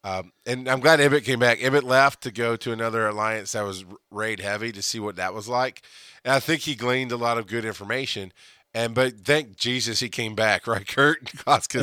Um, 0.03 0.31
and 0.45 0.69
I'm 0.69 0.79
glad 0.79 0.99
Ibbott 0.99 1.23
came 1.23 1.39
back. 1.39 1.59
Ibbott 1.61 1.83
left 1.83 2.21
to 2.23 2.31
go 2.31 2.55
to 2.57 2.71
another 2.71 3.07
alliance 3.07 3.53
that 3.53 3.63
was 3.63 3.85
raid 4.11 4.39
heavy 4.39 4.71
to 4.71 4.81
see 4.81 4.99
what 4.99 5.15
that 5.15 5.33
was 5.33 5.49
like. 5.49 5.81
And 6.23 6.33
I 6.33 6.39
think 6.39 6.61
he 6.61 6.75
gleaned 6.75 7.11
a 7.11 7.17
lot 7.17 7.37
of 7.37 7.47
good 7.47 7.65
information. 7.65 8.31
And 8.73 8.93
but 8.93 9.21
thank 9.21 9.55
Jesus 9.57 9.99
he 9.99 10.09
came 10.09 10.35
back, 10.35 10.67
right, 10.67 10.87
Kurt? 10.87 11.31
Because 11.31 11.77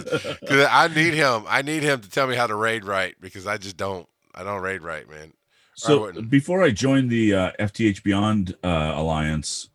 I 0.71 0.89
need 0.89 1.15
him. 1.15 1.45
I 1.49 1.63
need 1.63 1.83
him 1.83 2.01
to 2.01 2.11
tell 2.11 2.27
me 2.27 2.37
how 2.37 2.47
to 2.47 2.55
raid 2.55 2.85
right 2.85 3.15
because 3.21 3.47
I 3.47 3.57
just 3.57 3.77
don't. 3.77 4.09
I 4.35 4.43
don't 4.43 4.61
raid 4.61 4.83
right, 4.83 5.09
man. 5.09 5.33
So 5.77 6.11
before 6.23 6.63
I 6.63 6.71
joined 6.71 7.11
the 7.11 7.35
uh, 7.35 7.53
FTH 7.61 8.03
Beyond 8.03 8.55
uh, 8.65 8.95
Alliance, 8.97 9.69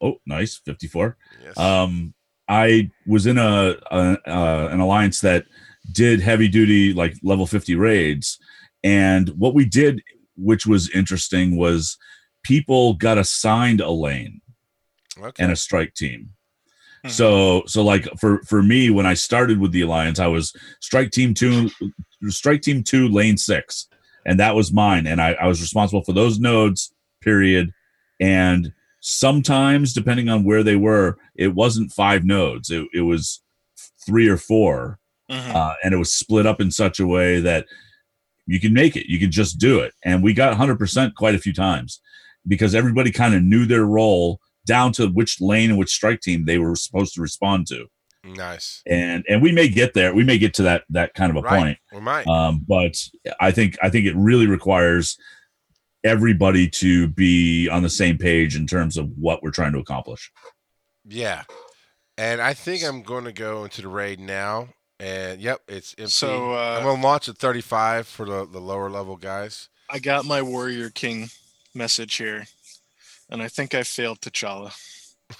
oh, 0.00 0.14
nice, 0.26 0.60
fifty-four. 0.64 1.16
Yes. 1.42 1.58
Um, 1.58 2.14
I 2.48 2.90
was 3.06 3.26
in 3.26 3.38
a, 3.38 3.76
a 3.90 4.18
uh, 4.26 4.68
an 4.70 4.80
alliance 4.80 5.20
that 5.20 5.46
did 5.90 6.20
heavy 6.20 6.48
duty 6.48 6.92
like 6.92 7.16
level 7.22 7.46
50 7.46 7.74
raids 7.74 8.38
and 8.84 9.30
what 9.30 9.54
we 9.54 9.64
did 9.64 10.00
which 10.36 10.66
was 10.66 10.90
interesting 10.90 11.56
was 11.56 11.98
people 12.42 12.94
got 12.94 13.18
assigned 13.18 13.80
a 13.80 13.90
lane 13.90 14.40
okay. 15.18 15.42
and 15.42 15.50
a 15.50 15.56
strike 15.56 15.94
team 15.94 16.30
Mhm. 17.04 17.10
so 17.10 17.62
so 17.66 17.82
like 17.82 18.06
for 18.20 18.40
for 18.44 18.62
me 18.62 18.88
when 18.90 19.06
i 19.06 19.14
started 19.14 19.58
with 19.58 19.72
the 19.72 19.80
alliance 19.80 20.18
i 20.20 20.26
was 20.26 20.52
strike 20.80 21.10
team 21.10 21.34
2 21.34 21.68
strike 22.28 22.62
team 22.62 22.82
2 22.82 23.08
lane 23.08 23.36
6 23.36 23.88
and 24.24 24.38
that 24.38 24.54
was 24.54 24.72
mine 24.72 25.06
and 25.06 25.20
i, 25.20 25.32
I 25.32 25.46
was 25.48 25.60
responsible 25.60 26.02
for 26.04 26.12
those 26.12 26.38
nodes 26.38 26.92
period 27.20 27.72
and 28.20 28.72
sometimes 29.00 29.92
depending 29.92 30.28
on 30.28 30.44
where 30.44 30.62
they 30.62 30.76
were 30.76 31.16
it 31.34 31.54
wasn't 31.54 31.92
five 31.92 32.24
nodes 32.24 32.70
it, 32.70 32.86
it 32.94 33.00
was 33.02 33.42
three 34.06 34.28
or 34.28 34.36
four 34.36 34.98
Mhm. 35.30 35.54
uh, 35.54 35.74
and 35.82 35.94
it 35.94 35.96
was 35.96 36.12
split 36.12 36.46
up 36.46 36.60
in 36.60 36.70
such 36.70 37.00
a 37.00 37.06
way 37.06 37.40
that 37.40 37.64
you 38.46 38.60
can 38.60 38.72
make 38.74 38.96
it 38.96 39.06
you 39.10 39.18
can 39.18 39.30
just 39.30 39.58
do 39.58 39.78
it 39.80 39.92
and 40.04 40.22
we 40.22 40.34
got 40.34 40.52
100% 40.52 41.14
quite 41.14 41.34
a 41.34 41.38
few 41.38 41.52
times 41.54 42.00
because 42.46 42.74
everybody 42.74 43.10
kind 43.10 43.34
of 43.34 43.42
knew 43.42 43.64
their 43.64 43.86
role 43.86 44.40
down 44.66 44.92
to 44.92 45.08
which 45.08 45.40
lane 45.40 45.70
and 45.70 45.78
which 45.78 45.90
strike 45.90 46.20
team 46.20 46.44
they 46.44 46.58
were 46.58 46.74
supposed 46.76 47.14
to 47.14 47.20
respond 47.20 47.66
to 47.66 47.86
nice. 48.24 48.82
and 48.86 49.24
and 49.28 49.42
we 49.42 49.50
may 49.52 49.68
get 49.68 49.92
there 49.94 50.14
we 50.14 50.22
may 50.24 50.38
get 50.38 50.54
to 50.54 50.62
that 50.62 50.84
that 50.90 51.12
kind 51.14 51.30
of 51.30 51.36
a 51.36 51.40
Right. 51.42 51.58
point 51.58 51.78
We 51.92 52.00
might. 52.00 52.26
um, 52.28 52.64
but 52.66 52.96
i 53.40 53.50
think 53.50 53.76
i 53.82 53.88
think 53.90 54.06
it 54.06 54.14
really 54.16 54.46
requires 54.46 55.18
everybody 56.04 56.68
to 56.68 57.08
be 57.08 57.68
on 57.68 57.82
the 57.82 57.90
same 57.90 58.18
page 58.18 58.56
in 58.56 58.66
terms 58.66 58.96
of 58.96 59.08
what 59.16 59.42
we're 59.42 59.50
trying 59.50 59.72
to 59.72 59.78
accomplish 59.78 60.30
Yeah. 61.04 61.42
And 62.18 62.40
I 62.42 62.52
think 62.54 62.84
I'm 62.84 63.02
going 63.02 63.24
to 63.24 63.32
go 63.32 63.64
into 63.64 63.80
the 63.82 63.88
raid 63.88 64.20
now. 64.20 64.68
And 65.00 65.40
yep, 65.40 65.60
it's 65.66 65.94
empty. 65.98 66.10
So, 66.10 66.52
uh, 66.52 66.76
I'm 66.76 66.84
going 66.84 67.00
to 67.00 67.02
launch 67.02 67.28
at 67.28 67.38
35 67.38 68.06
for 68.06 68.26
the, 68.26 68.46
the 68.46 68.60
lower 68.60 68.90
level 68.90 69.16
guys. 69.16 69.68
I 69.90 69.98
got 69.98 70.26
my 70.26 70.42
Warrior 70.42 70.90
King 70.90 71.30
message 71.74 72.16
here, 72.16 72.46
and 73.32 73.42
I 73.42 73.48
think 73.48 73.74
I 73.74 73.82
failed 73.82 74.20
T'Challa. 74.20 74.72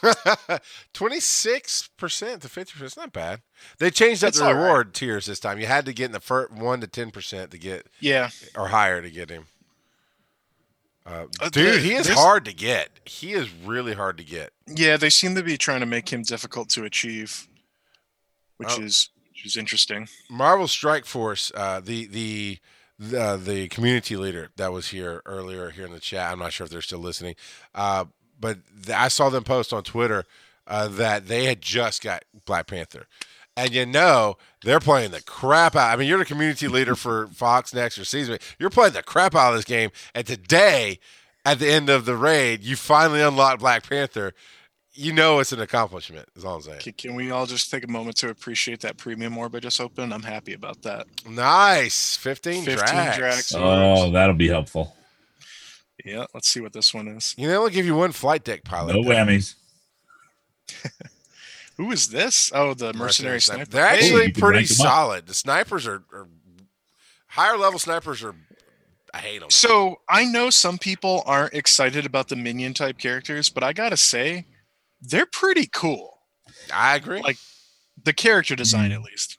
26% 0.95 2.41
to 2.41 2.49
50%. 2.49 2.83
It's 2.83 2.97
not 2.97 3.13
bad. 3.13 3.41
They 3.79 3.91
changed 3.91 4.25
up 4.25 4.29
It's 4.29 4.39
the 4.39 4.47
all 4.47 4.55
right. 4.55 4.63
reward 4.63 4.95
tiers 4.95 5.27
this 5.27 5.41
time. 5.41 5.59
You 5.59 5.67
had 5.67 5.85
to 5.87 5.93
get 5.93 6.07
in 6.07 6.13
the 6.13 6.21
first 6.21 6.53
1 6.53 6.81
to 6.81 6.87
10% 6.87 7.51
to 7.51 7.59
get, 7.59 7.87
Yeah, 8.01 8.31
or 8.57 8.69
higher 8.69 9.03
to 9.03 9.11
get 9.11 9.31
him. 9.31 9.47
Uh, 11.05 11.27
Uh, 11.41 11.49
dude, 11.51 11.53
there- 11.53 11.79
he 11.79 11.95
is 11.95 12.09
hard 12.09 12.45
to 12.45 12.53
get. 12.53 13.01
He 13.05 13.33
is 13.33 13.51
really 13.51 13.95
hard 13.95 14.17
to 14.19 14.25
get. 14.25 14.53
yeah. 14.67 14.97
They 14.97 15.11
seem 15.11 15.35
to 15.35 15.43
be 15.43 15.59
trying 15.59 15.81
to 15.81 15.87
make 15.87 16.13
him 16.13 16.23
difficult 16.23 16.69
to 16.71 16.85
achieve, 16.85 17.49
which 18.57 18.71
Oh. 18.79 18.83
is 18.83 19.09
which 19.31 19.47
is 19.47 19.57
interesting. 19.57 20.09
Marvel 20.31 20.69
Strike 20.69 21.05
Force, 21.07 21.51
uh, 21.57 21.81
the 21.81 22.07
the 22.07 22.59
the 23.03 23.37
the 23.37 23.69
community 23.69 24.17
leader 24.17 24.51
that 24.57 24.73
was 24.73 24.89
here 24.89 25.23
earlier 25.27 25.71
here 25.71 25.87
in 25.87 25.93
the 25.93 26.01
chat. 26.01 26.31
I'm 26.31 26.39
not 26.39 26.53
sure 26.53 26.65
if 26.65 26.71
they're 26.71 26.81
still 26.83 27.01
listening, 27.01 27.35
uh, 27.75 28.05
but 28.39 28.59
I 28.95 29.09
saw 29.09 29.29
them 29.29 29.43
post 29.43 29.73
on 29.73 29.83
Twitter 29.83 30.25
uh, 30.69 30.87
that 30.89 31.27
they 31.27 31.45
had 31.47 31.61
just 31.61 32.03
got 32.03 32.25
Black 32.45 32.69
Panther, 32.69 33.07
and 33.57 33.73
you 33.73 33.85
know 33.87 34.37
they're 34.63 34.81
playing 34.81 35.11
the 35.11 35.23
crap 35.23 35.75
out. 35.75 35.93
I 35.93 35.97
mean, 35.97 36.09
you're 36.09 36.19
the 36.19 36.25
community 36.25 36.69
leader 36.69 36.95
for 36.95 37.27
FoxNext 37.27 38.01
or 38.01 38.05
Season. 38.05 38.39
You're 38.59 38.71
playing 38.71 38.93
the 38.93 39.03
crap 39.03 39.35
out 39.35 39.51
of 39.53 39.59
this 39.59 39.65
game, 39.65 39.91
and 40.15 40.27
today. 40.27 40.99
At 41.45 41.59
the 41.59 41.69
end 41.69 41.89
of 41.89 42.05
the 42.05 42.15
raid, 42.15 42.63
you 42.63 42.77
finally 42.77 43.21
unlock 43.21 43.59
Black 43.59 43.89
Panther. 43.89 44.33
You 44.95 45.13
know 45.15 45.39
it's 45.39 45.53
an 45.53 45.61
accomplishment. 45.61 46.29
Is 46.37 46.45
all 46.45 46.57
I'm 46.57 46.63
saying. 46.63 46.81
Can, 46.81 46.93
can 46.93 47.15
we 47.15 47.31
all 47.31 47.47
just 47.47 47.71
take 47.71 47.83
a 47.85 47.89
moment 47.89 48.17
to 48.19 48.29
appreciate 48.29 48.81
that 48.81 48.99
premium 48.99 49.37
orb 49.39 49.55
I 49.55 49.61
just 49.61 49.81
opened? 49.81 50.13
I'm 50.13 50.23
happy 50.23 50.53
about 50.53 50.83
that. 50.83 51.07
Nice, 51.29 52.17
fifteen, 52.17 52.65
15 52.65 52.77
Drax. 52.77 53.17
Drax. 53.17 53.55
oh 53.57 54.11
that'll 54.11 54.35
be 54.35 54.49
helpful 54.49 54.95
Yeah, 56.05 56.27
let's 56.35 56.49
see 56.49 56.61
what 56.61 56.73
this 56.75 56.93
one 56.93 57.09
is. 57.09 57.35
You 57.39 57.45
know, 57.47 57.53
they 57.53 57.57
only 57.59 57.71
give 57.73 57.87
you 57.87 57.95
one 57.95 58.13
flight 58.13 58.45
deck 58.45 58.65
pilot. 58.65 58.95
no 58.95 59.03
though. 59.03 59.11
whammies 59.11 59.55
Who 61.79 61.91
is 61.91 62.09
this? 62.09 62.51
Oh, 62.55 62.75
the 62.75 62.93
mercenary 62.93 63.41
sniper. 63.41 63.65
They're 63.65 63.87
actually 63.87 64.27
you 64.27 64.33
can 64.33 64.41
pretty 64.43 64.59
rank 64.59 64.71
'em 64.71 64.87
up. 64.87 64.93
solid. 64.93 65.27
The 65.27 65.35
snipers 65.35 65.87
are, 65.87 66.03
are 66.13 66.29
higher 67.29 67.57
level 67.57 67.79
snipers 67.79 68.23
are. 68.23 68.35
I 69.15 69.19
hate 69.19 69.41
them. 69.41 69.51
So 69.51 70.01
I 70.09 70.25
know 70.25 70.51
some 70.51 70.79
people 70.79 71.23
aren't 71.27 71.55
excited 71.55 72.07
about 72.07 72.29
the 72.29 72.37
minion 72.37 72.75
type 72.75 72.99
characters, 72.99 73.49
but 73.49 73.63
I 73.65 73.73
gotta 73.73 73.97
say, 73.97 74.47
they're 75.03 75.27
pretty 75.27 75.67
cool. 75.67 76.19
I 76.73 76.97
agree. 76.97 77.21
Like 77.21 77.37
the 78.03 78.13
character 78.13 78.57
design, 78.57 78.91
Mm. 78.91 78.95
at 78.95 79.03
least. 79.03 79.39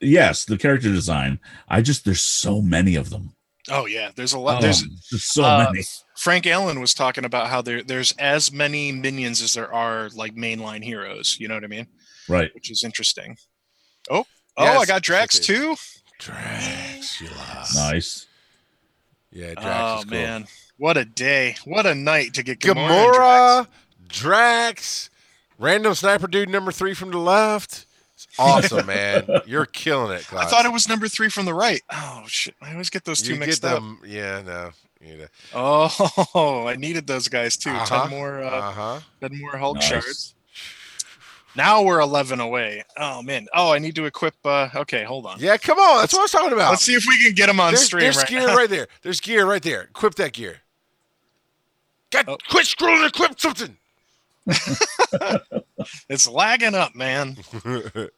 yes 0.00 0.44
the 0.44 0.58
character 0.58 0.90
design 0.90 1.38
i 1.68 1.80
just 1.80 2.04
there's 2.04 2.20
so 2.20 2.60
many 2.60 2.94
of 2.96 3.10
them 3.10 3.34
Oh 3.70 3.86
yeah, 3.86 4.10
there's 4.14 4.34
a 4.34 4.38
lot. 4.38 4.58
Oh, 4.58 4.60
There's 4.60 4.82
there's 5.10 5.24
so 5.24 5.42
uh, 5.42 5.68
many 5.72 5.86
Frank 6.18 6.46
Allen 6.46 6.80
was 6.80 6.92
talking 6.92 7.24
about 7.24 7.46
how 7.48 7.62
there 7.62 7.82
there's 7.82 8.12
as 8.18 8.52
many 8.52 8.92
minions 8.92 9.40
as 9.40 9.54
there 9.54 9.72
are 9.72 10.10
like 10.14 10.34
mainline 10.34 10.84
heroes. 10.84 11.38
You 11.40 11.48
know 11.48 11.54
what 11.54 11.64
I 11.64 11.68
mean? 11.68 11.86
right 12.28 12.54
Which 12.54 12.70
is 12.70 12.84
interesting. 12.84 13.38
Oh, 14.10 14.26
oh, 14.58 14.64
Yes, 14.64 14.82
I 14.82 14.84
got 14.84 15.02
Drax 15.02 15.36
yes, 15.36 15.40
it 15.40 15.46
too. 15.46 15.76
Dracula. 16.18 17.66
nice 17.74 18.26
Yeah, 19.32 19.54
Drax 19.54 19.66
Oh 19.66 19.98
is 20.00 20.04
cool. 20.04 20.10
man, 20.12 20.46
what 20.76 20.98
a 20.98 21.06
day! 21.06 21.56
What 21.64 21.86
a 21.86 21.94
night 21.94 22.34
to 22.34 22.42
get 22.42 22.58
Gamora. 22.60 22.74
and 22.76 23.14
Gamora, 23.14 23.66
Drax. 24.14 24.20
Drax, 24.20 25.10
random 25.58 25.94
sniper 25.94 26.26
dude 26.26 26.48
number 26.48 26.72
three 26.72 26.94
from 26.94 27.10
the 27.10 27.18
left. 27.18 27.86
It's 28.14 28.26
awesome, 28.38 28.86
man. 28.86 29.26
You're 29.46 29.66
killing 29.66 30.12
it, 30.12 30.32
I 30.32 30.46
thought 30.46 30.64
it 30.64 30.72
was 30.72 30.88
number 30.88 31.08
three 31.08 31.28
from 31.28 31.44
the 31.46 31.54
right. 31.54 31.82
Oh 31.92 32.22
shit! 32.26 32.54
I 32.62 32.72
always 32.72 32.90
get 32.90 33.04
those 33.04 33.20
two 33.22 33.34
you 33.34 33.40
mixed 33.40 33.62
get 33.62 33.72
up. 33.74 33.82
Yeah, 34.06 34.42
no. 34.42 34.70
You 35.00 35.18
know. 35.18 35.26
Oh, 35.54 36.64
I 36.68 36.76
needed 36.76 37.06
those 37.06 37.28
guys 37.28 37.56
too. 37.56 37.70
Uh-huh. 37.70 38.02
Ten 38.08 38.10
more, 38.18 38.42
uh, 38.42 38.50
Uh 38.50 38.72
huh. 38.72 39.00
ten 39.20 39.38
more 39.38 39.56
Hulk 39.56 39.76
Nice. 39.76 39.84
shards. 39.88 40.34
Now 41.56 41.82
we're 41.82 42.00
eleven 42.00 42.40
away. 42.40 42.82
Oh 42.96 43.22
man. 43.22 43.46
Oh, 43.54 43.72
I 43.72 43.78
need 43.78 43.94
to 43.96 44.06
equip. 44.06 44.34
Uh, 44.44 44.68
okay, 44.74 45.04
hold 45.04 45.26
on. 45.26 45.38
Yeah, 45.40 45.56
come 45.56 45.78
on. 45.78 46.00
That's 46.00 46.12
what 46.12 46.20
I 46.20 46.22
was 46.22 46.30
talking 46.32 46.52
about. 46.52 46.70
Let's 46.70 46.82
see 46.82 46.94
if 46.94 47.04
we 47.06 47.22
can 47.22 47.34
get 47.34 47.46
them 47.46 47.60
on 47.60 47.72
there's, 47.74 47.84
stream 47.84 48.00
there's 48.02 48.16
right 48.16 48.26
gear 48.28 48.46
now. 48.46 48.56
right 48.56 48.70
there. 48.70 48.88
There's 49.02 49.20
gear 49.20 49.44
right 49.46 49.62
there. 49.62 49.82
Equip 49.82 50.14
that 50.16 50.32
gear. 50.32 50.58
God, 52.10 52.24
Oh. 52.28 52.38
quit 52.48 52.66
scrolling 52.66 53.04
and 53.04 53.06
equip 53.14 53.38
something. 53.38 53.76
It's 56.08 56.28
lagging 56.28 56.74
up, 56.74 56.94
man. 56.94 57.36
uh, 57.64 58.08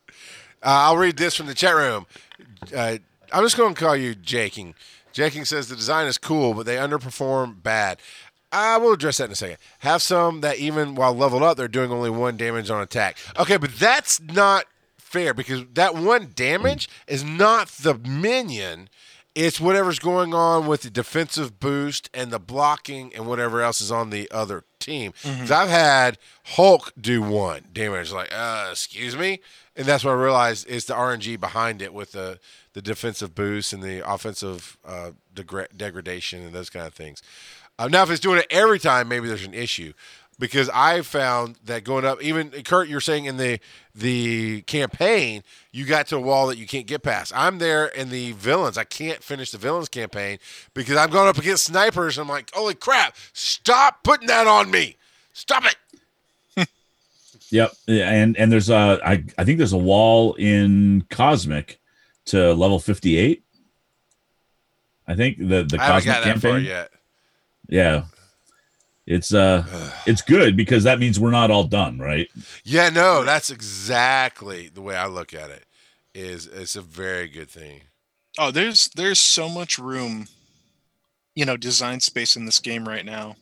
I'll 0.62 0.96
read 0.96 1.16
this 1.16 1.34
from 1.34 1.46
the 1.46 1.54
chat 1.54 1.74
room. 1.74 2.06
Uh, 2.74 2.98
I'm 3.32 3.42
just 3.42 3.56
going 3.56 3.74
to 3.74 3.80
call 3.80 3.96
you 3.96 4.14
Jaking. 4.14 4.74
Jaking 5.12 5.44
says 5.44 5.68
the 5.68 5.76
design 5.76 6.06
is 6.06 6.18
cool, 6.18 6.54
but 6.54 6.66
they 6.66 6.76
underperform 6.76 7.62
bad. 7.62 7.98
I 8.52 8.76
will 8.76 8.92
address 8.92 9.18
that 9.18 9.24
in 9.24 9.32
a 9.32 9.36
second. 9.36 9.58
Have 9.80 10.02
some 10.02 10.40
that 10.42 10.58
even 10.58 10.94
while 10.94 11.14
leveled 11.14 11.42
up, 11.42 11.56
they're 11.56 11.68
doing 11.68 11.90
only 11.90 12.10
one 12.10 12.36
damage 12.36 12.70
on 12.70 12.80
attack. 12.80 13.18
Okay, 13.38 13.56
but 13.56 13.74
that's 13.74 14.20
not 14.20 14.66
fair 14.96 15.34
because 15.34 15.64
that 15.74 15.94
one 15.94 16.32
damage 16.34 16.88
is 17.06 17.24
not 17.24 17.68
the 17.68 17.94
minion. 17.94 18.88
It's 19.36 19.60
whatever's 19.60 19.98
going 19.98 20.32
on 20.32 20.66
with 20.66 20.80
the 20.80 20.88
defensive 20.90 21.60
boost 21.60 22.08
and 22.14 22.30
the 22.30 22.38
blocking 22.38 23.14
and 23.14 23.26
whatever 23.26 23.60
else 23.60 23.82
is 23.82 23.92
on 23.92 24.08
the 24.08 24.30
other 24.30 24.64
team. 24.80 25.12
Mhm. 25.22 25.40
'Cause 25.40 25.50
I've 25.50 25.68
had 25.68 26.16
Hulk 26.44 26.92
do 26.98 27.20
one 27.20 27.66
damage, 27.70 28.10
like, 28.12 28.32
uh, 28.32 28.68
excuse 28.72 29.14
me, 29.14 29.40
and 29.76 29.84
that's 29.86 30.04
what 30.04 30.12
I 30.12 30.14
realized 30.14 30.66
is 30.68 30.86
the 30.86 30.94
RNG 30.94 31.36
behind 31.36 31.82
it 31.82 31.92
with 31.92 32.12
the 32.12 32.40
the 32.72 32.80
defensive 32.82 33.34
boost 33.34 33.72
and 33.72 33.82
the 33.82 34.06
offensive 34.06 34.76
uh, 34.86 35.10
degra- 35.34 35.74
degradation 35.76 36.42
and 36.42 36.54
those 36.54 36.68
kind 36.70 36.86
of 36.86 36.92
things. 36.94 37.22
Uh, 37.78 37.88
now, 37.88 38.02
if 38.02 38.10
it's 38.10 38.20
doing 38.20 38.38
it 38.38 38.46
every 38.50 38.78
time, 38.78 39.06
maybe 39.08 39.28
there's 39.28 39.44
an 39.44 39.52
issue. 39.54 39.92
Because 40.38 40.68
I 40.68 41.00
found 41.00 41.56
that 41.64 41.82
going 41.82 42.04
up, 42.04 42.22
even 42.22 42.50
Kurt, 42.50 42.88
you're 42.88 43.00
saying 43.00 43.24
in 43.24 43.38
the 43.38 43.58
the 43.94 44.60
campaign, 44.62 45.42
you 45.72 45.86
got 45.86 46.06
to 46.08 46.16
a 46.16 46.20
wall 46.20 46.46
that 46.48 46.58
you 46.58 46.66
can't 46.66 46.86
get 46.86 47.02
past. 47.02 47.32
I'm 47.34 47.58
there 47.58 47.86
in 47.86 48.10
the 48.10 48.32
villains. 48.32 48.76
I 48.76 48.84
can't 48.84 49.22
finish 49.22 49.50
the 49.50 49.56
villains 49.56 49.88
campaign 49.88 50.38
because 50.74 50.98
I'm 50.98 51.08
going 51.08 51.28
up 51.28 51.38
against 51.38 51.64
snipers. 51.64 52.18
And 52.18 52.24
I'm 52.24 52.28
like, 52.28 52.50
holy 52.52 52.74
crap! 52.74 53.16
Stop 53.32 54.02
putting 54.04 54.26
that 54.28 54.46
on 54.46 54.70
me! 54.70 54.96
Stop 55.32 55.64
it! 55.64 55.76
Yep. 57.50 57.72
Yeah, 57.86 58.10
And 58.10 58.36
and 58.36 58.50
there's 58.50 58.68
a 58.70 59.00
I 59.04 59.24
I 59.38 59.44
think 59.44 59.58
there's 59.58 59.72
a 59.72 59.78
wall 59.78 60.34
in 60.34 61.06
Cosmic 61.10 61.78
to 62.26 62.52
level 62.54 62.80
58. 62.80 63.42
I 65.06 65.14
think 65.14 65.38
the 65.38 65.62
the 65.62 65.78
I 65.80 65.86
Cosmic 65.86 66.04
got 66.14 66.24
that 66.24 66.40
far 66.40 66.50
campaign. 66.50 66.64
yet. 66.64 66.90
Yeah. 67.68 68.04
It's 69.06 69.32
uh 69.32 69.64
it's 70.04 70.20
good 70.22 70.56
because 70.56 70.82
that 70.84 70.98
means 70.98 71.20
we're 71.20 71.30
not 71.30 71.50
all 71.50 71.64
done, 71.64 71.98
right? 71.98 72.28
Yeah, 72.64 72.88
no, 72.90 73.22
that's 73.24 73.50
exactly 73.50 74.68
the 74.68 74.82
way 74.82 74.96
I 74.96 75.06
look 75.06 75.32
at 75.32 75.50
it. 75.50 75.64
Is 76.14 76.46
it's 76.46 76.74
a 76.76 76.82
very 76.82 77.28
good 77.28 77.48
thing. 77.50 77.82
Oh, 78.38 78.50
there's 78.50 78.88
there's 78.96 79.20
so 79.20 79.48
much 79.48 79.78
room, 79.78 80.26
you 81.34 81.44
know, 81.44 81.56
design 81.56 82.00
space 82.00 82.36
in 82.36 82.46
this 82.46 82.58
game 82.58 82.86
right 82.88 83.04
now, 83.04 83.36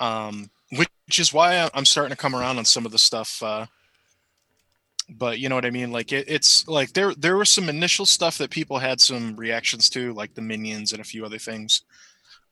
um, 0.00 0.50
which 0.76 1.18
is 1.18 1.32
why 1.32 1.58
I- 1.62 1.70
I'm 1.74 1.84
starting 1.84 2.10
to 2.14 2.20
come 2.20 2.34
around 2.34 2.58
on 2.58 2.64
some 2.64 2.84
of 2.84 2.90
the 2.92 2.98
stuff. 2.98 3.42
Uh, 3.42 3.66
but 5.08 5.38
you 5.38 5.48
know 5.48 5.54
what 5.54 5.64
I 5.64 5.70
mean? 5.70 5.90
Like 5.92 6.12
it, 6.12 6.26
it's 6.28 6.66
like 6.68 6.92
there 6.92 7.14
there 7.14 7.36
was 7.36 7.48
some 7.48 7.68
initial 7.68 8.04
stuff 8.04 8.36
that 8.38 8.50
people 8.50 8.78
had 8.78 9.00
some 9.00 9.36
reactions 9.36 9.88
to, 9.90 10.12
like 10.12 10.34
the 10.34 10.42
minions 10.42 10.92
and 10.92 11.00
a 11.00 11.04
few 11.04 11.24
other 11.24 11.38
things, 11.38 11.82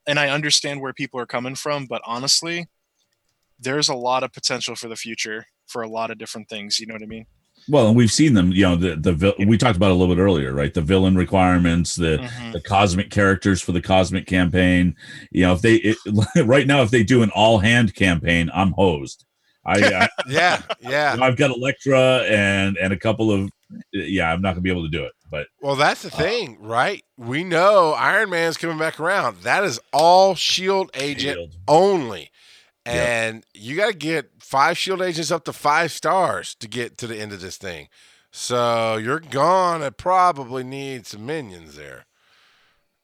and 0.06 0.18
I 0.18 0.28
understand 0.28 0.80
where 0.80 0.92
people 0.92 1.20
are 1.20 1.26
coming 1.26 1.54
from. 1.54 1.86
But 1.86 2.02
honestly, 2.04 2.66
there's 3.58 3.88
a 3.88 3.94
lot 3.94 4.22
of 4.22 4.32
potential 4.32 4.74
for 4.74 4.88
the 4.88 4.96
future 4.96 5.46
for 5.66 5.82
a 5.82 5.88
lot 5.88 6.10
of 6.10 6.18
different 6.18 6.48
things. 6.48 6.78
You 6.78 6.86
know 6.86 6.94
what 6.94 7.02
I 7.02 7.06
mean? 7.06 7.26
Well, 7.68 7.88
and 7.88 7.96
we've 7.96 8.12
seen 8.12 8.34
them, 8.34 8.52
you 8.52 8.62
know, 8.62 8.76
the 8.76 8.94
the 8.96 9.12
vil- 9.12 9.34
we 9.46 9.58
talked 9.58 9.76
about 9.76 9.90
a 9.90 9.94
little 9.94 10.14
bit 10.14 10.20
earlier, 10.20 10.52
right? 10.52 10.72
The 10.72 10.82
villain 10.82 11.16
requirements, 11.16 11.96
the 11.96 12.18
Mhm. 12.18 12.52
the 12.52 12.60
cosmic 12.60 13.10
characters 13.10 13.60
for 13.60 13.72
the 13.72 13.82
cosmic 13.82 14.26
campaign. 14.26 14.94
You 15.32 15.42
know, 15.46 15.54
if 15.54 15.62
they 15.62 15.76
it, 15.76 15.96
right 16.44 16.66
now 16.66 16.82
if 16.82 16.90
they 16.90 17.02
do 17.02 17.22
an 17.22 17.30
all 17.30 17.58
hand 17.58 17.94
campaign, 17.94 18.50
I'm 18.54 18.72
hosed. 18.72 19.24
I, 19.64 19.82
I 19.82 20.08
Yeah, 20.28 20.62
yeah. 20.80 21.16
I've 21.20 21.36
got 21.36 21.50
Elektra 21.50 22.18
and 22.28 22.76
and 22.76 22.92
a 22.92 22.96
couple 22.98 23.32
of 23.32 23.50
yeah, 23.92 24.32
I'm 24.32 24.40
not 24.40 24.52
gonna 24.52 24.60
be 24.62 24.70
able 24.70 24.84
to 24.84 24.90
do 24.90 25.04
it. 25.04 25.12
But 25.30 25.48
Well, 25.60 25.76
that's 25.76 26.02
the 26.02 26.10
thing, 26.10 26.58
right? 26.60 27.04
We 27.16 27.42
know 27.44 27.92
Iron 27.92 28.30
Man's 28.30 28.56
coming 28.56 28.78
back 28.78 29.00
around. 29.00 29.42
That 29.42 29.64
is 29.64 29.80
all 29.92 30.34
Shield 30.34 30.90
agent 30.94 31.36
Shield. 31.36 31.56
only. 31.66 32.30
Yeah. 32.86 32.92
And 32.92 33.44
you 33.52 33.74
got 33.74 33.88
to 33.88 33.96
get 33.96 34.30
five 34.38 34.78
Shield 34.78 35.02
agents 35.02 35.32
up 35.32 35.44
to 35.46 35.52
five 35.52 35.90
stars 35.90 36.54
to 36.56 36.68
get 36.68 36.96
to 36.98 37.08
the 37.08 37.16
end 37.16 37.32
of 37.32 37.40
this 37.40 37.56
thing. 37.56 37.88
So 38.30 38.96
you're 38.96 39.18
gonna 39.18 39.90
probably 39.90 40.62
need 40.62 41.06
some 41.06 41.26
minions 41.26 41.74
there. 41.74 42.06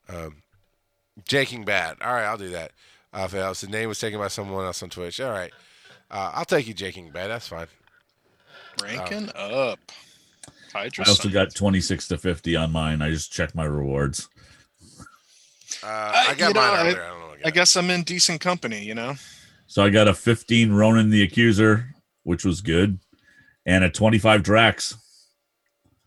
Um, 0.08 0.42
Jaking 1.26 1.64
Bad. 1.64 1.96
All 2.00 2.12
right, 2.12 2.24
I'll 2.24 2.38
do 2.38 2.50
that. 2.50 2.72
Uh, 3.12 3.24
if 3.24 3.34
else, 3.34 3.62
the 3.62 3.66
name 3.66 3.88
was 3.88 3.98
taken 3.98 4.18
by 4.18 4.28
someone 4.28 4.64
else 4.64 4.82
on 4.82 4.90
Twitch. 4.90 5.20
All 5.20 5.30
right, 5.30 5.52
uh, 6.10 6.32
I'll 6.34 6.44
take 6.44 6.68
you, 6.68 6.74
Jaking 6.74 7.10
Bad. 7.10 7.28
That's 7.28 7.48
fine. 7.48 7.66
Ranking 8.82 9.30
up. 9.34 9.78
Hydra 10.72 11.04
I 11.06 11.08
also 11.08 11.24
Sun. 11.24 11.32
got 11.32 11.54
26 11.54 12.08
to 12.08 12.18
50 12.18 12.56
on 12.56 12.72
mine. 12.72 13.02
I 13.02 13.10
just 13.10 13.32
checked 13.32 13.54
my 13.54 13.64
rewards. 13.64 14.28
Uh, 15.82 15.86
I 15.86 16.26
Uh, 16.30 16.34
got 16.34 16.48
you 16.48 16.54
know, 16.54 16.60
mine 16.60 16.70
I- 16.74 16.80
I 16.80 16.84
don't 16.84 16.94
know. 16.96 17.26
what 17.28 17.46
I 17.46 17.50
guess 17.50 17.76
I'm 17.76 17.90
in 17.90 18.02
decent 18.04 18.40
company, 18.40 18.84
you 18.84 18.94
know. 18.94 19.16
So 19.66 19.82
I 19.84 19.90
got 19.90 20.06
a 20.08 20.14
15 20.14 20.72
Ronan 20.72 21.10
the 21.10 21.22
Accuser, 21.22 21.94
which 22.24 22.44
was 22.44 22.60
good, 22.60 22.98
and 23.66 23.82
a 23.84 23.90
25 23.90 24.42
Drax. 24.42 24.96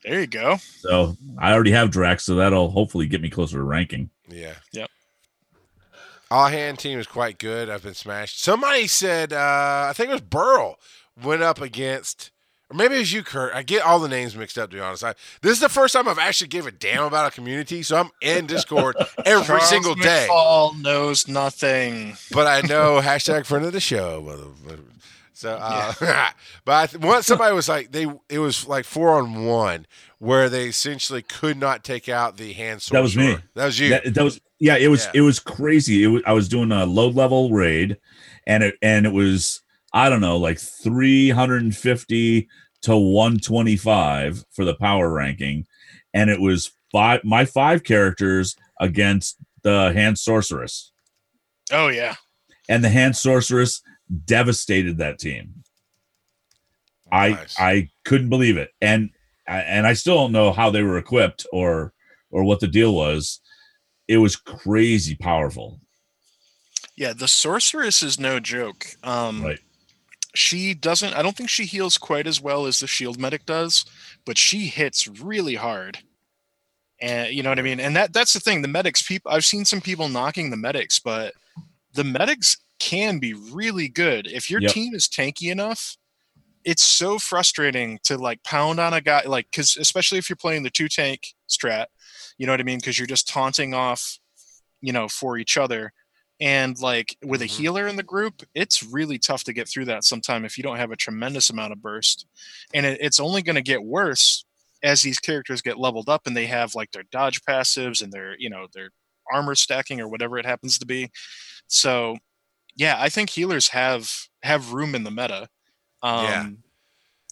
There 0.04 0.20
you 0.22 0.28
go. 0.28 0.58
So 0.80 1.18
I 1.40 1.52
already 1.52 1.72
have 1.72 1.90
Drax, 1.92 2.24
so 2.24 2.36
that'll 2.36 2.70
hopefully 2.70 3.08
get 3.08 3.22
me 3.22 3.30
closer 3.30 3.58
to 3.58 3.64
ranking. 3.64 4.12
Yeah. 4.30 4.54
Yep. 4.72 4.90
All 6.32 6.48
hand 6.48 6.80
team 6.80 7.00
is 7.00 7.08
quite 7.08 7.38
good. 7.40 7.70
I've 7.70 7.84
been 7.84 7.94
smashed. 7.96 8.40
Somebody 8.40 8.88
said, 8.88 9.34
uh, 9.34 9.88
I 9.90 9.94
think 9.96 10.10
it 10.10 10.14
was 10.14 10.22
Burl 10.22 10.80
went 11.22 11.42
up 11.44 11.60
against, 11.62 12.32
or 12.72 12.76
maybe 12.76 12.96
it 12.96 13.00
was 13.00 13.14
you, 13.14 13.24
Kurt. 13.24 13.54
I 13.54 13.62
get 13.64 13.84
all 13.84 14.00
the 14.00 14.08
names 14.10 14.36
mixed 14.36 14.58
up, 14.58 14.72
to 14.72 14.76
be 14.78 14.82
honest. 14.82 15.04
I, 15.04 15.14
this 15.42 15.52
is 15.52 15.60
the 15.60 15.70
first 15.70 15.94
time 15.94 16.08
I've 16.08 16.18
actually 16.20 16.48
gave 16.48 16.66
a 16.66 16.72
damn 16.72 17.04
about 17.04 17.32
a 17.32 17.36
community, 17.36 17.84
so 17.84 17.98
I'm 17.98 18.10
in 18.22 18.46
Discord 18.48 18.96
every 19.26 19.46
Charles 19.46 19.70
single 19.70 19.96
day. 19.96 20.28
McFall 20.30 20.82
knows 20.82 21.28
nothing. 21.28 22.18
But 22.32 22.48
I 22.48 22.68
know 22.68 23.02
hashtag 23.02 23.46
friend 23.46 23.66
of 23.66 23.74
the 23.74 23.80
show. 23.80 24.54
So, 25.34 25.58
uh, 25.62 25.94
but 26.66 26.74
I 26.74 26.88
th- 26.88 27.04
once 27.04 27.28
somebody 27.28 27.54
was 27.54 27.68
like, 27.70 27.92
they 27.92 28.08
it 28.30 28.40
was 28.40 28.68
like 28.68 28.86
four 28.86 29.16
on 29.16 29.46
one 29.46 29.86
where 30.20 30.50
they 30.50 30.68
essentially 30.68 31.22
could 31.22 31.58
not 31.58 31.84
take 31.84 32.08
out 32.08 32.38
the 32.38 32.54
hand 32.54 32.80
That 32.92 33.04
was 33.04 33.18
me. 33.18 33.38
That 33.54 33.66
was 33.66 33.80
you. 33.80 33.90
That, 33.90 34.14
that 34.14 34.24
was 34.24 34.40
yeah, 34.60 34.78
it 34.78 34.88
was 34.88 35.06
Yeah. 35.06 35.12
it 35.16 35.22
was 35.22 35.40
crazy. 35.40 36.04
It 36.04 36.08
was, 36.08 36.22
I 36.26 36.32
was 36.32 36.48
doing 36.48 36.72
a 36.72 36.86
low 36.86 37.10
level 37.10 37.52
raid, 37.52 37.98
and 38.48 38.64
it 38.64 38.76
and 38.82 39.06
it 39.06 39.12
was 39.12 39.62
I 39.96 40.10
don't 40.10 40.22
know 40.22 40.38
like 40.38 40.60
350 40.60 42.48
to 42.82 42.98
125 42.98 44.46
for 44.52 44.66
the 44.66 44.76
power 44.76 45.10
ranking, 45.10 45.66
and 46.14 46.30
it 46.30 46.40
was 46.40 46.72
five 46.92 47.24
my 47.24 47.46
five 47.46 47.84
characters 47.84 48.56
against 48.80 49.38
the 49.64 49.92
hand 49.94 50.20
sorceress, 50.20 50.92
Oh 51.72 51.88
yeah. 51.88 52.16
and 52.70 52.84
the 52.84 52.90
hand 52.90 53.16
sorceress 53.16 53.82
devastated 54.26 54.98
that 54.98 55.18
team. 55.18 55.64
I 57.12 57.30
Nice. 57.30 57.56
I 57.60 57.90
couldn't 58.04 58.30
believe 58.30 58.58
it, 58.58 58.72
and 58.82 59.10
and 59.48 59.88
I 59.88 59.94
still 59.94 60.16
don't 60.16 60.32
know 60.34 60.52
how 60.52 60.70
they 60.70 60.84
were 60.84 60.98
equipped 60.98 61.48
or 61.54 61.94
or 62.32 62.44
what 62.44 62.60
the 62.60 62.68
deal 62.68 62.94
was. 62.94 63.40
It 64.08 64.18
was 64.18 64.36
crazy 64.36 65.16
powerful. 65.16 65.80
Yeah, 66.98 67.14
the 67.14 67.28
sorceress 67.28 68.04
is 68.04 68.20
no 68.20 68.40
joke. 68.40 68.86
Um 69.04 69.42
Right. 69.44 69.60
She 70.38 70.74
doesn't 70.74 71.14
I 71.14 71.22
don't 71.22 71.36
think 71.36 71.50
she 71.50 71.66
heals 71.66 71.98
quite 71.98 72.28
as 72.28 72.42
well 72.42 72.66
as 72.66 72.80
the 72.80 72.88
shield 72.88 73.20
medic 73.20 73.46
does, 73.46 73.86
but 74.26 74.38
she 74.38 74.68
hits 74.68 75.08
really 75.08 75.56
hard. 75.56 76.00
And 77.02 77.34
you 77.34 77.44
know 77.44 77.50
what 77.50 77.60
I 77.60 77.64
mean? 77.64 77.80
And 77.80 77.96
that 77.96 78.14
that's 78.14 78.34
the 78.34 78.40
thing. 78.40 78.62
The 78.62 78.68
medics 78.68 79.02
people 79.02 79.32
I've 79.32 79.46
seen 79.46 79.66
some 79.66 79.82
people 79.82 80.10
knocking 80.10 80.50
the 80.50 80.58
medics, 80.58 81.00
but 81.00 81.34
the 81.94 82.04
medics 82.04 82.58
can 82.80 83.20
be 83.20 83.34
really 83.34 83.88
good. 83.90 84.28
If 84.28 84.50
your 84.50 84.62
Yep. 84.62 84.72
team 84.72 84.94
is 84.96 85.08
tanky 85.08 85.52
enough, 85.52 85.98
it's 86.64 86.84
so 86.84 87.20
frustrating 87.20 88.00
to 88.04 88.18
like 88.18 88.44
pound 88.44 88.80
on 88.80 88.94
a 88.94 89.02
guy 89.02 89.24
like 89.26 89.52
cuz 89.52 89.78
especially 89.78 90.18
if 90.18 90.30
you're 90.30 90.38
playing 90.38 90.64
the 90.64 90.70
two 90.70 90.90
tank 90.90 91.34
strat, 91.50 91.88
you 92.38 92.46
know 92.46 92.54
what 92.54 92.60
I 92.62 92.64
mean? 92.64 92.82
Cuz 92.82 92.98
you're 92.98 93.08
just 93.08 93.28
taunting 93.28 93.74
off, 93.74 94.20
you 94.82 94.94
know, 94.94 95.08
for 95.10 95.38
each 95.38 95.58
other. 95.58 95.94
And 96.40 96.78
like 96.80 97.18
with 97.24 97.42
a 97.42 97.46
Mhm. 97.48 97.48
healer 97.48 97.88
in 97.88 97.96
the 97.96 98.04
group, 98.04 98.44
it's 98.54 98.84
really 98.84 99.18
tough 99.18 99.44
to 99.46 99.54
get 99.54 99.70
through 99.70 99.86
that 99.86 100.04
sometime 100.04 100.44
if 100.44 100.58
you 100.58 100.64
don't 100.64 100.78
have 100.78 100.92
a 100.92 100.96
tremendous 100.98 101.50
amount 101.50 101.72
of 101.74 101.82
burst. 101.82 102.26
And 102.74 102.86
it, 102.86 103.00
it's 103.02 103.20
only 103.20 103.42
going 103.42 103.56
to 103.56 103.62
get 103.62 103.84
worse 103.84 104.46
as 104.84 105.02
these 105.02 105.20
characters 105.20 105.62
get 105.62 105.80
leveled 105.80 106.10
up 106.10 106.28
and 106.28 106.36
they 106.36 106.46
have 106.48 106.76
like 106.76 106.92
their 106.92 107.04
dodge 107.04 107.42
passives 107.44 108.02
and 108.04 108.12
their, 108.12 108.36
you 108.38 108.50
know, 108.50 108.68
their 108.74 108.90
armor 109.32 109.56
stacking 109.56 110.02
or 110.02 110.10
whatever 110.10 110.38
it 110.38 110.46
happens 110.46 110.78
to 110.80 110.86
be. 110.86 111.10
So, 111.68 112.18
yeah, 112.76 112.98
I 113.00 113.10
think 113.10 113.30
healers 113.32 113.70
have 113.70 114.12
have 114.44 114.74
room 114.74 114.96
in 114.96 115.04
the 115.04 115.12
meta. 115.12 115.50
Um, 116.04 116.36
Yeah. 116.36 116.50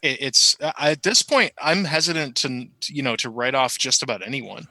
it, 0.01 0.17
it's 0.21 0.57
at 0.61 1.03
this 1.03 1.21
point 1.21 1.51
I'm 1.59 1.85
hesitant 1.85 2.35
to 2.37 2.67
you 2.89 3.01
know 3.03 3.15
to 3.17 3.29
write 3.29 3.55
off 3.55 3.77
just 3.77 4.03
about 4.03 4.25
anyone. 4.25 4.67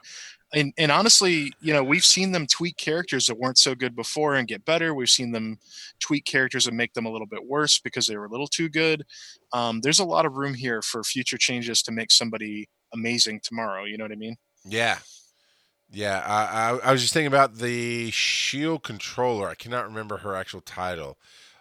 And, 0.54 0.72
and 0.76 0.92
honestly, 0.92 1.52
you 1.60 1.72
know, 1.72 1.82
we've 1.82 2.04
seen 2.04 2.32
them 2.32 2.46
tweak 2.46 2.76
characters 2.76 3.26
that 3.26 3.38
weren't 3.38 3.58
so 3.58 3.74
good 3.74 3.96
before 3.96 4.34
and 4.34 4.46
get 4.46 4.64
better. 4.64 4.94
We've 4.94 5.08
seen 5.08 5.32
them 5.32 5.58
tweak 5.98 6.26
characters 6.26 6.66
and 6.66 6.76
make 6.76 6.92
them 6.92 7.06
a 7.06 7.10
little 7.10 7.26
bit 7.26 7.46
worse 7.46 7.78
because 7.78 8.06
they 8.06 8.16
were 8.16 8.26
a 8.26 8.30
little 8.30 8.46
too 8.46 8.68
good. 8.68 9.04
Um, 9.52 9.80
there's 9.80 9.98
a 9.98 10.04
lot 10.04 10.26
of 10.26 10.34
room 10.34 10.52
here 10.52 10.82
for 10.82 11.02
future 11.02 11.38
changes 11.38 11.82
to 11.84 11.92
make 11.92 12.10
somebody 12.10 12.68
amazing 12.92 13.40
tomorrow. 13.42 13.84
You 13.84 13.96
know 13.96 14.04
what 14.04 14.12
I 14.12 14.16
mean? 14.16 14.36
Yeah. 14.64 14.98
Yeah. 15.90 16.22
I, 16.26 16.42
I, 16.44 16.78
I 16.88 16.92
was 16.92 17.00
just 17.00 17.14
thinking 17.14 17.28
about 17.28 17.56
the 17.56 18.10
Shield 18.10 18.82
controller. 18.82 19.48
I 19.48 19.54
cannot 19.54 19.86
remember 19.86 20.18
her 20.18 20.36
actual 20.36 20.60
title. 20.60 21.18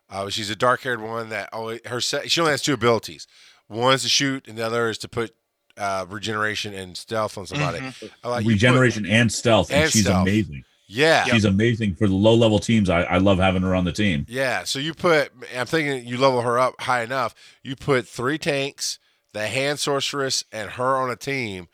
Uh, 0.09 0.29
she's 0.29 0.49
a 0.49 0.55
dark 0.55 0.81
haired 0.81 1.01
one 1.01 1.29
that 1.29 1.47
always, 1.53 1.79
her 1.85 2.01
set, 2.01 2.29
she 2.29 2.41
only 2.41 2.51
has 2.51 2.61
two 2.61 2.73
abilities. 2.73 3.25
One 3.67 3.93
is 3.93 4.03
to 4.03 4.09
shoot, 4.09 4.49
and 4.49 4.57
the 4.57 4.65
other 4.65 4.89
is 4.89 4.97
to 4.97 5.07
put 5.07 5.33
uh, 5.77 6.05
regeneration 6.09 6.73
and 6.73 6.95
stealth 6.97 7.37
on 7.37 7.45
somebody. 7.47 7.79
Mhm. 7.79 8.09
I 8.23 8.29
like 8.29 8.41
you 8.43 8.49
put- 8.49 8.53
Regeneration 8.53 9.05
and 9.05 9.31
stealth, 9.31 9.69
and, 9.71 9.83
and 9.83 9.91
she's 9.91 10.03
stealth. 10.03 10.23
amazing. 10.27 10.63
Yeah. 10.87 11.23
She's 11.25 11.45
amazing 11.45 11.95
for 11.95 12.07
the 12.07 12.13
low 12.13 12.33
level 12.35 12.59
teams. 12.59 12.89
I, 12.89 13.03
I 13.03 13.17
love 13.17 13.37
having 13.39 13.61
her 13.61 13.73
on 13.73 13.85
the 13.85 13.93
team. 13.93 14.25
Yeah. 14.27 14.65
So 14.65 14.77
you 14.77 14.93
put, 14.93 15.31
I'm 15.57 15.65
thinking 15.65 16.05
you 16.05 16.17
level 16.17 16.41
her 16.41 16.59
up 16.59 16.81
high 16.81 17.01
enough. 17.03 17.33
You 17.63 17.77
put 17.77 18.05
three 18.07 18.37
tanks, 18.37 18.99
the 19.31 19.47
hand 19.47 19.79
sorceress, 19.79 20.43
and 20.51 20.71
her 20.71 20.97
on 20.97 21.09
a 21.09 21.15
team. 21.15 21.69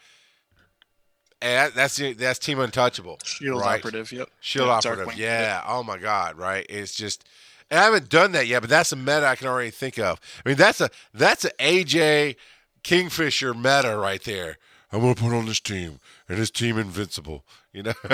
And 1.42 1.72
that's 1.74 1.98
that's 2.18 2.40
team 2.40 2.60
untouchable. 2.60 3.20
Shield 3.24 3.62
right? 3.62 3.80
operative. 3.80 4.12
Yep. 4.12 4.30
Shield 4.40 4.68
Yeah, 4.68 4.74
operative. 4.74 5.08
Darkwing, 5.08 5.18
Yeah. 5.18 5.64
Oh 5.68 5.84
my 5.84 5.98
God. 5.98 6.36
Right. 6.38 6.66
It's 6.68 6.96
just, 6.96 7.26
and 7.70 7.80
I 7.80 7.84
haven't 7.84 8.10
done 8.10 8.32
that 8.32 8.48
yet, 8.48 8.62
but 8.62 8.70
that's 8.70 8.92
a 8.92 8.96
meta 8.96 9.26
I 9.28 9.36
can 9.36 9.48
already 9.48 9.70
think 9.70 10.00
of. 10.00 10.20
I 10.46 10.50
mean, 10.50 10.58
that's 10.58 10.82
a 10.82 10.90
that's 11.14 11.46
a 11.46 11.50
AJ 11.60 12.36
Kingfisher 12.88 13.54
meta 13.54 13.98
right 13.98 14.24
there. 14.24 14.58
I'm 14.94 15.02
gonna 15.02 15.14
put 15.14 15.34
on 15.34 15.46
this 15.46 15.60
team, 15.60 16.00
and 16.30 16.38
this 16.38 16.50
team 16.50 16.78
invincible. 16.78 17.44
You 17.74 17.84
know, 17.84 17.94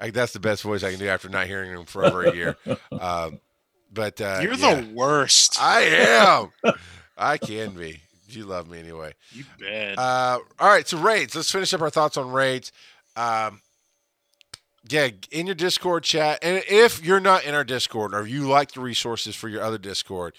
like 0.00 0.14
that's 0.14 0.32
the 0.32 0.40
best 0.40 0.62
voice 0.62 0.82
I 0.82 0.90
can 0.90 0.98
do 0.98 1.06
after 1.06 1.28
not 1.28 1.46
hearing 1.46 1.70
him 1.70 1.84
for 1.84 2.06
over 2.06 2.24
a 2.24 2.34
year. 2.34 2.56
Um, 2.98 3.40
but 3.92 4.20
uh, 4.20 4.38
You're 4.42 4.54
yeah. 4.54 4.80
the 4.80 4.94
worst. 4.94 5.60
I 5.60 5.80
am. 5.82 6.74
I 7.18 7.36
can 7.36 7.70
be. 7.72 8.00
You 8.28 8.44
love 8.44 8.70
me 8.70 8.78
anyway. 8.78 9.14
you 9.32 9.44
bet. 9.58 9.98
Uh, 9.98 10.38
all 10.58 10.68
right, 10.68 10.86
so 10.88 10.96
raids. 10.98 11.34
Let's 11.34 11.50
finish 11.50 11.74
up 11.74 11.82
our 11.82 11.90
thoughts 11.90 12.16
on 12.16 12.30
raids. 12.30 12.72
Um, 13.16 13.60
yeah, 14.88 15.08
in 15.30 15.46
your 15.46 15.54
Discord 15.54 16.04
chat, 16.04 16.38
and 16.42 16.62
if 16.68 17.04
you're 17.04 17.20
not 17.20 17.44
in 17.44 17.54
our 17.54 17.64
Discord 17.64 18.14
or 18.14 18.26
you 18.26 18.48
like 18.48 18.72
the 18.72 18.80
resources 18.80 19.34
for 19.34 19.48
your 19.48 19.62
other 19.62 19.78
Discord, 19.78 20.34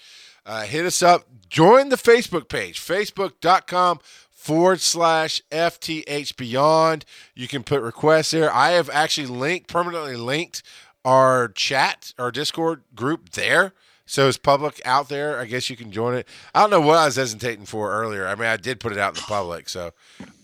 uh, 0.46 0.62
hit 0.62 0.84
us 0.84 1.02
up. 1.02 1.26
Join 1.48 1.90
the 1.90 1.96
Facebook 1.96 2.48
page, 2.48 2.80
facebook.com 2.80 4.00
forward 4.30 4.80
slash 4.80 5.40
FTH 5.50 6.36
Beyond. 6.36 7.04
You 7.34 7.46
can 7.46 7.62
put 7.62 7.82
requests 7.82 8.30
there. 8.30 8.52
I 8.52 8.70
have 8.70 8.90
actually 8.90 9.28
linked, 9.28 9.68
permanently 9.68 10.16
linked 10.16 10.62
our 11.04 11.48
chat, 11.48 12.12
our 12.18 12.30
Discord 12.30 12.82
group 12.94 13.30
there. 13.30 13.72
So 14.06 14.28
it's 14.28 14.36
public 14.36 14.80
out 14.84 15.08
there. 15.08 15.38
I 15.38 15.46
guess 15.46 15.70
you 15.70 15.76
can 15.76 15.92
join 15.92 16.14
it. 16.14 16.28
I 16.54 16.60
don't 16.60 16.70
know 16.70 16.80
what 16.80 16.98
I 16.98 17.06
was 17.06 17.16
hesitating 17.16 17.66
for 17.66 17.92
earlier. 17.92 18.26
I 18.26 18.34
mean, 18.34 18.48
I 18.48 18.56
did 18.56 18.80
put 18.80 18.92
it 18.92 18.98
out 18.98 19.14
in 19.14 19.20
the 19.20 19.26
public. 19.26 19.68
So 19.68 19.92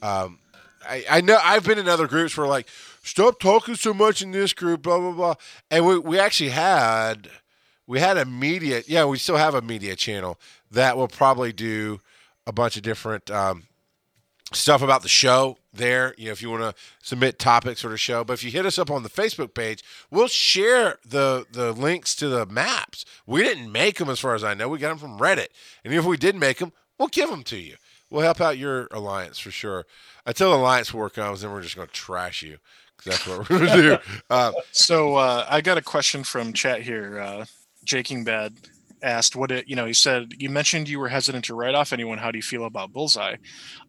um, 0.00 0.38
I, 0.88 1.04
I 1.10 1.20
know 1.20 1.38
I've 1.42 1.64
been 1.64 1.78
in 1.78 1.88
other 1.88 2.06
groups 2.06 2.36
where 2.36 2.46
like, 2.46 2.68
stop 3.02 3.40
talking 3.40 3.74
so 3.74 3.92
much 3.92 4.22
in 4.22 4.30
this 4.30 4.52
group, 4.52 4.82
blah 4.82 4.98
blah 4.98 5.12
blah. 5.12 5.34
And 5.70 5.84
we 5.84 5.98
we 5.98 6.18
actually 6.18 6.50
had 6.50 7.28
we 7.88 7.98
had 7.98 8.16
a 8.16 8.24
media 8.24 8.82
yeah 8.86 9.04
we 9.04 9.18
still 9.18 9.36
have 9.36 9.54
a 9.56 9.62
media 9.62 9.96
channel 9.96 10.38
that 10.70 10.96
will 10.96 11.08
probably 11.08 11.52
do 11.52 12.00
a 12.46 12.52
bunch 12.52 12.76
of 12.76 12.82
different 12.82 13.28
um, 13.30 13.64
stuff 14.52 14.82
about 14.82 15.02
the 15.02 15.08
show 15.08 15.58
there. 15.72 16.14
You 16.16 16.26
know, 16.26 16.32
if 16.32 16.42
you 16.42 16.50
want 16.50 16.62
to 16.62 16.74
submit 17.02 17.38
topics 17.38 17.82
for 17.82 17.88
the 17.88 17.98
show, 17.98 18.24
but 18.24 18.34
if 18.34 18.44
you 18.44 18.50
hit 18.50 18.66
us 18.66 18.78
up 18.78 18.90
on 18.90 19.02
the 19.02 19.10
Facebook 19.10 19.54
page, 19.54 19.82
we'll 20.10 20.28
share 20.28 20.98
the 21.06 21.46
the 21.50 21.72
links 21.72 22.14
to 22.16 22.28
the 22.28 22.46
maps. 22.46 23.04
We 23.26 23.42
didn't 23.42 23.70
make 23.70 23.98
them, 23.98 24.08
as 24.08 24.20
far 24.20 24.34
as 24.34 24.44
I 24.44 24.54
know. 24.54 24.68
We 24.68 24.78
got 24.78 24.88
them 24.90 24.98
from 24.98 25.18
Reddit, 25.18 25.48
and 25.84 25.92
if 25.92 26.04
we 26.04 26.16
did 26.16 26.36
make 26.36 26.58
them, 26.58 26.72
we'll 26.98 27.08
give 27.08 27.30
them 27.30 27.42
to 27.44 27.56
you. 27.56 27.76
We'll 28.10 28.22
help 28.22 28.40
out 28.40 28.56
your 28.56 28.88
alliance 28.90 29.38
for 29.38 29.50
sure. 29.50 29.84
Until 30.24 30.50
the 30.50 30.56
alliance 30.56 30.92
war 30.94 31.10
comes, 31.10 31.42
then 31.42 31.50
we're 31.50 31.62
just 31.62 31.76
going 31.76 31.88
to 31.88 31.92
trash 31.92 32.42
you 32.42 32.58
because 32.96 33.12
that's 33.12 33.26
what 33.26 33.50
we're 33.50 33.58
going 33.58 33.70
to 33.76 33.82
do. 33.82 33.98
Uh, 34.30 34.52
So 34.72 35.16
uh, 35.16 35.46
I 35.48 35.60
got 35.60 35.78
a 35.78 35.82
question 35.82 36.24
from 36.24 36.52
chat 36.54 36.82
here. 36.82 37.20
Uh, 37.20 37.44
Jaking 37.88 38.22
Bad 38.22 38.54
asked, 39.02 39.34
"What 39.34 39.50
it? 39.50 39.68
You 39.68 39.74
know, 39.74 39.86
he 39.86 39.94
said 39.94 40.34
you 40.38 40.50
mentioned 40.50 40.88
you 40.88 41.00
were 41.00 41.08
hesitant 41.08 41.46
to 41.46 41.54
write 41.54 41.74
off 41.74 41.92
anyone. 41.92 42.18
How 42.18 42.30
do 42.30 42.38
you 42.38 42.42
feel 42.42 42.66
about 42.66 42.92
Bullseye?" 42.92 43.36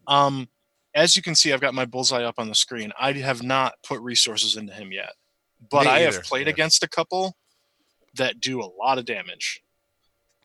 Um, 0.07 0.47
as 0.95 1.15
you 1.15 1.21
can 1.21 1.35
see, 1.35 1.53
I've 1.53 1.61
got 1.61 1.75
my 1.75 1.85
Bullseye 1.85 2.23
up 2.23 2.35
on 2.39 2.47
the 2.47 2.55
screen. 2.55 2.91
I 2.99 3.11
have 3.13 3.43
not 3.43 3.73
put 3.85 4.01
resources 4.01 4.55
into 4.55 4.73
him 4.73 4.91
yet, 4.91 5.13
but 5.69 5.85
I 5.85 5.99
have 5.99 6.23
played 6.23 6.47
yeah. 6.47 6.53
against 6.53 6.83
a 6.83 6.89
couple 6.89 7.35
that 8.15 8.39
do 8.39 8.61
a 8.61 8.71
lot 8.81 8.97
of 8.97 9.05
damage. 9.05 9.61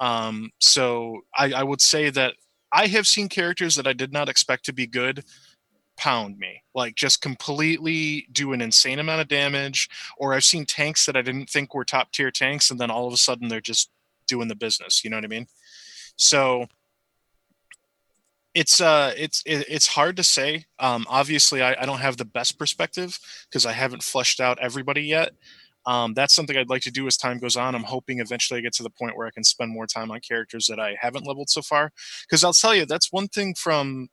Um, 0.00 0.50
so 0.60 1.20
I, 1.36 1.52
I 1.52 1.62
would 1.62 1.80
say 1.80 2.10
that 2.10 2.34
I 2.72 2.88
have 2.88 3.06
seen 3.06 3.28
characters 3.28 3.76
that 3.76 3.86
I 3.86 3.92
did 3.92 4.12
not 4.12 4.28
expect 4.28 4.64
to 4.66 4.72
be 4.72 4.86
good 4.86 5.24
pound 5.96 6.38
me 6.38 6.62
like 6.74 6.94
just 6.94 7.20
completely 7.20 8.26
do 8.32 8.52
an 8.52 8.60
insane 8.60 8.98
amount 8.98 9.20
of 9.20 9.28
damage 9.28 9.88
or 10.18 10.34
i've 10.34 10.44
seen 10.44 10.66
tanks 10.66 11.06
that 11.06 11.16
i 11.16 11.22
didn't 11.22 11.48
think 11.48 11.74
were 11.74 11.84
top 11.84 12.10
tier 12.12 12.30
tanks 12.30 12.70
and 12.70 12.80
then 12.80 12.90
all 12.90 13.06
of 13.06 13.12
a 13.12 13.18
sudden 13.18 13.48
they're 13.48 13.60
just 13.60 13.90
doing 14.26 14.48
the 14.48 14.56
business 14.56 15.04
you 15.04 15.10
know 15.10 15.16
what 15.16 15.24
i 15.24 15.28
mean 15.28 15.46
so 16.16 16.66
it's 18.54 18.80
uh 18.80 19.12
it's 19.16 19.42
it, 19.46 19.66
it's 19.68 19.88
hard 19.88 20.16
to 20.16 20.24
say 20.24 20.64
um 20.78 21.06
obviously 21.08 21.62
i, 21.62 21.76
I 21.80 21.86
don't 21.86 22.00
have 22.00 22.16
the 22.16 22.24
best 22.24 22.58
perspective 22.58 23.18
because 23.48 23.66
i 23.66 23.72
haven't 23.72 24.02
fleshed 24.02 24.40
out 24.40 24.58
everybody 24.60 25.02
yet 25.02 25.32
um, 25.86 26.14
that's 26.14 26.34
something 26.34 26.56
I'd 26.56 26.70
like 26.70 26.82
to 26.82 26.90
do 26.90 27.06
as 27.06 27.16
time 27.16 27.38
goes 27.38 27.56
on. 27.56 27.74
I'm 27.74 27.82
hoping 27.82 28.20
eventually 28.20 28.58
I 28.58 28.62
get 28.62 28.72
to 28.74 28.82
the 28.82 28.90
point 28.90 29.16
where 29.16 29.26
I 29.26 29.30
can 29.30 29.44
spend 29.44 29.70
more 29.70 29.86
time 29.86 30.10
on 30.10 30.20
characters 30.20 30.66
that 30.68 30.80
I 30.80 30.96
haven't 30.98 31.26
leveled 31.26 31.50
so 31.50 31.60
far. 31.60 31.92
Because 32.22 32.42
I'll 32.42 32.54
tell 32.54 32.74
you, 32.74 32.86
that's 32.86 33.12
one 33.12 33.28
thing 33.28 33.54
from 33.54 34.08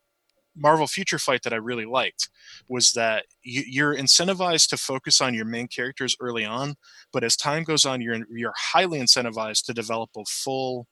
Marvel 0.55 0.87
Future 0.87 1.19
Fight 1.19 1.43
that 1.43 1.53
I 1.53 1.57
really 1.57 1.85
liked 1.85 2.29
was 2.67 2.91
that 2.93 3.25
you, 3.43 3.63
you're 3.67 3.95
incentivized 3.95 4.69
to 4.69 4.77
focus 4.77 5.21
on 5.21 5.33
your 5.33 5.45
main 5.45 5.67
characters 5.67 6.15
early 6.19 6.45
on, 6.45 6.75
but 7.13 7.23
as 7.23 7.35
time 7.35 7.63
goes 7.63 7.85
on, 7.85 8.01
you're 8.01 8.19
you're 8.29 8.53
highly 8.57 8.99
incentivized 8.99 9.65
to 9.65 9.73
develop 9.73 10.09
a 10.17 10.25
full, 10.25 10.87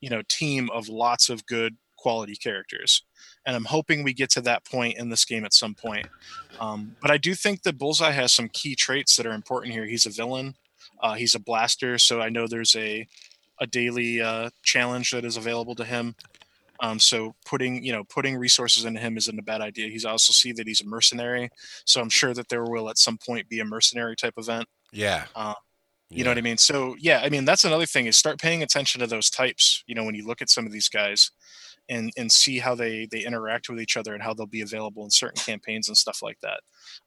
you 0.00 0.10
know, 0.10 0.22
team 0.28 0.68
of 0.72 0.88
lots 0.88 1.28
of 1.28 1.46
good 1.46 1.76
quality 1.96 2.36
characters. 2.36 3.02
And 3.44 3.56
I'm 3.56 3.64
hoping 3.64 4.02
we 4.02 4.12
get 4.12 4.30
to 4.30 4.40
that 4.42 4.64
point 4.64 4.98
in 4.98 5.08
this 5.08 5.24
game 5.24 5.44
at 5.44 5.54
some 5.54 5.74
point. 5.74 6.06
Um, 6.60 6.96
but 7.00 7.10
I 7.10 7.16
do 7.16 7.34
think 7.34 7.62
that 7.62 7.78
Bullseye 7.78 8.12
has 8.12 8.32
some 8.32 8.48
key 8.48 8.74
traits 8.74 9.16
that 9.16 9.26
are 9.26 9.32
important 9.32 9.72
here. 9.72 9.86
He's 9.86 10.06
a 10.06 10.10
villain. 10.10 10.54
Uh, 11.00 11.14
he's 11.14 11.34
a 11.34 11.40
blaster, 11.40 11.98
so 11.98 12.20
I 12.20 12.28
know 12.28 12.46
there's 12.46 12.76
a 12.76 13.06
a 13.60 13.66
daily 13.66 14.20
uh, 14.20 14.50
challenge 14.62 15.10
that 15.10 15.24
is 15.24 15.36
available 15.36 15.74
to 15.74 15.84
him. 15.84 16.14
Um, 16.80 16.98
so 16.98 17.34
putting 17.44 17.82
you 17.84 17.92
know 17.92 18.04
putting 18.04 18.36
resources 18.36 18.84
into 18.84 19.00
him 19.00 19.16
isn't 19.16 19.38
a 19.38 19.42
bad 19.42 19.60
idea. 19.60 19.88
He's 19.88 20.04
also 20.04 20.32
see 20.32 20.52
that 20.52 20.66
he's 20.66 20.80
a 20.80 20.86
mercenary, 20.86 21.50
so 21.84 22.00
I'm 22.00 22.10
sure 22.10 22.34
that 22.34 22.48
there 22.48 22.64
will 22.64 22.88
at 22.88 22.98
some 22.98 23.18
point 23.18 23.48
be 23.48 23.60
a 23.60 23.64
mercenary 23.64 24.16
type 24.16 24.34
event. 24.36 24.66
yeah. 24.92 25.26
Uh, 25.34 25.54
You 26.10 26.24
know 26.24 26.30
what 26.30 26.38
I 26.38 26.42
mean? 26.42 26.56
So 26.58 26.96
yeah, 26.98 27.20
I 27.22 27.28
mean 27.28 27.44
that's 27.44 27.64
another 27.64 27.86
thing 27.86 28.06
is 28.06 28.16
start 28.16 28.40
paying 28.40 28.62
attention 28.62 29.00
to 29.00 29.06
those 29.06 29.28
types. 29.30 29.82
You 29.86 29.94
know 29.94 30.04
when 30.04 30.14
you 30.14 30.26
look 30.26 30.40
at 30.42 30.50
some 30.50 30.66
of 30.66 30.72
these 30.72 30.88
guys, 30.88 31.30
and 31.88 32.12
and 32.16 32.30
see 32.32 32.58
how 32.58 32.74
they 32.74 33.06
they 33.10 33.24
interact 33.24 33.68
with 33.68 33.80
each 33.80 33.96
other 33.96 34.14
and 34.14 34.22
how 34.22 34.34
they'll 34.34 34.46
be 34.46 34.60
available 34.62 35.04
in 35.04 35.10
certain 35.10 35.42
campaigns 35.42 35.88
and 35.88 35.96
stuff 35.96 36.22
like 36.22 36.38
that. 36.42 36.60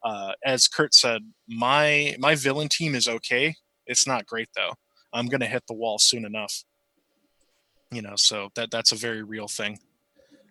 Uh, 0.04 0.34
as 0.46 0.68
Kurt 0.68 0.94
said, 0.94 1.22
my 1.48 2.16
my 2.20 2.36
villain 2.36 2.70
team 2.70 2.96
is 2.96 3.08
okay. 3.08 3.56
It's 3.88 4.08
not 4.08 4.26
great 4.26 4.50
though. 4.56 4.74
I'm 5.14 5.28
gonna 5.28 5.48
hit 5.48 5.64
the 5.68 5.74
wall 5.76 6.00
soon 6.00 6.26
enough. 6.26 6.64
You 7.92 8.02
know, 8.02 8.14
so 8.16 8.50
that 8.56 8.72
that's 8.72 8.92
a 8.92 8.96
very 8.96 9.22
real 9.22 9.48
thing. 9.48 9.78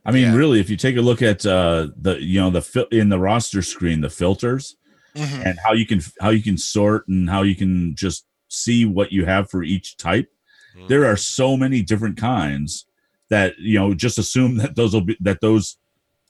I 0.04 0.12
mean, 0.12 0.24
Yeah. 0.24 0.34
really, 0.34 0.60
if 0.60 0.68
you 0.70 0.76
take 0.76 0.96
a 0.96 1.00
look 1.02 1.22
at 1.22 1.44
uh, 1.46 1.88
the 1.96 2.20
you 2.22 2.40
know 2.40 2.50
the 2.50 2.62
fil- 2.62 2.86
in 2.90 3.08
the 3.08 3.18
roster 3.18 3.62
screen, 3.62 4.00
the 4.00 4.10
filters 4.10 4.76
Mhm. 5.14 5.46
and 5.46 5.58
how 5.64 5.72
you 5.72 5.86
can 5.86 6.00
how 6.20 6.30
you 6.30 6.42
can 6.42 6.58
sort 6.58 7.08
and 7.08 7.28
how 7.30 7.42
you 7.42 7.54
can 7.56 7.94
just 7.94 8.26
see 8.48 8.84
what 8.84 9.12
you 9.12 9.24
have 9.24 9.50
for 9.50 9.62
each 9.62 9.96
type. 9.96 10.28
Mhm. 10.76 10.88
There 10.88 11.06
are 11.06 11.16
so 11.16 11.56
many 11.56 11.82
different 11.82 12.16
kinds 12.16 12.86
that 13.30 13.58
you 13.58 13.78
know 13.78 13.94
just 13.94 14.18
assume 14.18 14.56
that 14.58 14.76
those 14.76 14.92
will 14.92 15.02
be 15.04 15.16
that 15.20 15.40
those 15.40 15.76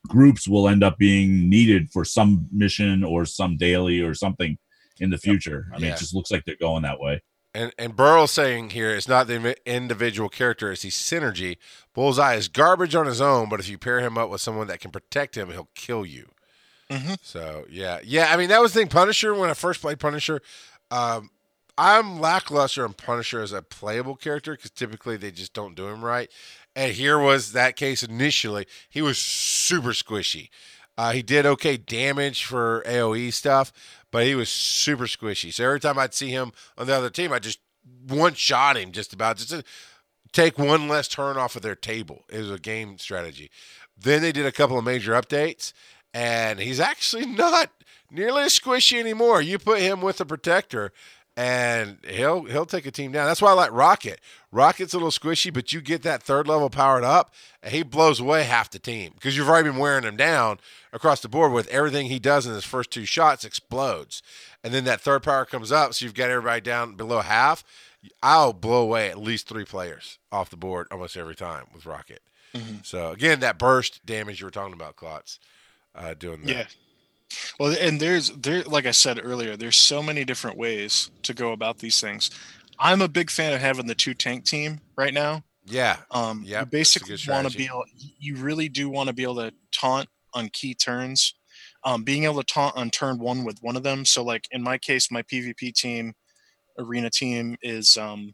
groups 0.09 0.47
will 0.49 0.69
end 0.69 0.83
up 0.83 0.97
being 0.97 1.49
needed 1.49 1.91
for 1.93 2.05
some 2.05 2.49
mission 2.53 3.03
or 3.05 3.27
some 3.27 3.57
daily 3.57 4.01
or 4.01 4.15
something 4.15 4.59
in 4.99 5.11
the 5.11 5.19
future. 5.19 5.67
I 5.73 5.77
mean, 5.79 5.87
Yeah. 5.89 5.95
it 5.95 5.99
just 5.99 6.15
looks 6.15 6.31
like 6.31 6.45
they're 6.45 6.57
going 6.57 6.83
that 6.85 6.99
way. 7.01 7.21
And 7.55 7.73
and 7.79 7.97
Burrow's 7.97 8.31
saying 8.31 8.71
here 8.71 8.91
it's 8.91 9.09
not 9.09 9.27
the 9.27 9.57
individual 9.67 10.29
character, 10.29 10.71
it's 10.71 10.83
the 10.83 10.91
synergy. 10.91 11.57
Bullseye 11.95 12.35
is 12.35 12.49
garbage 12.49 12.95
on 12.95 13.07
his 13.07 13.21
own, 13.21 13.49
but 13.49 13.59
if 13.61 13.69
you 13.69 13.77
pair 13.77 14.01
him 14.01 14.17
up 14.17 14.31
with 14.31 14.41
someone 14.41 14.69
that 14.69 14.81
can 14.81 14.91
protect 14.93 15.37
him, 15.37 15.51
he'll 15.51 15.69
kill 15.75 16.07
you. 16.07 16.31
Mhm. 16.91 17.19
So 17.23 17.65
yeah, 17.69 17.99
yeah. 18.05 18.33
I 18.33 18.37
mean 18.37 18.49
that 18.51 18.61
was 18.61 18.73
the 18.73 18.81
thing. 18.81 18.89
Punisher 18.89 19.35
when 19.35 19.51
I 19.51 19.55
first 19.55 19.81
played 19.81 19.99
Punisher, 19.99 20.41
um, 20.91 21.31
I'm 21.77 22.21
lackluster 22.21 22.85
on 22.85 22.93
Punisher 22.93 23.41
as 23.43 23.53
a 23.53 23.63
playable 23.63 24.15
character 24.17 24.55
because 24.55 24.71
typically 24.71 25.17
they 25.17 25.31
just 25.31 25.53
don't 25.53 25.75
do 25.75 25.89
him 25.89 26.05
right. 26.05 26.31
And 26.77 26.93
here 26.93 27.19
was 27.19 27.53
that 27.53 27.75
case 27.75 28.03
initially. 28.03 28.67
He 28.89 29.03
was 29.03 29.19
super 29.19 29.91
squishy. 29.91 30.51
Uh, 30.99 31.13
he 31.13 31.23
did 31.23 31.47
okay 31.47 31.77
damage 31.79 32.45
for 32.45 32.85
AOE 32.87 33.33
stuff, 33.33 33.73
but 34.11 34.27
he 34.27 34.35
was 34.35 34.49
super 34.49 35.07
squishy. 35.07 35.53
So 35.53 35.65
every 35.65 35.81
time 35.81 35.99
I'd 35.99 36.15
see 36.15 36.31
him 36.31 36.53
on 36.77 36.87
the 36.87 36.95
other 36.95 37.11
team, 37.11 37.33
I 37.33 37.39
just 37.39 37.61
one 38.07 38.35
shot 38.35 38.77
him 38.77 38.93
just 38.93 39.13
about 39.13 39.39
just 39.39 39.51
to 39.51 39.65
take 40.33 40.59
one 40.59 40.89
less 40.89 41.09
turn 41.09 41.37
off 41.37 41.57
of 41.57 41.63
their 41.63 41.75
table. 41.75 42.25
It 42.29 42.39
was 42.39 42.51
a 42.51 42.59
game 42.59 42.99
strategy. 42.99 43.51
Then 43.97 44.23
they 44.23 44.33
did 44.33 44.47
a 44.47 44.53
couple 44.53 44.79
of 44.79 44.85
major 44.85 45.13
updates, 45.13 45.73
and 46.15 46.61
he's 46.61 46.81
actually 46.81 47.27
not 47.27 47.71
nearly 48.11 48.43
as 48.43 48.59
squishy 48.59 48.99
anymore. 48.99 49.43
You 49.43 49.59
put 49.59 49.81
him 49.81 50.01
with 50.01 50.21
a 50.21 50.25
protector, 50.25 50.93
and 51.41 51.97
he'll 52.07 52.45
he'll 52.45 52.67
take 52.67 52.85
a 52.85 52.91
team 52.91 53.13
down. 53.13 53.27
That's 53.27 53.41
why 53.41 53.49
I 53.49 53.55
like 53.55 53.73
Rocket. 53.73 54.21
Rocket's 54.53 54.93
a 54.93 54.99
little 54.99 55.11
squishy, 55.11 55.51
but 55.53 55.73
you 55.73 55.81
get 55.81 56.03
that 56.03 56.23
third 56.23 56.47
level 56.47 56.69
powered 56.69 57.03
up, 57.03 57.33
and 57.63 57.73
he 57.73 57.83
blows 57.83 58.21
away 58.21 58.43
half 58.43 58.71
the 58.71 58.79
team 58.79 59.13
because 59.15 59.39
you've 59.39 59.49
already 59.49 59.71
been 59.71 59.79
wearing 59.79 60.05
him 60.05 60.19
down 60.19 60.59
across 60.93 61.21
the 61.23 61.31
board 61.31 61.53
with 61.53 61.67
everything 61.69 62.07
he 62.07 62.19
does 62.19 62.47
in 62.47 62.53
his 62.53 62.67
first 62.67 62.91
two 62.91 63.07
shots 63.07 63.47
explodes, 63.47 64.23
and 64.63 64.75
then 64.75 64.85
that 64.85 65.01
third 65.01 65.23
power 65.23 65.47
comes 65.47 65.73
up, 65.73 65.95
so 65.95 66.05
you've 66.05 66.15
got 66.15 66.29
everybody 66.29 66.61
down 66.61 66.95
below 66.95 67.21
half. 67.21 67.65
I'll 68.23 68.53
blow 68.53 68.83
away 68.83 69.09
at 69.09 69.19
least 69.19 69.49
three 69.49 69.65
players 69.65 70.19
off 70.31 70.51
the 70.51 70.59
board 70.59 70.89
almost 70.91 71.17
every 71.17 71.35
time 71.35 71.65
with 71.73 71.87
Rocket. 71.87 72.21
Mm-hmm. 72.55 72.77
So 72.83 73.13
again, 73.13 73.41
that 73.41 73.59
burst 73.59 74.05
damage 74.05 74.41
you 74.41 74.47
were 74.47 74.51
talking 74.51 74.75
about, 74.75 74.97
Klotz, 74.97 75.39
uh, 75.95 76.13
doing 76.13 76.43
that. 76.43 76.51
Yeah. 76.51 76.65
Well, 77.59 77.77
and 77.79 78.01
there's 78.01 78.31
there 78.31 78.63
like 78.65 78.87
I 78.87 78.91
said 78.91 79.21
earlier, 79.23 79.57
there's 79.57 79.77
so 79.77 80.03
many 80.03 80.25
different 80.25 80.57
ways 80.57 81.11
to 81.23 81.35
go 81.35 81.53
about 81.53 81.79
these 81.79 82.01
things. 82.01 82.31
I'm 82.79 83.03
a 83.03 83.09
big 83.09 83.31
fan 83.31 83.53
of 83.53 83.61
having 83.61 83.87
the 83.87 83.95
two 83.95 84.15
tank 84.15 84.45
team 84.45 84.81
right 84.97 85.13
now. 85.13 85.45
Yeah. 85.67 85.99
Um, 86.11 86.43
Yep, 86.45 86.61
you 86.61 86.71
basically 86.71 87.17
want 87.29 87.51
to 87.51 87.57
be 87.57 87.67
able, 87.67 87.85
you 88.19 88.37
really 88.37 88.69
do 88.69 88.89
want 88.89 89.09
to 89.09 89.13
be 89.13 89.23
able 89.23 89.37
to 89.37 89.53
taunt 89.73 90.09
on 90.35 90.49
key 90.49 90.75
turns. 90.75 91.35
Um, 91.85 92.05
being 92.05 92.25
able 92.25 92.43
to 92.43 92.53
taunt 92.53 92.77
on 92.77 92.91
turn 92.91 93.19
one 93.19 93.45
with 93.45 93.59
one 93.63 93.77
of 93.77 93.83
them. 93.83 94.05
So, 94.05 94.23
like 94.23 94.47
in 94.51 94.63
my 94.63 94.79
case, 94.79 95.11
my 95.11 95.23
PvP 95.23 95.73
team, 95.75 96.15
arena 96.79 97.11
team 97.11 97.57
is, 97.63 97.97
um, 97.97 98.33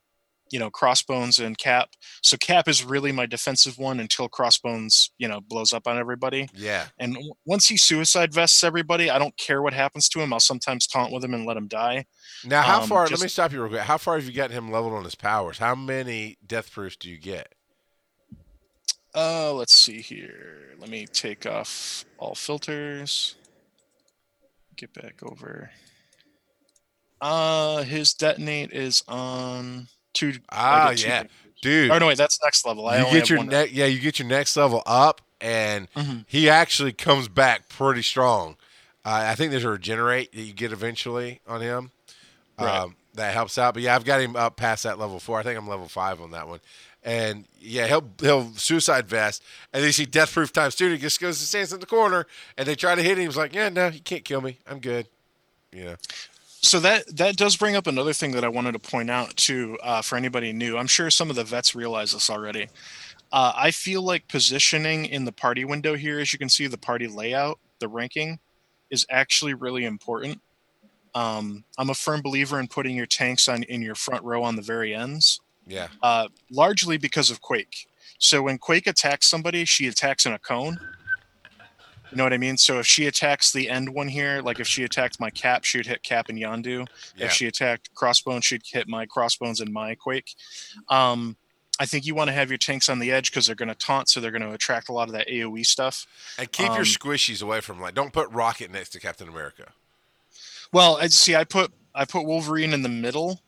you 0.51 0.59
know, 0.59 0.71
Crossbones 0.71 1.39
and 1.39 1.57
Cap. 1.59 1.89
So 2.23 2.37
Cap 2.37 2.69
is 2.69 2.85
really 2.85 3.13
my 3.13 3.27
defensive 3.27 3.79
one 3.79 4.01
until 4.01 4.29
Crossbones, 4.29 5.11
you 5.19 5.27
know, 5.29 5.41
blows 5.41 5.73
up 5.73 5.87
on 5.87 5.99
everybody. 5.99 6.49
Yeah. 6.55 6.87
And 6.99 7.15
w- 7.15 7.33
once 7.45 7.67
he 7.67 7.77
suicide 7.77 8.33
vests 8.33 8.63
everybody, 8.63 9.11
I 9.11 9.19
don't 9.19 9.37
care 9.37 9.63
what 9.63 9.73
happens 9.73 10.09
to 10.11 10.21
him. 10.21 10.33
I'll 10.33 10.41
sometimes 10.41 10.87
taunt 10.87 11.13
with 11.13 11.25
him 11.25 11.35
and 11.35 11.47
let 11.47 11.57
him 11.57 11.67
die. 11.69 12.07
Now, 12.45 12.63
how 12.63 12.83
Um, 12.83 12.89
far? 12.89 13.07
Let 13.09 13.21
me 13.21 13.29
stop 13.29 13.53
you 13.53 13.61
real 13.61 13.71
quick. 13.71 13.83
How 13.83 13.99
far 13.99 14.17
have 14.17 14.25
you 14.27 14.33
gotten 14.33 14.57
him 14.57 14.71
leveled 14.71 14.95
on 14.95 15.05
his 15.05 15.15
powers? 15.15 15.59
How 15.59 15.75
many 15.75 16.37
death 16.47 16.71
proofs 16.71 16.97
do 16.97 17.11
you 17.11 17.19
get? 17.19 17.53
Uh, 19.15 19.53
let's 19.53 19.77
see 19.77 20.01
here. 20.03 20.75
Let 20.79 20.91
me 20.91 21.07
take 21.07 21.47
off 21.47 22.05
all 22.19 22.35
filters. 22.35 23.35
Get 24.77 24.93
back 24.93 25.23
over. 25.23 25.71
Uh, 27.19 27.83
his 27.83 28.13
detonate 28.13 28.73
is 28.73 29.03
on 29.09 29.89
two. 30.17 30.35
Ah, 30.51 30.93
two 30.95 31.07
yeah, 31.07 31.25
dude. 31.63 31.91
Oh 31.91 31.99
no, 31.99 32.07
wait, 32.09 32.19
that's 32.19 32.39
next 32.43 32.67
level. 32.67 32.87
I 32.89 32.99
you 32.99 33.07
only 33.07 33.19
get 33.21 33.31
your 33.31 33.45
next. 33.45 33.73
Yeah, 33.73 33.87
you 33.87 34.01
get 34.01 34.19
your 34.19 34.29
next 34.29 34.57
level 34.57 34.83
up, 34.87 35.21
and 35.41 35.91
Mhm. 35.95 36.25
he 36.29 36.49
actually 36.51 36.93
comes 36.93 37.29
back 37.29 37.69
pretty 37.69 38.03
strong. 38.03 38.57
Uh, 39.05 39.25
I 39.29 39.35
think 39.37 39.51
there's 39.53 39.65
a 39.65 39.71
regenerate 39.71 40.33
that 40.33 40.41
you 40.43 40.53
get 40.53 40.73
eventually 40.73 41.41
on 41.47 41.61
him. 41.61 41.91
Right. 42.59 42.79
Um, 42.79 42.97
that 43.15 43.33
helps 43.35 43.57
out. 43.57 43.75
But 43.75 43.83
yeah, 43.83 43.95
I've 43.95 44.05
got 44.05 44.21
him 44.21 44.35
up 44.37 44.57
past 44.57 44.83
that 44.83 44.99
level 44.99 45.21
four. 45.21 45.39
I 45.39 45.43
think 45.43 45.57
I'm 45.59 45.69
level 45.69 45.89
five 45.89 46.21
on 46.21 46.33
that 46.33 46.49
one. 46.49 46.61
And 47.03 47.45
yeah, 47.61 47.87
he'll 47.87 48.05
he'll 48.21 48.53
suicide 48.55 49.07
vest, 49.09 49.43
and 49.73 49.85
they 49.85 49.93
see 49.93 50.07
death 50.07 50.33
proof 50.33 50.53
times 50.53 50.75
two. 50.75 50.91
He 50.91 50.99
just 50.99 51.21
goes 51.21 51.39
and 51.41 51.47
stands 51.47 51.73
in 51.73 51.79
the 51.79 51.87
corner, 51.87 52.27
and 52.59 52.67
they 52.67 52.75
try 52.75 52.95
to 52.97 53.03
hit 53.03 53.17
him. 53.17 53.27
He's 53.27 53.37
like, 53.37 53.55
"Yeah, 53.55 53.69
no, 53.69 53.89
you 53.89 54.01
can't 54.01 54.25
kill 54.25 54.41
me. 54.41 54.59
I'm 54.67 54.81
good." 54.81 55.07
Yeah. 55.73 55.97
So 56.67 56.81
that 56.81 57.17
that 57.17 57.37
does 57.37 57.57
bring 57.57 57.77
up 57.77 57.87
another 57.87 58.13
thing 58.13 58.33
that 58.33 58.45
I 58.45 58.49
wanted 58.49 58.73
to 58.73 58.79
point 58.79 59.11
out 59.11 59.37
too 59.37 59.79
uh, 59.83 60.03
for 60.03 60.17
anybody 60.17 60.53
new. 60.53 60.77
I'm 60.77 60.87
sure 60.87 61.11
some 61.11 61.31
of 61.31 61.37
the 61.37 61.45
vets 61.45 61.75
realize 61.75 62.13
this 62.13 62.29
already. 62.29 62.69
Uh, 63.33 63.53
I 63.57 63.71
feel 63.71 64.03
like 64.03 64.29
positioning 64.29 65.07
in 65.07 65.25
the 65.25 65.33
party 65.33 65.65
window 65.65 65.95
here, 65.97 66.21
as 66.21 66.33
you 66.33 66.39
can 66.39 66.49
see, 66.49 66.67
the 66.67 66.79
party 66.79 67.07
layout, 67.07 67.59
the 67.81 67.89
ranking, 67.89 68.39
is 68.91 69.07
actually 69.11 69.55
really 69.55 69.85
important. 69.85 70.41
Um, 71.15 71.65
I'm 71.79 71.91
a 71.91 71.95
firm 71.95 72.21
believer 72.23 72.61
in 72.61 72.69
putting 72.69 72.95
your 72.95 73.07
tanks 73.07 73.49
on 73.49 73.63
in 73.65 73.83
your 73.83 73.95
front 73.95 74.23
row 74.25 74.43
on 74.43 74.57
the 74.57 74.63
very 74.63 74.95
ends, 74.95 75.41
Yeah. 75.67 75.89
uh, 76.03 76.29
largely 76.51 76.99
because 76.99 77.31
of 77.31 77.41
Quake. 77.41 77.89
So 78.19 78.43
when 78.43 78.59
Quake 78.59 78.87
attacks 78.87 79.27
somebody, 79.27 79.65
she 79.65 79.87
attacks 79.89 80.27
in 80.27 80.33
a 80.33 80.39
cone. 80.39 80.79
You 82.11 82.17
know 82.17 82.23
what 82.25 82.33
I 82.33 82.39
mean? 82.39 82.57
So 82.57 82.79
if 82.79 82.87
she 82.87 83.07
attacks 83.07 83.53
the 83.53 83.69
end 83.69 83.89
one 83.89 84.09
here, 84.09 84.41
like 84.43 84.61
if 84.61 84.67
she 84.67 84.85
attacked 84.85 85.19
my 85.19 85.31
cap, 85.31 85.65
she 85.65 85.79
would 85.79 85.87
hit 85.87 86.03
cap 86.03 86.29
and 86.29 86.39
Yondu. 86.39 86.87
Yeah. 87.17 87.27
If 87.27 87.33
she 87.33 87.47
attacked 87.47 87.93
crossbones, 87.95 88.45
she'd 88.45 88.63
hit 88.65 88.89
my 88.89 89.07
crossbones 89.07 89.61
and 89.61 89.73
my 89.73 89.95
quake. 89.95 90.35
Um, 90.89 91.37
I 91.79 91.85
think 91.85 92.07
you 92.07 92.15
want 92.15 92.29
to 92.29 92.33
have 92.35 92.49
your 92.51 92.59
tanks 92.59 92.89
on 92.89 93.01
the 93.01 93.13
edge 93.13 93.31
because 93.31 93.47
they're 93.47 93.55
going 93.57 93.69
to 93.69 93.75
taunt, 93.75 94.09
so 94.09 94.21
they're 94.21 94.31
going 94.31 94.43
to 94.43 94.53
attract 94.53 94.89
a 94.89 94.93
lot 94.93 95.09
of 95.09 95.13
that 95.15 95.29
AOE 95.29 95.67
stuff. 95.67 96.07
And 96.39 96.51
keep 96.51 96.69
your 96.69 96.77
Um, 96.79 96.83
squishies 96.85 97.43
away 97.43 97.61
from 97.61 97.81
like. 97.81 97.95
Don't 97.95 98.13
put 98.13 98.31
Rocket 98.31 98.71
next 98.73 98.91
to 98.91 99.01
Captain 99.01 99.29
America. 99.29 99.73
Well, 100.73 100.97
I 100.97 101.09
see. 101.09 101.37
I 101.37 101.45
put 101.45 101.73
I 101.95 102.05
put 102.05 102.25
Wolverine 102.25 102.73
in 102.73 102.83
the 102.83 102.89
middle 102.89 103.41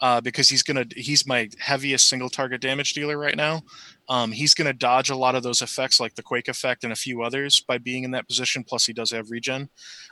uh, 0.00 0.20
because 0.20 0.48
he's 0.48 0.62
gonna 0.62 0.84
he's 0.96 1.26
my 1.26 1.48
heaviest 1.58 2.08
single 2.08 2.28
target 2.28 2.60
damage 2.60 2.92
dealer 2.92 3.18
right 3.18 3.36
now. 3.36 3.62
Um, 4.08 4.32
he's 4.32 4.54
gonna 4.54 4.72
dodge 4.72 5.10
a 5.10 5.16
lot 5.16 5.34
of 5.34 5.42
those 5.42 5.62
effects 5.62 5.98
like 5.98 6.14
the 6.14 6.22
Quake 6.22 6.48
effect 6.48 6.84
and 6.84 6.92
a 6.92 6.96
few 6.96 7.22
others 7.22 7.60
by 7.60 7.78
being 7.78 8.04
in 8.04 8.12
that 8.12 8.28
position. 8.28 8.64
Plus, 8.64 8.86
he 8.86 8.92
does 8.92 9.10
have 9.10 9.30
regen. 9.30 9.68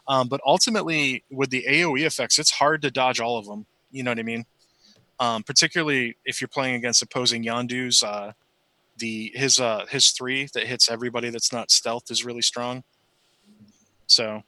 Um, 0.08 0.28
but 0.28 0.40
ultimately, 0.46 1.24
with 1.30 1.50
the 1.50 1.64
AOE 1.68 2.04
effects, 2.04 2.38
it's 2.38 2.50
hard 2.50 2.82
to 2.82 2.90
dodge 2.90 3.20
all 3.20 3.38
of 3.38 3.46
them. 3.46 3.66
You 3.90 4.02
know 4.02 4.10
what 4.10 4.18
I 4.18 4.24
mean? 4.24 4.44
Um, 5.20 5.42
particularly 5.42 6.16
if 6.24 6.40
you're 6.40 6.48
playing 6.48 6.74
against 6.74 7.02
opposing 7.02 7.44
Yondu's. 7.44 8.02
Uh, 8.02 8.32
the 8.98 9.32
his 9.34 9.58
uh 9.58 9.84
his 9.90 10.12
three 10.12 10.46
that 10.54 10.68
hits 10.68 10.88
everybody 10.88 11.28
that's 11.28 11.52
not 11.52 11.72
stealth 11.72 12.12
is 12.12 12.24
really 12.24 12.42
strong. 12.42 12.84
So 14.06 14.44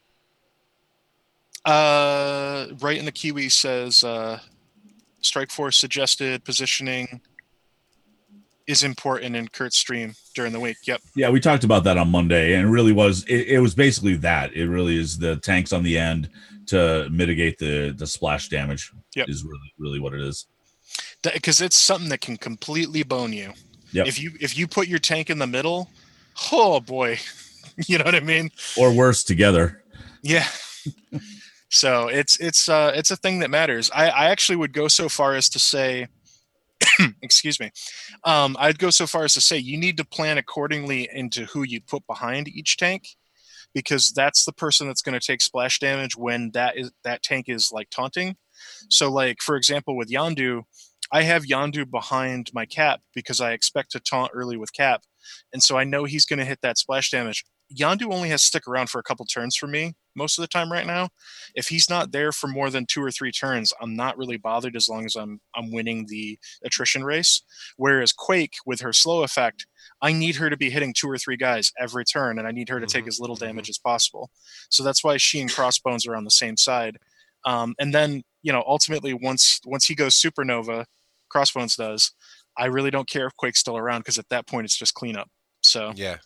uh, 1.66 2.68
right 2.81 2.97
in 2.97 3.05
the 3.05 3.12
Kiwi 3.12 3.48
says 3.48 4.05
uh, 4.05 4.39
Strike 5.20 5.51
Force 5.51 5.77
suggested 5.77 6.44
positioning 6.44 7.20
is 8.66 8.82
important 8.82 9.36
in 9.36 9.48
Kurt's 9.48 9.76
stream 9.76 10.14
during 10.34 10.52
the 10.52 10.60
week. 10.60 10.78
Yep. 10.84 11.01
Yeah, 11.14 11.30
we 11.30 11.40
talked 11.40 11.64
about 11.64 11.84
that 11.84 11.97
on 11.97 12.10
Monday, 12.10 12.55
and 12.55 12.66
it 12.66 12.70
really 12.70 12.93
was. 12.93 13.24
It, 13.24 13.48
it 13.48 13.60
was 13.60 13.74
basically 13.74 14.16
that. 14.16 14.52
It 14.55 14.68
really 14.68 14.98
is 14.98 15.18
the 15.18 15.36
tanks 15.36 15.72
on 15.72 15.82
the 15.82 15.98
end 15.98 16.30
to 16.66 17.09
mitigate 17.10 17.59
the 17.59 17.94
the 17.97 18.06
splash 18.06 18.48
damage. 18.48 18.93
Yep. 19.14 19.28
is 19.28 19.44
really 19.44 19.72
really 19.78 20.01
what 20.01 20.12
it 20.14 20.20
is. 20.20 20.47
Because 21.22 21.60
it's 21.60 21.76
something 21.76 22.09
that 22.10 22.20
can 22.20 22.36
completely 22.36 23.02
bone 23.02 23.32
you. 23.32 23.52
Yep. 23.93 24.06
If 24.06 24.20
you 24.20 24.32
if 24.40 24.59
you 24.59 24.66
put 24.66 24.88
your 24.88 24.98
tank 24.98 25.30
in 25.30 25.38
the 25.38 25.47
middle, 25.47 25.90
oh 26.52 26.80
boy, 26.80 27.18
you 27.86 27.98
know 27.98 28.05
what 28.05 28.14
I 28.14 28.20
mean? 28.20 28.51
Or 28.76 28.93
worse, 28.93 29.24
together. 29.24 29.82
Yeah. 30.22 30.47
so 31.70 32.09
it's 32.09 32.38
it's 32.40 32.68
uh 32.68 32.93
it's 32.94 33.10
a 33.10 33.16
thing 33.16 33.38
that 33.40 33.51
matters. 33.51 33.90
I 33.94 34.09
I 34.09 34.24
actually 34.26 34.56
would 34.56 34.72
go 34.72 34.88
so 34.88 35.09
far 35.09 35.34
as 35.34 35.48
to 35.51 35.59
say 35.59 36.09
excuse 37.23 37.59
me. 37.61 37.70
Um 38.24 38.57
I'd 38.59 38.78
go 38.78 38.90
so 38.90 39.07
far 39.07 39.24
as 39.24 39.35
to 39.35 39.40
say 39.40 39.57
you 39.57 39.78
need 39.78 39.97
to 39.98 40.05
plan 40.05 40.39
accordingly 40.39 41.09
into 41.12 41.44
who 41.47 41.62
you 41.62 41.81
put 41.81 42.07
behind 42.07 42.48
each 42.48 42.77
tank 42.77 43.09
because 43.74 44.12
that's 44.15 44.44
the 44.44 44.53
person 44.53 44.86
that's 44.86 45.03
going 45.03 45.19
to 45.19 45.24
take 45.27 45.43
splash 45.43 45.78
damage 45.78 46.16
when 46.16 46.51
that 46.53 46.77
is 46.77 46.90
that 47.05 47.23
tank 47.23 47.47
is 47.48 47.70
like 47.73 47.90
taunting. 47.90 48.36
So 48.90 49.11
like 49.11 49.39
for 49.43 49.57
example 49.57 49.97
with 49.97 50.11
Yondu, 50.11 50.62
I 51.12 51.23
have 51.23 51.44
Yondu 51.44 51.90
behind 51.90 52.51
my 52.53 52.66
cap 52.66 53.01
because 53.15 53.40
I 53.40 53.53
expect 53.53 53.93
to 53.93 54.01
taunt 54.01 54.32
early 54.35 54.57
with 54.57 54.73
cap. 54.73 55.03
And 55.53 55.62
so 55.62 55.77
I 55.77 55.85
know 55.85 56.05
he's 56.05 56.27
going 56.27 56.39
to 56.39 56.44
hit 56.44 56.61
that 56.62 56.78
splash 56.78 57.11
damage. 57.11 57.44
Yondu 57.74 58.12
only 58.12 58.28
has 58.31 58.43
to 58.43 58.47
stick 58.47 58.69
around 58.69 58.90
for 58.90 58.98
a 58.98 59.03
couple 59.03 59.27
turns 59.27 59.57
for 59.57 59.66
me 59.66 59.94
most 60.16 60.38
of 60.38 60.43
the 60.43 60.48
time 60.48 60.72
right 60.72 60.86
now. 60.86 61.09
If 61.55 61.68
he's 61.68 61.88
not 61.90 62.12
there 62.12 62.32
for 62.32 62.48
more 62.48 62.70
than 62.70 62.86
two 62.86 63.02
or 63.02 63.10
three 63.10 63.32
turns, 63.32 63.72
I'm 63.80 63.94
not 63.94 64.16
really 64.18 64.36
bothered 64.36 64.76
as 64.76 64.88
long 64.88 65.05
as 65.05 65.14
I'm 65.14 65.40
I'm 65.55 65.70
winning 65.72 66.06
the 66.09 66.38
attrition 66.64 67.05
race. 67.05 67.43
Whereas 67.76 68.12
Quake 68.12 68.55
with 68.66 68.80
her 68.80 68.93
slow 68.93 69.22
effect, 69.22 69.66
I 70.02 70.12
need 70.12 70.36
her 70.36 70.51
to 70.51 70.56
be 70.56 70.70
hitting 70.70 70.93
two 70.94 71.09
or 71.10 71.18
three 71.18 71.36
guys 71.36 71.72
every 71.78 72.05
turn, 72.05 72.38
and 72.38 72.47
I 72.48 72.52
need 72.52 72.68
her 72.68 72.80
to 72.80 72.86
take 72.86 73.05
Mhm, 73.05 73.09
as 73.09 73.20
little 73.20 73.36
mhm. 73.36 73.40
damage 73.40 73.68
as 73.70 73.78
possible. 73.78 74.30
So 74.70 74.82
that's 74.82 75.05
why 75.05 75.16
she 75.18 75.40
and 75.40 75.52
Crossbones 75.52 76.06
are 76.06 76.16
on 76.16 76.24
the 76.24 76.30
same 76.30 76.56
side. 76.56 76.98
Um, 77.44 77.74
and 77.78 77.94
then 77.94 78.22
you 78.43 78.52
know 78.52 78.64
ultimately 78.66 79.14
once 79.14 79.60
once 79.64 79.86
he 79.86 79.94
goes 79.94 80.14
supernova, 80.14 80.86
Crossbones 81.28 81.76
does. 81.76 82.12
I 82.59 82.66
really 82.66 82.90
don't 82.90 83.09
care 83.09 83.26
if 83.26 83.36
Quake's 83.36 83.60
still 83.60 83.76
around 83.76 84.01
because 84.01 84.18
at 84.18 84.28
that 84.30 84.47
point 84.47 84.64
it's 84.64 84.76
just 84.78 84.94
cleanup. 84.94 85.28
So 85.62 85.93
Yeah. 85.94 86.18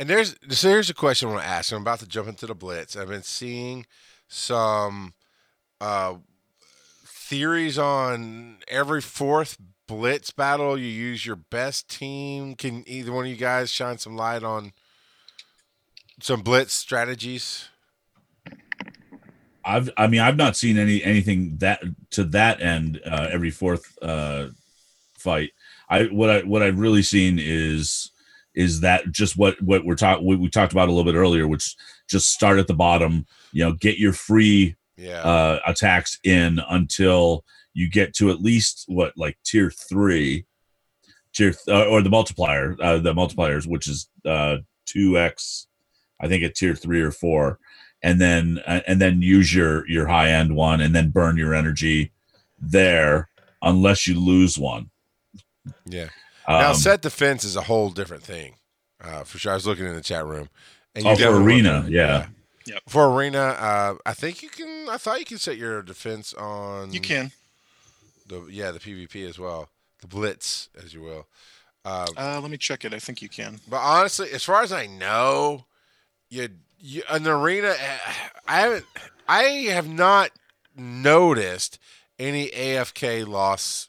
And 0.00 0.08
there's 0.08 0.34
so 0.48 0.70
here's 0.70 0.88
a 0.88 0.94
question 0.94 1.28
I 1.28 1.32
want 1.32 1.44
to 1.44 1.50
ask. 1.50 1.70
I'm 1.72 1.82
about 1.82 1.98
to 1.98 2.08
jump 2.08 2.26
into 2.26 2.46
the 2.46 2.54
blitz. 2.54 2.96
I've 2.96 3.08
been 3.08 3.22
seeing 3.22 3.84
some 4.28 5.12
uh, 5.78 6.14
theories 7.04 7.78
on 7.78 8.60
every 8.66 9.02
fourth 9.02 9.58
blitz 9.86 10.30
battle. 10.30 10.78
You 10.78 10.86
use 10.86 11.26
your 11.26 11.36
best 11.36 11.90
team. 11.90 12.54
Can 12.54 12.82
either 12.88 13.12
one 13.12 13.26
of 13.26 13.30
you 13.30 13.36
guys 13.36 13.70
shine 13.70 13.98
some 13.98 14.16
light 14.16 14.42
on 14.42 14.72
some 16.22 16.40
blitz 16.40 16.72
strategies? 16.72 17.68
I've 19.62 19.90
I 19.98 20.06
mean 20.06 20.22
I've 20.22 20.38
not 20.38 20.56
seen 20.56 20.78
any 20.78 21.04
anything 21.04 21.58
that 21.58 21.82
to 22.12 22.24
that 22.24 22.62
end 22.62 23.02
uh, 23.04 23.28
every 23.30 23.50
fourth 23.50 23.98
uh, 24.00 24.46
fight. 25.12 25.50
I 25.90 26.04
what 26.04 26.30
I 26.30 26.40
what 26.40 26.62
I've 26.62 26.78
really 26.78 27.02
seen 27.02 27.38
is 27.38 28.12
is 28.54 28.80
that 28.80 29.10
just 29.12 29.36
what 29.36 29.60
what 29.62 29.84
we're 29.84 29.94
talking 29.94 30.26
what 30.26 30.38
we 30.38 30.48
talked 30.48 30.72
about 30.72 30.88
a 30.88 30.92
little 30.92 31.10
bit 31.10 31.18
earlier, 31.18 31.46
which 31.46 31.76
just 32.08 32.32
start 32.32 32.58
at 32.58 32.66
the 32.66 32.74
bottom. 32.74 33.26
You 33.52 33.64
know, 33.64 33.72
get 33.72 33.98
your 33.98 34.12
free 34.12 34.76
Yeah. 34.96 35.22
uh, 35.22 35.60
attacks 35.66 36.18
in 36.24 36.60
until 36.68 37.44
you 37.74 37.88
get 37.88 38.14
to 38.14 38.30
at 38.30 38.40
least 38.40 38.84
what 38.88 39.12
like 39.16 39.38
tier 39.44 39.70
three, 39.70 40.44
tier 41.32 41.52
th- 41.52 41.68
uh, 41.68 41.86
or 41.88 42.02
the 42.02 42.10
multiplier, 42.10 42.76
uh, 42.82 42.98
the 42.98 43.14
multipliers, 43.14 43.66
which 43.66 43.86
is 43.88 44.08
uh 44.24 44.58
two 44.86 45.16
x, 45.18 45.68
I 46.20 46.26
think 46.28 46.42
at 46.42 46.54
tier 46.56 46.74
three 46.74 47.00
or 47.00 47.12
four, 47.12 47.58
and 48.02 48.20
then 48.20 48.60
uh, 48.66 48.80
and 48.88 49.00
then 49.00 49.22
use 49.22 49.54
your 49.54 49.88
your 49.88 50.08
high 50.08 50.30
end 50.30 50.56
one, 50.56 50.80
and 50.80 50.94
then 50.94 51.10
burn 51.10 51.36
your 51.36 51.54
energy 51.54 52.10
there 52.58 53.28
unless 53.62 54.06
you 54.08 54.18
lose 54.18 54.58
one. 54.58 54.90
Yeah. 55.86 56.08
Now, 56.48 56.70
Um, 56.70 56.74
set 56.76 57.02
defense 57.02 57.44
is 57.44 57.56
a 57.56 57.62
whole 57.62 57.90
different 57.90 58.22
thing. 58.22 58.56
Uh, 59.02 59.24
for 59.24 59.38
sure. 59.38 59.52
I 59.52 59.54
was 59.54 59.66
looking 59.66 59.86
in 59.86 59.94
the 59.94 60.02
chat 60.02 60.24
room. 60.26 60.48
And 60.94 61.06
Oh, 61.06 61.16
for 61.16 61.36
arena, 61.42 61.84
to- 61.84 61.90
yeah. 61.90 62.26
Yep. 62.66 62.82
For 62.88 63.08
arena, 63.10 63.38
uh, 63.40 63.94
I 64.04 64.12
think 64.14 64.42
you 64.42 64.48
can. 64.50 64.88
I 64.88 64.98
thought 64.98 65.18
you 65.18 65.24
could 65.24 65.40
set 65.40 65.56
your 65.56 65.82
defense 65.82 66.34
on. 66.34 66.92
You 66.92 67.00
can. 67.00 67.32
The 68.26 68.46
yeah, 68.50 68.70
the 68.70 68.78
PvP 68.78 69.26
as 69.28 69.38
well, 69.38 69.70
the 70.02 70.06
blitz, 70.06 70.68
as 70.82 70.92
you 70.92 71.00
will. 71.02 71.26
Uh, 71.84 72.06
Uh, 72.16 72.38
let 72.40 72.50
me 72.50 72.58
check 72.58 72.84
it. 72.84 72.92
I 72.92 72.98
think 72.98 73.22
you 73.22 73.28
can. 73.30 73.60
but 73.66 73.78
honestly, 73.78 74.30
as 74.30 74.44
far 74.44 74.62
as 74.62 74.72
I 74.72 74.86
know, 74.86 75.64
you, 76.28 76.48
you 76.78 77.02
an 77.08 77.26
arena. 77.26 77.74
I 78.46 78.60
haven't. 78.60 78.86
I 79.26 79.42
have 79.72 79.88
not 79.88 80.30
noticed 80.76 81.78
any 82.18 82.48
AFK 82.50 83.26
loss 83.26 83.88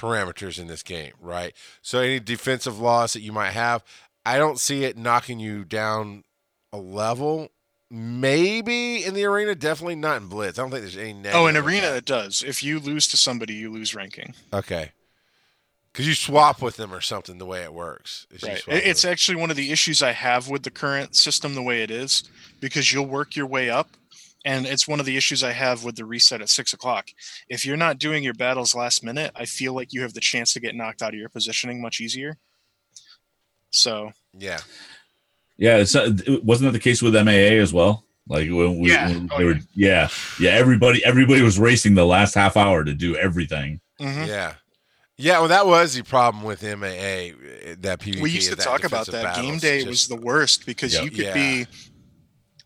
parameters 0.00 0.58
in 0.58 0.66
this 0.66 0.82
game. 0.82 1.12
Right. 1.20 1.54
So 1.82 2.00
any 2.00 2.20
defensive 2.20 2.78
loss 2.80 3.12
that 3.12 3.20
you 3.20 3.32
might 3.32 3.50
have, 3.50 3.84
I 4.24 4.38
don't 4.38 4.58
see 4.58 4.84
it 4.84 4.96
knocking 4.96 5.40
you 5.40 5.64
down 5.64 6.24
a 6.72 6.78
level. 6.78 7.50
Maybe 7.90 9.04
in 9.04 9.14
the 9.14 9.24
arena, 9.24 9.54
definitely 9.56 9.96
not 9.96 10.22
in 10.22 10.28
blitz. 10.28 10.58
I 10.58 10.62
don't 10.62 10.70
think 10.70 10.82
there's 10.82 10.96
any. 10.96 11.28
Oh, 11.32 11.46
in 11.48 11.56
arena 11.56 11.88
it 11.88 12.04
does. 12.04 12.44
If 12.46 12.62
you 12.62 12.78
lose 12.78 13.08
to 13.08 13.16
somebody, 13.16 13.54
you 13.54 13.70
lose 13.70 13.94
ranking. 13.94 14.34
Okay. 14.52 14.92
Because 15.92 16.06
you 16.06 16.14
swap 16.14 16.62
with 16.62 16.76
them 16.76 16.94
or 16.94 17.00
something. 17.00 17.38
The 17.38 17.46
way 17.46 17.64
it 17.64 17.74
works, 17.74 18.28
Right. 18.44 18.62
It's 18.68 19.04
actually 19.04 19.40
one 19.40 19.50
of 19.50 19.56
the 19.56 19.72
issues 19.72 20.04
I 20.04 20.12
have 20.12 20.48
with 20.48 20.62
the 20.62 20.70
current 20.70 21.16
system 21.16 21.56
the 21.56 21.62
way 21.62 21.82
it 21.82 21.90
is, 21.90 22.22
because 22.60 22.92
you'll 22.92 23.06
work 23.06 23.34
your 23.34 23.46
way 23.46 23.68
up. 23.68 23.96
And 24.44 24.66
it's 24.66 24.88
one 24.88 25.00
of 25.00 25.06
the 25.06 25.16
issues 25.18 25.44
I 25.44 25.52
have 25.52 25.84
with 25.84 25.96
the 25.96 26.04
reset 26.06 26.40
at 26.40 26.48
six 26.48 26.72
o'clock. 26.72 27.08
If 27.48 27.66
you're 27.66 27.76
not 27.76 27.98
doing 27.98 28.24
your 28.24 28.32
battles 28.34 28.74
last 28.74 29.04
minute, 29.04 29.32
I 29.34 29.44
feel 29.44 29.74
like 29.74 29.92
you 29.92 30.00
have 30.02 30.14
the 30.14 30.20
chance 30.20 30.52
to 30.54 30.60
get 30.60 30.74
knocked 30.74 31.02
out 31.02 31.12
of 31.12 31.20
your 31.20 31.28
positioning 31.28 31.82
much 31.82 32.00
easier. 32.00 32.38
So 33.70 34.12
yeah. 34.36 34.60
Yeah, 35.58 35.76
it's, 35.76 35.94
uh, 35.94 36.10
wasn't 36.42 36.68
that 36.68 36.78
the 36.78 36.82
case 36.82 37.02
with 37.02 37.14
MAA 37.14 37.60
as 37.60 37.72
well? 37.72 38.06
Like 38.28 38.48
when 38.48 38.78
we, 38.78 38.90
Yeah. 38.90 39.08
when 39.08 39.28
Oh, 39.32 39.38
they 39.38 39.44
were, 39.44 39.58
yeah, 39.74 40.08
yeah. 40.38 40.52
Everybody, 40.52 41.04
everybody 41.04 41.42
was 41.42 41.58
racing 41.58 41.94
the 41.94 42.06
last 42.06 42.34
half 42.34 42.56
hour 42.56 42.82
to 42.84 42.94
do 42.94 43.16
everything. 43.16 43.80
mhm. 44.00 44.26
Yeah. 44.26 44.54
Yeah, 45.18 45.40
well, 45.40 45.48
that 45.48 45.66
was 45.66 45.92
the 45.94 46.02
problem 46.02 46.44
with 46.44 46.62
MAA. 46.62 47.32
uh, 47.32 47.74
That 47.80 48.00
PvP. 48.00 48.22
we 48.22 48.30
used 48.30 48.48
to 48.48 48.56
talk 48.56 48.84
about 48.84 49.04
defensive 49.04 49.34
that. 49.34 49.42
Game 49.42 49.58
day 49.58 49.78
just- 49.80 49.88
was 49.88 50.08
the 50.08 50.16
worst 50.16 50.64
because 50.64 50.94
Yep. 50.94 51.04
you 51.04 51.10
could 51.10 51.18
Yeah. 51.26 51.34
be 51.34 51.66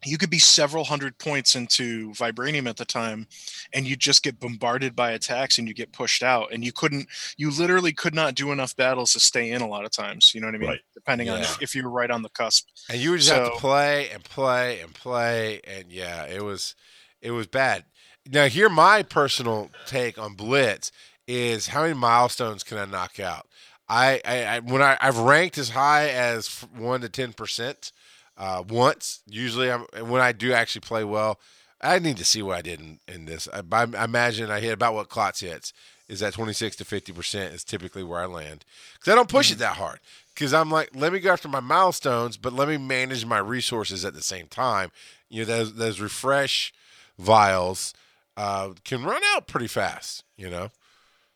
you 0.05 0.19
could 0.19 0.31
be 0.31 0.39
several 0.39 0.85
hundred 0.85 1.19
points 1.19 1.55
into 1.55 2.11
vibranium 2.13 2.69
at 2.69 2.77
the 2.77 2.85
time 2.85 3.27
and 3.73 3.87
you 3.87 3.97
just 3.97 4.23
get 4.23 4.39
bombarded 4.41 4.95
by 4.95 5.13
attacks 5.13 5.59
and 5.59 5.67
you 5.69 5.75
get 5.75 5.93
pushed 5.93 6.23
out 6.23 6.53
and 6.53 6.65
you 6.65 6.73
couldn't 6.73 7.09
you 7.37 7.51
literally 7.51 7.93
could 7.93 8.15
not 8.15 8.35
do 8.35 8.53
enough 8.53 8.75
battles 8.77 9.13
to 9.13 9.21
stay 9.21 9.51
in 9.51 9.63
a 9.63 9.69
lot 9.69 9.85
of 9.85 9.91
times 9.91 10.33
you 10.35 10.41
know 10.41 10.47
what 10.47 10.55
i 10.55 10.59
mean 10.59 10.69
Right. 10.69 10.81
depending 10.95 11.29
on 11.31 11.41
if, 11.41 11.63
if 11.63 11.75
you 11.75 11.83
were 11.83 11.91
right 11.91 12.11
on 12.11 12.23
the 12.23 12.29
cusp 12.31 12.69
and 12.91 12.99
you 12.99 13.11
would 13.11 13.21
just 13.21 13.33
have 13.33 13.53
to 13.53 13.59
play 13.59 14.11
and 14.11 14.23
play 14.25 14.81
and 14.81 14.93
play, 14.95 15.61
and 15.65 15.91
yeah, 15.91 16.27
it 16.27 16.43
was, 16.43 16.75
it 17.23 17.31
was 17.31 17.47
bad. 17.47 17.85
Now, 18.31 18.47
here 18.47 18.69
my 18.69 19.03
personal 19.03 19.71
take 19.87 20.19
on 20.19 20.35
Blitz 20.35 20.91
is 21.27 21.69
how 21.69 21.83
many 21.83 21.95
milestones 21.95 22.63
can 22.63 22.79
I 22.79 22.85
knock 22.85 23.19
out? 23.21 23.47
I, 23.89 24.21
I, 24.25 24.45
I 24.45 24.61
when 24.61 24.83
I, 24.83 24.97
I've 25.01 25.19
ranked 25.19 25.59
as 25.59 25.71
high 25.71 26.09
as 26.09 26.49
one 26.77 27.01
to 27.03 27.09
ten 27.09 27.33
percent 27.33 27.93
uh, 28.37 28.63
once. 28.69 29.21
Usually, 29.27 29.71
I'm 29.71 29.83
when 30.09 30.21
I 30.21 30.33
do 30.33 30.53
actually 30.53 30.81
play 30.81 31.05
well. 31.05 31.39
I 31.81 31.99
need 31.99 32.17
to 32.17 32.25
see 32.25 32.41
what 32.41 32.57
I 32.57 32.63
did 32.63 32.81
in, 32.81 32.99
in 33.07 33.25
this. 33.27 33.47
I, 33.53 33.63
I 33.73 34.05
imagine 34.05 34.51
I 34.51 34.61
hit 34.61 34.73
about 34.73 34.95
what 34.95 35.09
Klotz 35.09 35.41
hits. 35.41 35.73
Is 36.07 36.21
that 36.21 36.35
twenty 36.35 36.53
six 36.53 36.77
to 36.77 36.85
fifty 36.85 37.13
percent 37.13 37.55
is 37.55 37.65
typically 37.65 38.03
where 38.03 38.21
I 38.21 38.27
land 38.27 38.65
because 38.95 39.11
I 39.13 39.15
don't 39.15 39.29
push 39.29 39.51
it 39.51 39.59
that 39.59 39.77
hard. 39.77 40.01
Because 40.35 40.53
I'm 40.53 40.71
like, 40.71 40.91
let 40.95 41.13
me 41.13 41.21
go 41.21 41.33
after 41.33 41.49
my 41.49 41.61
milestones, 41.61 42.37
but 42.37 42.53
let 42.53 42.69
me 42.69 42.77
manage 42.77 43.25
my 43.25 43.39
resources 43.39 44.05
at 44.05 44.15
the 44.15 44.23
same 44.23 44.47
time. 44.49 44.91
You 45.31 45.41
know, 45.41 45.47
those 45.47 45.75
those 45.75 46.01
refresh 46.01 46.75
vials 47.19 47.95
uh, 48.37 48.71
can 48.85 49.03
run 49.03 49.23
out 49.35 49.47
pretty 49.47 49.67
fast. 49.67 50.25
You 50.37 50.51
know, 50.51 50.69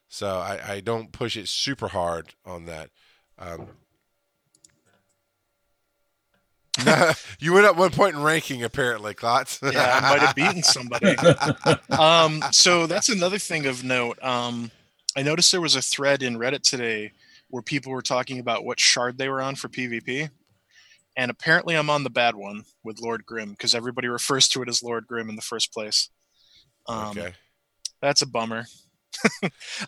so 0.09 0.37
I, 0.37 0.75
I 0.75 0.81
don't 0.81 1.13
push 1.13 1.37
it 1.37 1.49
super 1.49 1.89
hard 1.89 2.35
on 2.45 2.67
that. 2.67 2.91
Um, 3.39 3.69
you 7.41 7.53
went 7.53 7.67
up 7.67 7.77
one 7.77 7.91
point 7.91 8.17
in 8.17 8.23
ranking, 8.23 8.63
apparently, 8.63 9.15
Klotz. 9.15 9.61
yeah 9.73 10.01
i 10.03 10.11
might 10.11 10.21
have 10.21 10.35
beaten 10.35 10.63
somebody. 10.63 11.15
Um 11.91 12.43
so 12.53 12.87
that's 12.87 13.09
another 13.09 13.39
thing 13.39 13.67
of 13.67 13.85
note. 13.85 14.23
Um 14.23 14.71
i 15.17 15.23
noticed 15.23 15.51
there 15.53 15.61
was 15.61 15.77
a 15.77 15.83
thread 15.83 16.23
in 16.23 16.39
reddit 16.39 16.63
today 16.63 17.13
where 17.49 17.63
people 17.63 17.93
were 17.93 18.03
talking 18.03 18.39
about 18.39 18.65
what 18.65 18.79
shard 18.79 19.19
they 19.19 19.29
were 19.29 19.41
on 19.41 19.55
for 19.55 19.69
pvp. 19.69 20.31
And 21.17 21.31
apparently 21.31 21.77
i'm 21.77 21.91
on 21.91 22.05
the 22.05 22.11
bad 22.11 22.35
one 22.35 22.65
with 22.85 23.01
lord 23.01 23.27
grim 23.27 23.51
because 23.51 23.75
everybody 23.75 24.09
refers 24.09 24.49
to 24.49 24.63
it 24.63 24.69
as 24.69 24.83
lord 24.83 25.07
grim 25.07 25.29
in 25.29 25.37
the 25.37 25.43
first 25.43 25.73
place. 25.73 26.11
Um 26.87 27.19
okay. 27.19 27.33
that's 28.01 28.23
a 28.23 28.27
bummer 28.27 28.67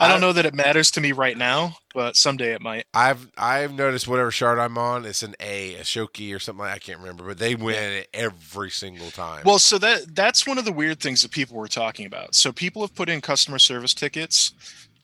i 0.01 0.09
don't 0.09 0.21
know 0.21 0.33
that 0.33 0.47
it 0.47 0.55
matters 0.55 0.91
to 0.91 1.01
me 1.01 1.13
right 1.13 1.37
now 1.37 1.77
but 1.95 2.17
someday 2.17 2.53
it 2.53 2.61
might 2.61 2.85
I've 2.95 3.29
I've 3.37 3.73
noticed 3.73 4.09
whatever 4.09 4.31
shard 4.31 4.59
I'm 4.59 4.79
on, 4.79 5.05
it's 5.05 5.23
an 5.23 5.35
A, 5.41 5.75
a 5.75 5.81
Shoki 5.81 6.35
or 6.35 6.39
something 6.39 6.65
like 6.65 6.75
I 6.75 6.79
can't 6.79 6.99
remember, 6.99 7.25
but 7.25 7.39
they 7.39 7.55
win 7.55 7.93
it 7.93 8.09
every 8.13 8.71
single 8.71 9.11
time. 9.11 9.43
Well, 9.45 9.59
so 9.59 9.79
that 9.79 10.15
that's 10.15 10.47
one 10.47 10.59
of 10.59 10.65
the 10.65 10.73
weird 10.73 11.01
things 11.01 11.23
that 11.23 11.31
people 11.31 11.57
were 11.57 11.69
talking 11.69 12.07
about. 12.07 12.35
So 12.35 12.53
people 12.53 12.83
have 12.83 12.95
put 12.95 13.09
in 13.09 13.21
customer 13.21 13.59
service 13.59 13.95
tickets 13.95 14.53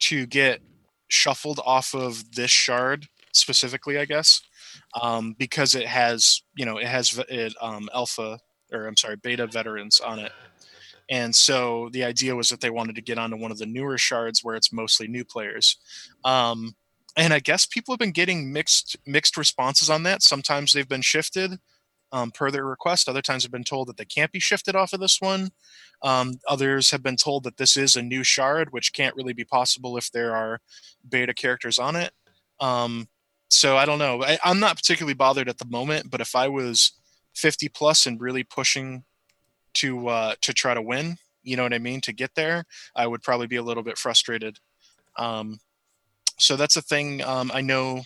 to 0.00 0.26
get 0.26 0.60
shuffled 1.08 1.60
off 1.64 1.94
of 1.94 2.32
this 2.32 2.50
shard 2.50 3.08
specifically, 3.32 3.98
I 3.98 4.04
guess, 4.04 4.42
um, 5.00 5.34
because 5.38 5.74
it 5.74 5.86
has 5.86 6.42
you 6.54 6.64
know 6.64 6.78
it 6.78 6.86
has 6.86 7.22
it 7.28 7.54
um, 7.60 7.88
alpha 7.94 8.38
or 8.72 8.86
I'm 8.86 8.96
sorry 8.96 9.16
beta 9.16 9.46
veterans 9.46 10.00
on 10.00 10.18
it. 10.18 10.32
And 11.08 11.34
so 11.34 11.88
the 11.92 12.04
idea 12.04 12.34
was 12.34 12.48
that 12.48 12.60
they 12.60 12.70
wanted 12.70 12.96
to 12.96 13.02
get 13.02 13.18
onto 13.18 13.36
one 13.36 13.52
of 13.52 13.58
the 13.58 13.66
newer 13.66 13.98
shards 13.98 14.42
where 14.42 14.56
it's 14.56 14.72
mostly 14.72 15.06
new 15.06 15.24
players. 15.24 15.76
Um, 16.24 16.74
and 17.16 17.32
I 17.32 17.38
guess 17.38 17.64
people 17.64 17.92
have 17.92 17.98
been 17.98 18.10
getting 18.12 18.52
mixed 18.52 18.96
mixed 19.06 19.36
responses 19.36 19.88
on 19.88 20.02
that. 20.02 20.22
Sometimes 20.22 20.72
they've 20.72 20.88
been 20.88 21.02
shifted 21.02 21.58
um, 22.12 22.30
per 22.30 22.50
their 22.50 22.64
request. 22.64 23.08
Other 23.08 23.22
times 23.22 23.42
have 23.42 23.52
been 23.52 23.64
told 23.64 23.88
that 23.88 23.96
they 23.96 24.04
can't 24.04 24.32
be 24.32 24.40
shifted 24.40 24.76
off 24.76 24.92
of 24.92 25.00
this 25.00 25.20
one. 25.20 25.50
Um, 26.02 26.34
others 26.46 26.90
have 26.90 27.02
been 27.02 27.16
told 27.16 27.44
that 27.44 27.56
this 27.56 27.76
is 27.76 27.96
a 27.96 28.02
new 28.02 28.22
shard, 28.22 28.72
which 28.72 28.92
can't 28.92 29.16
really 29.16 29.32
be 29.32 29.44
possible 29.44 29.96
if 29.96 30.10
there 30.12 30.34
are 30.34 30.60
beta 31.08 31.34
characters 31.34 31.78
on 31.78 31.96
it. 31.96 32.12
Um, 32.60 33.08
so 33.48 33.76
I 33.76 33.86
don't 33.86 33.98
know. 33.98 34.22
I, 34.22 34.38
I'm 34.44 34.60
not 34.60 34.76
particularly 34.76 35.14
bothered 35.14 35.48
at 35.48 35.58
the 35.58 35.66
moment, 35.66 36.10
but 36.10 36.20
if 36.20 36.34
I 36.34 36.48
was 36.48 36.92
50 37.34 37.68
plus 37.68 38.06
and 38.06 38.20
really 38.20 38.44
pushing 38.44 39.04
to 39.76 40.08
uh, 40.08 40.34
to 40.42 40.52
try 40.52 40.74
to 40.74 40.82
win, 40.82 41.16
you 41.46 41.56
know 41.56 41.62
what 41.62 41.72
I 41.72 41.78
mean, 41.78 42.00
to 42.02 42.12
get 42.12 42.34
there, 42.34 42.64
I 42.94 43.06
would 43.06 43.22
probably 43.22 43.46
be 43.46 43.56
a 43.56 43.62
little 43.62 43.82
bit 43.82 43.96
frustrated. 43.96 44.58
Um, 45.16 45.60
so 46.38 46.56
that's 46.56 46.76
a 46.76 46.82
thing. 46.82 47.22
Um, 47.22 47.50
I 47.54 47.60
know, 47.62 48.02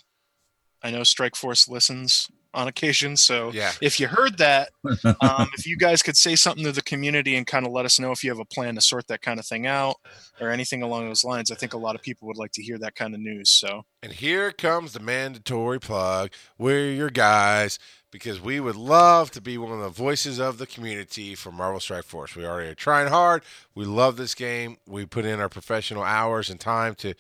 I 0.82 0.90
know 0.90 1.02
Strike 1.02 1.34
Force 1.34 1.68
listens 1.68 2.28
on 2.52 2.68
occasion, 2.68 3.16
so 3.16 3.50
yeah. 3.52 3.72
if 3.80 3.98
you 3.98 4.08
heard 4.08 4.38
that, 4.38 4.70
um, 5.20 5.48
if 5.56 5.66
you 5.66 5.76
guys 5.76 6.02
could 6.02 6.16
say 6.16 6.36
something 6.36 6.64
to 6.64 6.72
the 6.72 6.82
community 6.82 7.36
and 7.36 7.46
kind 7.46 7.64
of 7.64 7.72
let 7.72 7.84
us 7.84 7.98
know 7.98 8.12
if 8.12 8.22
you 8.22 8.30
have 8.30 8.40
a 8.40 8.44
plan 8.44 8.74
to 8.74 8.80
sort 8.80 9.06
that 9.08 9.22
kind 9.22 9.38
of 9.40 9.46
thing 9.46 9.66
out 9.66 9.96
or 10.40 10.50
anything 10.50 10.82
along 10.82 11.06
those 11.06 11.24
lines, 11.24 11.50
I 11.50 11.54
think 11.54 11.74
a 11.74 11.78
lot 11.78 11.94
of 11.94 12.02
people 12.02 12.28
would 12.28 12.36
like 12.36 12.52
to 12.52 12.62
hear 12.62 12.78
that 12.78 12.94
kind 12.94 13.14
of 13.14 13.20
news. 13.20 13.50
So 13.50 13.84
And 14.02 14.12
here 14.12 14.52
comes 14.52 14.92
the 14.92 15.00
mandatory 15.00 15.80
plug. 15.80 16.32
We're 16.58 16.90
your 16.90 17.10
guys 17.10 17.78
because 18.10 18.40
we 18.40 18.60
would 18.60 18.76
love 18.76 19.30
to 19.32 19.40
be 19.40 19.56
one 19.56 19.72
of 19.72 19.80
the 19.80 19.88
voices 19.88 20.38
of 20.38 20.58
the 20.58 20.66
community 20.66 21.34
for 21.34 21.52
Marvel 21.52 21.80
Strike 21.80 22.04
Force. 22.04 22.34
We 22.34 22.44
already 22.44 22.70
are 22.70 22.74
trying 22.74 23.08
hard. 23.08 23.42
We 23.74 23.84
love 23.84 24.16
this 24.16 24.34
game. 24.34 24.78
We 24.86 25.06
put 25.06 25.24
in 25.24 25.40
our 25.40 25.48
professional 25.48 26.02
hours 26.02 26.50
and 26.50 26.58
time 26.58 26.94
to 26.96 27.14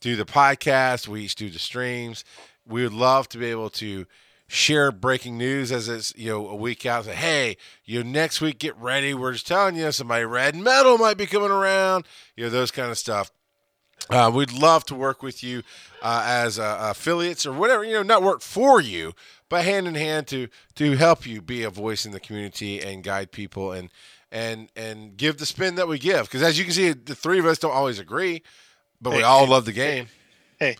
do 0.00 0.16
the 0.16 0.24
podcast. 0.24 1.08
We 1.08 1.22
each 1.22 1.34
do 1.34 1.50
the 1.50 1.58
streams. 1.58 2.24
We 2.66 2.82
would 2.82 2.92
love 2.92 3.28
to 3.30 3.38
be 3.38 3.46
able 3.46 3.70
to 3.70 4.06
share 4.50 4.90
breaking 4.90 5.38
news 5.38 5.70
as 5.70 5.88
it's 5.88 6.12
you 6.16 6.28
know 6.30 6.48
a 6.48 6.56
week 6.56 6.84
out. 6.84 7.04
Say, 7.04 7.14
hey, 7.14 7.56
you 7.84 8.02
know, 8.02 8.10
next 8.10 8.40
week 8.40 8.58
get 8.58 8.76
ready. 8.76 9.14
We're 9.14 9.32
just 9.32 9.46
telling 9.46 9.76
you 9.76 9.92
somebody 9.92 10.24
red 10.24 10.56
metal 10.56 10.98
might 10.98 11.16
be 11.16 11.26
coming 11.26 11.50
around. 11.50 12.06
You 12.36 12.44
know 12.44 12.50
those 12.50 12.70
kind 12.70 12.90
of 12.90 12.98
stuff. 12.98 13.30
Uh, 14.08 14.30
we'd 14.34 14.52
love 14.52 14.84
to 14.86 14.94
work 14.94 15.22
with 15.22 15.42
you 15.44 15.62
uh, 16.02 16.24
as 16.26 16.58
uh, 16.58 16.78
affiliates 16.80 17.46
or 17.46 17.52
whatever. 17.52 17.84
You 17.84 17.94
know, 17.94 18.02
not 18.02 18.22
work 18.22 18.40
for 18.40 18.80
you, 18.80 19.12
but 19.50 19.64
hand 19.66 19.86
in 19.86 19.94
hand 19.94 20.26
to 20.28 20.48
to 20.76 20.96
help 20.96 21.26
you 21.26 21.42
be 21.42 21.62
a 21.64 21.70
voice 21.70 22.06
in 22.06 22.12
the 22.12 22.20
community 22.20 22.80
and 22.80 23.04
guide 23.04 23.30
people 23.32 23.72
and 23.72 23.90
and 24.32 24.70
and 24.76 25.16
give 25.18 25.36
the 25.36 25.44
spin 25.44 25.74
that 25.74 25.86
we 25.88 25.98
give. 25.98 26.22
Because 26.22 26.40
as 26.42 26.58
you 26.58 26.64
can 26.64 26.72
see, 26.72 26.92
the 26.92 27.14
three 27.14 27.38
of 27.38 27.44
us 27.44 27.58
don't 27.58 27.72
always 27.72 27.98
agree, 27.98 28.42
but 29.02 29.12
we 29.12 29.22
all 29.22 29.44
hey, 29.44 29.50
love 29.50 29.64
the 29.66 29.72
game. 29.72 30.06
Hey, 30.58 30.76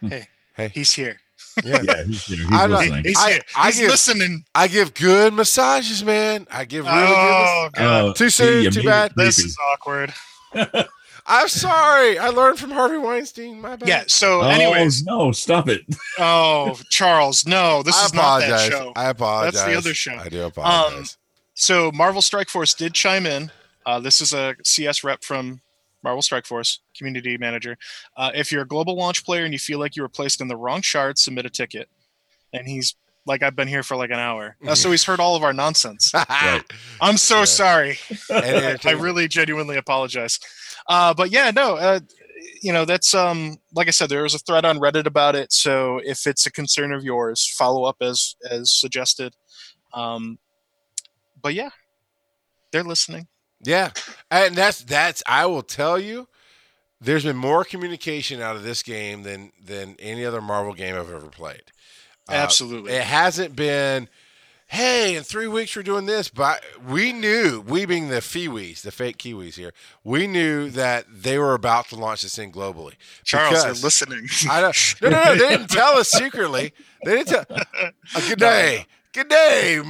hey, 0.00 0.26
Hey. 0.54 0.68
he's 0.74 0.92
here. 0.92 1.20
Yeah. 1.64 1.82
Yeah, 1.82 2.02
he's, 2.04 2.24
he's 2.24 2.44
I'm 2.50 2.70
not- 2.70 2.80
listening. 2.80 3.04
He's 3.04 3.18
I- 3.18 3.30
here. 3.32 3.40
I 3.56 3.66
he's 3.66 3.78
give- 3.80 3.90
listening. 3.90 4.44
I 4.54 4.66
give 4.68 4.94
good 4.94 5.34
massages, 5.34 6.02
man. 6.04 6.46
I 6.50 6.64
give 6.64 6.84
really 6.86 6.96
oh 6.98 7.68
god, 7.74 8.04
Oh, 8.04 8.12
Too 8.12 8.30
soon, 8.30 8.64
you 8.64 8.70
too 8.70 8.82
bad. 8.82 9.12
this 9.16 9.38
is 9.38 9.56
awkward. 9.72 10.12
good. 11.26 11.32
I'm 11.32 11.48
sorry. 11.48 12.18
I 12.18 12.28
learned 12.28 12.58
from 12.58 12.70
Harvey 12.70 12.98
Weinstein. 12.98 13.60
My 13.60 13.76
bad. 13.76 13.88
Yeah. 13.88 14.04
So, 14.06 14.42
Oh 14.42 14.48
anyways, 14.48 15.04
no! 15.04 15.32
Stop 15.32 15.68
it. 15.68 15.82
oh 16.18 16.78
Charles, 16.90 17.46
no, 17.46 17.82
this 17.82 17.96
I 18.00 18.04
is 18.06 18.14
not 18.14 18.38
that 18.40 18.48
apologize. 18.48 18.68
show. 18.70 18.92
I 18.96 19.08
apologize. 19.10 19.52
That's 19.54 19.66
the 19.66 19.76
other 19.78 19.94
show. 19.94 20.14
I 20.16 20.28
do 20.28 20.42
apologize. 20.44 21.16
So 21.54 21.90
Marvel 21.92 22.20
Strike 22.22 22.48
Force 22.48 22.74
did 22.74 22.94
chime 22.94 23.26
in. 23.26 23.50
Uh, 23.86 24.00
this 24.00 24.20
is 24.20 24.32
a 24.32 24.56
CS 24.64 25.04
rep 25.04 25.22
from 25.22 25.60
Marvel 26.02 26.20
Strike 26.22 26.46
Force, 26.46 26.80
community 26.96 27.38
manager. 27.38 27.76
Uh, 28.16 28.30
if 28.34 28.50
you're 28.50 28.62
a 28.62 28.66
global 28.66 28.96
launch 28.96 29.24
player 29.24 29.44
and 29.44 29.52
you 29.52 29.58
feel 29.58 29.78
like 29.78 29.94
you 29.96 30.02
were 30.02 30.08
placed 30.08 30.40
in 30.40 30.48
the 30.48 30.56
wrong 30.56 30.82
shard, 30.82 31.18
submit 31.18 31.46
a 31.46 31.50
ticket. 31.50 31.88
And 32.52 32.66
he's 32.66 32.94
like, 33.26 33.42
I've 33.42 33.56
been 33.56 33.68
here 33.68 33.82
for 33.82 33.96
like 33.96 34.10
an 34.10 34.18
hour. 34.18 34.56
Uh, 34.66 34.74
so 34.74 34.90
he's 34.90 35.04
heard 35.04 35.20
all 35.20 35.36
of 35.36 35.42
our 35.42 35.52
nonsense. 35.52 36.12
Right. 36.28 36.62
I'm 37.00 37.16
so 37.16 37.38
Yeah. 37.40 37.44
sorry. 37.44 37.98
I 38.30 38.96
really 38.98 39.28
genuinely 39.28 39.76
apologize. 39.76 40.38
Uh, 40.88 41.14
but 41.14 41.30
yeah, 41.30 41.50
no, 41.50 41.76
uh, 41.76 42.00
you 42.62 42.72
know, 42.72 42.84
that's 42.84 43.14
um, 43.14 43.56
like 43.74 43.88
I 43.88 43.90
said, 43.90 44.08
there 44.08 44.22
was 44.22 44.34
a 44.34 44.38
thread 44.38 44.64
on 44.64 44.78
Reddit 44.78 45.06
about 45.06 45.34
it. 45.34 45.52
So 45.52 46.00
if 46.04 46.26
it's 46.26 46.46
a 46.46 46.52
concern 46.52 46.92
of 46.92 47.02
yours, 47.04 47.46
follow 47.58 47.84
up 47.84 47.96
as 48.00 48.36
as 48.50 48.70
suggested. 48.70 49.34
Um, 49.92 50.38
but 51.40 51.54
yeah, 51.54 51.70
they're 52.72 52.84
listening. 52.84 53.28
Yeah, 53.64 53.90
and 54.30 54.54
that's 54.54 54.80
that's. 54.82 55.22
I 55.26 55.46
will 55.46 55.62
tell 55.62 55.98
you, 55.98 56.28
there's 57.00 57.24
been 57.24 57.36
more 57.36 57.64
communication 57.64 58.40
out 58.42 58.56
of 58.56 58.62
this 58.62 58.82
game 58.82 59.22
than 59.22 59.52
than 59.62 59.96
any 59.98 60.24
other 60.24 60.40
Marvel 60.42 60.74
game 60.74 60.94
I've 60.94 61.10
ever 61.12 61.28
played. 61.28 61.62
Uh, 62.28 62.32
Absolutely. 62.32 62.92
it 62.92 63.04
hasn't 63.04 63.54
been. 63.56 64.08
Hey, 64.66 65.14
in 65.14 65.22
three 65.22 65.46
weeks 65.46 65.76
we're 65.76 65.82
doing 65.82 66.06
this, 66.06 66.30
but 66.30 66.64
we 66.88 67.12
knew, 67.12 67.60
we 67.60 67.84
being 67.84 68.08
the 68.08 68.16
Fiwis, 68.16 68.80
the 68.80 68.90
fake 68.90 69.18
Kiwis 69.18 69.54
here, 69.54 69.72
we 70.02 70.26
knew 70.26 70.68
that 70.70 71.04
they 71.08 71.38
were 71.38 71.54
about 71.54 71.88
to 71.90 71.96
launch 71.96 72.22
this 72.22 72.34
thing 72.34 72.50
globally. 72.50 72.94
Charles, 73.22 73.62
they're 73.62 73.74
listening. 73.74 74.26
I 74.50 74.62
don't. 74.62 74.94
No, 75.02 75.10
no, 75.10 75.22
no. 75.22 75.32
They 75.34 75.48
didn't 75.50 75.68
tell 75.68 75.98
us 75.98 76.10
secretly. 76.10 76.72
They 77.04 77.22
didn't 77.22 77.28
tell. 77.28 77.44
Uh, 78.14 78.20
good 78.28 78.38
day. 78.38 78.86
Good 79.12 79.28
day. 79.28 79.80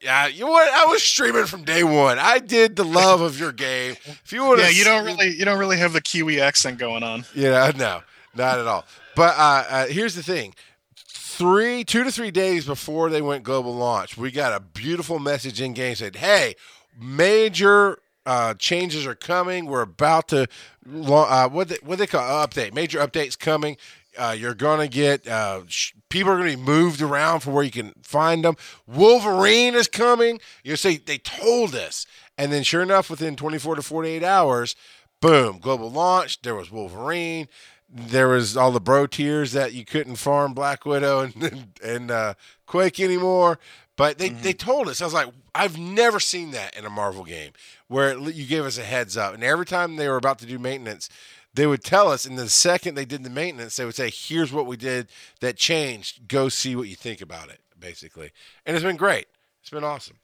Yeah, 0.00 0.26
you 0.28 0.46
know 0.46 0.50
what? 0.50 0.72
I 0.72 0.86
was 0.86 1.02
streaming 1.02 1.44
from 1.44 1.62
day 1.64 1.84
one. 1.84 2.18
I 2.18 2.38
did 2.38 2.76
the 2.76 2.84
love 2.84 3.20
of 3.20 3.38
your 3.38 3.52
game. 3.52 3.96
If 4.24 4.32
you 4.32 4.44
want 4.44 4.60
yeah, 4.60 4.70
you 4.70 4.84
don't 4.84 5.04
really 5.04 5.28
you 5.36 5.44
don't 5.44 5.58
really 5.58 5.76
have 5.76 5.92
the 5.92 6.00
Kiwi 6.00 6.40
accent 6.40 6.78
going 6.78 7.02
on. 7.02 7.26
Yeah, 7.34 7.70
no, 7.76 8.00
not 8.34 8.58
at 8.58 8.66
all. 8.66 8.86
But 9.14 9.34
uh, 9.36 9.64
uh, 9.68 9.86
here's 9.86 10.14
the 10.14 10.22
thing: 10.22 10.54
three, 11.40 11.84
two 11.84 12.04
to 12.04 12.12
three 12.12 12.30
days 12.30 12.66
before 12.66 13.08
they 13.08 13.22
went 13.22 13.44
global 13.44 13.74
launch, 13.74 14.14
we 14.18 14.30
got 14.30 14.52
a 14.52 14.60
beautiful 14.60 15.18
message 15.18 15.58
in 15.58 15.72
game 15.72 15.94
said, 15.94 16.16
"Hey, 16.16 16.54
major." 17.00 17.98
Uh, 18.26 18.52
changes 18.52 19.06
are 19.06 19.14
coming. 19.14 19.64
We're 19.64 19.80
about 19.80 20.28
to 20.28 20.46
uh, 20.86 21.48
what 21.48 21.68
they, 21.68 21.78
what 21.82 21.98
they 21.98 22.06
call 22.06 22.20
uh, 22.20 22.46
update. 22.46 22.74
Major 22.74 22.98
updates 22.98 23.36
coming. 23.36 23.78
Uh, 24.16 24.36
you're 24.38 24.54
gonna 24.54 24.88
get 24.88 25.26
uh, 25.26 25.62
sh- 25.66 25.94
people 26.10 26.30
are 26.30 26.36
gonna 26.36 26.50
be 26.50 26.56
moved 26.56 27.00
around 27.00 27.40
for 27.40 27.50
where 27.50 27.64
you 27.64 27.70
can 27.70 27.94
find 28.02 28.44
them. 28.44 28.56
Wolverine 28.86 29.74
is 29.74 29.88
coming. 29.88 30.38
You 30.62 30.76
say 30.76 30.98
they 30.98 31.16
told 31.16 31.74
us, 31.74 32.06
and 32.36 32.52
then 32.52 32.62
sure 32.62 32.82
enough, 32.82 33.08
within 33.08 33.36
24 33.36 33.76
to 33.76 33.82
48 33.82 34.22
hours, 34.22 34.76
boom, 35.22 35.58
global 35.58 35.90
launch. 35.90 36.42
There 36.42 36.54
was 36.54 36.70
Wolverine. 36.70 37.48
There 37.92 38.28
was 38.28 38.56
all 38.56 38.70
the 38.70 38.80
bro 38.80 39.06
tears 39.06 39.52
that 39.52 39.72
you 39.72 39.84
couldn't 39.84 40.16
farm 40.16 40.54
Black 40.54 40.86
Widow 40.86 41.20
and 41.20 41.68
and 41.82 42.10
uh, 42.10 42.34
Quake 42.66 43.00
anymore. 43.00 43.58
But 43.96 44.16
they, 44.16 44.30
they 44.30 44.54
told 44.54 44.88
us. 44.88 45.02
I 45.02 45.04
was 45.04 45.12
like, 45.12 45.28
I've 45.54 45.76
never 45.76 46.20
seen 46.20 46.52
that 46.52 46.74
in 46.74 46.86
a 46.86 46.90
Marvel 46.90 47.24
game 47.24 47.52
where 47.86 48.12
it, 48.12 48.34
you 48.34 48.46
gave 48.46 48.64
us 48.64 48.78
a 48.78 48.82
heads 48.82 49.14
up. 49.14 49.34
And 49.34 49.44
every 49.44 49.66
time 49.66 49.96
they 49.96 50.08
were 50.08 50.16
about 50.16 50.38
to 50.38 50.46
do 50.46 50.58
maintenance, 50.58 51.10
they 51.52 51.66
would 51.66 51.84
tell 51.84 52.08
us. 52.08 52.24
And 52.24 52.38
the 52.38 52.48
second 52.48 52.94
they 52.94 53.04
did 53.04 53.24
the 53.24 53.30
maintenance, 53.30 53.76
they 53.76 53.84
would 53.84 53.94
say, 53.94 54.10
"Here's 54.10 54.52
what 54.52 54.64
we 54.64 54.78
did 54.78 55.08
that 55.40 55.56
changed. 55.56 56.28
Go 56.28 56.48
see 56.48 56.74
what 56.74 56.88
you 56.88 56.96
think 56.96 57.20
about 57.20 57.50
it." 57.50 57.60
Basically, 57.78 58.30
and 58.64 58.74
it's 58.74 58.84
been 58.84 58.96
great. 58.96 59.26
It's 59.60 59.70
been 59.70 59.84
awesome. 59.84 60.16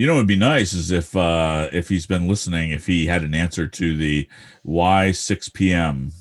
You 0.00 0.06
know, 0.06 0.14
it'd 0.14 0.26
be 0.26 0.34
nice 0.36 0.72
is 0.72 0.90
if 0.90 1.14
uh 1.14 1.68
if 1.74 1.90
he's 1.90 2.06
been 2.06 2.26
listening, 2.26 2.70
if 2.70 2.86
he 2.86 3.04
had 3.04 3.22
an 3.22 3.34
answer 3.34 3.66
to 3.66 3.96
the 3.98 4.26
why 4.62 5.12
6 5.12 5.50
p.m. 5.50 6.12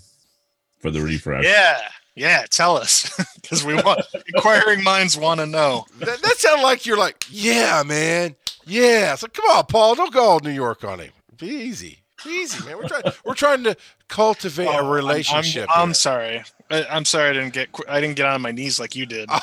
for 0.79 0.91
the 0.91 0.99
refresh. 1.01 1.45
Yeah, 1.45 1.79
yeah. 2.13 2.45
Tell 2.51 2.75
us 2.75 3.09
because 3.41 3.63
we 3.63 3.75
want 3.75 4.01
inquiring 4.35 4.83
minds 4.83 5.17
want 5.17 5.39
to 5.39 5.45
know. 5.45 5.85
That, 5.99 6.21
that 6.21 6.35
sounded 6.39 6.61
like 6.63 6.85
you're 6.85 6.97
like, 6.97 7.23
yeah, 7.29 7.81
man, 7.85 8.35
yeah. 8.65 9.15
So 9.15 9.27
come 9.29 9.45
on, 9.45 9.63
Paul, 9.67 9.95
don't 9.95 10.11
go 10.13 10.23
all 10.25 10.39
New 10.41 10.49
York 10.51 10.83
on 10.83 10.99
him. 10.99 11.13
Be 11.37 11.47
easy, 11.47 11.99
be 12.25 12.31
easy, 12.31 12.61
man. 12.65 12.75
We're 12.79 12.89
trying, 12.89 13.03
we're 13.23 13.33
trying 13.33 13.63
to 13.63 13.77
cultivate 14.09 14.67
Oh, 14.67 14.71
a 14.71 14.75
I'm- 14.75 14.89
relationship. 14.89 15.69
I'm, 15.73 15.83
I'm 15.83 15.87
here. 15.87 15.93
sorry. 15.93 16.43
I, 16.69 16.83
I'm 16.83 17.05
sorry 17.05 17.29
I 17.29 17.33
didn't 17.33 17.53
get 17.53 17.69
I 17.87 18.01
didn't 18.01 18.17
get 18.17 18.25
on 18.25 18.41
my 18.41 18.51
knees 18.51 18.77
like 18.77 18.93
you 18.93 19.05
did. 19.05 19.29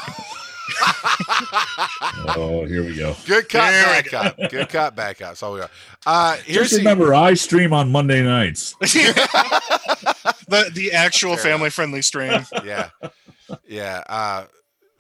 Oh, 2.37 2.65
here 2.67 2.85
we 2.85 2.97
go. 2.97 3.17
Good 3.27 3.49
cop, 3.49 3.71
There 3.71 3.87
we 3.87 3.93
bad 3.93 4.07
cop. 4.11 4.51
Good 4.51 4.69
cop, 4.69 4.97
bad 4.97 5.19
cop. 5.19 5.29
That's 5.31 5.43
all 5.43 5.55
we 5.55 5.61
are. 5.61 5.71
Uh, 6.05 6.37
here's 6.45 6.71
Just 6.71 6.73
the, 6.73 6.79
remember, 6.79 7.15
I 7.15 7.35
stream 7.35 7.73
on 7.73 7.91
Monday 7.91 8.23
nights. 8.23 8.75
the 8.81 10.71
the 10.75 10.93
actual 10.93 11.37
Fair 11.37 11.53
family 11.53 11.71
friendly 11.71 12.03
stream. 12.03 12.45
yeah, 12.65 12.91
yeah. 13.67 14.03
Uh, 14.09 14.45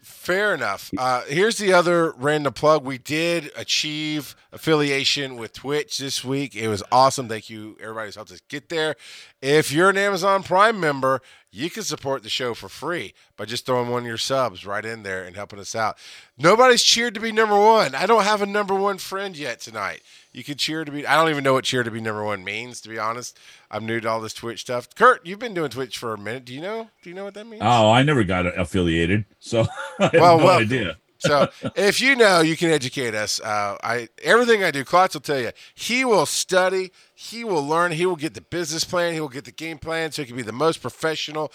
fair 0.02 0.54
enough. 0.54 0.90
Uh, 0.98 1.22
here's 1.28 1.58
the 1.58 1.72
other 1.72 2.12
random 2.12 2.52
plug. 2.52 2.84
We 2.84 2.98
did 2.98 3.50
achieve 3.56 4.34
affiliation 4.52 5.36
with 5.36 5.52
Twitch 5.52 5.98
this 5.98 6.24
week. 6.24 6.56
It 6.56 6.68
was 6.68 6.82
awesome. 6.90 7.28
Thank 7.28 7.48
you, 7.48 7.76
everybody 7.80 8.08
who's 8.08 8.16
helped 8.16 8.32
us 8.32 8.40
get 8.48 8.68
there. 8.68 8.96
If 9.40 9.70
you're 9.70 9.90
an 9.90 9.98
Amazon 9.98 10.42
Prime 10.42 10.80
member, 10.80 11.20
you 11.56 11.70
can 11.70 11.82
support 11.82 12.22
the 12.22 12.28
show 12.28 12.52
for 12.54 12.68
free 12.68 13.14
by 13.36 13.44
just 13.46 13.64
throwing 13.64 13.88
one 13.88 14.02
of 14.02 14.06
your 14.06 14.18
subs 14.18 14.66
right 14.66 14.84
in 14.84 15.02
there 15.02 15.24
and 15.24 15.34
helping 15.36 15.58
us 15.58 15.74
out. 15.74 15.96
Nobody's 16.36 16.82
cheered 16.82 17.14
to 17.14 17.20
be 17.20 17.32
number 17.32 17.58
one. 17.58 17.94
I 17.94 18.04
don't 18.06 18.24
have 18.24 18.42
a 18.42 18.46
number 18.46 18.74
one 18.74 18.98
friend 18.98 19.36
yet 19.36 19.60
tonight. 19.60 20.02
You 20.32 20.44
could 20.44 20.58
cheer 20.58 20.84
to 20.84 20.92
be. 20.92 21.06
I 21.06 21.16
don't 21.16 21.30
even 21.30 21.42
know 21.44 21.54
what 21.54 21.64
cheer 21.64 21.82
to 21.82 21.90
be 21.90 22.00
number 22.00 22.22
one 22.22 22.44
means, 22.44 22.82
to 22.82 22.90
be 22.90 22.98
honest. 22.98 23.38
I'm 23.70 23.86
new 23.86 24.00
to 24.00 24.08
all 24.08 24.20
this 24.20 24.34
Twitch 24.34 24.60
stuff. 24.60 24.94
Kurt, 24.94 25.24
you've 25.26 25.38
been 25.38 25.54
doing 25.54 25.70
Twitch 25.70 25.96
for 25.96 26.12
a 26.12 26.18
minute. 26.18 26.44
Do 26.44 26.52
you 26.52 26.60
know? 26.60 26.90
Do 27.02 27.08
you 27.08 27.16
know 27.16 27.24
what 27.24 27.32
that 27.34 27.46
means? 27.46 27.62
Oh, 27.64 27.90
I 27.90 28.02
never 28.02 28.22
got 28.22 28.46
affiliated, 28.46 29.24
so 29.40 29.66
I 29.98 30.04
have 30.04 30.12
Well, 30.12 30.38
no 30.38 30.44
well- 30.44 30.58
idea. 30.58 30.98
So 31.18 31.48
if 31.76 32.00
you 32.00 32.14
know, 32.16 32.40
you 32.40 32.56
can 32.56 32.70
educate 32.70 33.14
us. 33.14 33.40
Uh, 33.40 33.76
I 33.82 34.08
everything 34.22 34.62
I 34.62 34.70
do, 34.70 34.84
Klotz 34.84 35.14
will 35.14 35.20
tell 35.22 35.40
you. 35.40 35.50
He 35.74 36.04
will 36.04 36.26
study. 36.26 36.92
He 37.14 37.44
will 37.44 37.66
learn. 37.66 37.92
He 37.92 38.06
will 38.06 38.16
get 38.16 38.34
the 38.34 38.40
business 38.42 38.84
plan. 38.84 39.14
He 39.14 39.20
will 39.20 39.28
get 39.28 39.44
the 39.44 39.52
game 39.52 39.78
plan, 39.78 40.12
so 40.12 40.22
it 40.22 40.28
can 40.28 40.36
be 40.36 40.42
the 40.42 40.52
most 40.52 40.82
professional 40.82 41.50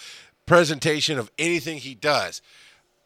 presentation 0.46 1.18
of 1.20 1.32
anything 1.38 1.78
he 1.78 1.96
does. 1.96 2.42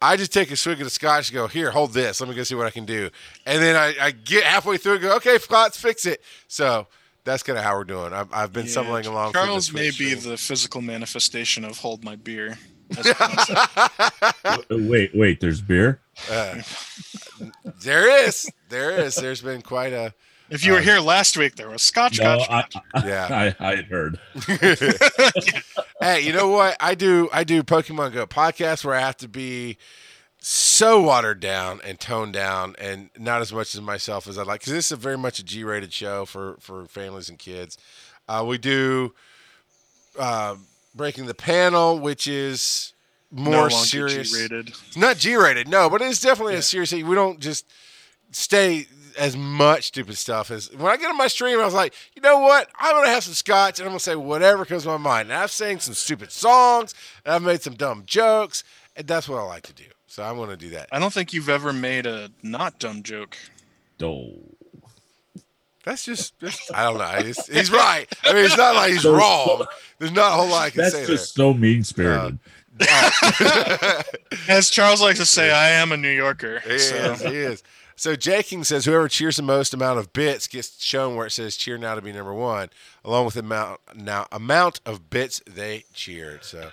I 0.02 0.18
just 0.18 0.34
take 0.34 0.52
a 0.52 0.56
swig 0.56 0.80
of 0.80 0.86
the 0.86 0.90
scotch, 0.92 1.30
and 1.30 1.34
go 1.36 1.48
here, 1.48 1.72
hold 1.72 1.94
this. 1.94 2.20
Let 2.22 2.30
me 2.30 2.36
go 2.36 2.44
see 2.44 2.56
what 2.56 2.68
I 2.68 2.72
can 2.72 2.86
do, 2.86 3.10
and 3.46 3.62
then 3.62 3.76
I, 3.76 3.94
I 4.08 4.12
get 4.12 4.44
halfway 4.44 4.78
through 4.78 4.94
and 4.94 5.02
go, 5.02 5.16
okay, 5.18 5.38
Klotz, 5.40 5.78
fix 5.80 6.06
it. 6.06 6.22
So 6.48 6.88
that's 7.24 7.44
kind 7.44 7.58
of 7.58 7.64
how 7.66 7.76
we're 7.76 7.86
doing. 7.86 8.14
I've, 8.14 8.32
I've 8.34 8.54
been 8.54 8.66
Yeah, 8.66 8.72
stumbling 8.72 9.06
along. 9.06 9.32
through 9.32 9.42
the 9.42 9.48
Charles 9.48 9.74
may 9.74 9.88
be 9.90 10.16
stream. 10.16 10.32
the 10.32 10.38
physical 10.38 10.82
manifestation 10.82 11.66
of 11.66 11.78
hold 11.80 12.04
my 12.04 12.16
beer. 12.16 12.58
That's 12.90 13.08
what 13.20 14.36
I'm 14.44 14.60
saying. 14.70 14.90
Wait, 14.90 15.16
wait. 15.16 15.40
There's 15.42 15.60
beer. 15.60 16.00
Uh, 16.30 16.62
there 17.82 18.26
is, 18.26 18.50
there 18.70 18.92
is. 18.92 19.16
There's 19.16 19.42
been 19.42 19.62
quite 19.62 19.94
a 19.94 20.14
if 20.50 20.64
you 20.64 20.74
were 20.74 20.82
here 20.82 21.00
last 21.00 21.38
week, 21.38 21.56
there 21.56 21.70
was 21.70 21.82
scotch. 21.82 22.20
No, 22.20 22.40
scotch. 22.40 22.76
I, 22.94 23.08
yeah. 23.08 23.54
I, 23.60 23.68
I 23.68 23.76
had 23.78 23.86
heard. 23.86 24.20
hey, 26.00 26.22
you 26.22 26.34
know 26.34 26.50
what? 26.50 26.78
I 26.80 26.94
do 26.96 27.30
I 27.34 27.44
do 27.44 27.64
Pokemon 27.64 28.14
Go 28.14 28.28
podcast 28.28 28.86
where 28.86 28.96
I 28.96 29.00
have 29.00 29.18
to 29.18 29.28
be 29.28 29.78
so 30.40 31.02
watered 31.02 31.40
down 31.40 31.82
and 31.84 32.00
toned 32.00 32.34
down 32.34 32.76
and 32.78 33.10
not 33.18 33.42
as 33.42 33.52
much 33.52 33.74
as 33.74 33.82
myself 33.82 34.28
as 34.28 34.38
I 34.38 34.44
like 34.44 34.60
because 34.60 34.74
this 34.74 34.86
is 34.86 34.92
a 34.92 34.98
very 34.98 35.18
much 35.18 35.40
a 35.40 35.44
G-rated 35.44 35.92
show 35.92 36.26
for 36.26 36.58
for 36.60 36.86
families 36.86 37.30
and 37.30 37.40
kids. 37.40 37.78
Uh, 38.28 38.46
we 38.48 38.58
do 38.60 39.14
uh, 40.20 40.56
breaking 40.94 41.26
the 41.26 41.34
panel, 41.34 41.98
which 41.98 42.28
is 42.28 42.94
more 43.32 43.70
no 43.70 43.70
serious. 43.70 44.32
G-rated. 44.32 44.70
It's 44.70 44.98
not 44.98 45.18
G-rated, 45.18 45.68
no, 45.68 45.90
but 45.90 46.02
it's 46.02 46.22
definitely 46.22 46.56
a 46.56 46.62
serious. 46.62 46.94
We 46.94 47.02
don't 47.16 47.40
just 47.40 47.66
stay 48.32 48.88
as 49.18 49.38
much 49.38 49.86
stupid 49.86 50.18
stuff 50.18 50.52
as 50.52 50.70
when 50.76 50.92
I 50.92 50.98
get 50.98 51.10
on 51.10 51.18
my 51.18 51.28
stream. 51.28 51.60
I 51.60 51.66
was 51.66 51.74
like, 51.74 51.94
you 52.16 52.22
know 52.22 52.40
what? 52.40 52.70
I'm 52.78 52.96
gonna 52.96 53.10
have 53.10 53.24
some 53.24 53.34
scotch 53.34 53.80
and 53.80 53.86
I'm 53.88 53.92
gonna 53.92 54.00
say 54.00 54.16
whatever 54.16 54.66
comes 54.66 54.84
to 54.84 54.90
my 54.90 54.98
mind. 54.98 55.32
And 55.32 55.38
I've 55.40 55.52
sang 55.52 55.80
some 55.80 55.94
stupid 55.94 56.32
songs 56.32 56.94
and 57.24 57.34
I've 57.34 57.42
made 57.44 57.62
some 57.62 57.76
dumb 57.76 58.04
jokes, 58.06 58.64
and 58.96 59.08
that's 59.08 59.30
what 59.30 59.40
I 59.40 59.44
like 59.44 59.64
to 59.64 59.74
do. 59.74 59.86
So 60.08 60.24
I'm 60.24 60.38
gonna 60.38 60.58
do 60.58 60.70
that. 60.72 60.88
I 60.92 61.00
don't 61.00 61.14
think 61.14 61.34
you've 61.34 61.50
ever 61.50 61.72
made 61.74 62.06
a 62.06 62.30
not 62.44 62.80
dumb 62.80 63.04
joke. 63.04 63.38
Oh, 64.02 64.34
That's 65.86 66.04
just, 66.04 66.38
just 66.40 66.74
I 66.74 66.84
don't 66.84 66.98
know. 66.98 67.26
He's, 67.26 67.46
he's 67.48 67.72
right. 67.72 68.08
I 68.24 68.34
mean, 68.34 68.44
it's 68.46 68.58
not 68.58 68.76
like 68.76 68.92
he's 68.92 69.06
wrong. 69.06 69.66
There's 70.00 70.12
not 70.12 70.32
a 70.34 70.36
whole 70.36 70.48
lot 70.48 70.64
I 70.64 70.70
can 70.72 70.82
That's 70.82 70.96
say 70.96 71.06
just 71.06 71.34
so 71.36 71.54
mean 71.54 71.84
spirited. 71.84 72.22
there. 72.22 72.28
Uh, 72.28 72.38
As 74.50 74.70
Charles 74.70 75.02
likes 75.02 75.20
to 75.20 75.26
say, 75.26 75.52
I 75.52 75.70
am 75.70 75.92
a 75.92 75.98
New 75.98 76.10
Yorker. 76.10 76.60
He 76.60 76.80
so. 76.80 76.96
is. 76.96 77.22
He 77.22 77.36
is. 77.36 77.64
So 77.96 78.16
J 78.16 78.44
King 78.44 78.64
says 78.66 78.84
whoever 78.86 79.08
cheers 79.08 79.38
the 79.38 79.44
most 79.44 79.74
amount 79.74 80.00
of 80.00 80.12
bits 80.12 80.48
gets 80.48 80.84
shown 80.84 81.16
where 81.16 81.28
it 81.28 81.32
says 81.32 81.56
cheer 81.56 81.78
now 81.78 81.96
to 81.96 82.02
be 82.02 82.12
number 82.12 82.34
one, 82.34 82.70
along 83.06 83.26
with 83.26 83.36
the 83.36 83.40
amount 83.40 83.80
now 83.96 84.28
amount 84.32 84.82
of 84.86 85.10
bits 85.10 85.42
they 85.48 85.86
cheered. 85.94 86.44
So 86.44 86.72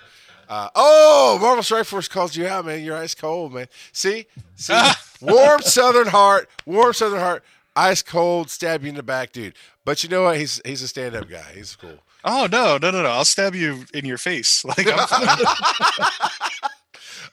uh, 0.49 0.69
oh 0.75 1.39
Marvel 1.41 1.63
Strike 1.63 1.87
Force 1.87 2.09
calls 2.09 2.37
you 2.37 2.49
out, 2.49 2.67
man. 2.67 2.83
You're 2.83 2.97
ice 2.97 3.15
cold, 3.15 3.55
man. 3.55 3.69
See? 3.93 4.27
See? 4.57 4.75
warm 5.21 5.63
Southern 5.63 6.09
heart, 6.09 6.49
warm 6.67 6.93
Southern 6.93 7.21
heart, 7.21 7.45
ice 7.77 8.03
cold, 8.03 8.51
stab 8.51 8.83
you 8.83 8.89
in 8.89 8.97
the 8.97 9.05
back, 9.05 9.31
dude. 9.31 9.55
But 9.85 10.03
you 10.03 10.11
know 10.11 10.25
what? 10.25 10.39
He's 10.39 10.61
he's 10.65 10.83
a 10.83 10.89
stand 10.89 11.15
up 11.15 11.29
guy. 11.29 11.53
He's 11.55 11.77
cool. 11.77 11.99
Oh 12.25 12.47
no, 12.51 12.79
no, 12.79 12.91
no, 12.91 13.03
no! 13.03 13.09
I'll 13.09 13.25
stab 13.25 13.55
you 13.55 13.85
in 13.95 14.05
your 14.05 14.19
face. 14.19 14.65
Like 14.69 14.87
I'm. 14.87 14.99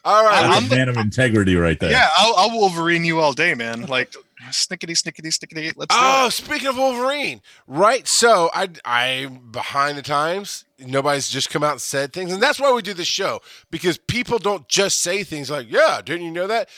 All 0.06 0.24
right. 0.24 0.44
I'm- 0.46 0.52
That's 0.64 0.72
a 0.72 0.76
man 0.76 0.90
of 0.90 0.98
integrity 0.98 1.56
right 1.56 1.80
there. 1.80 1.92
yeah, 1.92 2.08
I'll, 2.18 2.34
I'll 2.38 2.52
Wolverine 2.58 3.04
you 3.04 3.20
all 3.20 3.34
day, 3.34 3.54
man. 3.54 3.82
Like 3.86 4.14
snickety, 4.50 4.92
snickety, 4.92 5.28
snickety. 5.28 5.74
Let's 5.76 5.94
do 5.94 6.00
Oh, 6.02 6.28
it. 6.28 6.32
speaking 6.32 6.70
of 6.70 6.78
Wolverine, 6.78 7.42
right? 7.68 8.08
So 8.08 8.50
I 8.54 8.70
I'm 8.86 9.52
behind 9.52 9.98
the 9.98 10.02
times. 10.02 10.64
Nobody's 10.80 11.30
just 11.30 11.50
come 11.50 11.64
out 11.64 11.74
and 11.74 11.82
said 11.82 12.14
things, 12.14 12.32
and 12.32 12.42
that's 12.42 12.60
why 12.60 12.72
we 12.72 12.82
do 12.82 12.94
this 12.94 13.08
show 13.10 13.42
because 13.70 13.98
people 13.98 14.40
don't 14.40 14.68
just 14.70 15.02
say 15.02 15.24
things 15.26 15.52
like, 15.52 15.70
"Yeah, 15.70 16.00
didn't 16.04 16.26
you 16.26 16.32
know 16.32 16.48
that?" 16.48 16.70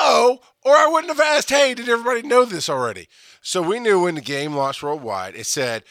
No, 0.00 0.40
or 0.62 0.72
I 0.74 0.88
wouldn't 0.88 1.12
have 1.14 1.20
asked. 1.20 1.50
Hey, 1.50 1.74
did 1.74 1.88
everybody 1.88 2.22
know 2.22 2.44
this 2.46 2.70
already? 2.70 3.08
So 3.42 3.60
we 3.60 3.78
knew 3.78 4.00
when 4.02 4.14
the 4.14 4.20
game 4.22 4.54
launched 4.54 4.82
worldwide, 4.82 5.34
it 5.34 5.46
said 5.46 5.82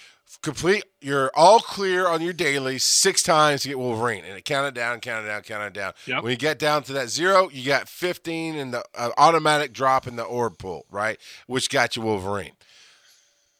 complete. 0.42 0.84
You're 1.02 1.32
all 1.36 1.60
clear 1.60 2.08
on 2.08 2.22
your 2.22 2.34
daily 2.34 2.78
six 2.78 3.24
times 3.24 3.62
to 3.62 3.70
get 3.70 3.80
Wolverine, 3.80 4.24
and 4.26 4.38
it 4.38 4.46
counted 4.46 4.74
down, 4.74 5.00
counted 5.00 5.28
down, 5.28 5.42
counted 5.42 5.74
down. 5.74 5.94
Yep. 6.06 6.24
When 6.24 6.32
you 6.32 6.38
get 6.38 6.60
down 6.60 6.84
to 6.84 6.94
that 6.94 7.10
zero, 7.10 7.50
you 7.50 7.66
got 7.68 7.88
15 7.88 8.56
in 8.56 8.72
the 8.72 8.84
uh, 8.96 9.12
automatic 9.18 9.74
drop 9.74 10.08
in 10.08 10.16
the 10.16 10.24
orb 10.24 10.58
pool, 10.58 10.86
right? 10.90 11.20
Which 11.48 11.70
got 11.70 11.96
you 11.96 12.02
Wolverine. 12.02 12.54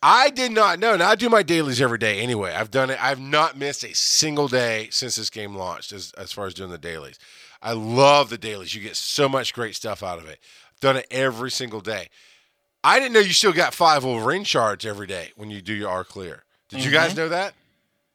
I 0.06 0.32
did 0.32 0.52
not 0.52 0.80
know. 0.80 0.98
Now 0.98 1.10
I 1.10 1.16
do 1.16 1.30
my 1.30 1.44
dailies 1.44 1.80
every 1.80 1.98
day 1.98 2.20
anyway. 2.20 2.54
I've 2.54 2.72
done 2.72 2.90
it. 2.90 3.02
I've 3.02 3.22
not 3.22 3.58
missed 3.58 3.86
a 3.86 3.96
single 3.96 4.50
day 4.50 4.90
since 4.92 5.16
this 5.16 5.30
game 5.30 5.56
launched 5.56 5.94
as, 5.94 6.12
as 6.18 6.34
far 6.34 6.46
as 6.46 6.54
doing 6.54 6.72
the 6.72 6.78
dailies. 6.78 7.18
I 7.62 7.72
love 7.72 8.30
the 8.30 8.38
dailies. 8.38 8.76
You 8.76 8.82
get 8.82 8.98
so 8.98 9.30
much 9.30 9.54
great 9.54 9.76
stuff 9.76 10.04
out 10.04 10.20
of 10.20 10.28
it. 10.28 10.40
I've 10.70 10.80
done 10.82 10.98
it 10.98 11.08
every 11.10 11.50
single 11.50 11.80
day. 11.80 12.10
I 12.84 13.00
didn't 13.00 13.14
know 13.14 13.22
you 13.22 13.32
still 13.32 13.54
got 13.54 13.74
five 13.74 14.04
Wolverine 14.04 14.44
shards 14.44 14.86
every 14.86 15.08
day 15.08 15.32
when 15.38 15.50
you 15.50 15.62
do 15.62 15.74
your 15.74 15.90
R 15.90 16.04
clear. 16.04 16.44
Did 16.70 16.84
you 16.84 16.92
guys 16.92 17.16
know 17.16 17.30
that? 17.30 17.54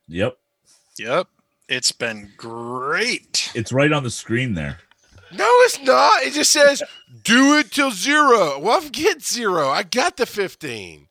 Yep. 0.09 0.37
Yep. 0.99 1.29
It's 1.69 1.93
been 1.93 2.33
great. 2.37 3.51
It's 3.55 3.73
right 3.73 3.93
on 3.93 4.03
the 4.03 4.11
screen 4.11 4.55
there. 4.55 4.79
No, 5.31 5.47
it's 5.47 5.81
not. 5.83 6.23
It 6.23 6.33
just 6.33 6.53
says 6.53 6.83
do 7.23 7.59
it 7.59 7.71
till 7.71 7.91
zero. 7.91 8.59
Well, 8.59 8.79
I've 8.79 8.93
get 8.93 9.23
zero. 9.23 9.69
I 9.69 9.83
got 9.83 10.17
the 10.17 10.27
15. 10.27 11.09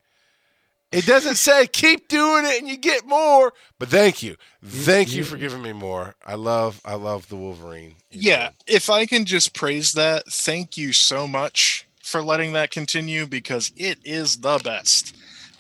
It 0.92 1.06
doesn't 1.06 1.36
say 1.36 1.68
keep 1.68 2.08
doing 2.08 2.46
it 2.46 2.60
and 2.60 2.68
you 2.68 2.78
get 2.78 3.06
more. 3.06 3.54
But 3.78 3.90
thank 3.90 4.24
you. 4.24 4.38
Thank 4.64 5.14
you 5.14 5.24
for 5.24 5.38
giving 5.38 5.62
me 5.62 5.74
more. 5.74 6.16
I 6.26 6.36
love 6.36 6.82
I 6.86 6.96
love 6.96 7.28
the 7.28 7.36
Wolverine. 7.36 7.96
Yeah, 8.10 8.52
if 8.66 8.90
I 8.90 9.06
can 9.06 9.26
just 9.26 9.54
praise 9.54 9.94
that, 9.94 10.26
thank 10.28 10.78
you 10.78 10.94
so 10.94 11.28
much 11.28 11.88
for 12.02 12.24
letting 12.24 12.54
that 12.54 12.72
continue 12.72 13.28
because 13.28 13.72
it 13.76 14.00
is 14.06 14.38
the 14.38 14.60
best. 14.64 15.16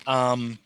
Um, 0.07 0.59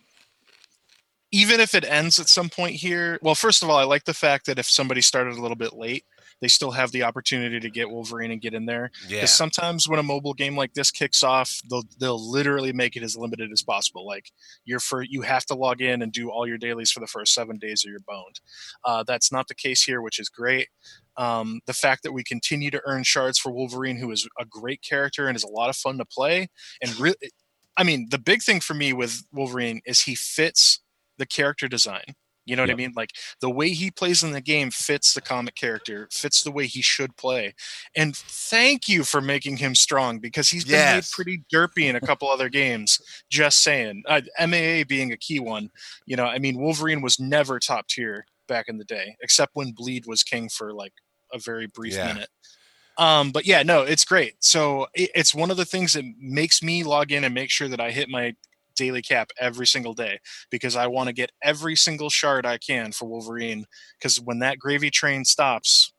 even 1.31 1.59
if 1.59 1.73
it 1.73 1.85
ends 1.85 2.19
at 2.19 2.27
some 2.27 2.49
point 2.49 2.75
here, 2.75 3.17
well, 3.21 3.35
first 3.35 3.63
of 3.63 3.69
all, 3.69 3.77
I 3.77 3.83
like 3.83 4.03
the 4.03 4.13
fact 4.13 4.45
that 4.47 4.59
if 4.59 4.69
somebody 4.69 5.01
started 5.01 5.37
a 5.37 5.41
little 5.41 5.55
bit 5.55 5.73
late, 5.73 6.03
they 6.41 6.47
still 6.47 6.71
have 6.71 6.91
the 6.91 7.03
opportunity 7.03 7.59
to 7.59 7.69
get 7.69 7.89
Wolverine 7.89 8.31
and 8.31 8.41
get 8.41 8.53
in 8.53 8.65
there. 8.65 8.91
Yeah. 9.07 9.17
Because 9.17 9.33
sometimes 9.33 9.87
when 9.87 9.99
a 9.99 10.03
mobile 10.03 10.33
game 10.33 10.57
like 10.57 10.73
this 10.73 10.91
kicks 10.91 11.23
off, 11.23 11.55
they'll 11.69 11.83
they'll 11.99 12.31
literally 12.31 12.73
make 12.73 12.95
it 12.95 13.03
as 13.03 13.15
limited 13.15 13.51
as 13.51 13.61
possible. 13.61 14.05
Like 14.05 14.31
you're 14.65 14.79
for 14.79 15.03
you 15.03 15.21
have 15.21 15.45
to 15.45 15.55
log 15.55 15.81
in 15.81 16.01
and 16.01 16.11
do 16.11 16.29
all 16.29 16.47
your 16.47 16.57
dailies 16.57 16.91
for 16.91 16.99
the 16.99 17.07
first 17.07 17.33
seven 17.33 17.57
days 17.57 17.85
or 17.85 17.91
you're 17.91 17.99
boned. 18.07 18.41
Uh, 18.83 19.03
that's 19.03 19.31
not 19.31 19.47
the 19.47 19.55
case 19.55 19.83
here, 19.83 20.01
which 20.01 20.19
is 20.19 20.29
great. 20.29 20.67
Um, 21.15 21.61
the 21.67 21.73
fact 21.73 22.03
that 22.03 22.11
we 22.11 22.23
continue 22.23 22.71
to 22.71 22.81
earn 22.85 23.03
shards 23.03 23.37
for 23.37 23.51
Wolverine, 23.51 23.97
who 23.97 24.11
is 24.11 24.27
a 24.39 24.45
great 24.45 24.81
character 24.81 25.27
and 25.27 25.35
is 25.35 25.43
a 25.43 25.47
lot 25.49 25.69
of 25.69 25.75
fun 25.75 25.97
to 25.99 26.05
play, 26.05 26.47
and 26.81 26.99
really, 26.99 27.15
I 27.77 27.83
mean, 27.83 28.07
the 28.09 28.17
big 28.17 28.41
thing 28.41 28.61
for 28.61 28.73
me 28.73 28.93
with 28.93 29.23
Wolverine 29.31 29.81
is 29.85 30.01
he 30.01 30.15
fits 30.15 30.79
the 31.17 31.25
character 31.25 31.67
design. 31.67 32.03
You 32.45 32.55
know 32.55 32.63
what 32.63 32.71
I 32.71 32.75
mean? 32.75 32.93
Like 32.95 33.11
the 33.39 33.51
way 33.51 33.69
he 33.69 33.91
plays 33.91 34.23
in 34.23 34.31
the 34.31 34.41
game 34.41 34.71
fits 34.71 35.13
the 35.13 35.21
comic 35.21 35.53
character, 35.53 36.07
fits 36.11 36.41
the 36.41 36.51
way 36.51 36.65
he 36.65 36.81
should 36.81 37.15
play. 37.15 37.53
And 37.95 38.15
thank 38.15 38.89
you 38.89 39.03
for 39.03 39.21
making 39.21 39.57
him 39.57 39.75
strong 39.75 40.17
because 40.17 40.49
he's 40.49 40.65
been 40.65 40.71
made 40.73 40.95
Yes. 40.95 41.13
pretty 41.13 41.43
derpy 41.53 41.83
in 41.83 41.95
a 41.95 42.01
couple 42.01 42.27
other 42.29 42.49
games. 42.49 42.99
Just 43.29 43.61
saying. 43.61 44.01
Uh, 44.07 44.21
MAA 44.39 44.83
being 44.87 45.11
a 45.11 45.17
key 45.17 45.39
one. 45.39 45.69
You 46.07 46.15
know, 46.15 46.25
I 46.25 46.39
mean, 46.39 46.57
Wolverine 46.57 47.01
was 47.01 47.19
never 47.19 47.59
top 47.59 47.87
tier 47.87 48.25
back 48.47 48.67
in 48.67 48.79
the 48.79 48.85
day, 48.85 49.15
except 49.21 49.51
when 49.55 49.71
Bleed 49.71 50.05
was 50.07 50.23
king 50.23 50.49
for 50.49 50.73
like 50.73 50.93
a 51.31 51.37
very 51.37 51.67
brief 51.67 51.93
Yeah. 51.95 52.07
minute. 52.07 52.29
Um, 52.97 53.31
but 53.31 53.45
yeah, 53.45 53.61
no, 53.63 53.83
it's 53.83 54.03
great. 54.03 54.35
So 54.43 54.87
it, 54.95 55.11
it's 55.15 55.33
one 55.33 55.51
of 55.51 55.57
the 55.57 55.65
things 55.65 55.93
that 55.93 56.05
makes 56.19 56.61
me 56.63 56.83
log 56.83 57.11
in 57.11 57.23
and 57.23 57.33
make 57.33 57.51
sure 57.51 57.67
that 57.69 57.79
I 57.79 57.91
hit 57.91 58.09
my 58.09 58.35
daily 58.81 59.01
cap 59.01 59.29
every 59.39 59.67
single 59.67 59.93
day 59.93 60.19
because 60.49 60.75
I 60.75 60.87
want 60.87 61.07
to 61.07 61.13
get 61.13 61.31
every 61.41 61.75
single 61.75 62.09
shard 62.09 62.45
I 62.45 62.57
can 62.57 62.91
for 62.91 63.05
Wolverine. 63.05 63.65
Because 63.97 64.19
when 64.19 64.39
that 64.39 64.57
gravy 64.57 64.89
train 64.89 65.25
stops, 65.25 65.93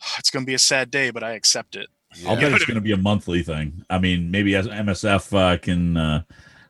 it's 0.18 0.30
going 0.30 0.44
to 0.44 0.46
be 0.46 0.54
a 0.54 0.58
sad 0.58 0.90
day, 0.90 1.10
but 1.10 1.22
I 1.22 1.32
accept 1.32 1.76
it. 1.76 1.88
I'll 2.26 2.36
bet 2.36 2.52
it's 2.52 2.66
going 2.66 2.74
to 2.74 2.82
be 2.82 2.92
a 2.92 2.96
monthly 2.98 3.42
thing. 3.42 3.84
I 3.88 3.98
mean, 3.98 4.30
maybe 4.30 4.54
as 4.54 4.68
MSF 4.68 5.32
uh, 5.34 5.56
can 5.56 5.96
uh, 5.96 6.22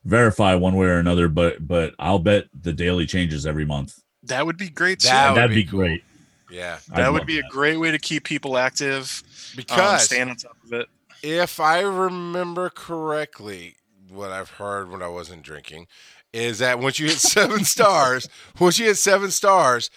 verify 0.04 0.54
one 0.54 0.76
way 0.76 0.86
or 0.86 0.98
another, 0.98 1.26
but 1.26 1.66
but 1.66 1.94
I'll 1.98 2.20
bet 2.20 2.44
the 2.54 2.72
daily 2.72 3.06
changes 3.06 3.44
every 3.44 3.64
month. 3.64 3.98
That 4.22 4.46
would 4.46 4.56
be 4.56 4.68
great. 4.68 5.00
That 5.02 5.30
would 5.30 5.38
That'd 5.38 5.50
be 5.56 5.64
be, 5.64 5.68
cool. 5.68 5.80
great. 5.80 6.04
Yeah. 6.48 6.78
I'd 6.92 6.96
that 6.98 7.12
would 7.12 7.20
love 7.22 7.26
be 7.26 7.40
a 7.40 7.48
great 7.50 7.78
way 7.78 7.90
to 7.90 7.98
keep 7.98 8.22
people 8.24 8.56
active. 8.56 9.22
Um, 9.24 9.56
Because 9.56 10.04
staying 10.04 10.28
on 10.30 10.36
top 10.36 10.56
of 10.64 10.72
it. 10.74 10.86
if 11.24 11.58
I 11.58 11.80
remember 11.80 12.70
correctly, 12.70 13.74
what 14.12 14.30
I've 14.30 14.50
heard 14.50 14.90
when 14.90 15.02
I 15.02 15.08
wasn't 15.08 15.42
drinking 15.42 15.86
is 16.32 16.58
that 16.60 16.78
once 16.78 16.98
you 16.98 17.06
hit 17.08 17.18
seven 17.18 17.64
stars, 17.64 18.28
once 18.60 18.78
you 18.78 18.86
hit 18.86 18.96
seven 18.96 19.30
stars, 19.30 19.90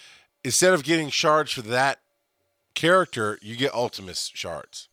instead 0.44 0.74
of 0.74 0.84
getting 0.84 1.10
shards 1.10 1.52
for 1.52 1.62
that 1.64 2.00
character, 2.74 3.40
you 3.42 3.56
get 3.56 3.74
Ultimus 3.74 4.32
shards. 4.34 4.90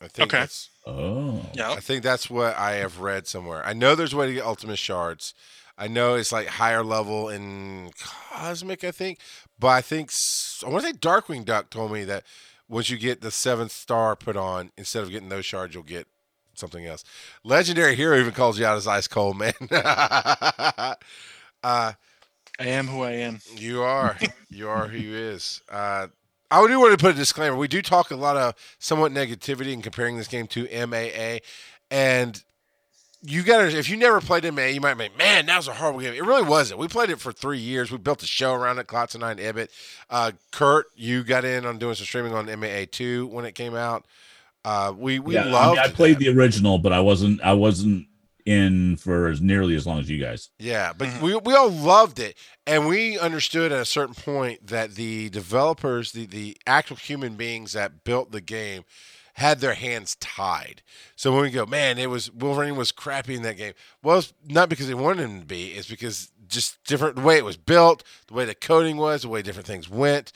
I 0.00 0.08
think 0.08 0.32
Okay. 0.32 0.40
that's 0.42 0.70
Oh, 0.86 1.44
Yeah. 1.52 1.72
I 1.72 1.80
think 1.80 2.02
that's 2.02 2.30
what 2.30 2.56
I 2.56 2.72
have 2.76 3.00
read 3.00 3.26
somewhere. 3.26 3.62
I 3.66 3.72
know 3.72 3.94
there's 3.94 4.12
a 4.12 4.16
way 4.16 4.26
to 4.28 4.32
get 4.34 4.44
Ultimus 4.44 4.78
shards. 4.78 5.34
I 5.76 5.86
know 5.88 6.14
it's 6.14 6.32
like 6.32 6.46
higher 6.46 6.82
level 6.82 7.28
in 7.28 7.90
Cosmic, 8.00 8.82
I 8.84 8.90
think, 8.90 9.18
but 9.58 9.68
I 9.68 9.80
think 9.80 10.10
I 10.64 10.68
want 10.68 10.84
to 10.84 10.90
say 10.90 10.96
Darkwing 10.96 11.44
Duck 11.44 11.70
told 11.70 11.92
me 11.92 12.04
that 12.04 12.24
once 12.68 12.90
you 12.90 12.96
get 12.98 13.20
the 13.20 13.30
seventh 13.30 13.70
star 13.72 14.16
put 14.16 14.36
on, 14.36 14.70
instead 14.76 15.02
of 15.02 15.10
getting 15.10 15.28
those 15.28 15.44
shards, 15.44 15.74
you'll 15.74 15.82
get 15.84 16.06
something 16.58 16.86
else. 16.86 17.04
Legendary 17.44 17.94
Hero 17.94 18.18
even 18.18 18.32
calls 18.32 18.58
you 18.58 18.66
out 18.66 18.76
as 18.76 18.86
ice 18.86 19.08
cold, 19.08 19.36
man. 19.38 19.52
uh, 19.70 20.94
I 21.62 21.94
am 22.60 22.88
who 22.88 23.02
I 23.02 23.12
am. 23.12 23.40
you 23.56 23.82
are. 23.82 24.18
You 24.50 24.68
are 24.68 24.88
who 24.88 24.98
you 24.98 25.14
is. 25.14 25.62
Uh, 25.70 26.08
I 26.50 26.66
do 26.66 26.80
want 26.80 26.98
to 26.98 27.02
put 27.02 27.14
a 27.14 27.18
disclaimer. 27.18 27.56
We 27.56 27.68
do 27.68 27.82
talk 27.82 28.10
a 28.10 28.16
lot 28.16 28.36
of 28.36 28.54
somewhat 28.78 29.12
negativity 29.12 29.72
in 29.72 29.82
comparing 29.82 30.16
this 30.16 30.28
game 30.28 30.46
to 30.48 30.86
MAA, 30.86 31.38
and 31.90 32.42
you 33.22 33.42
got 33.42 33.58
to. 33.58 33.78
If 33.78 33.88
you 33.88 33.96
never 33.96 34.20
played 34.20 34.44
MAA, 34.52 34.66
you 34.66 34.80
might 34.80 34.94
be, 34.94 35.08
man, 35.18 35.46
that 35.46 35.56
was 35.56 35.68
a 35.68 35.74
horrible 35.74 36.00
game. 36.00 36.14
It 36.14 36.24
really 36.24 36.42
wasn't. 36.42 36.80
We 36.80 36.88
played 36.88 37.10
it 37.10 37.20
for 37.20 37.32
three 37.32 37.58
years. 37.58 37.90
We 37.90 37.98
built 37.98 38.22
a 38.22 38.26
show 38.26 38.54
around 38.54 38.78
it. 38.78 38.86
Klotz 38.86 39.14
and 39.14 39.24
I 39.24 39.32
and 39.32 39.40
Ibbott. 39.40 39.70
Uh, 40.08 40.32
Kurt, 40.50 40.86
you 40.94 41.24
got 41.24 41.44
in 41.44 41.66
on 41.66 41.78
doing 41.78 41.94
some 41.94 42.06
streaming 42.06 42.32
on 42.32 42.46
MAA 42.46 42.84
two 42.90 43.26
when 43.26 43.44
it 43.44 43.54
came 43.54 43.74
out. 43.74 44.06
Uh, 44.68 44.92
we 44.92 45.18
we 45.18 45.34
yeah. 45.34 45.40
I, 45.40 45.44
mean, 45.44 45.52
loved. 45.52 45.78
I 45.78 45.88
played 45.88 46.16
that. 46.16 46.24
the 46.24 46.28
original, 46.28 46.78
but 46.78 46.92
I 46.92 47.00
wasn't. 47.00 47.40
I 47.42 47.54
wasn't 47.54 48.06
in 48.44 48.96
for 48.96 49.28
as 49.28 49.40
nearly 49.40 49.74
as 49.76 49.86
long 49.86 49.98
as 49.98 50.10
you 50.10 50.18
guys. 50.22 50.50
Yeah, 50.58 50.92
but 50.92 51.08
Mhm. 51.08 51.20
we 51.22 51.36
we 51.36 51.54
all 51.54 51.70
loved 51.70 52.18
it, 52.18 52.36
and 52.66 52.86
we 52.86 53.18
understood 53.18 53.72
at 53.72 53.80
a 53.80 53.84
certain 53.86 54.14
point 54.14 54.66
that 54.66 54.94
the 54.94 55.30
developers, 55.30 56.12
the 56.12 56.26
the 56.26 56.56
actual 56.66 56.96
human 56.96 57.36
beings 57.36 57.72
that 57.72 58.04
built 58.04 58.30
the 58.30 58.42
game, 58.42 58.84
had 59.34 59.60
their 59.60 59.74
hands 59.74 60.16
tied. 60.20 60.82
So 61.16 61.32
when 61.32 61.42
we 61.42 61.50
go, 61.50 61.64
man, 61.64 61.96
it 61.98 62.10
was 62.10 62.30
Wolverine 62.30 62.76
was 62.76 62.92
crappy 62.92 63.34
in 63.34 63.42
that 63.42 63.56
game. 63.56 63.72
Well, 64.02 64.18
it's 64.18 64.34
not 64.46 64.68
because 64.68 64.86
they 64.88 64.94
wanted 64.94 65.22
him 65.22 65.40
to 65.40 65.46
be; 65.46 65.68
it's 65.72 65.88
because 65.88 66.30
just 66.46 66.76
different 66.84 67.16
the 67.16 67.22
way 67.22 67.38
it 67.38 67.44
was 67.44 67.56
built, 67.56 68.02
the 68.26 68.34
way 68.34 68.44
the 68.44 68.54
coding 68.54 68.98
was, 68.98 69.22
the 69.22 69.28
way 69.28 69.40
different 69.40 69.66
things 69.66 69.88
went. 69.88 70.32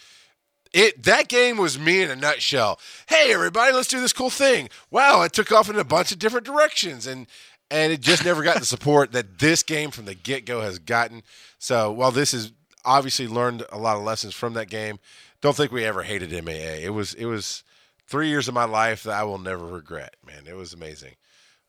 It 0.73 1.03
that 1.03 1.28
game 1.28 1.59
was 1.59 1.78
me 1.78 2.03
in 2.03 2.11
a 2.11 2.16
nutshell. 2.16 2.78
Hey, 3.09 3.32
everybody, 3.32 3.73
let's 3.73 3.89
do 3.89 4.01
this 4.01 4.12
cool 4.12 4.31
thing. 4.31 4.69
Wow, 4.90 5.23
it 5.23 5.32
took 5.32 5.53
off 5.53 5.69
in 5.69 5.77
a 5.77 5.85
bunch 5.85 6.12
of 6.12 6.19
different 6.19 6.47
directions, 6.47 7.07
and 7.07 7.27
and 7.70 7.93
it 7.93 8.01
just 8.01 8.24
never 8.24 8.43
got 8.43 8.59
the 8.59 8.66
support 8.66 9.12
that 9.12 9.39
this 9.39 9.62
game 9.62 9.90
from 9.90 10.07
the 10.07 10.15
get 10.15 10.47
go 10.47 10.61
has 10.61 10.78
gotten. 10.78 11.23
So 11.59 11.93
while 11.93 12.11
this 12.11 12.32
is 12.32 12.53
obviously 12.85 13.28
learned 13.28 13.65
a 13.70 13.78
lot 13.78 13.97
of 13.97 14.03
lessons 14.03 14.35
from 14.35 14.55
that 14.55 14.69
game, 14.69 14.99
don't 15.40 15.57
think 15.57 15.73
we 15.73 15.85
ever 15.85 16.03
hated 16.03 16.32
MAA. 16.44 16.81
It 16.81 16.94
was 16.94 17.15
it 17.15 17.27
was 17.27 17.65
three 18.07 18.28
years 18.28 18.49
of 18.49 18.55
my 18.55 18.65
life 18.65 19.03
that 19.03 19.15
I 19.19 19.24
will 19.24 19.39
never 19.39 19.66
regret. 19.66 20.16
Man, 20.27 20.47
it 20.47 20.57
was 20.57 20.73
amazing, 20.73 21.16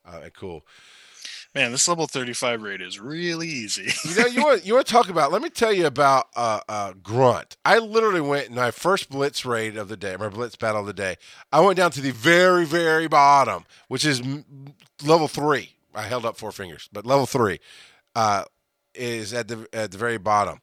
uh, 0.05 0.29
cool. 0.33 0.65
Man, 1.55 1.71
this 1.71 1.87
level 1.87 2.07
35 2.07 2.63
raid 2.63 2.81
is 2.81 2.99
really 2.99 3.47
easy. 3.47 3.93
you 4.09 4.15
know, 4.15 4.25
you 4.25 4.43
want 4.43 4.65
you 4.65 4.73
want 4.73 4.87
to 4.87 4.91
talk 4.91 5.09
about? 5.09 5.31
Let 5.31 5.43
me 5.43 5.49
tell 5.49 5.71
you 5.71 5.85
about 5.85 6.25
uh, 6.35 6.61
uh, 6.67 6.93
Grunt. 7.03 7.57
I 7.63 7.77
literally 7.77 8.21
went 8.21 8.49
in 8.49 8.55
my 8.55 8.71
first 8.71 9.09
blitz 9.11 9.45
raid 9.45 9.77
of 9.77 9.87
the 9.87 9.95
day, 9.95 10.15
my 10.17 10.29
blitz 10.29 10.55
battle 10.55 10.81
of 10.81 10.87
the 10.87 10.93
day. 10.93 11.17
I 11.51 11.59
went 11.59 11.77
down 11.77 11.91
to 11.91 12.01
the 12.01 12.09
very 12.09 12.65
very 12.65 13.07
bottom, 13.07 13.65
which 13.87 14.03
is 14.03 14.23
level 15.03 15.27
three. 15.27 15.75
I 15.93 16.03
held 16.03 16.25
up 16.25 16.37
four 16.37 16.51
fingers, 16.51 16.89
but 16.91 17.05
level 17.05 17.27
three 17.27 17.59
uh, 18.15 18.45
is 18.95 19.31
at 19.31 19.47
the 19.47 19.67
at 19.73 19.91
the 19.91 19.97
very 19.99 20.17
bottom, 20.17 20.59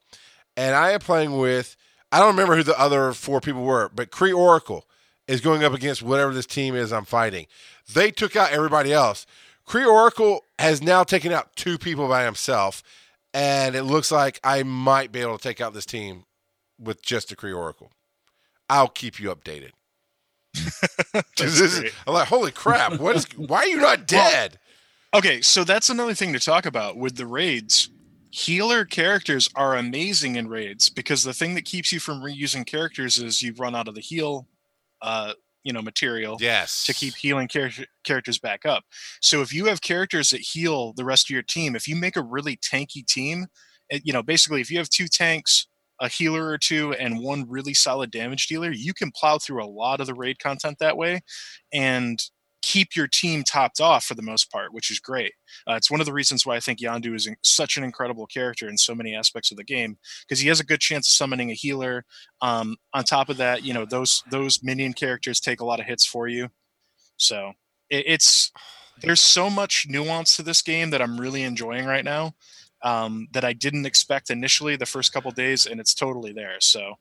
and 0.57 0.75
I 0.75 0.91
am 0.91 1.01
playing 1.01 1.39
with. 1.39 1.77
I 2.11 2.19
don't 2.19 2.35
remember 2.35 2.57
who 2.57 2.65
the 2.65 2.79
other 2.81 3.13
four 3.13 3.41
people 3.41 3.63
were, 3.63 3.89
but 3.95 4.11
Kree 4.11 4.37
Oracle 4.37 4.89
is 5.29 5.41
going 5.41 5.63
up 5.63 5.73
against 5.73 6.03
whatever 6.03 6.35
this 6.35 6.47
team 6.47 6.75
is 6.75 6.93
I'm 6.93 7.05
fighting. 7.05 7.47
They 7.95 8.11
took 8.11 8.35
out 8.35 8.51
everybody 8.51 8.93
else. 8.93 9.27
Kree 9.71 9.87
Oracle 9.87 10.45
has 10.59 10.83
now 10.83 11.05
taken 11.05 11.31
out 11.31 11.55
two 11.55 11.79
people 11.79 12.09
by 12.09 12.25
himself, 12.25 12.83
and 13.33 13.77
it 13.77 13.85
looks 13.85 14.11
like 14.11 14.41
I 14.43 14.65
might 14.65 15.13
be 15.13 15.21
able 15.21 15.39
to 15.39 15.43
take 15.43 15.61
out 15.61 15.75
this 15.75 15.87
team 15.87 16.25
with 16.77 17.05
just 17.05 17.31
a 17.31 17.37
Kree 17.37 17.57
Oracle. 17.57 17.93
I'll 18.69 18.89
keep 18.89 19.21
you 19.21 19.33
updated. 19.33 19.71
this 21.37 21.61
is, 21.61 21.93
I'm 22.05 22.15
like, 22.15 22.27
holy 22.27 22.51
crap! 22.51 22.99
What 22.99 23.15
is? 23.15 23.27
Why 23.37 23.59
are 23.59 23.67
you 23.69 23.77
not 23.77 24.07
dead? 24.09 24.59
Well, 25.13 25.21
okay, 25.21 25.41
so 25.41 25.63
that's 25.63 25.89
another 25.89 26.15
thing 26.15 26.33
to 26.33 26.41
talk 26.41 26.67
about 26.67 26.97
with 26.97 27.15
the 27.15 27.27
raids. 27.27 27.91
Healer 28.31 28.85
characters 28.85 29.49
are 29.55 29.77
amazing 29.77 30.35
in 30.35 30.49
raids 30.49 30.89
because 30.89 31.23
the 31.23 31.33
thing 31.33 31.55
that 31.55 31.65
keeps 31.65 31.93
you 31.93 32.01
from 32.01 32.23
reusing 32.23 32.67
characters 32.67 33.21
is 33.21 33.41
you 33.41 33.53
run 33.53 33.77
out 33.77 33.87
of 33.87 33.95
the 33.95 34.01
heal 34.01 34.49
uh, 35.01 35.35
you 35.63 35.73
know 35.73 35.83
material 35.83 36.37
yes 36.41 36.85
to 36.85 36.95
keep 36.95 37.15
healing 37.15 37.49
char- 37.49 37.71
characters 38.05 38.39
back 38.39 38.65
up. 38.65 38.85
So 39.21 39.43
if 39.43 39.53
you 39.53 39.67
have 39.67 39.83
characters 39.83 40.31
that 40.31 40.41
heal 40.41 40.93
the 40.95 41.05
rest 41.05 41.27
of 41.27 41.35
your 41.35 41.43
team 41.43 41.77
if 41.77 41.87
you 41.87 41.97
make 41.97 42.17
a 42.17 42.23
really 42.23 42.57
tanky 42.57 43.05
team 43.07 43.47
it, 43.89 44.03
you 44.05 44.13
know 44.13 44.23
basically 44.23 44.61
if 44.61 44.71
you 44.71 44.79
have 44.79 44.89
two 44.89 45.07
tanks 45.07 45.67
a 46.01 46.09
healer 46.09 46.47
or 46.47 46.59
two 46.59 46.95
and 46.95 47.21
one 47.21 47.45
really 47.49 47.75
solid 47.75 48.11
damage 48.11 48.47
dealer 48.47 48.73
you 48.73 48.95
can 48.95 49.11
plow 49.11 49.39
through 49.39 49.63
a 49.63 49.67
lot 49.67 50.01
of 50.01 50.07
the 50.07 50.15
raid 50.15 50.39
content 50.39 50.79
that 50.81 50.97
way. 50.97 51.21
And 51.73 52.19
keep 52.63 52.97
your 52.97 53.07
team 53.07 53.43
topped 53.45 53.81
off 53.81 54.05
for 54.05 54.15
the 54.15 54.23
most 54.23 54.51
part, 54.51 54.73
which 54.73 54.91
is 54.91 55.01
great. 55.01 55.33
Uh, 55.69 55.75
it's 55.75 55.91
one 55.91 56.01
of 56.01 56.07
the 56.07 56.13
reasons 56.13 56.45
why 56.45 56.57
I 56.57 56.61
think 56.61 56.81
Yondu 56.81 57.15
is 57.15 57.29
such 57.43 57.77
an 57.77 57.85
incredible 57.85 58.27
character 58.27 58.69
in 58.69 58.77
so 58.77 58.95
many 58.95 59.15
aspects 59.15 59.51
of 59.51 59.57
the 59.57 59.65
game 59.65 59.97
because 60.23 60.41
he 60.41 60.49
has 60.49 60.61
a 60.61 60.65
good 60.65 60.81
chance 60.81 61.09
of 61.09 61.13
summoning 61.13 61.51
a 61.51 61.55
healer. 61.55 62.05
Um, 62.41 62.77
on 62.95 63.05
top 63.05 63.29
of 63.29 63.37
that, 63.39 63.65
you 63.65 63.75
know 63.75 63.85
those 63.85 64.23
those 64.31 64.63
minion 64.63 64.93
characters 64.93 65.41
take 65.41 65.61
a 65.61 65.65
lot 65.65 65.81
of 65.81 65.87
hits 65.87 66.07
for 66.07 66.29
you, 66.29 66.49
so 67.17 67.53
it, 67.89 68.05
it's 68.07 68.53
there's 69.03 69.21
so 69.21 69.49
much 69.49 69.87
nuance 69.89 70.37
to 70.37 70.43
this 70.43 70.63
game 70.63 70.91
that 70.91 71.03
I'm 71.03 71.21
really 71.21 71.43
enjoying 71.43 71.87
right 71.87 72.05
now 72.05 72.35
um, 72.83 73.29
that 73.33 73.45
I 73.45 73.53
didn't 73.53 73.87
expect 73.87 74.31
initially 74.31 74.77
the 74.77 74.87
first 74.87 75.13
couple 75.13 75.31
days, 75.31 75.67
and 75.67 75.81
it's 75.81 75.95
totally 75.95 76.33
there. 76.33 76.57
So 76.61 76.95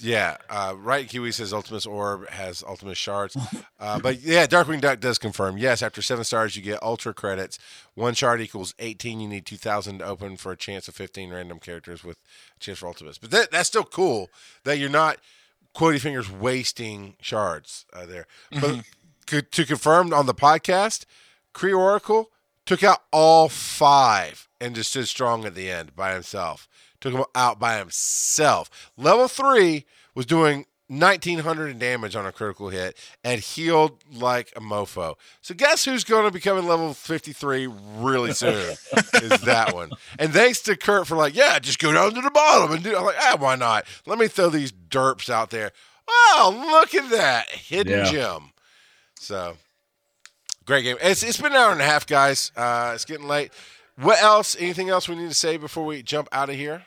yeah, 0.00 0.36
uh, 0.48 0.74
right. 0.78 1.08
Kiwi 1.08 1.32
says 1.32 1.52
Ultimus 1.52 1.86
Orb 1.86 2.28
has 2.30 2.62
Ultimus 2.62 2.98
shards, 2.98 3.36
uh, 3.80 3.98
but 3.98 4.20
yeah, 4.20 4.46
Darkwing 4.46 4.80
Duck 4.80 5.00
does 5.00 5.18
confirm. 5.18 5.58
Yes, 5.58 5.82
after 5.82 6.02
seven 6.02 6.24
stars, 6.24 6.56
you 6.56 6.62
get 6.62 6.82
Ultra 6.82 7.12
credits. 7.12 7.58
One 7.94 8.14
shard 8.14 8.40
equals 8.40 8.74
eighteen. 8.78 9.20
You 9.20 9.28
need 9.28 9.46
two 9.46 9.56
thousand 9.56 9.98
to 9.98 10.06
open 10.06 10.36
for 10.36 10.52
a 10.52 10.56
chance 10.56 10.88
of 10.88 10.94
fifteen 10.94 11.32
random 11.32 11.58
characters 11.58 12.04
with 12.04 12.18
a 12.56 12.60
chance 12.60 12.78
for 12.78 12.86
Ultimus. 12.86 13.18
But 13.18 13.30
that, 13.32 13.50
that's 13.50 13.68
still 13.68 13.84
cool 13.84 14.30
that 14.64 14.78
you're 14.78 14.88
not 14.88 15.18
Quody 15.74 16.00
Fingers 16.00 16.30
wasting 16.30 17.16
shards 17.20 17.84
uh, 17.92 18.06
there. 18.06 18.26
Mm-hmm. 18.52 18.80
But 19.30 19.50
to 19.52 19.64
confirm 19.64 20.14
on 20.14 20.26
the 20.26 20.34
podcast, 20.34 21.04
Kree 21.52 21.76
Oracle 21.76 22.30
took 22.64 22.84
out 22.84 23.02
all 23.12 23.48
five 23.48 24.48
and 24.60 24.74
just 24.74 24.90
stood 24.90 25.08
strong 25.08 25.44
at 25.44 25.54
the 25.54 25.70
end 25.70 25.94
by 25.94 26.12
himself 26.12 26.68
took 27.00 27.12
him 27.12 27.24
out 27.34 27.58
by 27.58 27.78
himself. 27.78 28.90
Level 28.96 29.28
three 29.28 29.84
was 30.14 30.26
doing 30.26 30.66
1900 30.88 31.68
in 31.68 31.78
damage 31.78 32.14
on 32.14 32.26
a 32.26 32.32
critical 32.32 32.68
hit 32.68 32.96
and 33.24 33.40
healed 33.40 34.04
like 34.12 34.52
a 34.54 34.60
mofo. 34.60 35.16
So 35.40 35.54
guess 35.54 35.84
who's 35.84 36.04
going 36.04 36.24
to 36.24 36.30
be 36.30 36.38
coming 36.38 36.66
level 36.66 36.94
53 36.94 37.66
really 37.66 38.32
soon? 38.32 38.52
is 39.14 39.40
that 39.42 39.74
one. 39.74 39.90
And 40.18 40.32
thanks 40.32 40.60
to 40.62 40.76
Kurt 40.76 41.06
for 41.06 41.16
like, 41.16 41.34
yeah, 41.34 41.58
just 41.58 41.80
go 41.80 41.92
down 41.92 42.14
to 42.14 42.20
the 42.20 42.30
bottom 42.30 42.72
and 42.72 42.84
do. 42.84 42.96
I'm 42.96 43.04
like, 43.04 43.16
ah, 43.18 43.36
why 43.38 43.56
not? 43.56 43.84
Let 44.06 44.18
me 44.18 44.28
throw 44.28 44.48
these 44.48 44.72
derps 44.72 45.28
out 45.28 45.50
there. 45.50 45.72
Oh, 46.08 46.68
look 46.70 46.94
at 46.94 47.10
that 47.10 47.48
hidden 47.48 48.04
yeah. 48.04 48.10
gem. 48.12 48.52
So 49.18 49.56
great 50.66 50.82
game. 50.82 50.98
It's 51.00 51.24
it's 51.24 51.40
been 51.40 51.52
an 51.52 51.58
hour 51.58 51.72
and 51.72 51.80
a 51.80 51.84
half, 51.84 52.06
guys. 52.06 52.52
Uh, 52.56 52.92
it's 52.94 53.04
getting 53.04 53.26
late. 53.26 53.50
What 53.98 54.22
else? 54.22 54.56
Anything 54.58 54.88
else 54.88 55.08
we 55.08 55.16
need 55.16 55.28
to 55.28 55.34
say 55.34 55.56
before 55.56 55.84
we 55.84 56.02
jump 56.02 56.28
out 56.32 56.50
of 56.50 56.56
here? 56.56 56.84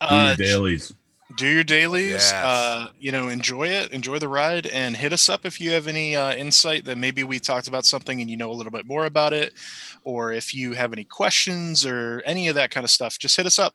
Uh, 0.00 0.34
do 0.34 0.42
your 0.42 0.52
dailies. 0.52 0.92
Do 1.36 1.46
your 1.46 1.64
dailies. 1.64 2.10
Yes. 2.10 2.32
Uh, 2.32 2.88
you 2.98 3.12
know, 3.12 3.28
enjoy 3.28 3.68
it. 3.68 3.92
Enjoy 3.92 4.18
the 4.18 4.28
ride, 4.28 4.66
and 4.66 4.96
hit 4.96 5.12
us 5.12 5.28
up 5.28 5.44
if 5.44 5.60
you 5.60 5.70
have 5.72 5.86
any 5.86 6.16
uh, 6.16 6.34
insight 6.34 6.84
that 6.86 6.98
maybe 6.98 7.22
we 7.22 7.38
talked 7.38 7.68
about 7.68 7.84
something 7.84 8.20
and 8.20 8.30
you 8.30 8.36
know 8.36 8.50
a 8.50 8.54
little 8.54 8.72
bit 8.72 8.86
more 8.86 9.04
about 9.04 9.32
it, 9.32 9.52
or 10.04 10.32
if 10.32 10.54
you 10.54 10.72
have 10.72 10.92
any 10.92 11.04
questions 11.04 11.86
or 11.86 12.22
any 12.24 12.48
of 12.48 12.54
that 12.54 12.70
kind 12.70 12.84
of 12.84 12.90
stuff. 12.90 13.18
Just 13.18 13.36
hit 13.36 13.46
us 13.46 13.58
up, 13.58 13.74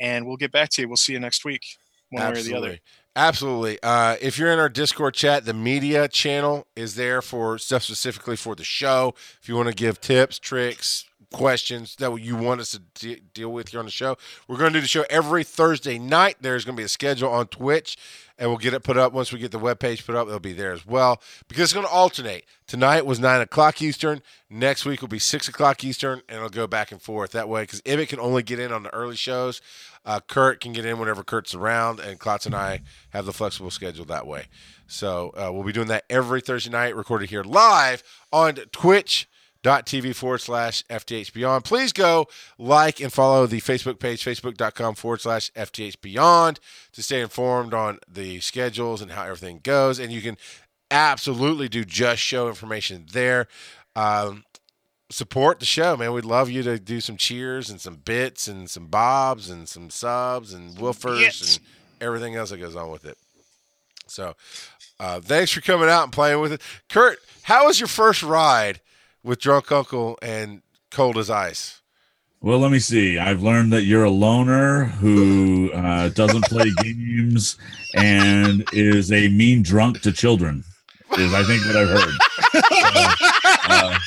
and 0.00 0.26
we'll 0.26 0.36
get 0.36 0.52
back 0.52 0.70
to 0.70 0.82
you. 0.82 0.88
We'll 0.88 0.96
see 0.96 1.12
you 1.12 1.20
next 1.20 1.44
week, 1.44 1.62
one 2.10 2.22
Absolutely. 2.22 2.52
way 2.52 2.58
or 2.58 2.60
the 2.60 2.68
other. 2.68 2.78
Absolutely. 3.16 3.78
Uh, 3.82 4.16
if 4.20 4.38
you're 4.38 4.52
in 4.52 4.58
our 4.58 4.68
Discord 4.68 5.14
chat, 5.14 5.44
the 5.44 5.52
media 5.52 6.08
channel 6.08 6.66
is 6.76 6.94
there 6.94 7.20
for 7.20 7.58
stuff 7.58 7.82
specifically 7.82 8.36
for 8.36 8.54
the 8.54 8.64
show. 8.64 9.14
If 9.42 9.48
you 9.48 9.56
want 9.56 9.68
to 9.68 9.74
give 9.74 10.00
tips, 10.00 10.38
tricks, 10.38 11.04
questions 11.32 11.96
that 11.96 12.14
you 12.16 12.36
want 12.36 12.60
us 12.60 12.72
to 12.72 12.78
de- 12.94 13.20
deal 13.34 13.52
with 13.52 13.68
here 13.68 13.80
on 13.80 13.86
the 13.86 13.90
show. 13.90 14.16
We're 14.48 14.56
going 14.56 14.72
to 14.72 14.78
do 14.78 14.82
the 14.82 14.88
show 14.88 15.04
every 15.08 15.44
Thursday 15.44 15.98
night. 15.98 16.36
There's 16.40 16.64
going 16.64 16.76
to 16.76 16.80
be 16.80 16.84
a 16.84 16.88
schedule 16.88 17.30
on 17.30 17.46
Twitch, 17.46 17.96
and 18.38 18.48
we'll 18.48 18.58
get 18.58 18.74
it 18.74 18.82
put 18.82 18.96
up 18.96 19.12
once 19.12 19.32
we 19.32 19.38
get 19.38 19.52
the 19.52 19.58
web 19.58 19.78
page 19.78 20.04
put 20.04 20.14
up. 20.14 20.26
It'll 20.26 20.40
be 20.40 20.52
there 20.52 20.72
as 20.72 20.86
well 20.86 21.20
because 21.48 21.64
it's 21.64 21.72
going 21.72 21.86
to 21.86 21.92
alternate. 21.92 22.44
Tonight 22.66 23.06
was 23.06 23.20
nine 23.20 23.40
o'clock 23.40 23.80
Eastern. 23.80 24.22
Next 24.48 24.84
week 24.84 25.00
will 25.00 25.08
be 25.08 25.18
six 25.18 25.48
o'clock 25.48 25.84
Eastern, 25.84 26.22
and 26.28 26.38
it'll 26.38 26.48
go 26.48 26.66
back 26.66 26.92
and 26.92 27.00
forth 27.00 27.32
that 27.32 27.48
way. 27.48 27.62
Because 27.62 27.82
Emmett 27.86 28.08
can 28.08 28.20
only 28.20 28.42
get 28.42 28.58
in 28.58 28.72
on 28.72 28.82
the 28.82 28.92
early 28.94 29.16
shows. 29.16 29.60
Uh, 30.04 30.20
Kurt 30.20 30.60
can 30.60 30.72
get 30.72 30.84
in 30.84 30.98
whenever 30.98 31.22
Kurt's 31.22 31.54
around, 31.54 32.00
and 32.00 32.18
Klotz 32.18 32.46
and 32.46 32.54
I 32.54 32.80
have 33.10 33.26
the 33.26 33.32
flexible 33.32 33.70
schedule 33.70 34.06
that 34.06 34.26
way. 34.26 34.46
So 34.86 35.32
uh, 35.36 35.52
we'll 35.52 35.62
be 35.62 35.72
doing 35.72 35.88
that 35.88 36.04
every 36.10 36.40
Thursday 36.40 36.70
night, 36.70 36.96
recorded 36.96 37.30
here 37.30 37.44
live 37.44 38.02
on 38.32 38.54
Twitch 38.72 39.28
tv 39.62 40.14
forward 40.14 40.38
slash 40.38 40.84
FTH 40.84 41.32
Beyond. 41.32 41.64
Please 41.64 41.92
go 41.92 42.26
like 42.58 43.00
and 43.00 43.12
follow 43.12 43.46
the 43.46 43.60
Facebook 43.60 43.98
page, 43.98 44.24
facebook.com 44.24 44.94
forward 44.94 45.20
slash 45.20 45.50
FTH 45.52 46.00
Beyond, 46.00 46.60
to 46.92 47.02
stay 47.02 47.20
informed 47.20 47.74
on 47.74 47.98
the 48.08 48.40
schedules 48.40 49.02
and 49.02 49.12
how 49.12 49.24
everything 49.24 49.60
goes. 49.62 49.98
And 49.98 50.12
you 50.12 50.22
can 50.22 50.36
absolutely 50.90 51.68
do 51.68 51.84
just 51.84 52.22
show 52.22 52.48
information 52.48 53.06
there. 53.12 53.46
Um, 53.94 54.44
support 55.10 55.60
the 55.60 55.66
show, 55.66 55.96
man. 55.96 56.12
We'd 56.12 56.24
love 56.24 56.50
you 56.50 56.62
to 56.62 56.78
do 56.78 57.00
some 57.00 57.16
cheers 57.16 57.68
and 57.68 57.80
some 57.80 57.96
bits 57.96 58.48
and 58.48 58.70
some 58.70 58.86
bobs 58.86 59.50
and 59.50 59.68
some 59.68 59.90
subs 59.90 60.54
and 60.54 60.76
woofers 60.76 61.20
yes. 61.20 61.56
and 61.56 61.66
everything 62.00 62.36
else 62.36 62.50
that 62.50 62.58
goes 62.58 62.76
on 62.76 62.90
with 62.90 63.04
it. 63.04 63.18
So, 64.06 64.34
uh, 64.98 65.20
thanks 65.20 65.52
for 65.52 65.60
coming 65.60 65.88
out 65.88 66.04
and 66.04 66.12
playing 66.12 66.40
with 66.40 66.52
it. 66.52 66.62
Kurt, 66.88 67.18
how 67.42 67.66
was 67.66 67.78
your 67.78 67.88
first 67.88 68.22
ride? 68.22 68.80
With 69.22 69.38
Drunk 69.40 69.70
Uncle 69.72 70.18
and 70.22 70.62
Cold 70.90 71.16
as 71.18 71.30
Ice? 71.30 71.80
Well, 72.42 72.58
let 72.58 72.70
me 72.70 72.78
see. 72.78 73.18
I've 73.18 73.42
learned 73.42 73.72
that 73.74 73.82
you're 73.82 74.04
a 74.04 74.10
loner 74.10 74.84
who 74.84 75.70
uh, 75.72 76.08
doesn't 76.08 76.44
play 76.44 76.70
games 76.82 77.58
and 77.94 78.64
is 78.72 79.12
a 79.12 79.28
mean 79.28 79.62
drunk 79.62 80.00
to 80.02 80.12
children. 80.12 80.64
Is 81.18 81.34
I 81.34 81.42
think 81.42 81.64
what 81.66 81.76
I've 81.76 81.88
heard. 81.88 82.14
uh, 83.68 83.98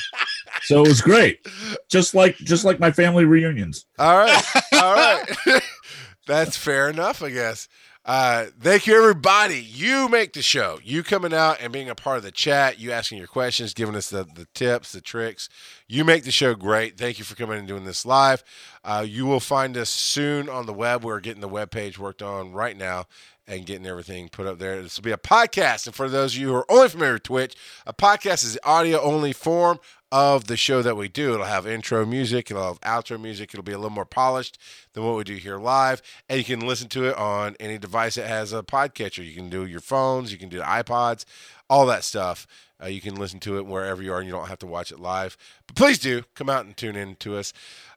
so 0.62 0.82
it 0.84 0.88
was 0.88 1.00
great, 1.02 1.46
just 1.90 2.14
like 2.14 2.36
just 2.38 2.64
like 2.64 2.80
my 2.80 2.90
family 2.90 3.24
reunions. 3.24 3.84
All 3.98 4.16
right, 4.16 4.44
all 4.72 4.94
right. 4.94 5.62
That's 6.26 6.56
fair 6.56 6.88
enough, 6.88 7.22
I 7.22 7.30
guess. 7.30 7.68
Uh, 8.06 8.46
thank 8.60 8.86
you, 8.86 8.94
everybody. 8.94 9.62
You 9.62 10.10
make 10.10 10.34
the 10.34 10.42
show. 10.42 10.78
You 10.84 11.02
coming 11.02 11.32
out 11.32 11.56
and 11.62 11.72
being 11.72 11.88
a 11.88 11.94
part 11.94 12.18
of 12.18 12.22
the 12.22 12.30
chat, 12.30 12.78
you 12.78 12.92
asking 12.92 13.16
your 13.16 13.26
questions, 13.26 13.72
giving 13.72 13.94
us 13.94 14.10
the, 14.10 14.24
the 14.24 14.46
tips, 14.52 14.92
the 14.92 15.00
tricks. 15.00 15.48
You 15.88 16.04
make 16.04 16.24
the 16.24 16.30
show 16.30 16.54
great. 16.54 16.98
Thank 16.98 17.18
you 17.18 17.24
for 17.24 17.34
coming 17.34 17.58
and 17.58 17.66
doing 17.66 17.86
this 17.86 18.04
live. 18.04 18.44
Uh, 18.84 19.06
you 19.08 19.24
will 19.24 19.40
find 19.40 19.74
us 19.78 19.88
soon 19.88 20.50
on 20.50 20.66
the 20.66 20.74
web. 20.74 21.02
We're 21.02 21.20
getting 21.20 21.40
the 21.40 21.48
web 21.48 21.70
page 21.70 21.98
worked 21.98 22.20
on 22.20 22.52
right 22.52 22.76
now 22.76 23.06
and 23.46 23.64
getting 23.64 23.86
everything 23.86 24.28
put 24.28 24.46
up 24.46 24.58
there. 24.58 24.82
This 24.82 24.98
will 24.98 25.04
be 25.04 25.10
a 25.10 25.16
podcast. 25.16 25.86
And 25.86 25.94
for 25.94 26.10
those 26.10 26.34
of 26.34 26.40
you 26.42 26.48
who 26.48 26.54
are 26.56 26.70
only 26.70 26.90
familiar 26.90 27.14
with 27.14 27.22
Twitch, 27.22 27.56
a 27.86 27.94
podcast 27.94 28.44
is 28.44 28.54
the 28.54 28.68
audio 28.68 29.00
only 29.00 29.32
form 29.32 29.78
of 30.14 30.46
the 30.46 30.56
show 30.56 30.80
that 30.80 30.96
we 30.96 31.08
do. 31.08 31.34
It'll 31.34 31.44
have 31.44 31.66
intro 31.66 32.06
music, 32.06 32.48
it'll 32.48 32.68
have 32.68 32.80
outro 32.82 33.20
music. 33.20 33.50
It'll 33.52 33.64
be 33.64 33.72
a 33.72 33.78
little 33.78 33.90
more 33.90 34.04
polished 34.04 34.58
than 34.92 35.02
what 35.04 35.16
we 35.16 35.24
do 35.24 35.34
here 35.34 35.58
live. 35.58 36.00
And 36.28 36.38
you 36.38 36.44
can 36.44 36.60
listen 36.60 36.88
to 36.90 37.08
it 37.08 37.16
on 37.16 37.56
any 37.58 37.78
device 37.78 38.14
that 38.14 38.28
has 38.28 38.52
a 38.52 38.62
podcatcher. 38.62 39.26
You 39.26 39.34
can 39.34 39.50
do 39.50 39.66
your 39.66 39.80
phones, 39.80 40.30
you 40.30 40.38
can 40.38 40.48
do 40.48 40.60
iPods, 40.60 41.24
all 41.68 41.84
that 41.86 42.04
stuff. 42.04 42.46
Uh, 42.80 42.86
you 42.86 43.00
can 43.00 43.16
listen 43.16 43.40
to 43.40 43.58
it 43.58 43.66
wherever 43.66 44.04
you 44.04 44.12
are 44.12 44.18
and 44.18 44.26
you 44.28 44.32
don't 44.32 44.46
have 44.46 44.60
to 44.60 44.68
watch 44.68 44.92
it 44.92 45.00
live. 45.00 45.36
But 45.66 45.74
please 45.74 45.98
do 45.98 46.22
come 46.36 46.48
out 46.48 46.64
and 46.64 46.76
tune 46.76 46.94
in 46.94 47.16
to 47.16 47.36
us. 47.36 47.52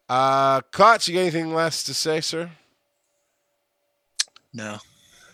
Uh, 0.10 0.62
Klotz, 0.72 1.08
you 1.08 1.14
got 1.14 1.22
anything 1.22 1.54
less 1.54 1.84
to 1.84 1.94
say, 1.94 2.20
sir? 2.20 2.50
No. 4.52 4.80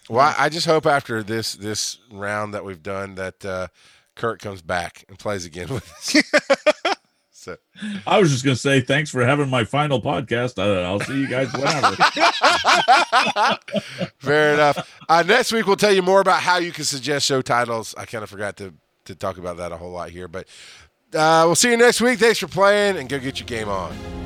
Well, 0.10 0.36
I 0.38 0.50
just 0.50 0.66
hope 0.66 0.86
after 0.86 1.24
this 1.24 1.54
this 1.54 1.98
round 2.12 2.54
that 2.54 2.66
we've 2.66 2.84
done 2.84 3.16
that 3.16 3.46
uh, 3.46 3.68
Kurt 4.16 4.42
comes 4.42 4.62
back 4.62 5.06
and 5.08 5.18
plays 5.18 5.46
again 5.46 5.68
with 5.70 5.90
us. 5.92 6.16
so 7.32 7.58
I 8.06 8.20
was 8.20 8.32
just 8.32 8.44
gonna 8.44 8.56
say 8.56 8.82
thanks 8.82 9.10
for 9.10 9.26
having 9.26 9.50
my 9.50 9.64
final 9.64 10.02
podcast. 10.02 10.58
Uh, 10.58 10.82
I'll 10.82 11.00
see 11.00 11.20
you 11.20 11.28
guys 11.28 11.52
whenever. 11.54 11.96
fair 14.20 14.54
enough. 14.54 15.02
Uh, 15.10 15.24
next 15.24 15.52
week 15.52 15.66
we'll 15.66 15.76
tell 15.76 15.94
you 15.94 16.02
more 16.02 16.22
about 16.22 16.42
how 16.42 16.58
you 16.58 16.72
can 16.72 16.84
suggest 16.84 17.26
show 17.26 17.42
titles. 17.42 17.96
I 17.98 18.06
kind 18.06 18.24
of 18.24 18.30
forgot 18.30 18.58
to 18.58 18.74
to 19.06 19.16
talk 19.16 19.38
about 19.38 19.58
that 19.58 19.72
a 19.72 19.78
whole 19.78 19.92
lot 19.92 20.10
here, 20.12 20.28
but 20.28 20.48
uh, 21.14 21.44
we'll 21.46 21.56
see 21.56 21.72
you 21.72 21.78
next 21.78 22.02
week. 22.02 22.20
Thanks 22.20 22.40
for 22.40 22.48
playing 22.48 22.98
and 22.98 23.10
go 23.10 23.20
get 23.20 23.40
your 23.40 23.48
game 23.48 23.70
on. 23.70 24.23